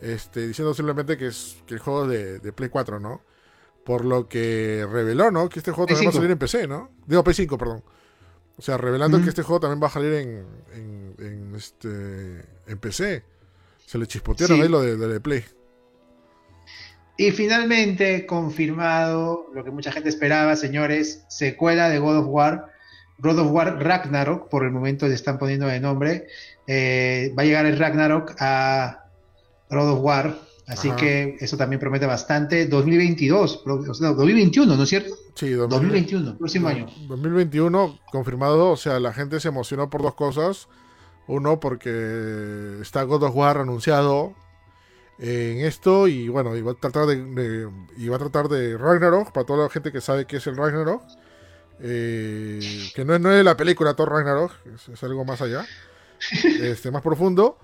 este, 0.01 0.47
diciendo 0.47 0.73
simplemente 0.73 1.17
que 1.17 1.27
es 1.27 1.57
que 1.65 1.75
el 1.75 1.79
juego 1.79 2.05
de, 2.05 2.39
de 2.39 2.51
Play 2.51 2.69
4, 2.69 2.99
¿no? 2.99 3.21
Por 3.83 4.05
lo 4.05 4.27
que 4.27 4.85
reveló, 4.89 5.31
¿no? 5.31 5.49
Que 5.49 5.59
este 5.59 5.71
juego 5.71 5.87
también 5.87 6.07
va 6.07 6.11
a 6.11 6.13
salir 6.13 6.31
en 6.31 6.37
PC, 6.37 6.67
¿no? 6.67 6.91
Digo, 7.07 7.23
Play 7.23 7.33
5, 7.33 7.57
perdón. 7.57 7.83
O 8.57 8.61
sea, 8.61 8.77
revelando 8.77 9.21
que 9.21 9.29
este 9.29 9.41
juego 9.41 9.59
también 9.59 9.81
va 9.81 9.87
a 9.87 9.91
salir 9.91 10.13
en, 10.13 10.45
en, 11.17 11.55
este, 11.55 12.45
en 12.67 12.77
PC. 12.79 13.23
Se 13.85 13.97
le 13.97 14.05
chispotearon 14.05 14.61
ahí 14.61 14.67
lo 14.67 14.81
de, 14.81 14.95
de 14.97 15.19
Play. 15.19 15.43
Y 17.17 17.31
finalmente, 17.31 18.25
confirmado 18.25 19.47
lo 19.53 19.63
que 19.63 19.71
mucha 19.71 19.91
gente 19.91 20.09
esperaba, 20.09 20.55
señores, 20.55 21.23
secuela 21.27 21.89
de 21.89 21.99
God 21.99 22.17
of 22.17 22.25
War, 22.29 22.71
God 23.19 23.39
of 23.39 23.51
War 23.51 23.83
Ragnarok, 23.83 24.49
por 24.49 24.63
el 24.63 24.71
momento 24.71 25.07
le 25.07 25.13
están 25.13 25.37
poniendo 25.37 25.67
de 25.67 25.79
nombre. 25.79 26.27
Eh, 26.65 27.33
va 27.37 27.43
a 27.43 27.45
llegar 27.45 27.65
el 27.65 27.77
Ragnarok 27.77 28.33
a 28.39 29.05
God 29.69 29.91
of 29.91 29.99
War, 30.01 30.35
así 30.67 30.91
que 30.91 31.37
eso 31.39 31.57
también 31.57 31.79
promete 31.79 32.05
bastante. 32.05 32.67
2022, 32.67 33.63
2021, 33.65 34.75
¿no 34.75 34.83
es 34.83 34.89
cierto? 34.89 35.15
Sí, 35.35 35.51
2021, 35.51 36.37
próximo 36.37 36.67
año. 36.67 36.87
2021, 37.07 37.99
confirmado, 38.11 38.71
o 38.71 38.77
sea, 38.77 38.99
la 38.99 39.13
gente 39.13 39.39
se 39.39 39.47
emocionó 39.47 39.89
por 39.89 40.01
dos 40.01 40.15
cosas. 40.15 40.67
Uno, 41.27 41.59
porque 41.59 42.79
está 42.81 43.03
God 43.03 43.23
of 43.23 43.35
War 43.35 43.57
anunciado 43.57 44.35
en 45.21 45.59
esto 45.59 46.07
y 46.07 46.29
bueno, 46.29 46.55
iba 46.57 46.71
a 46.71 46.75
tratar 46.75 47.05
de, 47.05 47.69
a 48.11 48.17
tratar 48.17 48.47
de 48.47 48.75
Ragnarok, 48.75 49.31
para 49.31 49.45
toda 49.45 49.63
la 49.63 49.69
gente 49.69 49.91
que 49.91 50.01
sabe 50.01 50.25
qué 50.25 50.37
es 50.37 50.47
el 50.47 50.57
Ragnarok. 50.57 51.03
Eh, 51.83 52.91
que 52.93 53.05
no 53.05 53.15
es, 53.15 53.21
no 53.21 53.31
es 53.31 53.43
la 53.43 53.57
película 53.57 53.95
Thor 53.95 54.11
Ragnarok, 54.11 54.51
es, 54.91 55.03
algo 55.03 55.25
más 55.25 55.41
allá, 55.41 55.65
este, 56.43 56.91
más 56.91 57.01
profundo. 57.01 57.57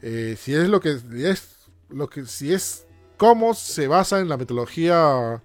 Eh, 0.00 0.36
si 0.38 0.54
es 0.54 0.68
lo 0.68 0.80
que 0.80 0.90
es 0.90 1.61
lo 1.92 2.08
que 2.08 2.26
si 2.26 2.52
es 2.52 2.86
cómo 3.16 3.54
se 3.54 3.86
basa 3.86 4.20
en 4.20 4.28
la 4.28 4.36
mitología 4.36 5.42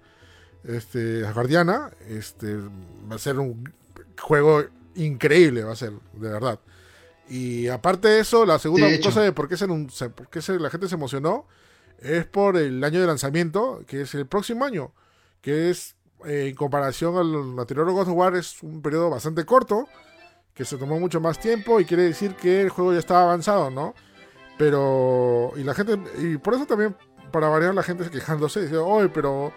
este, 0.64 1.22
guardiana, 1.32 1.90
este, 2.08 2.56
va 3.10 3.16
a 3.16 3.18
ser 3.18 3.38
un 3.38 3.72
juego 4.20 4.64
increíble, 4.94 5.62
va 5.62 5.72
a 5.72 5.76
ser, 5.76 5.92
de 6.14 6.28
verdad. 6.28 6.60
Y 7.28 7.68
aparte 7.68 8.08
de 8.08 8.20
eso, 8.20 8.46
la 8.46 8.58
segunda 8.58 8.88
cosa 9.02 9.20
de 9.20 9.32
por 9.32 9.48
qué, 9.48 9.56
se, 9.56 9.66
por 10.10 10.28
qué 10.28 10.40
la 10.58 10.70
gente 10.70 10.88
se 10.88 10.94
emocionó 10.94 11.46
es 12.00 12.24
por 12.24 12.56
el 12.56 12.82
año 12.82 13.00
de 13.00 13.06
lanzamiento, 13.06 13.82
que 13.86 14.02
es 14.02 14.14
el 14.14 14.26
próximo 14.26 14.64
año, 14.64 14.92
que 15.40 15.70
es 15.70 15.96
eh, 16.24 16.48
en 16.48 16.54
comparación 16.54 17.16
al 17.16 17.58
anterior 17.58 17.90
God 17.90 18.08
of 18.08 18.14
War, 18.14 18.34
es 18.34 18.62
un 18.62 18.82
periodo 18.82 19.10
bastante 19.10 19.44
corto, 19.44 19.86
que 20.54 20.64
se 20.64 20.76
tomó 20.76 20.98
mucho 20.98 21.20
más 21.20 21.38
tiempo 21.38 21.80
y 21.80 21.84
quiere 21.84 22.04
decir 22.04 22.34
que 22.34 22.62
el 22.62 22.70
juego 22.70 22.92
ya 22.92 22.98
estaba 22.98 23.22
avanzado, 23.22 23.70
¿no? 23.70 23.94
Pero, 24.58 25.52
y 25.56 25.62
la 25.62 25.72
gente, 25.72 25.98
y 26.18 26.36
por 26.36 26.54
eso 26.54 26.66
también, 26.66 26.96
para 27.32 27.48
variar, 27.48 27.74
la 27.74 27.84
gente 27.84 28.10
quejándose, 28.10 28.62
dice, 28.62 28.76
oye, 28.76 29.08
pero, 29.08 29.52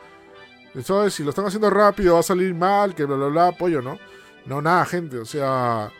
eso 0.76 1.10
si 1.10 1.24
lo 1.24 1.32
están 1.32 1.45
haciendo 1.45 1.70
rápido 1.70 2.14
va 2.14 2.20
a 2.20 2.24
salir 2.24 2.54
mal, 2.54 2.95
que 2.95 3.06
bla, 3.06 3.16
bla, 3.16 3.28
bla, 3.28 3.47
apoyo, 3.47 3.82
¿no? 3.82 3.97
No, 4.45 4.62
nada, 4.62 4.86
gente, 4.86 5.18
o 5.18 5.26
sea, 5.26 5.91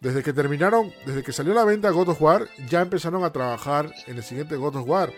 desde 0.00 0.22
que 0.22 0.32
terminaron, 0.32 0.92
desde 1.06 1.22
que 1.22 1.32
salió 1.32 1.54
la 1.54 1.64
venta 1.64 1.90
God 1.90 2.10
of 2.10 2.22
War, 2.22 2.48
ya 2.68 2.82
empezaron 2.82 3.24
a 3.24 3.32
trabajar 3.32 3.92
en 4.06 4.16
el 4.16 4.22
siguiente 4.22 4.56
God 4.56 4.76
of 4.76 4.88
War. 4.88 5.12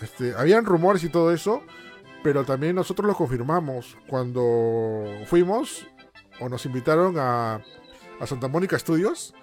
Este, 0.00 0.34
habían 0.36 0.64
rumores 0.64 1.04
y 1.04 1.08
todo 1.08 1.32
eso, 1.32 1.62
pero 2.22 2.44
también 2.44 2.74
nosotros 2.74 3.06
lo 3.06 3.14
confirmamos 3.14 3.96
cuando 4.08 5.04
fuimos 5.26 5.86
o 6.40 6.48
nos 6.48 6.66
invitaron 6.66 7.16
a, 7.18 7.62
a 8.20 8.26
Santa 8.26 8.48
Mónica 8.48 8.78
Studios. 8.78 9.34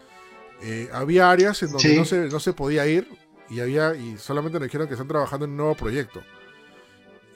Eh, 0.63 0.89
había 0.93 1.31
áreas 1.31 1.63
en 1.63 1.71
donde 1.71 1.95
no, 1.95 2.05
se, 2.05 2.27
no 2.27 2.39
se 2.39 2.53
podía 2.53 2.85
ir 2.87 3.07
y 3.51 3.59
había 3.59 3.93
y 3.95 4.17
solamente 4.17 4.57
nos 4.57 4.67
dijeron 4.67 4.87
que 4.87 4.93
están 4.93 5.07
trabajando 5.07 5.45
en 5.45 5.51
un 5.51 5.57
nuevo 5.57 5.75
proyecto. 5.75 6.21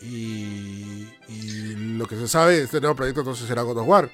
Y, 0.02 1.08
y 1.28 1.76
lo 1.98 2.08
que 2.08 2.16
se 2.16 2.28
sabe 2.28 2.58
de 2.58 2.64
este 2.64 2.80
nuevo 2.80 2.96
proyecto 2.96 3.22
entonces 3.22 3.48
será 3.48 3.64
God 3.64 3.80
of 3.80 3.88
War. 3.88 4.10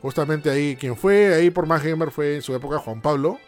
Justamente 0.00 0.48
ahí, 0.48 0.76
quien 0.76 0.96
fue 0.96 1.34
ahí 1.34 1.50
por 1.50 1.66
más 1.66 1.82
gamer 1.82 2.10
fue 2.10 2.36
en 2.36 2.42
su 2.42 2.54
época 2.54 2.78
Juan 2.78 3.02
Pablo. 3.02 3.38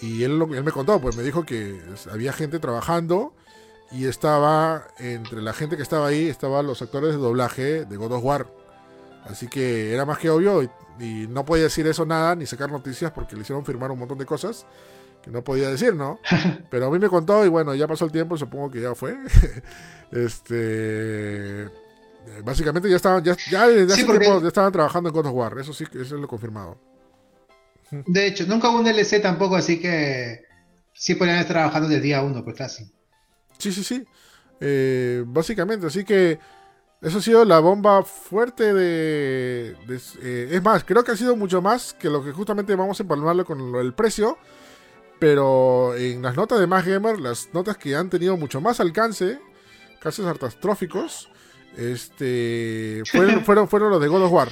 Y 0.00 0.24
él, 0.24 0.42
él 0.52 0.64
me 0.64 0.72
contó, 0.72 1.00
pues 1.00 1.16
me 1.16 1.22
dijo 1.22 1.44
que 1.44 1.80
había 2.10 2.32
gente 2.32 2.58
trabajando 2.58 3.32
y 3.92 4.06
estaba, 4.06 4.88
entre 4.98 5.42
la 5.42 5.52
gente 5.52 5.76
que 5.76 5.82
estaba 5.82 6.08
ahí, 6.08 6.28
estaban 6.28 6.66
los 6.66 6.82
actores 6.82 7.10
de 7.10 7.18
doblaje 7.18 7.84
de 7.84 7.96
God 7.96 8.12
of 8.12 8.24
War. 8.24 8.46
Así 9.24 9.48
que 9.48 9.92
era 9.92 10.04
más 10.04 10.18
que 10.18 10.30
obvio 10.30 10.62
y, 10.62 10.70
no 11.28 11.44
podía 11.44 11.64
decir 11.64 11.86
eso 11.86 12.06
nada, 12.06 12.34
ni 12.34 12.46
sacar 12.46 12.72
noticias 12.72 13.12
porque 13.12 13.36
le 13.36 13.42
hicieron 13.42 13.66
firmar 13.66 13.90
un 13.90 13.98
montón 13.98 14.16
de 14.16 14.24
cosas 14.24 14.66
que 15.26 15.32
no 15.32 15.42
podía 15.42 15.68
decir, 15.68 15.94
¿no? 15.94 16.20
Pero 16.70 16.86
a 16.86 16.90
mí 16.90 17.00
me 17.00 17.08
contó 17.08 17.44
y 17.44 17.48
bueno, 17.48 17.74
ya 17.74 17.88
pasó 17.88 18.04
el 18.04 18.12
tiempo, 18.12 18.38
supongo 18.38 18.70
que 18.70 18.80
ya 18.80 18.94
fue. 18.94 19.16
este 20.12 21.68
básicamente 22.44 22.88
ya 22.88 22.96
estaban 22.96 23.22
ya, 23.22 23.36
ya 23.50 23.68
desde 23.68 24.04
ya 24.04 24.48
estaban 24.48 24.72
trabajando 24.72 25.08
en 25.08 25.14
God 25.14 25.26
of 25.26 25.34
War, 25.34 25.58
eso 25.58 25.72
sí 25.72 25.84
eso 25.92 26.14
es 26.14 26.20
lo 26.20 26.28
confirmado. 26.28 26.78
De 27.90 28.26
hecho, 28.26 28.46
nunca 28.46 28.68
hubo 28.70 28.78
un 28.78 28.84
DLC 28.84 29.20
tampoco, 29.20 29.56
así 29.56 29.80
que 29.80 30.44
sí 30.92 31.14
podrían 31.14 31.38
estar 31.38 31.56
trabajando 31.56 31.88
desde 31.88 32.02
día 32.02 32.22
uno, 32.22 32.44
pues 32.44 32.56
casi. 32.56 32.84
Sí, 33.58 33.72
sí, 33.72 33.84
sí. 33.84 34.04
Eh, 34.60 35.22
básicamente, 35.26 35.86
así 35.86 36.04
que 36.04 36.38
eso 37.00 37.18
ha 37.18 37.22
sido 37.22 37.44
la 37.44 37.60
bomba 37.60 38.02
fuerte 38.02 38.72
de... 38.74 39.76
Eh, 40.22 40.48
es 40.50 40.62
más, 40.62 40.82
creo 40.82 41.04
que 41.04 41.12
ha 41.12 41.16
sido 41.16 41.36
mucho 41.36 41.62
más 41.62 41.92
que 41.94 42.08
lo 42.08 42.24
que 42.24 42.32
justamente 42.32 42.74
vamos 42.74 42.98
a 42.98 43.02
empalmarlo 43.02 43.44
con 43.44 43.74
el 43.76 43.94
precio. 43.94 44.38
Pero 45.18 45.94
en 45.96 46.22
las 46.22 46.36
notas 46.36 46.60
de 46.60 46.66
Más 46.66 46.84
Gamer, 46.84 47.18
las 47.18 47.52
notas 47.54 47.76
que 47.78 47.96
han 47.96 48.10
tenido 48.10 48.36
mucho 48.36 48.60
más 48.60 48.80
alcance, 48.80 49.38
casos 50.00 50.26
catastróficos, 50.26 51.30
este, 51.76 53.02
fueron, 53.10 53.44
fueron, 53.44 53.68
fueron 53.68 53.90
los 53.90 54.00
de 54.00 54.08
God 54.08 54.24
of 54.24 54.32
War. 54.32 54.48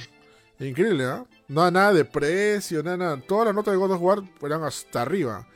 Increíble, 0.60 1.04
¿ah? 1.04 1.24
No 1.48 1.70
nada 1.70 1.92
de 1.92 2.04
precio, 2.04 2.82
nada, 2.82 2.96
nada. 2.96 3.20
Todas 3.20 3.46
las 3.46 3.54
notas 3.54 3.72
de 3.72 3.78
God 3.78 3.92
of 3.92 4.02
War 4.02 4.22
fueron 4.38 4.64
hasta 4.64 5.02
arriba. 5.02 5.46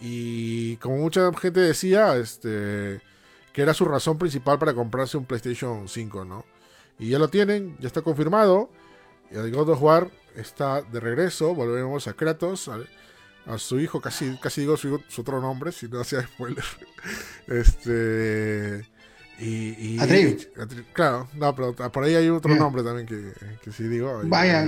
Y 0.00 0.76
como 0.76 0.98
mucha 0.98 1.32
gente 1.34 1.60
decía, 1.60 2.16
este 2.16 3.00
que 3.52 3.62
era 3.62 3.74
su 3.74 3.84
razón 3.84 4.18
principal 4.18 4.58
para 4.58 4.74
comprarse 4.74 5.16
un 5.16 5.24
PlayStation 5.24 5.88
5, 5.88 6.24
¿no? 6.24 6.44
Y 6.98 7.08
ya 7.10 7.18
lo 7.18 7.28
tienen, 7.28 7.76
ya 7.80 7.86
está 7.86 8.02
confirmado. 8.02 8.70
Y 9.30 9.36
el 9.36 9.50
God 9.50 9.70
of 9.70 9.82
War 9.82 10.10
está 10.36 10.82
de 10.82 11.00
regreso. 11.00 11.54
Volvemos 11.54 12.06
a 12.06 12.12
Kratos, 12.12 12.70
a, 13.46 13.58
su 13.58 13.80
hijo, 13.80 14.00
casi, 14.00 14.36
casi 14.38 14.62
digo 14.62 14.76
su, 14.76 15.00
otro 15.18 15.40
nombre, 15.40 15.72
si 15.72 15.88
no 15.88 16.00
hacía 16.00 16.22
spoiler. 16.22 16.64
este. 17.46 18.86
Y, 19.38 19.98
claro, 20.92 21.28
no, 21.32 21.54
pero 21.54 21.74
por 21.74 22.04
ahí 22.04 22.14
hay 22.14 22.28
otro 22.28 22.54
nombre 22.54 22.82
también 22.82 23.06
que, 23.06 23.32
que 23.62 23.72
sí 23.72 23.84
digo. 23.84 24.20
Vaya, 24.24 24.66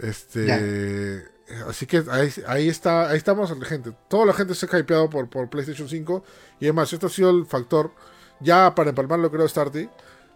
este. 0.00 1.24
Así 1.68 1.86
que 1.86 2.04
ahí, 2.46 2.68
está, 2.68 3.08
ahí 3.08 3.16
estamos, 3.16 3.52
gente. 3.66 3.92
Toda 4.08 4.26
la 4.26 4.32
gente 4.32 4.54
se 4.54 4.66
ha 4.70 4.78
hypeado 4.78 5.10
por, 5.10 5.28
por 5.28 5.50
PlayStation 5.50 5.88
5. 5.88 6.24
Y 6.60 6.66
además, 6.66 6.92
esto 6.92 7.08
ha 7.08 7.10
sido 7.10 7.30
el 7.30 7.46
factor, 7.46 7.92
ya 8.40 8.74
para 8.74 8.90
empalmarlo, 8.90 9.30
creo, 9.30 9.48
Starty, 9.48 9.88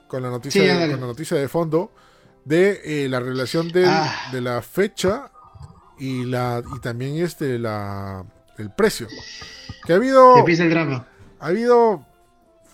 con 0.09 0.23
la 0.23 0.31
noticia, 0.31 0.63
de, 0.63 0.91
con 0.91 1.01
la 1.01 1.07
noticia 1.07 1.37
de 1.37 1.49
fondo, 1.49 1.93
de 2.45 2.81
eh, 2.85 3.09
la 3.09 3.21
relación 3.21 3.71
ah. 3.87 4.31
de 4.33 4.41
la 4.41 4.61
fecha 4.63 5.31
y 6.05 6.25
la 6.27 6.63
y 6.77 6.81
también 6.81 7.17
este 7.17 7.59
la 7.59 8.25
el 8.59 8.71
precio. 8.71 9.09
Que 9.87 9.95
ha 9.95 9.97
habido. 9.97 10.37
Empieza 10.39 10.65
el 10.65 10.71
drama. 10.71 11.07
Ha 11.41 11.47
habido 11.47 12.07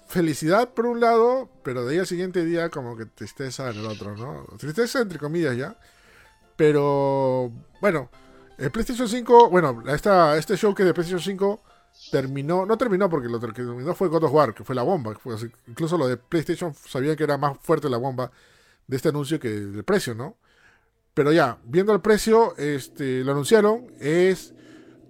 felicidad 0.07 0.71
por 0.71 0.87
un 0.87 1.01
lado, 1.01 1.49
pero 1.63 1.85
de 1.85 1.93
ahí 1.93 1.99
al 2.01 2.07
siguiente 2.07 2.45
día, 2.45 2.69
como 2.69 2.97
que 2.97 3.07
tristeza 3.07 3.71
en 3.71 3.79
el 3.79 3.87
otro, 3.87 4.17
¿no? 4.17 4.45
Tristeza 4.59 5.01
entre 5.01 5.19
comillas 5.19 5.57
ya. 5.57 5.77
Pero 6.57 7.53
bueno, 7.81 8.11
el 8.59 8.71
PlayStation 8.71 9.09
5, 9.09 9.49
bueno, 9.49 9.83
esta, 9.87 10.37
este 10.37 10.57
show 10.57 10.75
que 10.75 10.85
de 10.85 10.93
PlayStation 10.93 11.23
5 11.23 11.63
terminó, 12.11 12.67
no 12.67 12.77
terminó 12.77 13.09
porque 13.09 13.29
lo 13.29 13.41
que 13.41 13.53
terminó 13.53 13.95
fue 13.95 14.09
God 14.09 14.25
of 14.25 14.33
War, 14.33 14.55
que 14.55 14.65
fue 14.65 14.75
la 14.75 14.83
bomba. 14.83 15.17
incluso 15.69 15.97
lo 15.97 16.09
de 16.09 16.17
PlayStation 16.17 16.75
sabía 16.75 17.17
que 17.17 17.25
era 17.25 17.39
más 17.39 17.57
fuerte 17.61 17.89
la 17.89 17.97
bomba 17.97 18.31
de 18.87 18.97
este 18.97 19.09
anuncio 19.09 19.39
que 19.39 19.49
el 19.49 19.85
precio, 19.85 20.15
¿no? 20.15 20.37
Pero 21.21 21.33
ya, 21.33 21.59
viendo 21.67 21.93
el 21.93 22.01
precio, 22.01 22.57
este, 22.57 23.23
lo 23.25 23.33
anunciaron, 23.33 23.89
es 24.01 24.55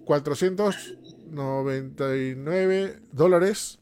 499 0.03 2.99
dólares 3.13 3.79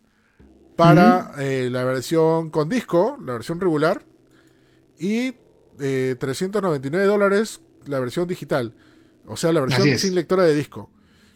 para 0.76 1.32
eh, 1.40 1.72
la 1.72 1.84
versión 1.86 2.52
con 2.52 2.70
disco, 2.70 3.18
la 3.26 3.34
versión 3.34 3.60
regular, 3.60 4.06
y 5.00 5.34
399 5.80 7.04
eh, 7.04 7.08
dólares 7.08 7.62
la 7.88 8.00
versión 8.00 8.28
digital. 8.28 8.76
O 9.26 9.36
sea, 9.36 9.52
la 9.52 9.62
versión 9.62 9.98
sin 9.98 10.14
lectora 10.14 10.44
de 10.44 10.54
disco. 10.54 10.92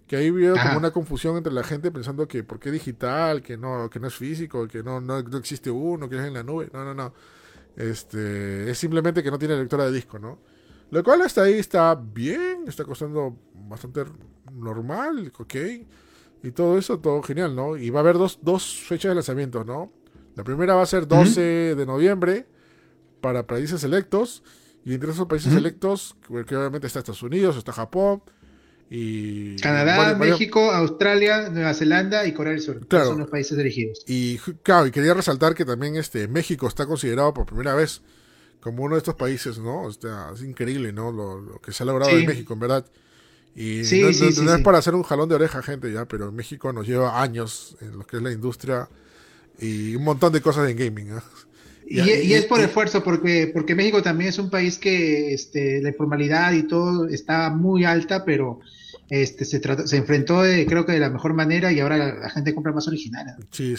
Que 0.06 0.18
ahí 0.18 0.30
veo 0.30 0.54
como 0.54 0.78
una 0.78 0.92
confusión 0.92 1.38
entre 1.38 1.54
la 1.54 1.64
gente 1.64 1.90
pensando 1.90 2.28
que 2.28 2.44
por 2.44 2.60
qué 2.60 2.70
digital, 2.70 3.42
que 3.42 3.58
no, 3.58 3.90
que 3.90 4.00
no 4.00 4.10
es 4.10 4.14
físico, 4.14 4.68
que 4.68 4.84
no, 4.84 5.02
no, 5.02 5.18
existe 5.40 5.72
uno, 5.72 6.08
que 6.08 6.18
es 6.18 6.24
en 6.24 6.36
la 6.36 6.44
nube. 6.44 6.70
No, 6.72 6.86
no, 6.86 6.94
no. 6.94 7.16
Este, 7.76 8.70
es 8.70 8.78
simplemente 8.78 9.24
que 9.24 9.32
no 9.32 9.40
tiene 9.40 9.56
lectora 9.56 9.86
de 9.86 9.92
disco, 9.92 10.20
¿no? 10.20 10.53
Lo 10.94 11.04
cual 11.04 11.24
hasta 11.24 11.42
ahí 11.42 11.56
está 11.56 11.96
bien, 11.96 12.66
está 12.68 12.84
costando 12.84 13.36
bastante 13.68 14.04
normal, 14.52 15.34
ok. 15.40 15.56
y 16.44 16.52
todo 16.52 16.78
eso, 16.78 17.00
todo 17.00 17.24
genial, 17.24 17.56
¿no? 17.56 17.76
Y 17.76 17.90
va 17.90 18.02
a 18.02 18.04
haber 18.04 18.20
dos, 18.20 18.38
dos 18.44 18.76
fechas 18.76 19.10
de 19.10 19.16
lanzamiento, 19.16 19.64
¿no? 19.64 19.92
La 20.36 20.44
primera 20.44 20.76
va 20.76 20.84
a 20.84 20.86
ser 20.86 21.08
12 21.08 21.74
de 21.74 21.86
noviembre 21.88 22.46
para 23.22 23.48
países 23.48 23.82
selectos. 23.82 24.44
Y 24.86 24.94
entre 24.94 25.10
esos 25.10 25.26
países 25.26 25.52
selectos, 25.52 26.16
que 26.28 26.56
obviamente 26.56 26.86
está 26.86 27.00
Estados 27.00 27.24
Unidos, 27.24 27.58
está 27.58 27.72
Japón, 27.72 28.22
y 28.88 29.56
Canadá, 29.56 30.14
México, 30.14 30.72
Australia, 30.72 31.50
Nueva 31.50 31.74
Zelanda 31.74 32.28
y 32.28 32.34
Corea 32.34 32.54
del 32.54 32.62
Sur. 32.62 32.86
son 32.88 33.18
los 33.18 33.32
países 33.32 33.58
elegidos. 33.58 34.04
Y 34.06 34.38
claro, 34.62 34.86
y 34.86 34.92
quería 34.92 35.16
resaltar 35.16 35.56
que 35.56 35.66
también 35.66 35.96
este 35.96 36.28
México 36.28 36.68
está 36.68 36.86
considerado 36.86 37.34
por 37.34 37.48
primera 37.48 37.74
vez 37.74 38.04
como 38.64 38.84
uno 38.84 38.96
de 38.96 39.00
estos 39.00 39.16
países, 39.16 39.60
¿no? 39.60 39.82
O 39.84 39.92
sea, 39.92 40.30
es 40.34 40.42
increíble, 40.42 40.94
¿no? 40.94 41.12
Lo, 41.12 41.60
que 41.60 41.74
se 41.74 41.84
ha 41.84 41.86
logrado 41.86 42.18
en 42.18 42.26
México, 42.26 42.54
en 42.54 42.60
verdad. 42.62 42.86
Y 43.56 43.82
no, 44.02 44.08
es 44.08 44.62
para 44.64 44.78
hacer 44.78 44.96
un 44.96 45.04
jalón 45.04 45.28
de 45.28 45.36
oreja, 45.36 45.62
gente, 45.62 45.92
ya, 45.92 46.06
pero 46.06 46.30
en 46.30 46.36
México 46.36 46.72
nos 46.72 46.88
lleva 46.88 47.22
años 47.22 47.76
en 47.82 48.00
lo 48.00 48.08
que 48.08 48.18
es 48.18 48.24
la 48.24 48.32
industria 48.32 48.88
y 49.60 49.96
un 49.96 50.06
montón 50.06 50.32
de 50.32 50.42
cosas 50.42 50.70
en 50.70 50.78
gaming. 50.78 51.10
Y, 51.86 52.00
es 52.00 52.46
por 52.46 52.62
esfuerzo, 52.62 53.04
porque, 53.04 53.52
porque 53.54 53.76
México 53.76 54.02
también 54.02 54.30
es 54.30 54.40
un 54.40 54.50
país 54.50 54.78
que 54.78 55.34
este, 55.34 55.82
la 55.82 55.90
informalidad 55.90 56.54
y 56.54 56.64
todo 56.64 57.10
está 57.10 57.50
muy 57.50 57.84
alta, 57.84 58.24
pero 58.24 58.62
este, 59.10 59.44
se, 59.44 59.62
se 59.86 59.98
enfrentó 59.98 60.42
creo 60.66 60.86
que 60.86 60.94
de 60.94 61.00
la 61.00 61.10
mejor 61.10 61.34
manera 61.34 61.74
y 61.74 61.82
ahora 61.82 61.98
la, 61.98 62.30
gente 62.30 62.56
compra 62.56 62.72
más 62.72 62.88
original. 62.88 63.36
Sí, 63.52 63.76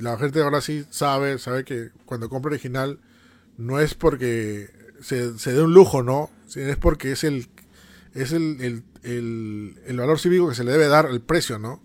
la 0.00 0.18
gente 0.18 0.40
ahora 0.42 0.60
sí 0.60 0.84
sabe, 0.90 1.38
sabe 1.38 1.64
que 1.64 1.90
cuando 2.04 2.28
compra 2.28 2.50
original 2.50 2.98
no 3.58 3.78
es 3.78 3.94
porque 3.94 4.70
se, 5.02 5.38
se 5.38 5.52
dé 5.52 5.62
un 5.62 5.74
lujo, 5.74 6.02
¿no? 6.02 6.30
Es 6.54 6.76
porque 6.78 7.12
es 7.12 7.24
el 7.24 7.48
es 8.14 8.32
el, 8.32 8.82
el, 9.02 9.80
el, 9.86 9.96
valor 9.96 10.18
cívico 10.18 10.48
que 10.48 10.54
se 10.54 10.64
le 10.64 10.72
debe 10.72 10.88
dar 10.88 11.06
al 11.06 11.20
precio, 11.20 11.58
¿no? 11.58 11.82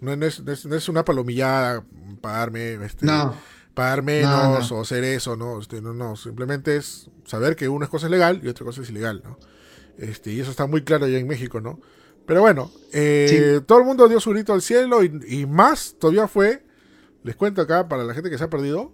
No, 0.00 0.12
es, 0.12 0.40
no 0.42 0.74
es, 0.74 0.88
una 0.88 1.04
palomillada 1.04 1.84
pagarme, 2.22 2.74
este, 2.84 3.04
no. 3.04 3.34
pagar 3.74 4.02
menos 4.02 4.72
o 4.72 4.80
hacer 4.80 5.04
eso, 5.04 5.36
¿no? 5.36 5.60
Este, 5.60 5.82
no, 5.82 5.92
no, 5.92 6.16
simplemente 6.16 6.76
es 6.76 7.10
saber 7.26 7.54
que 7.54 7.68
una 7.68 7.86
cosa 7.86 8.06
es 8.06 8.10
legal 8.10 8.40
y 8.42 8.48
otra 8.48 8.64
cosa 8.64 8.80
es 8.80 8.88
ilegal, 8.88 9.22
¿no? 9.22 9.38
Este, 9.98 10.32
y 10.32 10.40
eso 10.40 10.50
está 10.50 10.66
muy 10.66 10.82
claro 10.82 11.06
ya 11.06 11.18
en 11.18 11.28
México, 11.28 11.60
¿no? 11.60 11.78
Pero 12.26 12.40
bueno, 12.40 12.70
eh, 12.92 13.60
todo 13.66 13.78
el 13.78 13.84
mundo 13.84 14.08
dio 14.08 14.20
su 14.20 14.30
grito 14.30 14.52
al 14.52 14.62
cielo 14.62 15.02
y, 15.02 15.46
más 15.46 15.96
todavía 15.98 16.28
fue, 16.28 16.64
les 17.22 17.36
cuento 17.36 17.60
acá 17.60 17.88
para 17.88 18.04
la 18.04 18.14
gente 18.14 18.30
que 18.30 18.38
se 18.38 18.44
ha 18.44 18.50
perdido, 18.50 18.92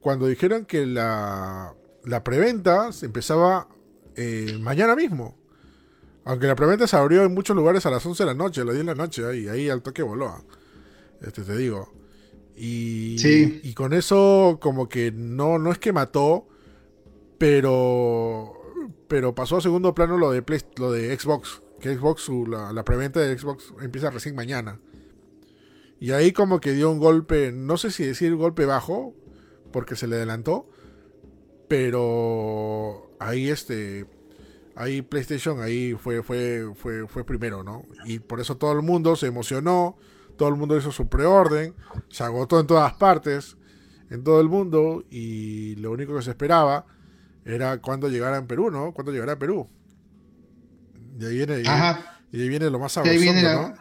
cuando 0.00 0.26
dijeron 0.26 0.64
que 0.64 0.86
la, 0.86 1.74
la 2.04 2.24
preventa 2.24 2.92
se 2.92 3.06
empezaba 3.06 3.68
eh, 4.16 4.58
mañana 4.60 4.96
mismo. 4.96 5.38
Aunque 6.24 6.46
la 6.46 6.56
preventa 6.56 6.86
se 6.86 6.96
abrió 6.96 7.24
en 7.24 7.34
muchos 7.34 7.56
lugares 7.56 7.86
a 7.86 7.90
las 7.90 8.04
11 8.04 8.22
de 8.22 8.26
la 8.26 8.34
noche, 8.34 8.60
a 8.60 8.64
las 8.64 8.74
10 8.74 8.86
de 8.86 8.94
la 8.94 9.02
noche, 9.02 9.38
y 9.38 9.48
ahí 9.48 9.68
al 9.68 9.82
toque 9.82 10.02
voló. 10.02 10.44
Este 11.22 11.42
te 11.42 11.56
digo. 11.56 11.92
Y, 12.56 13.16
y 13.62 13.72
con 13.72 13.94
eso 13.94 14.58
como 14.60 14.88
que 14.88 15.12
no, 15.12 15.58
no 15.58 15.72
es 15.72 15.78
que 15.78 15.92
mató, 15.92 16.46
pero 17.38 18.52
pero 19.08 19.34
pasó 19.34 19.56
a 19.56 19.60
segundo 19.60 19.94
plano 19.94 20.18
lo 20.18 20.30
de 20.30 20.44
lo 20.76 20.92
de 20.92 21.18
Xbox, 21.18 21.62
que 21.80 21.96
Xbox 21.96 22.28
la, 22.48 22.72
la 22.72 22.84
preventa 22.84 23.18
de 23.18 23.36
Xbox 23.36 23.72
empieza 23.80 24.10
recién 24.10 24.34
mañana. 24.34 24.78
Y 25.98 26.12
ahí 26.12 26.32
como 26.32 26.60
que 26.60 26.72
dio 26.72 26.90
un 26.90 26.98
golpe, 26.98 27.50
no 27.50 27.76
sé 27.76 27.90
si 27.90 28.04
decir 28.04 28.34
golpe 28.36 28.66
bajo, 28.66 29.14
porque 29.72 29.96
se 29.96 30.06
le 30.06 30.16
adelantó, 30.16 30.68
pero 31.68 33.10
ahí 33.18 33.48
este 33.48 34.06
ahí 34.76 35.02
PlayStation 35.02 35.60
ahí 35.60 35.94
fue, 35.94 36.22
fue, 36.22 36.72
fue, 36.74 37.06
fue 37.06 37.24
primero, 37.24 37.62
¿no? 37.62 37.84
Y 38.06 38.18
por 38.18 38.40
eso 38.40 38.56
todo 38.56 38.72
el 38.72 38.82
mundo 38.82 39.14
se 39.16 39.26
emocionó, 39.26 39.96
todo 40.36 40.48
el 40.48 40.56
mundo 40.56 40.76
hizo 40.76 40.90
su 40.90 41.08
preorden, 41.08 41.74
se 42.08 42.24
agotó 42.24 42.58
en 42.60 42.66
todas 42.66 42.94
partes, 42.94 43.56
en 44.10 44.24
todo 44.24 44.40
el 44.40 44.48
mundo, 44.48 45.04
y 45.10 45.76
lo 45.76 45.92
único 45.92 46.16
que 46.16 46.22
se 46.22 46.30
esperaba 46.30 46.86
era 47.44 47.78
cuando 47.78 48.08
llegara 48.08 48.38
en 48.38 48.46
Perú, 48.46 48.70
¿no? 48.70 48.92
Cuando 48.92 49.12
llegara 49.12 49.32
a 49.32 49.38
Perú. 49.38 49.68
Y 51.18 51.24
ahí 51.26 51.36
viene, 51.36 51.62
y 52.32 52.40
ahí 52.40 52.48
viene 52.48 52.70
lo 52.70 52.78
más 52.78 52.92
sabroso, 52.92 53.14
¿no? 53.52 53.74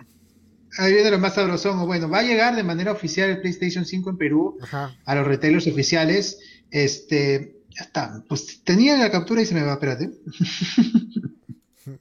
Ahí 0.77 0.93
viene 0.93 1.11
lo 1.11 1.19
más 1.19 1.35
sabrosón. 1.35 1.85
Bueno, 1.85 2.09
va 2.09 2.19
a 2.19 2.23
llegar 2.23 2.55
de 2.55 2.63
manera 2.63 2.91
oficial 2.91 3.29
el 3.29 3.41
PlayStation 3.41 3.85
5 3.85 4.09
en 4.11 4.17
Perú 4.17 4.57
a 4.71 5.15
los 5.15 5.27
retailers 5.27 5.67
oficiales. 5.67 6.39
Este, 6.69 7.55
ya 7.69 7.83
está. 7.83 8.23
Pues 8.27 8.63
tenía 8.63 8.97
la 8.97 9.11
captura 9.11 9.41
y 9.41 9.45
se 9.45 9.55
me 9.55 9.63
va, 9.63 9.73
espérate. 9.73 10.11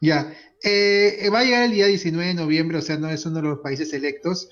ya. 0.00 0.34
Eh, 0.62 1.28
va 1.32 1.40
a 1.40 1.44
llegar 1.44 1.64
el 1.64 1.72
día 1.72 1.86
19 1.86 2.28
de 2.28 2.34
noviembre, 2.34 2.78
o 2.78 2.82
sea, 2.82 2.96
no 2.96 3.10
es 3.10 3.26
uno 3.26 3.36
de 3.36 3.42
los 3.42 3.58
países 3.58 3.92
electos. 3.92 4.48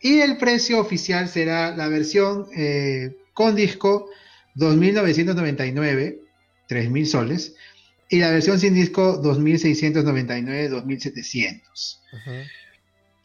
Y 0.00 0.20
el 0.20 0.36
precio 0.36 0.78
oficial 0.78 1.28
será 1.28 1.74
la 1.76 1.88
versión 1.88 2.46
eh, 2.56 3.16
con 3.32 3.56
disco 3.56 4.08
2.999, 4.54 6.20
3.000 6.68 7.04
soles. 7.06 7.56
Y 8.08 8.18
la 8.18 8.30
versión 8.30 8.58
sin 8.58 8.74
disco 8.74 9.22
2.699, 9.22 10.70
2.700. 10.70 11.98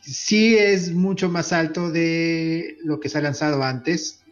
Sí 0.01 0.57
es 0.57 0.91
mucho 0.91 1.29
más 1.29 1.53
alto 1.53 1.89
de 1.89 2.77
lo 2.83 2.99
que 2.99 3.07
se 3.07 3.17
ha 3.17 3.21
lanzado 3.21 3.63
antes 3.63 4.23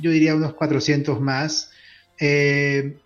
yo 0.00 0.10
diría 0.10 0.34
unos 0.34 0.54
400 0.54 1.20
más. 1.20 1.70
Eh, 2.18 2.98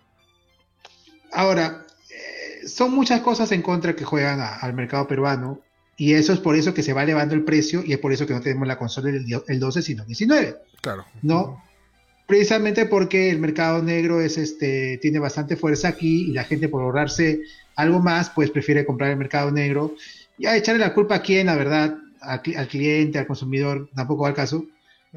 ahora, 1.31 1.85
eh, 2.09 2.67
son 2.67 2.93
muchas 2.93 3.21
cosas 3.21 3.51
en 3.51 3.61
contra 3.61 3.95
que 3.95 4.05
juegan 4.05 4.39
al 4.39 4.73
mercado 4.73 5.07
peruano 5.07 5.59
y 5.97 6.13
eso 6.13 6.33
es 6.33 6.39
por 6.39 6.55
eso 6.55 6.73
que 6.73 6.83
se 6.83 6.93
va 6.93 7.03
elevando 7.03 7.35
el 7.35 7.43
precio 7.43 7.83
y 7.85 7.93
es 7.93 7.99
por 7.99 8.11
eso 8.11 8.25
que 8.25 8.33
no 8.33 8.41
tenemos 8.41 8.67
la 8.67 8.77
consola 8.77 9.09
el, 9.09 9.59
12 9.59 9.81
sino 9.81 10.03
el 10.03 10.07
19. 10.07 10.57
Claro. 10.81 11.05
¿No? 11.21 11.63
Precisamente 12.27 12.85
porque 12.85 13.29
el 13.29 13.39
mercado 13.39 13.81
negro 13.83 14.21
es 14.21 14.37
este 14.37 14.97
tiene 15.01 15.19
bastante 15.19 15.55
fuerza 15.55 15.89
aquí 15.89 16.29
y 16.29 16.31
la 16.31 16.43
gente 16.43 16.69
por 16.69 16.81
ahorrarse 16.81 17.41
algo 17.75 17.99
más 17.99 18.29
pues 18.29 18.51
prefiere 18.51 18.85
comprar 18.85 19.11
el 19.11 19.17
mercado 19.17 19.51
negro 19.51 19.95
y 20.37 20.45
a 20.45 20.55
echarle 20.55 20.79
la 20.79 20.93
culpa 20.93 21.15
a 21.15 21.21
quién, 21.21 21.47
la 21.47 21.55
verdad, 21.55 21.97
al, 22.21 22.41
cliente, 22.67 23.19
al 23.19 23.27
consumidor, 23.27 23.89
tampoco 23.93 24.23
va 24.23 24.29
al 24.29 24.35
caso. 24.35 24.65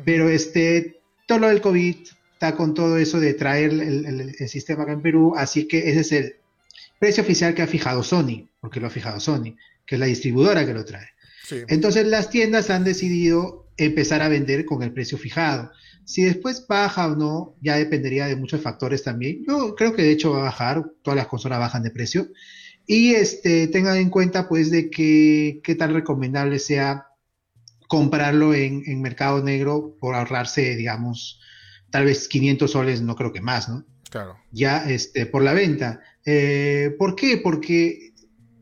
Pero 0.04 0.28
este 0.28 1.00
todo 1.26 1.38
lo 1.38 1.48
del 1.48 1.60
COVID 1.60 1.96
está 2.32 2.54
con 2.54 2.74
todo 2.74 2.98
eso 2.98 3.20
de 3.20 3.34
traer 3.34 3.70
el, 3.72 4.34
sistema 4.48 4.82
acá 4.82 4.92
en 4.92 5.02
Perú, 5.02 5.34
así 5.36 5.66
que 5.66 5.90
ese 5.90 6.00
es 6.00 6.12
el 6.12 6.36
precio 6.98 7.22
oficial 7.22 7.54
que 7.54 7.62
ha 7.62 7.66
fijado 7.66 8.02
Sony, 8.02 8.48
porque 8.60 8.80
lo 8.80 8.88
ha 8.88 8.90
fijado 8.90 9.20
Sony, 9.20 9.56
que 9.86 9.94
es 9.94 9.98
la 9.98 10.06
distribuidora 10.06 10.66
que 10.66 10.74
lo 10.74 10.84
trae. 10.84 11.08
Entonces 11.68 12.06
las 12.06 12.30
tiendas 12.30 12.70
han 12.70 12.84
decidido 12.84 13.66
empezar 13.76 14.22
a 14.22 14.28
vender 14.28 14.64
con 14.64 14.82
el 14.82 14.92
precio 14.92 15.18
fijado. 15.18 15.72
Si 16.04 16.22
después 16.22 16.66
baja 16.68 17.06
o 17.06 17.16
no, 17.16 17.56
ya 17.60 17.76
dependería 17.76 18.26
de 18.26 18.36
muchos 18.36 18.60
factores 18.60 19.02
también. 19.02 19.44
Yo 19.46 19.74
creo 19.74 19.94
que 19.94 20.02
de 20.02 20.12
hecho 20.12 20.32
va 20.32 20.40
a 20.40 20.44
bajar, 20.44 20.84
todas 21.02 21.16
las 21.16 21.26
consolas 21.26 21.58
bajan 21.58 21.82
de 21.82 21.90
precio. 21.90 22.28
Y 22.86 23.14
este, 23.14 23.68
tengan 23.68 23.96
en 23.96 24.10
cuenta 24.10 24.48
pues 24.48 24.70
de 24.70 24.90
que 24.90 25.60
qué 25.64 25.74
tan 25.74 25.94
recomendable 25.94 26.58
sea 26.58 27.06
comprarlo 27.88 28.54
en, 28.54 29.00
mercado 29.00 29.42
negro 29.42 29.96
por 30.00 30.14
ahorrarse, 30.14 30.76
digamos, 30.76 31.40
tal 31.90 32.04
vez 32.04 32.28
500 32.28 32.70
soles, 32.70 33.02
no 33.02 33.14
creo 33.14 33.32
que 33.32 33.40
más, 33.40 33.68
¿no? 33.68 33.84
Claro. 34.10 34.36
Ya 34.50 34.78
este, 34.88 35.26
por 35.26 35.42
la 35.42 35.54
venta. 35.54 36.00
Eh, 36.24 36.94
¿Por 36.98 37.16
qué? 37.16 37.38
Porque 37.38 38.12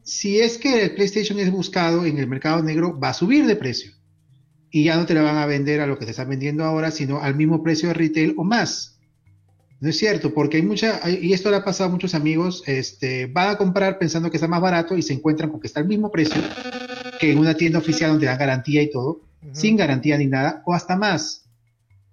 si 0.03 0.41
es 0.41 0.59
que 0.59 0.85
el 0.85 0.95
PlayStation 0.95 1.39
es 1.39 1.51
buscado 1.51 2.05
en 2.05 2.19
el 2.19 2.27
mercado 2.27 2.63
negro, 2.63 2.99
va 2.99 3.11
a 3.11 3.15
subir 3.15 3.47
de 3.47 3.57
precio. 3.57 3.93
Y 4.73 4.85
ya 4.85 4.97
no 4.97 5.07
te 5.07 5.15
la 5.15 5.23
van 5.23 5.37
a 5.37 5.47
vender 5.47 5.81
a 5.81 5.87
lo 5.87 5.97
que 5.99 6.07
te 6.07 6.11
están 6.11 6.29
vendiendo 6.29 6.65
ahora, 6.65 6.91
sino 6.91 7.21
al 7.21 7.37
mismo 7.37 7.63
precio 7.63 7.89
de 7.89 7.95
retail 7.95 8.35
o 8.37 8.43
más. 8.43 8.99
No 9.81 9.89
es 9.89 9.99
cierto, 9.99 10.33
porque 10.33 10.57
hay 10.57 10.63
mucha, 10.63 11.01
y 11.09 11.33
esto 11.33 11.51
le 11.51 11.57
ha 11.57 11.65
pasado 11.65 11.91
a 11.91 11.93
muchos 11.93 12.15
amigos, 12.15 12.63
este, 12.67 13.27
van 13.27 13.51
a 13.51 13.57
comprar 13.57 13.99
pensando 13.99 14.31
que 14.31 14.37
está 14.37 14.49
más 14.49 14.61
barato 14.61 14.97
y 14.97 15.03
se 15.03 15.13
encuentran 15.13 15.51
con 15.51 15.61
que 15.61 15.67
está 15.67 15.81
al 15.81 15.89
mismo 15.89 16.11
precio 16.11 16.41
que 17.19 17.33
en 17.33 17.39
una 17.39 17.55
tienda 17.55 17.81
oficial 17.81 18.11
donde 18.11 18.27
dan 18.27 18.39
garantía 18.39 18.81
y 18.83 18.91
todo, 18.91 19.21
sin 19.53 19.77
garantía 19.77 20.17
ni 20.19 20.27
nada, 20.27 20.63
o 20.67 20.73
hasta 20.73 20.97
más. 20.97 21.45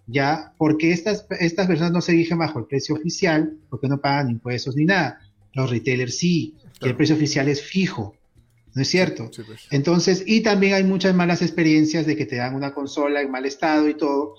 Ya, 0.08 0.54
porque 0.58 0.92
estas, 0.92 1.28
estas 1.40 1.68
personas 1.68 1.92
no 1.92 2.02
se 2.02 2.14
rigen 2.14 2.40
bajo 2.40 2.58
el 2.58 2.66
precio 2.66 2.96
oficial, 2.96 3.54
porque 3.70 3.88
no 3.88 4.02
pagan 4.02 4.32
impuestos 4.32 4.76
ni 4.76 4.86
nada. 4.86 5.20
Los 5.54 5.70
retailers 5.70 6.18
sí, 6.18 6.56
el 6.82 6.96
precio 6.96 7.16
oficial 7.16 7.48
es 7.48 7.62
fijo. 7.62 8.16
¿No 8.76 8.82
es 8.82 8.88
cierto? 8.88 9.30
Pues. 9.46 9.68
Entonces, 9.72 10.24
y 10.26 10.42
también 10.42 10.74
hay 10.74 10.84
muchas 10.84 11.16
malas 11.16 11.42
experiencias 11.42 12.06
de 12.06 12.16
que 12.16 12.26
te 12.26 12.36
dan 12.36 12.56
una 12.56 12.74
consola 12.74 13.22
en 13.22 13.32
mal 13.32 13.46
estado 13.46 13.90
y 13.90 13.96
todo, 13.96 14.36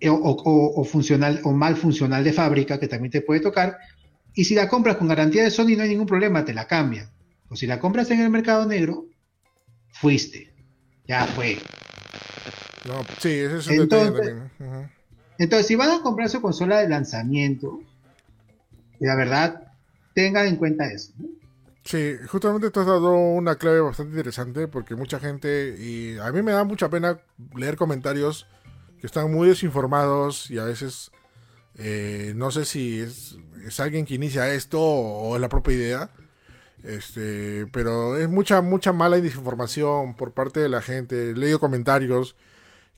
eh, 0.00 0.08
o, 0.10 0.84
funcional 0.84 1.40
o 1.44 1.52
mal 1.52 1.76
funcional 1.76 2.24
de 2.24 2.32
fábrica 2.32 2.80
que 2.80 2.88
también 2.88 3.10
te 3.10 3.20
puede 3.20 3.40
tocar. 3.40 3.78
Y 4.34 4.44
si 4.44 4.54
la 4.54 4.68
compras 4.68 4.96
con 4.96 5.08
garantía 5.08 5.44
de 5.44 5.50
Sony 5.50 5.76
no 5.76 5.82
hay 5.82 5.90
ningún 5.90 6.06
problema, 6.06 6.44
te 6.44 6.54
la 6.54 6.66
cambian. 6.66 7.10
O 7.48 7.56
si 7.56 7.66
la 7.66 7.78
compras 7.78 8.10
en 8.10 8.20
el 8.20 8.30
mercado 8.30 8.66
negro, 8.66 9.06
fuiste. 9.90 10.52
Ya 11.06 11.26
fue. 11.26 11.58
No, 12.86 13.04
sí, 13.18 13.30
ese 13.30 13.56
es 13.58 13.66
un 13.66 13.74
entonces, 13.74 14.34
Entonces, 15.38 15.66
si 15.66 15.74
van 15.74 15.90
a 15.90 16.02
comprar 16.02 16.28
su 16.28 16.40
consola 16.40 16.80
de 16.80 16.88
lanzamiento, 16.88 17.80
la 18.98 19.16
verdad, 19.16 19.72
tengan 20.14 20.46
en 20.46 20.56
cuenta 20.56 20.86
eso. 20.86 21.12
Sí, 21.86 22.16
justamente 22.26 22.72
tú 22.72 22.80
has 22.80 22.86
dado 22.86 23.12
una 23.14 23.54
clave 23.54 23.80
bastante 23.80 24.10
interesante 24.10 24.66
porque 24.66 24.96
mucha 24.96 25.20
gente, 25.20 25.76
y 25.78 26.18
a 26.18 26.32
mí 26.32 26.42
me 26.42 26.50
da 26.50 26.64
mucha 26.64 26.90
pena 26.90 27.20
leer 27.54 27.76
comentarios 27.76 28.48
que 29.00 29.06
están 29.06 29.32
muy 29.32 29.48
desinformados 29.48 30.50
y 30.50 30.58
a 30.58 30.64
veces 30.64 31.12
eh, 31.76 32.32
no 32.34 32.50
sé 32.50 32.64
si 32.64 32.98
es, 33.00 33.36
es, 33.64 33.78
alguien 33.78 34.04
que 34.04 34.14
inicia 34.14 34.52
esto 34.52 34.80
o, 34.82 35.36
es 35.36 35.40
la 35.40 35.48
propia 35.48 35.74
idea, 35.74 36.10
este, 36.82 37.68
pero 37.68 38.16
es 38.16 38.28
mucha, 38.28 38.62
mucha 38.62 38.92
mala 38.92 39.20
desinformación 39.20 40.16
por 40.16 40.32
parte 40.32 40.58
de 40.58 40.68
la 40.68 40.82
gente. 40.82 41.30
He 41.30 41.34
leído 41.34 41.60
comentarios 41.60 42.34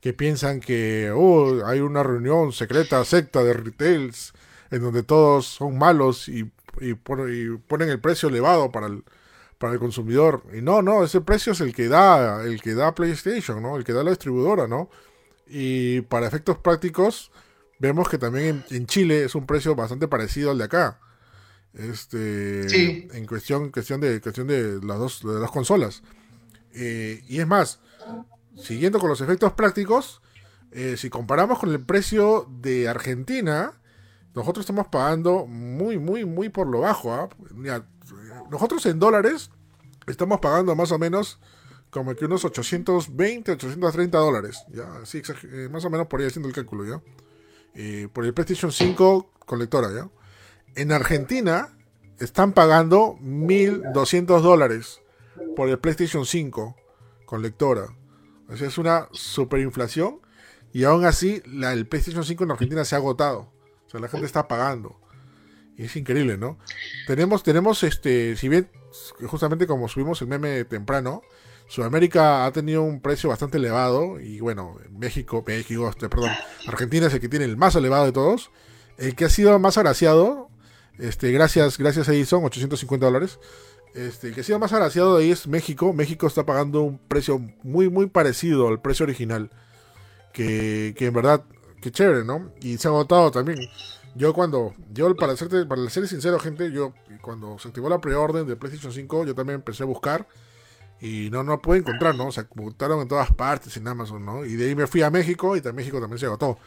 que 0.00 0.14
piensan 0.14 0.60
que 0.60 1.12
oh, 1.14 1.66
hay 1.66 1.80
una 1.80 2.02
reunión 2.02 2.52
secreta, 2.52 3.04
secta 3.04 3.42
de 3.44 3.52
retails, 3.52 4.32
en 4.70 4.82
donde 4.82 5.02
todos 5.02 5.46
son 5.46 5.76
malos 5.76 6.28
y 6.30 6.50
y, 6.80 6.94
ponen 6.94 7.88
el 7.88 8.00
precio 8.00 8.28
elevado 8.28 8.70
para 8.70 8.86
el, 8.86 9.04
para 9.58 9.72
el 9.72 9.78
consumidor. 9.78 10.44
Y 10.52 10.62
no, 10.62 10.82
no, 10.82 11.04
ese 11.04 11.20
precio 11.20 11.52
es 11.52 11.60
el 11.60 11.74
que 11.74 11.88
da, 11.88 12.42
el 12.44 12.62
que 12.62 12.74
da 12.74 12.94
PlayStation, 12.94 13.62
¿no? 13.62 13.76
El 13.76 13.84
que 13.84 13.92
da 13.92 14.02
la 14.02 14.10
distribuidora, 14.10 14.66
¿no? 14.66 14.90
Y 15.46 16.02
para 16.02 16.26
efectos 16.26 16.58
prácticos, 16.58 17.30
vemos 17.78 18.08
que 18.08 18.18
también 18.18 18.64
en, 18.70 18.86
Chile 18.86 19.24
es 19.24 19.34
un 19.34 19.46
precio 19.46 19.74
bastante 19.74 20.08
parecido 20.08 20.50
al 20.50 20.58
de 20.58 20.64
acá. 20.64 21.00
Este, 21.74 23.16
en 23.16 23.26
cuestión, 23.26 23.70
cuestión 23.70 24.00
de, 24.00 24.20
cuestión 24.20 24.46
de 24.46 24.80
las 24.82 24.98
dos, 24.98 25.22
de 25.22 25.40
las 25.40 25.50
consolas. 25.50 26.02
Eh, 26.72 27.22
y 27.28 27.40
es 27.40 27.46
más, 27.46 27.80
siguiendo 28.56 28.98
con 28.98 29.08
los 29.08 29.20
efectos 29.20 29.52
prácticos, 29.52 30.20
eh, 30.70 30.96
si 30.96 31.08
comparamos 31.08 31.58
con 31.58 31.70
el 31.70 31.80
precio 31.80 32.46
de 32.60 32.88
Argentina, 32.88 33.77
nosotros 34.38 34.62
estamos 34.62 34.86
pagando 34.86 35.46
muy, 35.46 35.98
muy, 35.98 36.24
muy 36.24 36.48
por 36.48 36.68
lo 36.68 36.80
bajo. 36.80 37.12
¿ah? 37.12 37.28
Nosotros 38.52 38.86
en 38.86 39.00
dólares 39.00 39.50
estamos 40.06 40.38
pagando 40.38 40.76
más 40.76 40.92
o 40.92 40.98
menos 40.98 41.40
como 41.90 42.14
que 42.14 42.24
unos 42.26 42.44
820, 42.44 43.50
830 43.50 44.16
dólares. 44.16 44.64
Ya, 44.68 44.86
sí, 45.04 45.22
eh, 45.50 45.68
más 45.72 45.84
o 45.84 45.90
menos 45.90 46.06
por 46.06 46.20
ahí 46.20 46.28
haciendo 46.28 46.48
el 46.48 46.54
cálculo. 46.54 47.02
Eh, 47.74 48.06
por 48.12 48.24
el 48.24 48.32
PlayStation 48.32 48.70
5 48.70 49.32
con 49.44 49.58
lectora. 49.58 50.08
En 50.76 50.92
Argentina 50.92 51.76
están 52.20 52.52
pagando 52.52 53.16
1200 53.20 54.40
dólares 54.40 55.00
por 55.56 55.68
el 55.68 55.80
PlayStation 55.80 56.24
5 56.24 56.76
con 57.26 57.42
lectora. 57.42 57.88
O 58.48 58.52
es 58.52 58.78
una 58.78 59.08
superinflación 59.10 60.20
y 60.72 60.84
aún 60.84 61.04
así 61.04 61.42
la, 61.44 61.72
el 61.72 61.88
PlayStation 61.88 62.22
5 62.22 62.44
en 62.44 62.50
Argentina 62.52 62.84
se 62.84 62.94
ha 62.94 62.98
agotado. 62.98 63.57
O 63.88 63.90
sea, 63.90 64.00
la 64.00 64.08
gente 64.08 64.26
está 64.26 64.46
pagando. 64.46 65.00
Y 65.76 65.84
es 65.84 65.96
increíble, 65.96 66.36
¿no? 66.36 66.58
Tenemos, 67.06 67.42
tenemos, 67.42 67.82
este, 67.82 68.36
si 68.36 68.48
bien, 68.48 68.68
justamente 69.26 69.66
como 69.66 69.88
subimos 69.88 70.20
el 70.20 70.28
meme 70.28 70.64
temprano, 70.64 71.22
Sudamérica 71.68 72.44
ha 72.44 72.52
tenido 72.52 72.82
un 72.82 73.00
precio 73.00 73.30
bastante 73.30 73.56
elevado. 73.56 74.20
Y 74.20 74.40
bueno, 74.40 74.76
México, 74.90 75.42
México, 75.46 75.88
este, 75.88 76.08
perdón, 76.08 76.30
Argentina 76.66 77.06
es 77.06 77.14
el 77.14 77.20
que 77.20 77.28
tiene 77.28 77.46
el 77.46 77.56
más 77.56 77.74
elevado 77.76 78.04
de 78.04 78.12
todos. 78.12 78.50
El 78.98 79.14
que 79.14 79.26
ha 79.26 79.30
sido 79.30 79.58
más 79.58 79.78
agraciado, 79.78 80.50
este, 80.98 81.30
gracias, 81.32 81.78
gracias 81.78 82.08
a 82.08 82.12
Edison, 82.12 82.44
850 82.44 83.06
dólares. 83.06 83.38
Este, 83.94 84.28
el 84.28 84.34
que 84.34 84.42
ha 84.42 84.44
sido 84.44 84.58
más 84.58 84.72
agraciado 84.72 85.16
ahí 85.16 85.30
es 85.30 85.46
México. 85.46 85.94
México 85.94 86.26
está 86.26 86.44
pagando 86.44 86.82
un 86.82 86.98
precio 86.98 87.40
muy, 87.62 87.88
muy 87.88 88.06
parecido 88.06 88.68
al 88.68 88.82
precio 88.82 89.04
original. 89.04 89.50
Que, 90.32 90.94
que 90.96 91.06
en 91.06 91.14
verdad 91.14 91.44
qué 91.80 91.90
chévere, 91.90 92.24
¿no? 92.24 92.52
Y 92.60 92.78
se 92.78 92.88
ha 92.88 92.90
agotado 92.90 93.30
también. 93.30 93.58
Yo 94.14 94.32
cuando, 94.32 94.74
yo 94.92 95.14
para 95.14 95.36
serte, 95.36 95.64
para 95.66 95.88
ser 95.90 96.08
sincero, 96.08 96.38
gente, 96.40 96.72
yo 96.72 96.92
cuando 97.22 97.58
se 97.58 97.68
activó 97.68 97.88
la 97.88 98.00
preorden 98.00 98.46
de 98.46 98.56
PlayStation 98.56 98.92
5, 98.92 99.26
yo 99.26 99.34
también 99.34 99.56
empecé 99.56 99.84
a 99.84 99.86
buscar 99.86 100.26
y 101.00 101.30
no, 101.30 101.44
no 101.44 101.60
pude 101.62 101.78
encontrar, 101.78 102.14
¿no? 102.16 102.32
Se 102.32 102.40
agotaron 102.40 103.00
en 103.00 103.08
todas 103.08 103.32
partes 103.32 103.76
en 103.76 103.86
Amazon, 103.86 104.24
¿no? 104.24 104.44
Y 104.44 104.54
de 104.54 104.68
ahí 104.68 104.74
me 104.74 104.86
fui 104.86 105.02
a 105.02 105.10
México 105.10 105.56
y 105.56 105.60
también 105.60 105.76
México 105.76 106.00
también 106.00 106.18
se 106.18 106.26
agotó. 106.26 106.58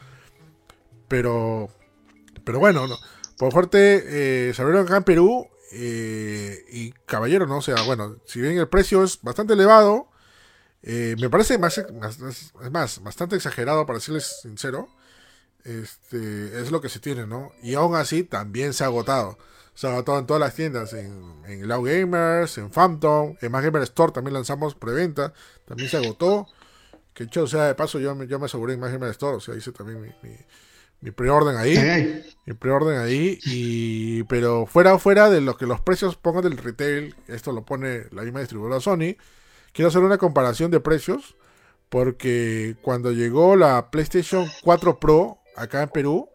Pero, 1.08 1.68
pero 2.44 2.58
bueno, 2.58 2.86
¿no? 2.86 2.96
por 3.36 3.52
fuerte, 3.52 4.48
eh, 4.48 4.54
se 4.54 4.62
acá 4.62 4.96
en 4.96 5.04
Perú 5.04 5.48
eh, 5.72 6.64
y 6.70 6.92
caballero, 7.06 7.46
¿no? 7.46 7.58
O 7.58 7.62
sea, 7.62 7.82
bueno, 7.82 8.16
si 8.24 8.40
bien 8.40 8.56
el 8.56 8.68
precio 8.68 9.02
es 9.02 9.20
bastante 9.20 9.54
elevado, 9.54 10.08
eh, 10.82 11.16
me 11.18 11.28
parece 11.28 11.58
más, 11.58 11.78
es 11.78 12.70
más, 12.70 13.02
bastante 13.02 13.36
exagerado 13.36 13.84
para 13.84 14.00
serles 14.00 14.40
sincero. 14.42 14.88
Este, 15.64 16.60
es 16.60 16.70
lo 16.72 16.80
que 16.80 16.88
se 16.88 16.98
tiene, 16.98 17.26
¿no? 17.26 17.52
Y 17.62 17.74
aún 17.74 17.94
así 17.94 18.24
también 18.24 18.72
se 18.72 18.84
ha 18.84 18.88
agotado. 18.88 19.38
Se 19.74 19.86
ha 19.86 19.90
agotado 19.92 20.18
en 20.18 20.26
todas 20.26 20.40
las 20.40 20.54
tiendas, 20.54 20.92
en, 20.92 21.42
en 21.46 21.66
Loud 21.66 21.88
Gamers, 21.88 22.58
en 22.58 22.70
Phantom, 22.70 23.36
en 23.40 23.52
Más 23.52 23.64
Gamer 23.64 23.82
Store 23.82 24.12
también 24.12 24.34
lanzamos 24.34 24.74
preventa, 24.74 25.32
también 25.64 25.88
se 25.88 25.96
agotó. 25.96 26.46
Que 27.14 27.24
hecho, 27.24 27.44
o 27.44 27.46
sea, 27.46 27.64
de 27.64 27.74
paso 27.74 27.98
yo, 27.98 28.22
yo 28.24 28.38
me 28.38 28.46
aseguré 28.46 28.74
en 28.74 28.80
Más 28.80 28.92
Gamer 28.92 29.10
Store, 29.10 29.36
o 29.36 29.40
sea, 29.40 29.54
hice 29.54 29.72
también 29.72 30.00
mi, 30.00 30.10
mi, 31.00 31.10
preorden 31.10 31.56
ahí. 31.56 32.24
Mi 32.46 32.54
preorden 32.54 32.98
ahí. 32.98 33.38
Y, 33.44 34.24
pero 34.24 34.66
fuera, 34.66 34.98
fuera 34.98 35.30
de 35.30 35.40
lo 35.40 35.56
que 35.56 35.66
los 35.66 35.80
precios 35.80 36.16
pongan 36.16 36.42
del 36.42 36.58
retail, 36.58 37.14
esto 37.28 37.52
lo 37.52 37.64
pone 37.64 38.06
la 38.10 38.22
misma 38.22 38.40
distribuidora 38.40 38.80
Sony. 38.80 39.16
Quiero 39.72 39.88
hacer 39.88 40.02
una 40.02 40.18
comparación 40.18 40.70
de 40.70 40.80
precios 40.80 41.36
porque 41.88 42.76
cuando 42.80 43.12
llegó 43.12 43.54
la 43.54 43.90
PlayStation 43.90 44.48
4 44.62 44.98
Pro 44.98 45.41
acá 45.56 45.82
en 45.82 45.88
Perú, 45.90 46.30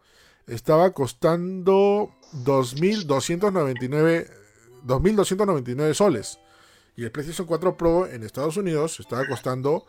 estaba 0.46 0.92
costando 0.92 2.14
2.299 2.44 4.38
2.299 4.84 5.94
soles. 5.94 6.38
Y 6.96 7.04
el 7.04 7.12
PlayStation 7.12 7.46
4 7.46 7.76
Pro 7.76 8.08
en 8.08 8.24
Estados 8.24 8.56
Unidos 8.56 8.98
estaba 8.98 9.24
costando 9.26 9.86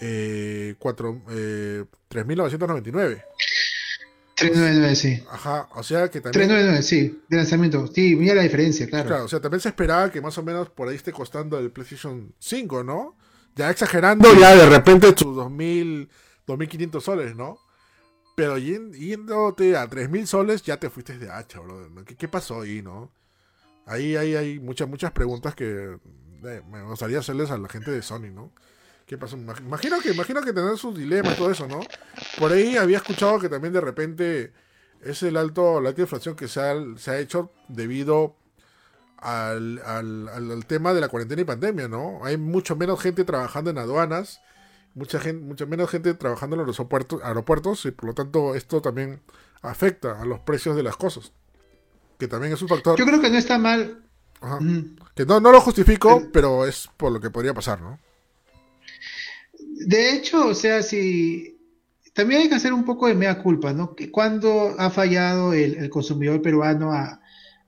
eh, 0.00 0.74
3.999. 0.80 3.12
Eh, 3.12 3.22
399, 4.34 4.96
sí. 4.96 5.22
Ajá, 5.30 5.68
o 5.74 5.84
sea 5.84 6.10
que 6.10 6.20
también. 6.20 6.48
399, 6.48 6.82
sí, 6.82 7.22
de 7.28 7.36
lanzamiento. 7.36 7.86
Sí, 7.86 8.16
mira 8.16 8.34
la 8.34 8.42
diferencia, 8.42 8.88
claro. 8.88 9.06
Claro, 9.06 9.24
o 9.24 9.28
sea, 9.28 9.40
también 9.40 9.60
se 9.60 9.68
esperaba 9.68 10.10
que 10.10 10.20
más 10.20 10.36
o 10.38 10.42
menos 10.42 10.68
por 10.70 10.88
ahí 10.88 10.96
esté 10.96 11.12
costando 11.12 11.56
el 11.58 11.70
PlayStation 11.70 12.34
5, 12.38 12.82
¿no? 12.82 13.16
Ya 13.54 13.70
exagerando, 13.70 14.34
ya 14.34 14.56
de 14.56 14.68
repente 14.68 15.12
tus 15.12 15.36
2.000, 15.36 16.08
2.500 16.46 17.00
soles, 17.00 17.36
¿no? 17.36 17.58
Pero 18.34 18.56
yéndote 18.56 19.76
a 19.76 19.88
3.000 19.88 20.26
soles, 20.26 20.62
ya 20.62 20.78
te 20.78 20.88
fuiste 20.88 21.18
de 21.18 21.30
hacha, 21.30 21.60
bro. 21.60 22.04
¿Qué, 22.04 22.28
pasó 22.28 22.62
ahí, 22.62 22.80
no? 22.82 23.10
Ahí, 23.86 24.16
ahí 24.16 24.34
hay 24.34 24.58
muchas, 24.58 24.88
muchas 24.88 25.12
preguntas 25.12 25.54
que 25.54 25.98
eh, 26.44 26.62
me 26.70 26.82
gustaría 26.84 27.18
hacerles 27.18 27.50
a 27.50 27.58
la 27.58 27.68
gente 27.68 27.90
de 27.90 28.02
Sony, 28.02 28.30
¿no? 28.32 28.52
¿Qué 29.06 29.18
pasó? 29.18 29.36
Imagino 29.36 30.00
que, 30.00 30.12
imagino 30.12 30.40
que 30.42 30.52
tener 30.52 30.78
sus 30.78 30.96
dilemas 30.96 31.34
y 31.34 31.36
todo 31.36 31.50
eso, 31.50 31.66
¿no? 31.66 31.80
Por 32.38 32.52
ahí 32.52 32.76
había 32.76 32.98
escuchado 32.98 33.38
que 33.38 33.48
también 33.48 33.74
de 33.74 33.80
repente 33.80 34.52
es 35.02 35.22
el 35.22 35.36
alto, 35.36 35.80
la 35.80 35.90
alta 35.90 36.02
inflación 36.02 36.36
que 36.36 36.48
se 36.48 36.60
ha, 36.60 36.74
se 36.96 37.10
ha 37.10 37.18
hecho 37.18 37.52
debido 37.68 38.36
al, 39.18 39.80
al, 39.84 40.64
tema 40.66 40.94
de 40.94 41.00
la 41.00 41.08
cuarentena 41.08 41.42
y 41.42 41.44
pandemia, 41.44 41.88
¿no? 41.88 42.24
Hay 42.24 42.36
mucho 42.36 42.76
menos 42.76 43.00
gente 43.00 43.24
trabajando 43.24 43.70
en 43.70 43.78
aduanas, 43.78 44.40
mucha 44.94 45.20
gente, 45.20 45.44
mucha 45.44 45.66
menos 45.66 45.90
gente 45.90 46.14
trabajando 46.14 46.60
en 46.60 46.66
los 46.66 46.78
aeropuertos, 46.78 47.22
aeropuertos 47.22 47.86
y 47.86 47.90
por 47.90 48.06
lo 48.06 48.14
tanto 48.14 48.54
esto 48.54 48.80
también 48.80 49.20
afecta 49.62 50.20
a 50.20 50.24
los 50.24 50.40
precios 50.40 50.76
de 50.76 50.82
las 50.82 50.96
cosas. 50.96 51.32
Que 52.18 52.28
también 52.28 52.52
es 52.52 52.62
un 52.62 52.68
factor. 52.68 52.98
Yo 52.98 53.04
creo 53.04 53.20
que 53.20 53.30
no 53.30 53.38
está 53.38 53.58
mal. 53.58 54.02
Que 55.14 55.24
no, 55.24 55.40
no 55.40 55.52
lo 55.52 55.60
justifico, 55.60 56.28
pero 56.32 56.66
es 56.66 56.88
por 56.96 57.12
lo 57.12 57.20
que 57.20 57.30
podría 57.30 57.54
pasar, 57.54 57.80
¿no? 57.80 57.98
De 59.86 60.12
hecho, 60.12 60.48
o 60.48 60.54
sea, 60.54 60.82
si 60.82 61.58
también 62.12 62.42
hay 62.42 62.48
que 62.48 62.56
hacer 62.56 62.72
un 62.72 62.84
poco 62.84 63.06
de 63.06 63.14
mea 63.14 63.42
culpa, 63.42 63.72
¿no? 63.72 63.94
¿Cuándo 64.10 64.74
ha 64.78 64.90
fallado 64.90 65.52
el 65.52 65.88
consumidor 65.90 66.42
peruano 66.42 66.92
a, 66.92 67.22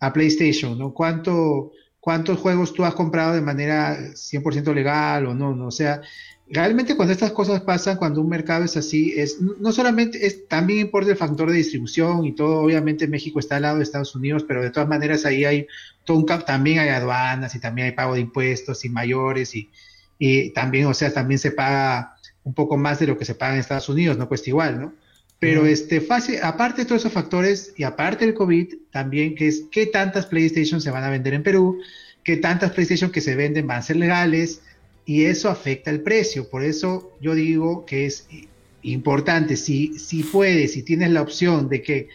a 0.04 0.12
PlayStation, 0.12 0.78
¿no? 0.78 0.92
¿Cuánto, 0.92 1.72
¿Cuántos 2.00 2.38
juegos 2.38 2.72
tú 2.72 2.84
has 2.84 2.94
comprado 2.94 3.34
de 3.34 3.40
manera 3.40 3.96
100% 3.98 4.74
legal 4.74 5.26
o 5.26 5.34
no, 5.34 5.54
no? 5.54 5.68
O 5.68 5.70
sea, 5.70 6.02
realmente 6.54 6.96
cuando 6.96 7.12
estas 7.12 7.32
cosas 7.32 7.62
pasan, 7.62 7.96
cuando 7.96 8.20
un 8.20 8.28
mercado 8.28 8.64
es 8.64 8.76
así, 8.76 9.12
es 9.16 9.40
no 9.40 9.72
solamente 9.72 10.24
es 10.26 10.46
también 10.46 10.80
importa 10.80 11.10
el 11.10 11.16
factor 11.16 11.50
de 11.50 11.56
distribución 11.56 12.24
y 12.24 12.32
todo, 12.32 12.60
obviamente 12.60 13.08
México 13.08 13.40
está 13.40 13.56
al 13.56 13.62
lado 13.62 13.78
de 13.78 13.82
Estados 13.82 14.14
Unidos, 14.14 14.44
pero 14.46 14.62
de 14.62 14.70
todas 14.70 14.88
maneras 14.88 15.26
ahí 15.26 15.44
hay 15.44 15.66
un 16.08 16.24
también 16.26 16.78
hay 16.78 16.90
aduanas 16.90 17.54
y 17.54 17.60
también 17.60 17.86
hay 17.86 17.92
pago 17.92 18.14
de 18.14 18.20
impuestos 18.20 18.84
y 18.84 18.88
mayores 18.88 19.54
y, 19.56 19.70
y 20.18 20.50
también, 20.50 20.86
o 20.86 20.94
sea, 20.94 21.12
también 21.12 21.38
se 21.38 21.50
paga 21.50 22.16
un 22.44 22.54
poco 22.54 22.76
más 22.76 23.00
de 23.00 23.08
lo 23.08 23.18
que 23.18 23.24
se 23.24 23.34
paga 23.34 23.54
en 23.54 23.60
Estados 23.60 23.88
Unidos, 23.88 24.16
no 24.16 24.28
cuesta 24.28 24.50
igual, 24.50 24.80
¿no? 24.80 24.92
Pero 25.40 25.66
este, 25.66 26.00
fácil, 26.00 26.38
aparte 26.42 26.82
de 26.82 26.86
todos 26.86 27.02
esos 27.02 27.12
factores 27.12 27.74
y 27.76 27.82
aparte 27.82 28.24
del 28.24 28.34
COVID, 28.34 28.74
también 28.90 29.34
que 29.34 29.48
es 29.48 29.64
qué 29.70 29.86
tantas 29.86 30.24
PlayStation 30.24 30.80
se 30.80 30.90
van 30.90 31.04
a 31.04 31.10
vender 31.10 31.34
en 31.34 31.42
Perú, 31.42 31.80
qué 32.22 32.38
tantas 32.38 32.70
PlayStation 32.70 33.10
que 33.10 33.20
se 33.20 33.34
venden 33.34 33.66
van 33.66 33.78
a 33.78 33.82
ser 33.82 33.96
legales 33.96 34.62
y 35.06 35.24
eso 35.24 35.50
afecta 35.50 35.90
el 35.90 36.00
precio. 36.02 36.48
Por 36.48 36.64
eso 36.64 37.12
yo 37.20 37.34
digo 37.34 37.84
que 37.86 38.06
es 38.06 38.26
importante, 38.82 39.56
si, 39.56 39.98
si 39.98 40.22
puedes, 40.22 40.72
si 40.72 40.82
tienes 40.82 41.10
la 41.10 41.22
opción 41.22 41.68
de 41.68 41.82
que 41.82 42.08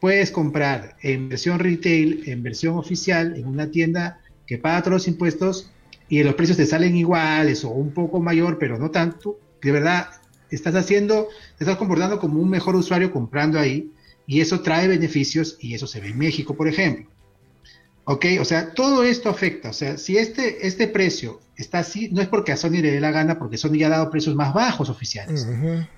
puedes 0.00 0.30
comprar 0.30 0.96
en 1.02 1.28
versión 1.28 1.58
retail, 1.58 2.22
en 2.26 2.42
versión 2.42 2.76
oficial, 2.76 3.36
en 3.36 3.46
una 3.46 3.70
tienda 3.70 4.20
que 4.46 4.58
paga 4.58 4.82
todos 4.82 4.94
los 4.94 5.08
impuestos 5.08 5.70
y 6.08 6.22
los 6.22 6.34
precios 6.34 6.56
te 6.56 6.66
salen 6.66 6.96
iguales 6.96 7.64
o 7.64 7.70
un 7.70 7.92
poco 7.92 8.20
mayor, 8.20 8.58
pero 8.58 8.78
no 8.78 8.90
tanto, 8.90 9.38
de 9.60 9.72
verdad 9.72 10.08
estás 10.50 10.74
haciendo, 10.74 11.28
te 11.58 11.64
estás 11.64 11.76
comportando 11.76 12.18
como 12.18 12.40
un 12.40 12.48
mejor 12.48 12.74
usuario 12.76 13.12
comprando 13.12 13.58
ahí 13.58 13.90
y 14.26 14.40
eso 14.40 14.60
trae 14.60 14.88
beneficios 14.88 15.56
y 15.60 15.74
eso 15.74 15.86
se 15.86 16.00
ve 16.00 16.08
en 16.08 16.18
México, 16.18 16.54
por 16.54 16.68
ejemplo. 16.68 17.06
¿Ok? 18.10 18.24
O 18.40 18.44
sea, 18.46 18.72
todo 18.72 19.04
esto 19.04 19.28
afecta. 19.28 19.68
O 19.68 19.72
sea, 19.74 19.98
si 19.98 20.16
este, 20.16 20.66
este 20.66 20.88
precio 20.88 21.40
está 21.56 21.80
así, 21.80 22.08
no 22.10 22.22
es 22.22 22.28
porque 22.28 22.52
a 22.52 22.56
Sony 22.56 22.80
le 22.80 22.90
dé 22.90 23.00
la 23.00 23.10
gana, 23.10 23.38
porque 23.38 23.58
Sony 23.58 23.74
ya 23.74 23.88
ha 23.88 23.90
dado 23.90 24.10
precios 24.10 24.34
más 24.34 24.54
bajos 24.54 24.88
oficiales. 24.88 25.46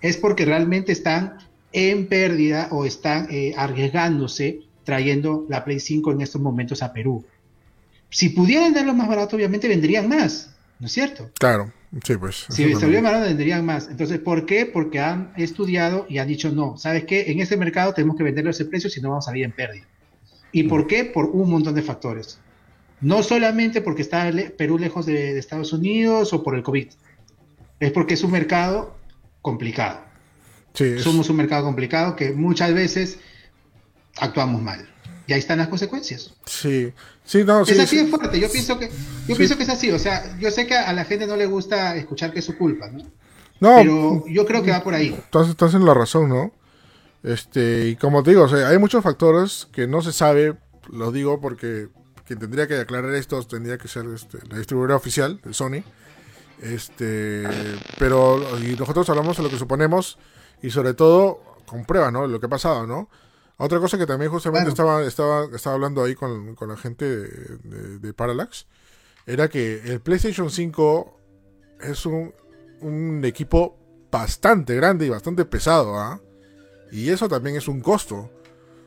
Es 0.02 0.16
porque 0.16 0.44
realmente 0.44 0.90
están 0.90 1.38
en 1.72 2.08
pérdida 2.08 2.66
o 2.72 2.84
están 2.84 3.28
eh, 3.30 3.54
arriesgándose 3.56 4.62
trayendo 4.82 5.46
la 5.48 5.64
Play 5.64 5.78
5 5.78 6.10
en 6.10 6.22
estos 6.22 6.40
momentos 6.42 6.82
a 6.82 6.92
Perú. 6.92 7.24
Si 8.08 8.30
pudieran 8.30 8.74
darlo 8.74 8.92
más 8.92 9.06
barato, 9.06 9.36
obviamente 9.36 9.68
vendrían 9.68 10.08
más, 10.08 10.50
¿no 10.80 10.86
es 10.86 10.92
cierto? 10.92 11.30
Claro, 11.38 11.72
sí, 12.04 12.16
pues. 12.16 12.46
Si 12.48 12.64
estuvieran 12.64 13.04
barato, 13.04 13.26
vendrían 13.26 13.64
más. 13.64 13.86
Entonces, 13.88 14.18
¿por 14.18 14.46
qué? 14.46 14.66
Porque 14.66 14.98
han 14.98 15.32
estudiado 15.36 16.06
y 16.08 16.18
han 16.18 16.26
dicho, 16.26 16.50
no, 16.50 16.76
¿sabes 16.76 17.04
qué? 17.04 17.30
En 17.30 17.38
este 17.38 17.56
mercado 17.56 17.94
tenemos 17.94 18.16
que 18.16 18.24
venderlo 18.24 18.50
a 18.50 18.50
ese 18.50 18.64
precio 18.64 18.90
si 18.90 19.00
no 19.00 19.10
vamos 19.10 19.26
a 19.26 19.30
salir 19.30 19.44
en 19.44 19.52
pérdida. 19.52 19.86
¿Y 20.52 20.64
por 20.64 20.86
qué? 20.86 21.04
Por 21.04 21.26
un 21.26 21.50
montón 21.50 21.74
de 21.74 21.82
factores. 21.82 22.38
No 23.00 23.22
solamente 23.22 23.80
porque 23.80 24.02
está 24.02 24.30
Perú 24.56 24.78
lejos 24.78 25.06
de, 25.06 25.38
Estados 25.38 25.72
Unidos 25.72 26.32
o 26.32 26.42
por 26.42 26.54
el 26.54 26.62
COVID. 26.62 26.88
Es 27.78 27.92
porque 27.92 28.14
es 28.14 28.22
un 28.22 28.32
mercado 28.32 28.96
complicado. 29.40 30.00
Somos 30.98 31.28
un 31.30 31.36
mercado 31.36 31.64
complicado 31.64 32.14
que 32.14 32.32
muchas 32.32 32.72
veces 32.74 33.18
actuamos 34.16 34.62
mal. 34.62 34.88
Y 35.26 35.32
ahí 35.32 35.38
están 35.38 35.58
las 35.58 35.68
consecuencias. 35.68 36.34
Sí, 36.44 36.92
sí, 37.24 37.44
no, 37.44 37.62
Es 37.62 37.78
así 37.78 37.96
de 37.96 38.06
fuerte. 38.06 38.38
Yo 38.38 38.50
pienso 38.50 38.78
que, 38.78 38.90
yo 39.28 39.36
pienso 39.36 39.56
que 39.56 39.62
es 39.62 39.68
así. 39.68 39.90
O 39.90 39.98
sea, 39.98 40.36
yo 40.38 40.50
sé 40.50 40.66
que 40.66 40.76
a 40.76 40.92
la 40.92 41.04
gente 41.04 41.26
no 41.26 41.36
le 41.36 41.46
gusta 41.46 41.96
escuchar 41.96 42.32
que 42.32 42.40
es 42.40 42.44
su 42.44 42.56
culpa, 42.58 42.88
¿no? 42.90 43.04
No, 43.60 43.76
pero 43.76 44.24
yo 44.26 44.46
creo 44.46 44.62
que 44.62 44.70
va 44.70 44.82
por 44.82 44.94
ahí. 44.94 45.14
Estás, 45.16 45.48
estás 45.48 45.74
en 45.74 45.84
la 45.84 45.94
razón, 45.94 46.28
¿no? 46.28 46.52
Este, 47.22 47.88
y 47.88 47.96
como 47.96 48.22
te 48.22 48.30
digo, 48.30 48.46
hay 48.46 48.78
muchos 48.78 49.02
factores 49.04 49.68
que 49.72 49.86
no 49.86 50.00
se 50.02 50.12
sabe, 50.12 50.56
lo 50.90 51.12
digo 51.12 51.40
porque 51.40 51.88
quien 52.26 52.38
tendría 52.38 52.66
que 52.66 52.76
aclarar 52.78 53.14
esto 53.14 53.42
tendría 53.42 53.76
que 53.76 53.88
ser 53.88 54.06
este, 54.14 54.38
la 54.48 54.58
distribuidora 54.58 54.96
oficial 54.96 55.40
de 55.42 55.52
Sony. 55.52 55.82
Este, 56.62 57.44
pero 57.98 58.40
y 58.60 58.76
nosotros 58.76 59.08
hablamos 59.08 59.36
de 59.36 59.42
lo 59.42 59.50
que 59.50 59.58
suponemos 59.58 60.18
y 60.62 60.70
sobre 60.70 60.94
todo 60.94 61.42
con 61.66 61.84
pruebas, 61.84 62.12
¿no? 62.12 62.26
Lo 62.26 62.38
que 62.38 62.46
ha 62.46 62.50
pasado, 62.50 62.86
¿no? 62.86 63.08
Otra 63.56 63.78
cosa 63.78 63.98
que 63.98 64.06
también 64.06 64.30
justamente 64.30 64.70
estaba, 64.70 65.02
estaba, 65.02 65.44
estaba 65.54 65.74
hablando 65.74 66.02
ahí 66.02 66.14
con, 66.14 66.56
la 66.58 66.76
gente 66.76 67.04
de, 67.04 68.14
Parallax 68.14 68.66
era 69.26 69.48
que 69.48 69.80
el 69.84 70.00
PlayStation 70.00 70.50
5 70.50 71.20
es 71.82 72.06
un, 72.06 72.32
un 72.80 73.22
equipo 73.24 73.76
bastante 74.10 74.74
grande 74.74 75.06
y 75.06 75.10
bastante 75.10 75.44
pesado, 75.44 75.98
¿ah? 75.98 76.20
Y 76.92 77.10
eso 77.10 77.28
también 77.28 77.56
es 77.56 77.68
un 77.68 77.80
costo. 77.80 78.30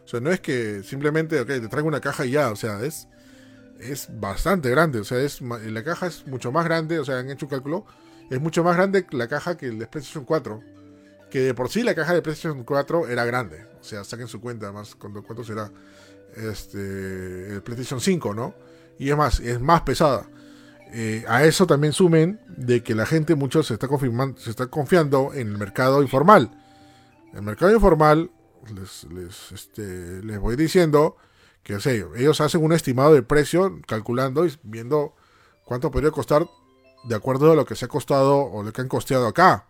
O 0.03 0.07
sea, 0.07 0.19
no 0.19 0.31
es 0.31 0.39
que 0.39 0.83
simplemente, 0.83 1.39
ok, 1.39 1.47
te 1.47 1.67
traigo 1.67 1.87
una 1.87 2.01
caja 2.01 2.25
y 2.25 2.31
ya, 2.31 2.51
o 2.51 2.55
sea, 2.55 2.83
es, 2.83 3.07
es 3.79 4.09
bastante 4.19 4.69
grande. 4.69 4.99
O 4.99 5.03
sea, 5.03 5.19
es, 5.19 5.41
la 5.41 5.83
caja 5.83 6.07
es 6.07 6.27
mucho 6.27 6.51
más 6.51 6.65
grande, 6.65 6.99
o 6.99 7.05
sea, 7.05 7.19
han 7.19 7.29
hecho 7.29 7.45
un 7.45 7.51
cálculo, 7.51 7.85
es 8.29 8.41
mucho 8.41 8.63
más 8.63 8.75
grande 8.75 9.05
la 9.11 9.27
caja 9.27 9.55
que 9.57 9.67
el 9.67 9.79
de 9.79 9.87
PlayStation 9.87 10.25
4. 10.25 10.61
Que 11.31 11.39
de 11.39 11.53
por 11.53 11.69
sí 11.69 11.83
la 11.83 11.95
caja 11.95 12.13
de 12.13 12.21
PlayStation 12.21 12.63
4 12.63 13.07
era 13.07 13.25
grande. 13.25 13.65
O 13.79 13.83
sea, 13.83 14.03
saquen 14.03 14.27
su 14.27 14.39
cuenta, 14.39 14.71
más 14.71 14.95
cuánto, 14.95 15.43
será 15.43 15.71
este, 16.35 17.53
el 17.53 17.61
PlayStation 17.63 17.99
5, 17.99 18.33
¿no? 18.33 18.53
Y 18.99 19.09
es 19.09 19.17
más, 19.17 19.39
es 19.39 19.59
más 19.59 19.81
pesada. 19.81 20.27
Eh, 20.91 21.25
a 21.27 21.43
eso 21.43 21.65
también 21.65 21.91
sumen 21.91 22.39
de 22.55 22.83
que 22.83 22.93
la 22.93 23.07
gente 23.07 23.33
mucho 23.33 23.63
se 23.63 23.73
está, 23.73 23.87
confirmando, 23.87 24.39
se 24.39 24.51
está 24.51 24.67
confiando 24.67 25.33
en 25.33 25.47
el 25.47 25.57
mercado 25.57 26.03
informal 26.03 26.51
el 27.33 27.41
mercado 27.41 27.73
informal, 27.73 28.31
les, 28.73 29.03
les, 29.05 29.51
este, 29.51 30.23
les 30.23 30.39
voy 30.39 30.55
diciendo 30.55 31.17
que 31.63 31.79
sé, 31.79 32.05
ellos 32.15 32.41
hacen 32.41 32.63
un 32.63 32.73
estimado 32.73 33.13
de 33.13 33.23
precio 33.23 33.79
calculando 33.87 34.45
y 34.45 34.53
viendo 34.63 35.15
cuánto 35.65 35.91
podría 35.91 36.11
costar 36.11 36.45
de 37.05 37.15
acuerdo 37.15 37.51
a 37.51 37.55
lo 37.55 37.65
que 37.65 37.75
se 37.75 37.85
ha 37.85 37.87
costado 37.87 38.37
o 38.37 38.63
lo 38.63 38.73
que 38.73 38.81
han 38.81 38.89
costeado 38.89 39.27
acá. 39.27 39.67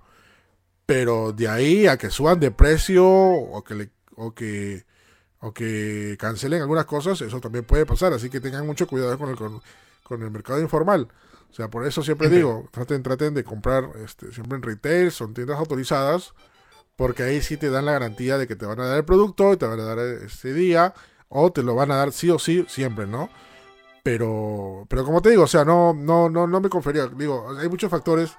Pero 0.85 1.31
de 1.31 1.48
ahí 1.48 1.88
a 1.88 1.98
que 1.98 2.10
suban 2.10 2.40
de 2.40 2.52
precio 2.52 3.06
o 3.07 3.64
que, 3.64 3.90
o 4.15 4.34
que, 4.34 4.85
o 5.40 5.53
que 5.53 6.18
cancelen 6.19 6.61
algunas 6.61 6.85
cosas, 6.85 7.22
eso 7.22 7.40
también 7.40 7.64
puede 7.64 7.85
pasar. 7.85 8.11
Así 8.11 8.30
que 8.30 8.41
tengan 8.41 8.65
mucho 8.65 8.88
cuidado 8.88 9.18
con 9.18 9.30
el, 9.30 9.38
con, 9.38 10.22
el 10.22 10.31
mercado 10.31 10.60
informal. 10.60 11.07
O 11.49 11.53
sea, 11.53 11.69
por 11.69 11.85
eso 11.85 12.02
siempre 12.02 12.30
digo, 12.30 12.68
traten, 12.72 13.03
traten 13.03 13.35
de 13.35 13.44
comprar 13.44 13.91
este, 14.03 14.31
siempre 14.31 14.57
en 14.57 14.64
retail, 14.64 15.11
son 15.11 15.34
tiendas 15.35 15.60
autorizadas 15.60 16.34
porque 16.95 17.24
ahí 17.24 17.41
sí 17.41 17.57
te 17.57 17.70
dan 17.70 17.86
la 17.86 17.94
garantía 17.94 18.38
de 18.38 18.48
que 18.48 18.56
te 18.56 18.65
van 18.65 18.80
a 18.80 18.88
dar 18.88 18.98
el 18.98 19.06
producto, 19.06 19.57
te 19.57 19.65
van 19.65 19.80
a 19.80 19.84
dar 19.84 19.99
ese 19.99 20.53
día, 20.53 20.94
o 21.30 21.52
te 21.52 21.64
lo 21.64 21.76
van 21.76 21.91
a 21.91 21.95
dar 21.95 22.11
sí 22.11 22.30
o 22.30 22.40
sí 22.40 22.65
siempre, 22.70 23.07
¿no? 23.07 23.30
Pero, 24.03 24.86
pero 24.90 25.06
como 25.06 25.22
te 25.22 25.30
digo, 25.30 25.44
o 25.44 25.48
sea, 25.48 25.65
no, 25.65 25.94
no, 25.94 26.30
no, 26.30 26.45
no 26.45 26.61
me 26.61 26.70
confería. 26.70 27.07
Digo, 27.07 27.56
hay 27.57 27.70
muchos 27.70 27.90
factores 27.90 28.38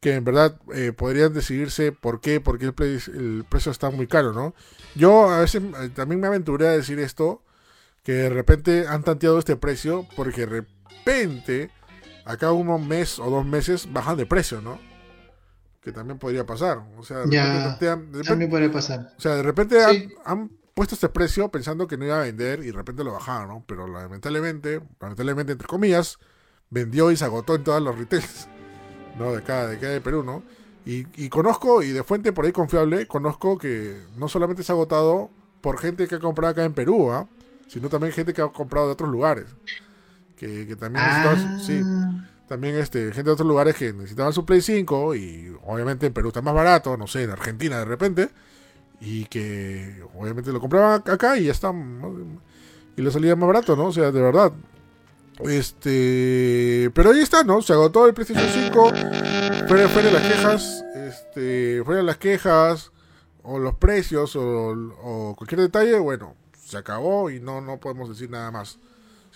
que 0.00 0.14
en 0.14 0.24
verdad 0.24 0.58
eh, 0.74 0.92
podrían 0.92 1.32
decidirse 1.32 1.92
por 1.92 2.20
qué, 2.20 2.40
porque 2.40 2.66
el, 2.66 3.44
precio 3.48 3.72
está 3.72 3.90
muy 3.90 4.06
caro, 4.06 4.32
¿no? 4.32 4.54
Yo 4.94 5.28
a 5.30 5.40
veces 5.40 5.62
eh, 5.62 5.90
también 5.94 6.20
me 6.20 6.26
aventuré 6.26 6.68
a 6.68 6.72
decir 6.72 6.98
esto, 6.98 7.42
que 8.02 8.12
de 8.12 8.30
repente 8.30 8.86
han 8.88 9.02
tanteado 9.04 9.38
este 9.38 9.56
precio, 9.56 10.06
porque 10.16 10.46
de 10.46 10.64
repente, 11.04 11.70
acá 12.24 12.52
unos 12.52 12.80
mes 12.80 13.18
o 13.18 13.30
dos 13.30 13.44
meses 13.44 13.92
bajan 13.92 14.16
de 14.16 14.26
precio, 14.26 14.60
¿no? 14.60 14.78
Que 15.80 15.92
también 15.92 16.18
podría 16.18 16.44
pasar. 16.44 16.82
O 16.96 17.02
sea, 17.02 17.24
también 18.26 18.50
puede 18.50 18.68
pasar. 18.68 19.12
O 19.16 19.20
sea, 19.20 19.36
de 19.36 19.42
repente 19.42 19.78
han, 20.24 20.50
puesto 20.74 20.94
este 20.94 21.08
precio 21.08 21.50
pensando 21.50 21.86
que 21.86 21.96
no 21.96 22.06
iba 22.06 22.16
a 22.18 22.22
vender 22.22 22.60
y 22.60 22.66
de 22.66 22.72
repente 22.72 23.04
lo 23.04 23.12
bajaron, 23.12 23.48
¿no? 23.48 23.64
Pero 23.66 23.86
lamentablemente, 23.86 24.80
lamentablemente 25.00 25.52
entre 25.52 25.66
comillas, 25.68 26.18
vendió 26.70 27.10
y 27.10 27.16
se 27.16 27.24
agotó 27.24 27.54
en 27.54 27.64
todos 27.64 27.82
los 27.82 27.98
retails, 27.98 28.48
¿no? 29.18 29.32
De 29.32 29.38
acá, 29.38 29.66
de 29.66 29.76
acá 29.76 29.88
de 29.88 30.00
Perú, 30.00 30.22
¿no? 30.22 30.42
Y, 30.86 31.06
y 31.22 31.28
conozco, 31.28 31.82
y 31.82 31.90
de 31.90 32.02
fuente 32.02 32.32
por 32.32 32.46
ahí 32.46 32.52
confiable, 32.52 33.06
conozco 33.06 33.58
que 33.58 34.00
no 34.16 34.28
solamente 34.28 34.62
se 34.62 34.72
ha 34.72 34.74
agotado 34.74 35.30
por 35.60 35.78
gente 35.78 36.08
que 36.08 36.14
ha 36.14 36.20
comprado 36.20 36.52
acá 36.52 36.64
en 36.64 36.72
Perú, 36.72 37.12
¿ah? 37.12 37.26
Sino 37.68 37.88
también 37.88 38.12
gente 38.12 38.32
que 38.32 38.42
ha 38.42 38.48
comprado 38.48 38.86
de 38.86 38.92
otros 38.92 39.10
lugares. 39.10 39.46
Que, 40.36 40.66
que 40.66 40.76
también... 40.76 41.04
Ah. 41.06 41.58
sí 41.60 41.82
también 42.50 42.74
este, 42.74 43.12
gente 43.12 43.22
de 43.22 43.30
otros 43.30 43.46
lugares 43.46 43.76
que 43.76 43.92
necesitaban 43.92 44.32
su 44.32 44.44
Play 44.44 44.60
5 44.60 45.14
y 45.14 45.56
obviamente 45.66 46.06
en 46.06 46.12
Perú 46.12 46.30
está 46.30 46.42
más 46.42 46.52
barato, 46.52 46.96
no 46.96 47.06
sé, 47.06 47.22
en 47.22 47.30
Argentina 47.30 47.78
de 47.78 47.84
repente, 47.84 48.28
y 49.00 49.26
que 49.26 50.02
obviamente 50.18 50.50
lo 50.50 50.58
compraban 50.58 51.00
acá 51.06 51.38
y 51.38 51.44
ya 51.44 51.52
está, 51.52 51.72
y 52.96 53.02
le 53.02 53.10
salía 53.12 53.36
más 53.36 53.46
barato, 53.46 53.76
¿no? 53.76 53.86
O 53.86 53.92
sea, 53.92 54.10
de 54.10 54.20
verdad. 54.20 54.52
Este, 55.44 56.90
pero 56.92 57.12
ahí 57.12 57.20
está, 57.20 57.44
¿no? 57.44 57.62
Se 57.62 57.72
agotó 57.72 58.04
el 58.08 58.14
PlayStation 58.14 58.48
5, 58.52 58.92
fuera, 59.68 59.88
fuera 59.88 60.10
las 60.10 60.26
quejas, 60.26 60.84
este, 60.96 61.84
fuera 61.84 62.02
las 62.02 62.16
quejas, 62.16 62.90
o 63.44 63.60
los 63.60 63.76
precios, 63.76 64.34
o, 64.34 64.70
o 65.04 65.36
cualquier 65.36 65.60
detalle, 65.60 66.00
bueno, 66.00 66.34
se 66.60 66.76
acabó 66.76 67.30
y 67.30 67.38
no, 67.38 67.60
no 67.60 67.78
podemos 67.78 68.08
decir 68.08 68.28
nada 68.28 68.50
más. 68.50 68.80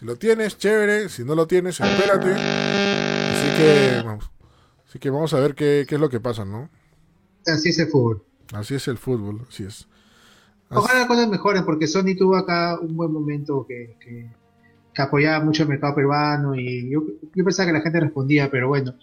Si 0.04 0.08
lo 0.08 0.16
tienes, 0.16 0.58
chévere. 0.58 1.08
Si 1.08 1.24
no 1.24 1.34
lo 1.34 1.46
tienes, 1.46 1.80
espérate. 1.80 2.34
Así 2.34 3.56
que 3.56 4.02
vamos, 4.04 4.30
así 4.86 4.98
que 4.98 5.08
vamos 5.08 5.32
a 5.32 5.40
ver 5.40 5.54
qué, 5.54 5.86
es 5.88 5.98
lo 5.98 6.10
que 6.10 6.20
pasa, 6.20 6.44
¿no? 6.44 6.68
Así 7.46 7.70
es 7.70 7.78
el 7.78 7.86
fútbol. 7.88 8.22
Así 8.52 8.74
es 8.74 8.86
el 8.86 8.98
fútbol, 8.98 9.46
así 9.48 9.64
es. 9.64 9.88
Ojalá 10.68 10.98
las 10.98 11.08
cosas 11.08 11.26
mejoren, 11.26 11.64
porque 11.64 11.86
Sony 11.86 12.14
tuvo 12.18 12.36
acá 12.36 12.78
un 12.78 12.94
buen 12.94 13.10
momento 13.14 13.64
que, 13.66 13.96
que, 13.98 15.00
apoyaba 15.00 15.42
mucho 15.42 15.62
el 15.62 15.70
mercado 15.70 15.94
peruano 15.94 16.54
y 16.54 16.90
yo, 16.90 17.02
yo, 17.34 17.42
pensaba 17.42 17.68
que 17.68 17.78
la 17.78 17.80
gente 17.80 18.00
respondía, 18.00 18.50
pero 18.50 18.68
bueno. 18.68 18.96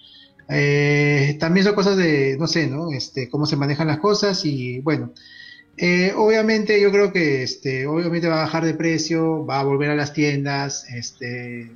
Eh, 0.49 1.35
también 1.39 1.65
son 1.65 1.73
cosas 1.73 1.97
de, 1.97 2.37
no 2.37 2.45
sé, 2.45 2.67
¿no? 2.67 2.91
Este, 2.91 3.27
cómo 3.27 3.47
se 3.47 3.55
manejan 3.55 3.87
las 3.87 3.97
cosas 3.97 4.45
y 4.45 4.81
bueno. 4.81 5.13
Eh, 5.77 6.13
obviamente 6.15 6.79
yo 6.81 6.91
creo 6.91 7.11
que 7.11 7.43
este, 7.43 7.87
obviamente 7.87 8.27
va 8.27 8.39
a 8.41 8.45
bajar 8.45 8.65
de 8.65 8.73
precio, 8.73 9.45
va 9.45 9.59
a 9.59 9.63
volver 9.63 9.89
a 9.89 9.95
las 9.95 10.13
tiendas, 10.13 10.85
este, 10.89 11.71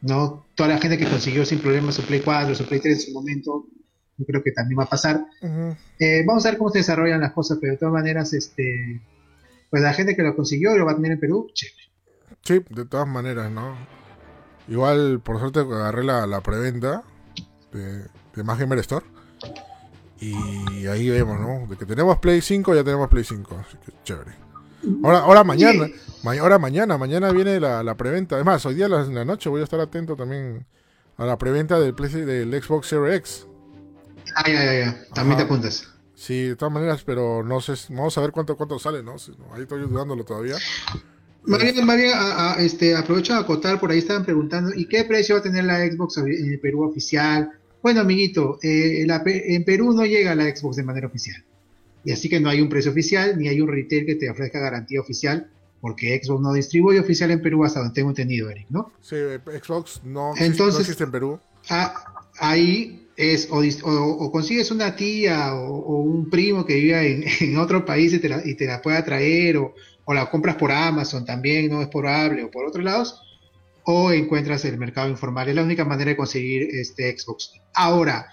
no 0.00 0.46
toda 0.54 0.70
la 0.70 0.78
gente 0.78 0.96
que 0.96 1.08
consiguió 1.08 1.44
sin 1.44 1.58
problemas 1.58 1.96
su 1.96 2.02
Play 2.02 2.20
4, 2.20 2.54
su 2.54 2.66
Play 2.66 2.80
3 2.80 2.94
en 2.94 3.00
su 3.00 3.12
momento, 3.12 3.66
yo 4.16 4.24
creo 4.24 4.42
que 4.42 4.52
también 4.52 4.78
va 4.78 4.84
a 4.84 4.88
pasar. 4.88 5.26
Eh, 5.98 6.24
vamos 6.26 6.46
a 6.46 6.50
ver 6.50 6.58
cómo 6.58 6.70
se 6.70 6.78
desarrollan 6.78 7.20
las 7.20 7.32
cosas, 7.32 7.58
pero 7.60 7.72
de 7.72 7.78
todas 7.78 7.92
maneras, 7.92 8.32
este, 8.32 9.02
pues 9.70 9.82
la 9.82 9.92
gente 9.92 10.16
que 10.16 10.22
lo 10.22 10.34
consiguió 10.34 10.76
lo 10.76 10.86
va 10.86 10.92
a 10.92 10.96
tener 10.96 11.12
en 11.12 11.20
Perú, 11.20 11.50
Sí, 12.42 12.60
de 12.70 12.84
todas 12.84 13.08
maneras, 13.08 13.50
¿no? 13.50 13.76
Igual, 14.68 15.20
por 15.20 15.38
suerte, 15.38 15.60
agarré 15.60 16.04
la, 16.04 16.26
la 16.26 16.40
preventa 16.40 17.02
de, 17.72 18.04
de 18.34 18.42
Más 18.44 18.60
Store. 18.60 19.04
Y 20.20 20.86
ahí 20.86 21.10
vemos, 21.10 21.38
¿no? 21.38 21.66
De 21.68 21.76
que 21.76 21.84
tenemos 21.84 22.18
Play 22.18 22.40
5, 22.40 22.74
ya 22.74 22.84
tenemos 22.84 23.08
Play 23.08 23.24
5. 23.24 23.56
Así 23.66 23.76
que 23.84 23.92
chévere. 24.02 24.32
Ahora, 25.02 25.18
ahora 25.20 25.44
mañana, 25.44 25.88
ahora 26.24 26.58
mañana, 26.58 26.96
mañana 26.96 27.32
viene 27.32 27.60
la, 27.60 27.82
la 27.82 27.96
preventa. 27.96 28.36
Además, 28.36 28.64
hoy 28.66 28.74
día 28.74 28.86
en 28.86 29.14
la 29.14 29.24
noche 29.24 29.48
voy 29.48 29.60
a 29.60 29.64
estar 29.64 29.80
atento 29.80 30.16
también 30.16 30.64
a 31.16 31.26
la 31.26 31.38
preventa 31.38 31.78
del, 31.80 31.94
del 31.94 32.62
Xbox 32.62 32.88
Series 32.88 33.16
X. 33.16 33.46
Ya, 34.46 34.52
ya, 34.52 34.78
ya. 34.78 35.04
También 35.14 35.38
te 35.38 35.44
apuntas. 35.44 35.88
Sí, 36.14 36.48
de 36.48 36.56
todas 36.56 36.72
maneras, 36.72 37.02
pero 37.04 37.42
no 37.42 37.60
sé, 37.60 37.74
vamos 37.90 38.16
a 38.16 38.20
ver 38.22 38.32
cuánto 38.32 38.56
cuánto 38.56 38.78
sale, 38.78 39.02
¿no? 39.02 39.16
Ahí 39.52 39.62
estoy 39.62 39.82
dudándolo 39.82 40.24
todavía. 40.24 40.56
Más 41.44 41.62
bien, 41.62 41.84
más 41.86 41.96
bien 41.96 42.12
a, 42.14 42.56
este, 42.58 42.96
aprovecho 42.96 43.34
a 43.34 43.38
acotar, 43.38 43.78
por 43.78 43.90
ahí 43.90 43.98
estaban 43.98 44.24
preguntando, 44.24 44.72
¿y 44.74 44.86
qué 44.88 45.04
precio 45.04 45.36
va 45.36 45.40
a 45.40 45.42
tener 45.42 45.64
la 45.64 45.86
Xbox 45.86 46.16
en 46.16 46.52
el 46.52 46.58
Perú 46.58 46.84
oficial? 46.88 47.52
Bueno, 47.86 48.00
amiguito, 48.00 48.58
eh, 48.64 49.06
en 49.06 49.64
Perú 49.64 49.92
no 49.92 50.04
llega 50.04 50.34
la 50.34 50.44
Xbox 50.44 50.74
de 50.74 50.82
manera 50.82 51.06
oficial. 51.06 51.44
Y 52.04 52.10
así 52.10 52.28
que 52.28 52.40
no 52.40 52.48
hay 52.48 52.60
un 52.60 52.68
precio 52.68 52.90
oficial, 52.90 53.38
ni 53.38 53.46
hay 53.46 53.60
un 53.60 53.68
retail 53.68 54.04
que 54.04 54.16
te 54.16 54.28
ofrezca 54.28 54.58
garantía 54.58 55.00
oficial, 55.00 55.48
porque 55.80 56.20
Xbox 56.20 56.40
no 56.42 56.52
distribuye 56.52 56.98
oficial 56.98 57.30
en 57.30 57.40
Perú 57.40 57.64
hasta 57.64 57.78
donde 57.78 57.94
tengo 57.94 58.08
entendido, 58.08 58.50
Eric, 58.50 58.66
¿no? 58.70 58.90
Sí, 59.00 59.14
Xbox 59.62 60.00
no, 60.02 60.32
Entonces, 60.36 60.80
existe 60.80 61.04
en 61.04 61.12
Perú. 61.12 61.38
ahí 62.40 63.06
es, 63.16 63.48
o, 63.52 64.32
consigues 64.32 64.72
una 64.72 64.96
tía 64.96 65.54
o, 65.54 66.00
un 66.00 66.28
primo 66.28 66.66
que 66.66 66.74
vive 66.74 67.24
en, 67.40 67.56
otro 67.56 67.84
país 67.84 68.12
y 68.14 68.18
te 68.18 68.28
la, 68.28 68.42
y 68.44 68.56
te 68.56 68.66
la 68.66 68.82
pueda 68.82 69.04
traer, 69.04 69.58
o, 69.58 69.76
o 70.06 70.12
la 70.12 70.28
compras 70.28 70.56
por 70.56 70.72
Amazon 70.72 71.24
también, 71.24 71.70
no 71.70 71.80
es 71.82 71.88
probable, 71.88 72.42
o 72.42 72.50
por 72.50 72.66
otros 72.66 72.84
lados, 72.84 73.22
o 73.88 74.10
encuentras 74.10 74.64
el 74.64 74.78
mercado 74.78 75.08
informal. 75.08 75.48
Es 75.48 75.54
la 75.54 75.62
única 75.62 75.84
manera 75.84 76.10
de 76.10 76.16
conseguir 76.16 76.68
este 76.72 77.16
Xbox. 77.16 77.52
Ahora, 77.72 78.26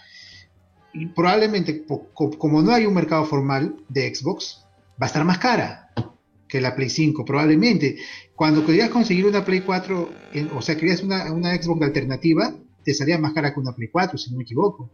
probablemente, 1.15 1.85
como 2.15 2.61
no 2.63 2.71
hay 2.71 2.87
un 2.87 2.93
mercado 2.95 3.23
formal 3.25 3.75
de 3.87 4.13
Xbox, 4.13 4.65
va 4.99 5.05
a 5.05 5.05
estar 5.05 5.23
más 5.23 5.37
cara 5.37 5.91
que 6.47 6.59
la 6.59 6.75
Play 6.75 6.89
5, 6.89 7.23
probablemente. 7.23 7.97
Cuando 8.35 8.65
querías 8.65 8.89
conseguir 8.89 9.27
una 9.27 9.45
Play 9.45 9.61
4, 9.61 10.09
o 10.55 10.61
sea, 10.63 10.75
querías 10.75 11.03
una, 11.03 11.31
una 11.31 11.55
Xbox 11.55 11.83
alternativa, 11.83 12.55
te 12.83 12.95
salía 12.95 13.19
más 13.19 13.33
cara 13.33 13.53
que 13.53 13.59
una 13.59 13.75
Play 13.75 13.89
4, 13.89 14.17
si 14.17 14.31
no 14.31 14.37
me 14.37 14.43
equivoco. 14.43 14.89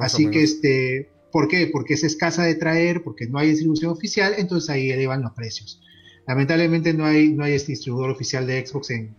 Así 0.00 0.30
que, 0.30 0.42
este, 0.42 1.10
¿por 1.32 1.48
qué? 1.48 1.70
Porque 1.72 1.94
es 1.94 2.04
escasa 2.04 2.42
de 2.42 2.56
traer, 2.56 3.02
porque 3.02 3.26
no 3.26 3.38
hay 3.38 3.48
distribución 3.48 3.90
oficial, 3.90 4.34
entonces 4.36 4.68
ahí 4.68 4.90
elevan 4.90 5.22
los 5.22 5.32
precios. 5.32 5.80
Lamentablemente 6.26 6.92
no 6.92 7.06
hay, 7.06 7.30
no 7.30 7.44
hay 7.44 7.54
este 7.54 7.72
distribuidor 7.72 8.10
oficial 8.10 8.46
de 8.46 8.66
Xbox 8.66 8.90
en, 8.90 9.16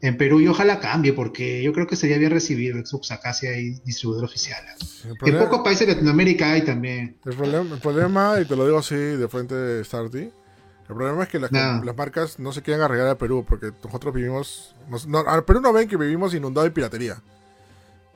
en 0.00 0.16
Perú 0.16 0.40
y 0.40 0.48
ojalá 0.48 0.78
cambie 0.80 1.12
porque 1.12 1.62
yo 1.62 1.72
creo 1.72 1.86
que 1.86 1.96
sería 1.96 2.18
bien 2.18 2.30
recibido 2.30 2.78
Xbox 2.84 3.10
acá 3.10 3.32
si 3.32 3.46
hay 3.46 3.70
distribuidor 3.84 4.24
oficial. 4.24 4.62
en 5.04 5.38
pocos 5.38 5.60
países 5.60 5.86
de 5.86 5.94
Latinoamérica 5.94 6.52
hay 6.52 6.62
también. 6.62 7.16
El 7.24 7.34
problema, 7.34 7.74
el 7.74 7.80
problema, 7.80 8.40
y 8.40 8.44
te 8.44 8.56
lo 8.56 8.64
digo 8.64 8.78
así 8.78 8.94
de 8.94 9.28
frente 9.28 9.54
de 9.54 9.84
Starty, 9.84 10.18
el 10.18 10.94
problema 10.94 11.24
es 11.24 11.28
que 11.28 11.38
las, 11.38 11.50
marcas 11.96 12.38
no 12.38 12.52
se 12.52 12.62
quieren 12.62 12.82
arreglar 12.82 13.08
a 13.08 13.18
Perú 13.18 13.44
porque 13.46 13.72
nosotros 13.84 14.14
vivimos... 14.14 14.74
no, 15.06 15.18
al 15.18 15.44
Perú 15.44 15.60
no 15.60 15.72
ven 15.72 15.88
que 15.88 15.96
vivimos 15.96 16.32
inundado 16.32 16.64
de 16.64 16.70
piratería. 16.70 17.20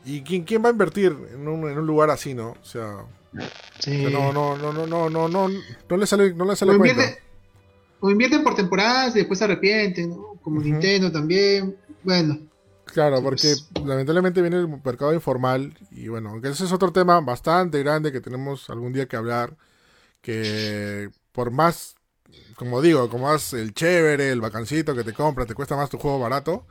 ¿Y 0.04 0.22
quién, 0.22 0.44
quién 0.44 0.64
va 0.64 0.68
a 0.68 0.72
invertir 0.72 1.16
en 1.34 1.46
un, 1.46 1.68
en 1.68 1.78
un 1.78 1.86
lugar 1.86 2.10
así, 2.10 2.32
no? 2.32 2.50
O 2.50 2.64
sea... 2.64 3.04
no, 3.86 4.32
no, 4.32 4.56
no, 4.56 4.72
no, 4.72 4.86
no, 4.86 5.10
no, 5.10 5.28
no, 5.28 5.48
no 5.88 5.96
le 5.96 6.06
sale, 6.06 6.32
no 6.34 6.44
le 6.44 6.56
sale 6.56 6.76
cuenta 6.78 7.02
o 8.02 8.10
invierten 8.10 8.42
por 8.42 8.56
temporadas 8.56 9.14
y 9.14 9.20
después 9.20 9.38
se 9.38 9.44
arrepienten, 9.44 10.10
¿no? 10.10 10.34
Como 10.42 10.60
Nintendo 10.60 11.10
también. 11.12 11.76
Bueno. 12.02 12.36
Claro, 12.84 13.22
porque 13.22 13.54
lamentablemente 13.84 14.42
viene 14.42 14.56
el 14.56 14.68
mercado 14.68 15.14
informal 15.14 15.72
y 15.92 16.08
bueno, 16.08 16.30
aunque 16.30 16.48
ese 16.48 16.64
es 16.64 16.72
otro 16.72 16.92
tema 16.92 17.20
bastante 17.20 17.78
grande 17.78 18.10
que 18.10 18.20
tenemos 18.20 18.68
algún 18.70 18.92
día 18.92 19.06
que 19.06 19.16
hablar, 19.16 19.56
que 20.20 21.10
por 21.30 21.52
más, 21.52 21.94
como 22.56 22.82
digo, 22.82 23.08
como 23.08 23.28
más 23.28 23.52
el 23.52 23.72
chévere, 23.72 24.30
el 24.32 24.40
vacancito 24.40 24.96
que 24.96 25.04
te 25.04 25.12
compra, 25.12 25.46
te 25.46 25.54
cuesta 25.54 25.76
más 25.76 25.88
tu 25.88 25.96
juego 25.96 26.18
barato, 26.18 26.66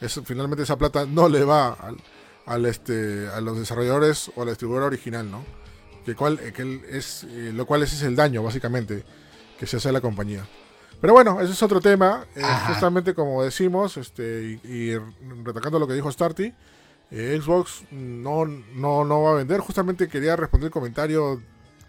eso, 0.00 0.22
finalmente 0.22 0.62
esa 0.62 0.78
plata 0.78 1.04
no 1.04 1.28
le 1.28 1.42
va 1.42 1.72
al, 1.72 1.96
al 2.46 2.64
este, 2.64 3.26
a 3.28 3.40
los 3.40 3.58
desarrolladores 3.58 4.30
o 4.36 4.42
al 4.42 4.48
distribuidor 4.48 4.84
original, 4.84 5.28
¿no? 5.28 5.44
Que 6.04 6.14
cual, 6.14 6.38
que 6.38 6.80
es, 6.90 7.24
eh, 7.24 7.50
lo 7.52 7.66
cual 7.66 7.82
ese 7.82 7.96
es 7.96 8.02
el 8.02 8.14
daño, 8.14 8.40
básicamente, 8.44 9.02
que 9.58 9.66
se 9.66 9.78
hace 9.78 9.88
a 9.88 9.92
la 9.92 10.00
compañía. 10.00 10.46
Pero 11.00 11.12
bueno, 11.12 11.40
ese 11.40 11.52
es 11.52 11.62
otro 11.62 11.80
tema. 11.80 12.24
Eh, 12.34 12.42
justamente 12.68 13.14
como 13.14 13.42
decimos, 13.42 13.96
este, 13.96 14.58
y, 14.64 14.68
y 14.68 14.92
lo 14.94 15.86
que 15.86 15.94
dijo 15.94 16.10
Starty, 16.10 16.52
eh, 17.10 17.38
Xbox 17.40 17.84
no, 17.90 18.46
no, 18.46 19.04
no 19.04 19.22
va 19.22 19.32
a 19.32 19.34
vender. 19.34 19.60
Justamente 19.60 20.08
quería 20.08 20.36
responder 20.36 20.68
el 20.68 20.72
comentario 20.72 21.40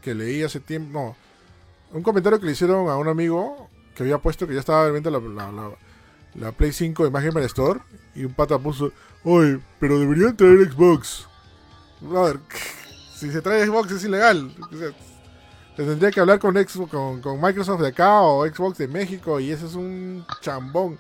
que 0.02 0.14
leí 0.14 0.44
hace 0.44 0.60
tiempo. 0.60 0.92
No, 0.92 1.16
un 1.98 2.04
comentario 2.04 2.40
que 2.40 2.46
le 2.46 2.52
hicieron 2.52 2.90
a 2.90 2.98
un 2.98 3.08
amigo 3.08 3.70
que 3.96 4.04
había 4.04 4.18
puesto 4.20 4.46
que 4.48 4.54
ya 4.54 4.60
estaba 4.60 4.90
vendiendo 4.90 5.20
la, 5.20 5.52
la, 5.52 5.72
la, 6.36 6.52
Play 6.52 6.72
5 6.72 7.06
de 7.06 7.10
Magic 7.10 7.36
Store. 7.38 7.80
Y 8.14 8.26
un 8.26 8.34
pata 8.34 8.60
puso: 8.60 8.92
Oye, 9.24 9.60
pero 9.80 10.00
deberían 10.00 10.36
traer 10.36 10.70
Xbox. 10.72 11.28
A 12.04 12.22
ver, 12.22 12.40
si 13.16 13.32
se 13.32 13.42
trae 13.42 13.66
Xbox 13.66 13.92
es 13.92 14.04
ilegal 14.04 14.54
tendría 15.86 16.12
que 16.12 16.20
hablar 16.20 16.40
con, 16.40 16.56
con, 16.90 17.22
con, 17.22 17.42
Microsoft 17.42 17.82
de 17.82 17.90
acá 17.90 18.22
o 18.22 18.48
Xbox 18.48 18.78
de 18.80 18.88
México 18.88 19.40
y 19.40 19.52
ese 19.52 19.66
es 19.66 19.76
un 19.76 20.26
chambón. 20.42 20.98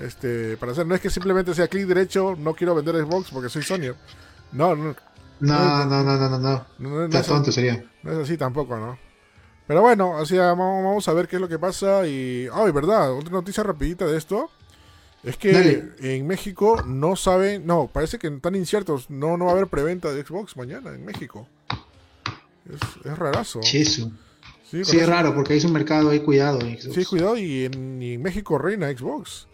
Este, 0.00 0.56
para 0.56 0.72
hacer, 0.72 0.86
no 0.86 0.94
es 0.94 1.00
que 1.00 1.10
simplemente 1.10 1.54
sea 1.54 1.68
clic 1.68 1.86
derecho, 1.86 2.34
no 2.36 2.54
quiero 2.54 2.74
vender 2.74 2.96
Xbox 2.96 3.30
porque 3.30 3.48
soy 3.48 3.62
Sony. 3.62 3.94
No, 4.52 4.74
no. 4.74 4.94
No, 5.40 5.84
no, 5.84 6.02
no, 6.02 6.16
no, 6.16 6.38
no. 6.38 6.66
no, 6.78 7.08
no, 7.08 7.22
tonto 7.22 7.52
sería. 7.52 7.84
No 8.02 8.12
es 8.12 8.18
así 8.18 8.36
tampoco, 8.36 8.76
¿no? 8.76 8.98
Pero 9.66 9.80
bueno, 9.82 10.18
así 10.18 10.36
vamos, 10.36 11.08
a 11.08 11.12
ver 11.12 11.26
qué 11.26 11.36
es 11.36 11.42
lo 11.42 11.48
que 11.48 11.58
pasa 11.58 12.06
y... 12.06 12.48
Ay, 12.52 12.70
verdad, 12.70 13.12
otra 13.12 13.32
noticia 13.32 13.62
rapidita 13.62 14.06
de 14.06 14.16
esto. 14.16 14.50
Es 15.22 15.38
que 15.38 15.90
en 16.00 16.26
México 16.26 16.82
no 16.86 17.16
saben, 17.16 17.66
no, 17.66 17.88
parece 17.90 18.18
que 18.18 18.26
están 18.26 18.54
inciertos, 18.54 19.08
no, 19.08 19.38
no 19.38 19.46
va 19.46 19.52
a 19.52 19.54
haber 19.54 19.68
preventa 19.68 20.12
de 20.12 20.22
Xbox 20.22 20.54
mañana 20.54 20.90
en 20.90 21.02
México. 21.02 21.48
Es, 22.68 23.06
es 23.06 23.18
rarazo. 23.18 23.62
Sí, 23.62 23.84
sí 23.84 24.98
es 24.98 25.06
raro 25.06 25.34
porque 25.34 25.52
hay 25.52 25.64
un 25.64 25.72
mercado 25.72 26.10
ahí 26.10 26.20
cuidado. 26.20 26.60
Sí, 26.60 27.04
cuidado 27.04 27.36
y 27.36 27.66
en, 27.66 28.22
México 28.22 28.58
reina 28.58 28.90
Xbox. 28.90 29.46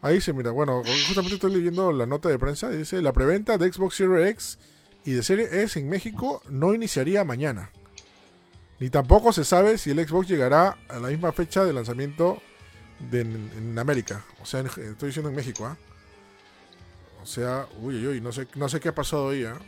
Ahí 0.00 0.20
se 0.20 0.32
mira, 0.32 0.50
bueno, 0.50 0.82
justamente 1.08 1.34
estoy 1.34 1.54
leyendo 1.54 1.90
la 1.90 2.06
nota 2.06 2.28
de 2.28 2.38
prensa, 2.38 2.70
dice, 2.70 3.02
la 3.02 3.12
preventa 3.12 3.58
de 3.58 3.72
Xbox 3.72 3.96
Series 3.96 4.30
X 4.30 4.58
y 5.04 5.12
de 5.12 5.22
Series 5.22 5.52
S 5.52 5.78
en 5.78 5.88
México 5.88 6.42
no 6.48 6.74
iniciaría 6.74 7.24
mañana. 7.24 7.70
Ni 8.78 8.90
tampoco 8.90 9.32
se 9.32 9.44
sabe 9.44 9.78
si 9.78 9.90
el 9.90 10.06
Xbox 10.06 10.28
llegará 10.28 10.76
a 10.88 10.98
la 10.98 11.08
misma 11.08 11.32
fecha 11.32 11.64
de 11.64 11.72
lanzamiento 11.72 12.40
de, 13.10 13.22
en, 13.22 13.78
América. 13.78 14.24
O 14.42 14.46
sea, 14.46 14.60
estoy 14.60 15.08
diciendo 15.08 15.30
en 15.30 15.34
México, 15.34 15.66
¿ah? 15.66 15.76
O 17.22 17.26
sea, 17.26 17.66
uy, 17.80 17.96
uy, 17.96 18.06
uy, 18.06 18.20
no 18.20 18.30
sé, 18.30 18.46
no 18.54 18.68
sé 18.68 18.78
qué 18.78 18.90
ha 18.90 18.94
pasado 18.94 19.30
ahí, 19.30 19.44
¿ah? 19.44 19.58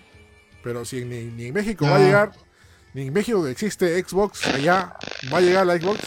Pero 0.62 0.84
si 0.84 1.04
ni, 1.04 1.24
ni 1.24 1.46
en 1.46 1.54
México 1.54 1.86
va 1.86 1.96
a 1.96 2.00
llegar 2.00 2.32
en 3.02 3.12
México 3.12 3.46
existe 3.46 4.02
Xbox, 4.02 4.46
allá 4.46 4.94
va 5.32 5.38
a 5.38 5.40
llegar 5.40 5.66
la 5.66 5.78
Xbox, 5.78 6.00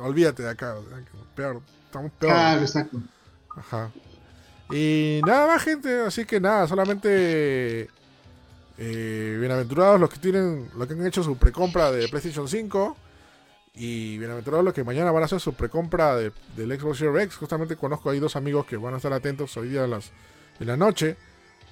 olvídate 0.00 0.42
de 0.42 0.50
acá, 0.50 0.76
peor, 1.34 1.60
estamos 1.86 2.12
peor. 2.12 2.32
Claro, 2.32 2.60
exacto. 2.60 2.98
Ajá. 3.56 3.90
Y 4.70 5.20
nada 5.26 5.48
más, 5.48 5.62
gente, 5.62 6.00
así 6.02 6.24
que 6.24 6.40
nada, 6.40 6.68
solamente 6.68 7.88
eh, 8.78 9.36
bienaventurados 9.40 10.00
los 10.00 10.08
que 10.08 10.18
tienen, 10.18 10.70
los 10.76 10.86
que 10.86 10.94
han 10.94 11.06
hecho 11.06 11.22
su 11.22 11.36
precompra 11.36 11.90
de 11.90 12.08
PlayStation 12.08 12.46
5 12.48 12.96
y 13.74 14.18
bienaventurados 14.18 14.64
los 14.64 14.72
que 14.72 14.84
mañana 14.84 15.10
van 15.10 15.22
a 15.22 15.26
hacer 15.26 15.40
su 15.40 15.54
precompra 15.54 16.16
de, 16.16 16.32
del 16.56 16.78
Xbox 16.78 16.98
Series 16.98 17.24
X. 17.24 17.36
Justamente 17.36 17.76
conozco 17.76 18.10
ahí 18.10 18.20
dos 18.20 18.36
amigos 18.36 18.64
que 18.66 18.76
van 18.76 18.94
a 18.94 18.98
estar 18.98 19.12
atentos 19.12 19.56
hoy 19.56 19.68
día 19.68 19.86
las, 19.86 20.12
en 20.60 20.68
la 20.68 20.76
noche 20.76 21.16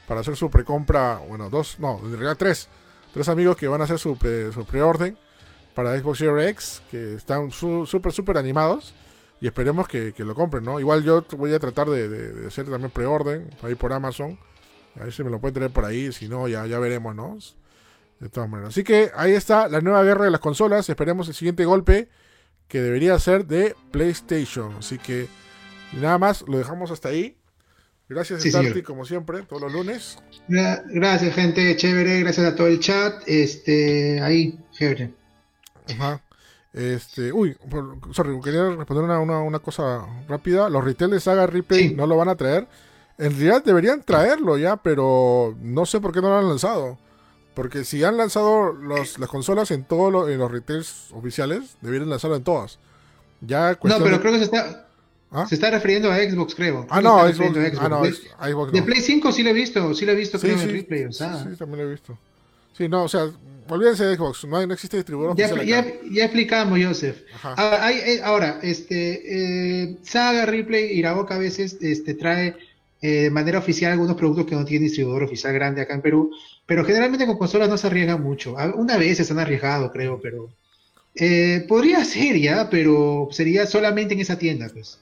para 0.09 0.21
hacer 0.21 0.37
su 0.37 0.51
precompra, 0.51 1.19
bueno, 1.19 1.51
dos, 1.51 1.79
no, 1.79 2.01
en 2.03 2.13
realidad 2.13 2.37
tres 2.37 2.69
tres 3.13 3.29
amigos 3.29 3.57
que 3.57 3.69
van 3.69 3.81
a 3.81 3.85
hacer 3.85 3.99
su, 3.99 4.17
su 4.53 4.65
preorden 4.65 5.17
para 5.75 5.97
Xbox 5.97 6.19
Series 6.19 6.51
X, 6.51 6.83
que 6.91 7.15
están 7.15 7.53
súper, 7.53 8.13
súper 8.13 8.37
animados. 8.37 8.95
Y 9.41 9.47
esperemos 9.47 9.87
que, 9.87 10.13
lo 10.19 10.35
compren, 10.35 10.65
¿no? 10.65 10.81
Igual 10.81 11.05
yo 11.05 11.25
voy 11.37 11.55
a 11.55 11.61
tratar 11.61 11.89
de, 11.89 12.49
hacer 12.49 12.69
también 12.69 12.91
preorden, 12.91 13.49
ahí 13.63 13.77
por 13.77 13.93
Amazon. 13.93 14.37
A 14.99 15.05
ver 15.05 15.13
si 15.13 15.23
me 15.23 15.31
lo 15.31 15.41
pueden 15.41 15.55
tener 15.55 15.71
por 15.71 15.85
ahí, 15.85 16.11
si 16.11 16.29
no, 16.29 16.49
ya, 16.49 16.67
ya 16.67 16.81
veremos, 16.81 17.15
¿no? 17.15 17.39
De 18.19 18.29
todas 18.29 18.51
maneras. 18.51 18.71
Así 18.75 18.83
que 18.83 19.13
ahí 19.15 19.33
está 19.33 19.69
la 19.69 19.81
nueva 19.81 20.03
guerra 20.03 20.25
de 20.25 20.33
las 20.33 20.41
consolas. 20.41 20.89
Esperemos 20.89 21.29
el 21.29 21.35
siguiente 21.35 21.65
golpe, 21.65 22.09
que 22.67 22.81
debería 22.81 23.17
ser 23.21 23.47
de 23.47 23.77
PlayStation. 23.93 24.75
Así 24.79 24.99
que 24.99 25.29
nada 25.93 26.19
más, 26.19 26.43
lo 26.49 26.59
dejamos 26.59 26.91
hasta 26.91 27.11
ahí. 27.11 27.38
Gracias, 28.09 28.43
sí, 28.43 28.83
como 28.83 29.05
siempre, 29.05 29.43
todos 29.43 29.63
los 29.63 29.73
lunes. 29.73 30.19
Gracias, 30.49 31.35
gente, 31.35 31.77
chévere, 31.77 32.21
gracias 32.21 32.47
a 32.47 32.57
todo 32.57 32.67
el 32.67 32.81
chat. 32.81 33.23
Este, 33.27 34.21
ahí, 34.23 34.59
chévere. 34.73 35.13
Ajá. 35.91 36.23
Este, 36.73 37.33
uy, 37.33 37.57
sorry, 38.13 38.41
quería 38.41 38.71
responder 38.71 39.05
una, 39.05 39.41
una, 39.41 39.59
cosa 39.59 40.07
rápida. 40.27 40.71
Los 40.71 40.85
retail 40.85 41.11
de 41.11 41.21
Saga 41.21 41.47
Replay 41.47 41.95
no 41.95 42.07
lo 42.07 42.17
van 42.17 42.31
a 42.31 42.37
traer. 42.37 42.67
En 43.19 43.33
realidad 43.33 43.63
deberían 43.65 44.03
traerlo 44.03 44.57
ya, 44.57 44.77
pero 44.77 45.57
no 45.61 45.85
sé 45.85 46.01
por 46.01 46.13
qué 46.13 46.23
no 46.23 46.29
lo 46.29 46.39
han 46.39 46.49
lanzado. 46.49 46.99
Porque 47.55 47.85
si 47.85 48.05
han 48.05 48.17
lanzado 48.17 48.73
los, 48.73 49.19
las 49.19 49.29
consolas 49.29 49.71
en 49.71 49.85
todos 49.85 50.31
en 50.31 50.39
los 50.39 50.51
retails 50.51 51.09
oficiales, 51.13 51.77
deberían 51.83 52.09
lanzarlo 52.09 52.37
en 52.37 52.45
todas. 52.45 52.79
Ya 53.41 53.77
no, 53.83 53.99
pero 53.99 54.21
creo 54.21 54.33
que 54.33 54.39
se 54.39 54.45
está, 54.45 54.88
¿Ah? 55.31 55.47
se 55.47 55.57
está 55.57 55.71
refiriendo 55.71 56.11
a 56.11 56.17
Xbox, 56.17 56.55
creo. 56.55 56.87
Ah, 56.89 57.01
no, 57.03 57.21
Xbox, 57.31 57.51
Ah, 57.79 57.89
no, 57.89 58.03
de, 58.03 58.13
Xbox 58.13 58.73
de, 58.73 58.83
Play 58.83 59.01
5 59.01 59.33
sí 59.33 59.43
lo 59.43 59.51
he 59.51 59.53
visto, 59.53 59.95
sí 59.95 60.07
lo 60.07 60.13
he 60.13 60.15
visto, 60.15 60.39
sí, 60.39 60.47
creo, 60.47 60.59
sí, 60.59 60.65
en 60.65 60.71
replay. 60.71 61.05
O 61.05 61.13
sea. 61.13 61.45
sí, 61.45 61.57
también 61.57 61.83
lo 61.83 61.89
he 61.89 61.91
visto. 61.93 62.19
Sí, 62.77 62.89
no, 62.89 63.05
o 63.05 63.09
sea, 63.09 63.29
olvídense 63.69 64.05
de 64.05 64.17
Xbox, 64.17 64.45
no, 64.47 64.67
no 64.67 64.73
existe 64.73 64.97
distribuidor 64.97 65.37
ya, 65.37 65.49
ya, 65.63 65.85
ya, 66.11 66.25
explicamos, 66.25 66.79
Joseph. 66.83 67.23
Ahora, 67.43 67.85
hay, 67.85 67.97
eh, 67.99 68.21
ahora, 68.23 68.61
este, 68.63 69.83
eh, 69.83 69.99
Saga, 70.03 70.47
Replay, 70.47 70.97
Iraoka 70.97 71.35
a 71.35 71.39
veces 71.39 71.77
este, 71.81 72.15
trae 72.15 72.57
eh, 73.01 73.09
de 73.09 73.31
manera 73.31 73.59
oficial 73.59 73.93
algunos 73.93 74.17
productos 74.17 74.47
que 74.47 74.57
no 74.57 74.65
tienen 74.65 74.89
distribuidor 74.89 75.23
oficial 75.25 75.53
grande 75.53 75.83
acá 75.83 75.95
en 75.95 76.03
Perú, 76.03 76.31
pero 76.67 76.85
generalmente 76.85 77.27
con 77.27 77.39
consolas 77.39 77.69
no 77.69 77.77
se 77.77 77.87
arriesgan 77.87 78.23
mucho. 78.23 78.57
Una 78.75 78.97
vez 78.97 79.19
se 79.19 79.33
han 79.33 79.39
arriesgado, 79.39 79.93
creo, 79.93 80.21
pero 80.21 80.49
eh, 81.15 81.65
podría 81.69 82.05
ser 82.05 82.39
ya, 82.39 82.69
pero 82.71 83.29
sería 83.31 83.67
solamente 83.67 84.15
en 84.15 84.21
esa 84.21 84.39
tienda, 84.39 84.69
pues. 84.73 84.99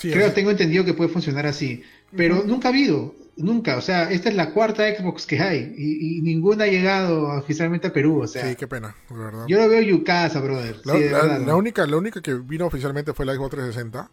Creo, 0.00 0.32
tengo 0.32 0.50
entendido 0.50 0.84
que 0.84 0.94
puede 0.94 1.10
funcionar 1.10 1.46
así, 1.46 1.82
pero 2.16 2.42
nunca 2.44 2.68
ha 2.68 2.70
habido, 2.70 3.14
nunca. 3.36 3.76
O 3.76 3.80
sea, 3.80 4.10
esta 4.10 4.28
es 4.28 4.34
la 4.34 4.50
cuarta 4.52 4.84
Xbox 4.94 5.26
que 5.26 5.40
hay 5.40 5.74
y, 5.76 6.20
ninguna 6.22 6.64
ha 6.64 6.68
llegado 6.68 7.24
oficialmente 7.38 7.88
a 7.88 7.92
Perú. 7.92 8.22
O 8.22 8.26
sea, 8.26 8.48
sí, 8.48 8.56
qué 8.56 8.66
pena, 8.66 8.94
verdad. 9.10 9.44
Yo 9.48 9.58
lo 9.58 9.68
veo 9.68 9.82
Yukasa, 9.82 10.40
brother. 10.40 10.80
La, 10.84 11.56
única, 11.56 11.86
la 11.86 11.96
única 11.96 12.20
que 12.20 12.34
vino 12.34 12.66
oficialmente 12.66 13.12
fue 13.12 13.26
la 13.26 13.34
Xbox 13.34 13.50
360 13.50 14.10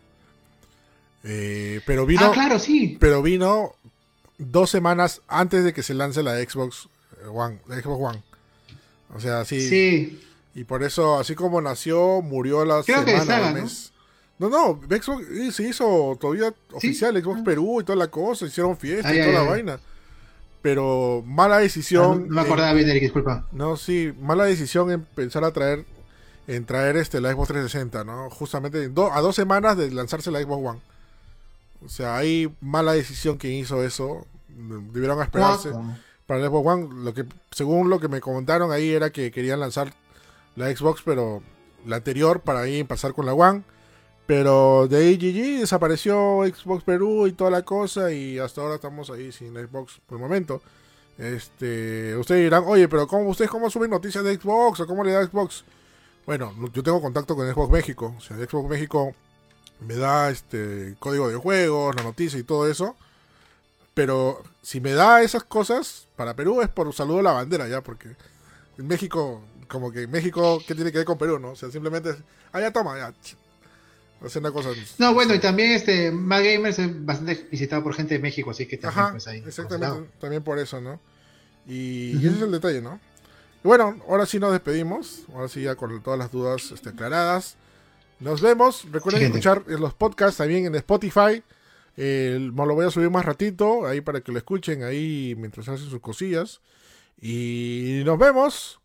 eh, 1.23 1.81
pero 1.85 2.05
vino. 2.05 2.25
Ah, 2.25 2.31
claro, 2.31 2.59
sí. 2.59 2.97
Pero 2.99 3.21
vino 3.21 3.75
dos 4.37 4.69
semanas 4.69 5.21
antes 5.27 5.63
de 5.63 5.73
que 5.73 5.83
se 5.83 5.93
lance 5.93 6.23
la 6.23 6.37
Xbox 6.37 6.87
One. 7.31 7.59
La 7.67 7.81
Xbox 7.81 8.01
One. 8.01 8.23
O 9.13 9.19
sea, 9.19 9.45
sí. 9.45 9.67
Sí. 9.67 10.21
Y 10.55 10.63
por 10.63 10.83
eso, 10.83 11.19
así 11.19 11.35
como 11.35 11.61
nació, 11.61 12.21
murió 12.21 12.65
la 12.65 12.83
Creo 12.83 13.05
semana. 13.05 13.53
Que 13.53 13.61
¿no? 13.61 13.67
No, 14.39 14.49
no, 14.49 14.79
Xbox 14.89 15.25
se 15.53 15.63
hizo 15.63 16.17
todavía 16.19 16.53
oficial, 16.71 17.21
Xbox 17.21 17.41
ah. 17.41 17.43
Perú 17.43 17.81
y 17.81 17.83
toda 17.83 17.97
la 17.97 18.07
cosa, 18.07 18.45
hicieron 18.45 18.77
fiesta 18.77 19.13
y 19.13 19.19
toda 19.19 19.43
la 19.43 19.49
vaina. 19.49 19.79
Pero 20.61 21.21
mala 21.25 21.59
decisión. 21.59 22.23
Ah, 22.23 22.25
no, 22.27 22.35
me 22.35 22.41
acordaba 22.41 22.73
bien, 22.73 22.89
Eric, 22.89 23.03
disculpa. 23.03 23.47
No, 23.51 23.75
sí, 23.75 24.13
mala 24.21 24.45
decisión 24.45 24.91
en 24.91 25.03
pensar 25.03 25.43
a 25.43 25.51
traer, 25.51 25.85
en 26.47 26.65
traer 26.65 26.95
este 26.95 27.19
la 27.19 27.33
Xbox 27.33 27.49
360, 27.49 28.05
¿no? 28.05 28.29
Justamente 28.29 28.85
a 28.85 29.21
dos 29.21 29.35
semanas 29.35 29.75
de 29.75 29.91
lanzarse 29.91 30.31
la 30.31 30.41
Xbox 30.41 30.67
One. 30.69 30.79
O 31.85 31.89
sea, 31.89 32.15
hay 32.15 32.53
mala 32.61 32.93
decisión 32.93 33.37
quien 33.37 33.53
hizo 33.53 33.83
eso. 33.83 34.25
Debieron 34.47 35.21
esperarse. 35.21 35.71
Para 36.25 36.41
el 36.41 36.47
Xbox 36.47 36.67
One, 36.67 37.03
lo 37.03 37.13
que, 37.13 37.25
según 37.51 37.89
lo 37.89 37.99
que 37.99 38.07
me 38.07 38.21
comentaron 38.21 38.71
ahí, 38.71 38.89
era 38.89 39.09
que 39.09 39.31
querían 39.31 39.59
lanzar 39.59 39.93
la 40.55 40.73
Xbox, 40.73 41.01
pero 41.03 41.41
la 41.85 41.97
anterior, 41.97 42.41
para 42.41 42.61
ahí 42.61 42.85
pasar 42.85 43.13
con 43.13 43.25
la 43.25 43.33
One. 43.33 43.63
Pero 44.29 44.87
de 44.87 44.97
ahí 44.97 45.17
desapareció 45.57 46.43
Xbox 46.45 46.83
Perú 46.83 47.25
y 47.25 47.31
toda 47.31 47.49
la 47.49 47.63
cosa. 47.63 48.11
Y 48.11 48.37
hasta 48.37 48.61
ahora 48.61 48.75
estamos 48.75 49.09
ahí 49.09 49.31
sin 49.31 49.55
Xbox 49.55 49.99
por 50.05 50.19
el 50.19 50.21
momento. 50.21 50.61
Este, 51.17 52.15
ustedes 52.15 52.43
dirán, 52.43 52.63
oye, 52.67 52.87
pero 52.87 53.07
¿cómo, 53.07 53.27
¿ustedes 53.27 53.49
cómo 53.49 53.71
suben 53.71 53.89
noticias 53.89 54.23
de 54.23 54.35
Xbox? 54.35 54.81
¿O 54.81 54.85
cómo 54.85 55.03
le 55.03 55.13
da 55.13 55.25
Xbox? 55.25 55.63
Bueno, 56.27 56.53
yo 56.71 56.83
tengo 56.83 57.01
contacto 57.01 57.35
con 57.35 57.51
Xbox 57.51 57.71
México. 57.71 58.13
O 58.15 58.21
sea, 58.21 58.37
Xbox 58.37 58.69
México 58.69 59.15
me 59.79 59.95
da 59.95 60.29
este 60.29 60.95
código 60.99 61.27
de 61.27 61.35
juegos, 61.35 61.95
la 61.95 62.03
noticia 62.03 62.39
y 62.39 62.43
todo 62.43 62.69
eso. 62.69 62.95
Pero 63.95 64.43
si 64.61 64.79
me 64.79 64.91
da 64.91 65.23
esas 65.23 65.43
cosas, 65.43 66.07
para 66.15 66.35
Perú 66.35 66.61
es 66.61 66.69
por 66.69 66.93
saludo 66.93 67.21
a 67.21 67.23
la 67.23 67.31
bandera 67.31 67.67
ya, 67.67 67.81
porque 67.81 68.09
en 68.77 68.85
México, 68.85 69.41
como 69.67 69.91
que 69.91 70.05
México, 70.05 70.59
¿qué 70.67 70.75
tiene 70.75 70.91
que 70.91 70.99
ver 70.99 71.07
con 71.07 71.17
Perú, 71.17 71.39
no? 71.39 71.53
O 71.53 71.55
sea, 71.55 71.71
simplemente, 71.71 72.15
ah, 72.51 72.61
ya 72.61 72.71
toma, 72.71 72.95
ya. 72.95 73.11
Hacer 74.25 74.41
una 74.41 74.51
cosa. 74.51 74.69
No, 74.97 75.13
bueno, 75.13 75.33
y 75.33 75.39
también 75.39 75.71
este, 75.71 76.11
Mad 76.11 76.43
Gamers 76.43 76.77
es 76.79 77.05
bastante 77.05 77.47
visitado 77.49 77.81
por 77.83 77.93
gente 77.93 78.15
de 78.15 78.19
México, 78.19 78.51
así 78.51 78.65
que 78.65 78.77
también 78.77 78.99
Ajá, 78.99 79.11
pues, 79.11 79.27
ahí. 79.27 79.43
Exactamente, 79.45 80.09
también 80.19 80.43
por 80.43 80.59
eso, 80.59 80.81
¿no? 80.81 80.99
Y, 81.65 82.17
ese 82.17 82.35
es 82.35 82.41
el 82.41 82.51
detalle, 82.51 82.81
¿no? 82.81 82.99
Y 83.63 83.67
bueno, 83.67 83.97
ahora 84.09 84.25
sí 84.25 84.39
nos 84.39 84.51
despedimos, 84.51 85.23
ahora 85.33 85.47
sí 85.47 85.61
ya 85.61 85.75
con 85.75 86.01
todas 86.01 86.19
las 86.19 86.31
dudas 86.31 86.71
este, 86.71 86.89
aclaradas. 86.89 87.55
Nos 88.19 88.41
vemos. 88.41 88.85
Recuerden 88.91 89.23
escuchar 89.23 89.63
los 89.67 89.93
podcasts 89.93 90.37
también 90.37 90.65
en 90.65 90.75
Spotify. 90.75 91.41
me 91.95 92.65
lo 92.65 92.75
voy 92.75 92.85
a 92.85 92.91
subir 92.91 93.09
más 93.09 93.23
ratito, 93.23 93.87
ahí 93.87 94.01
para 94.01 94.19
que 94.21 94.31
lo 94.31 94.37
escuchen 94.37 94.83
ahí 94.83 95.35
mientras 95.37 95.69
hacen 95.69 95.89
sus 95.89 96.01
cosillas. 96.01 96.59
Y 97.21 98.01
nos 98.05 98.17
vemos. 98.17 98.79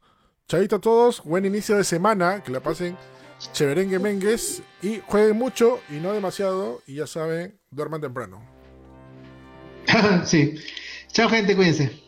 Chavito 0.47 0.77
a 0.77 0.81
todos. 0.81 1.23
Buen 1.25 1.45
inicio 1.45 1.77
de 1.77 1.85
semana. 1.85 2.43
Que 2.43 2.53
la 2.53 2.61
pasen 2.61 2.97
chéverengue 3.53 3.99
mengues. 3.99 4.63
Y 4.83 5.01
jueguen 5.07 5.37
mucho 5.37 5.81
y 5.91 5.95
no 5.95 6.13
demasiado. 6.13 6.83
Y 6.87 6.97
ya 6.97 7.07
saben, 7.07 7.59
duerman 7.71 8.01
temprano. 8.01 8.43
sí. 10.25 10.55
Chao 11.13 11.29
gente, 11.29 11.55
cuídense. 11.55 12.04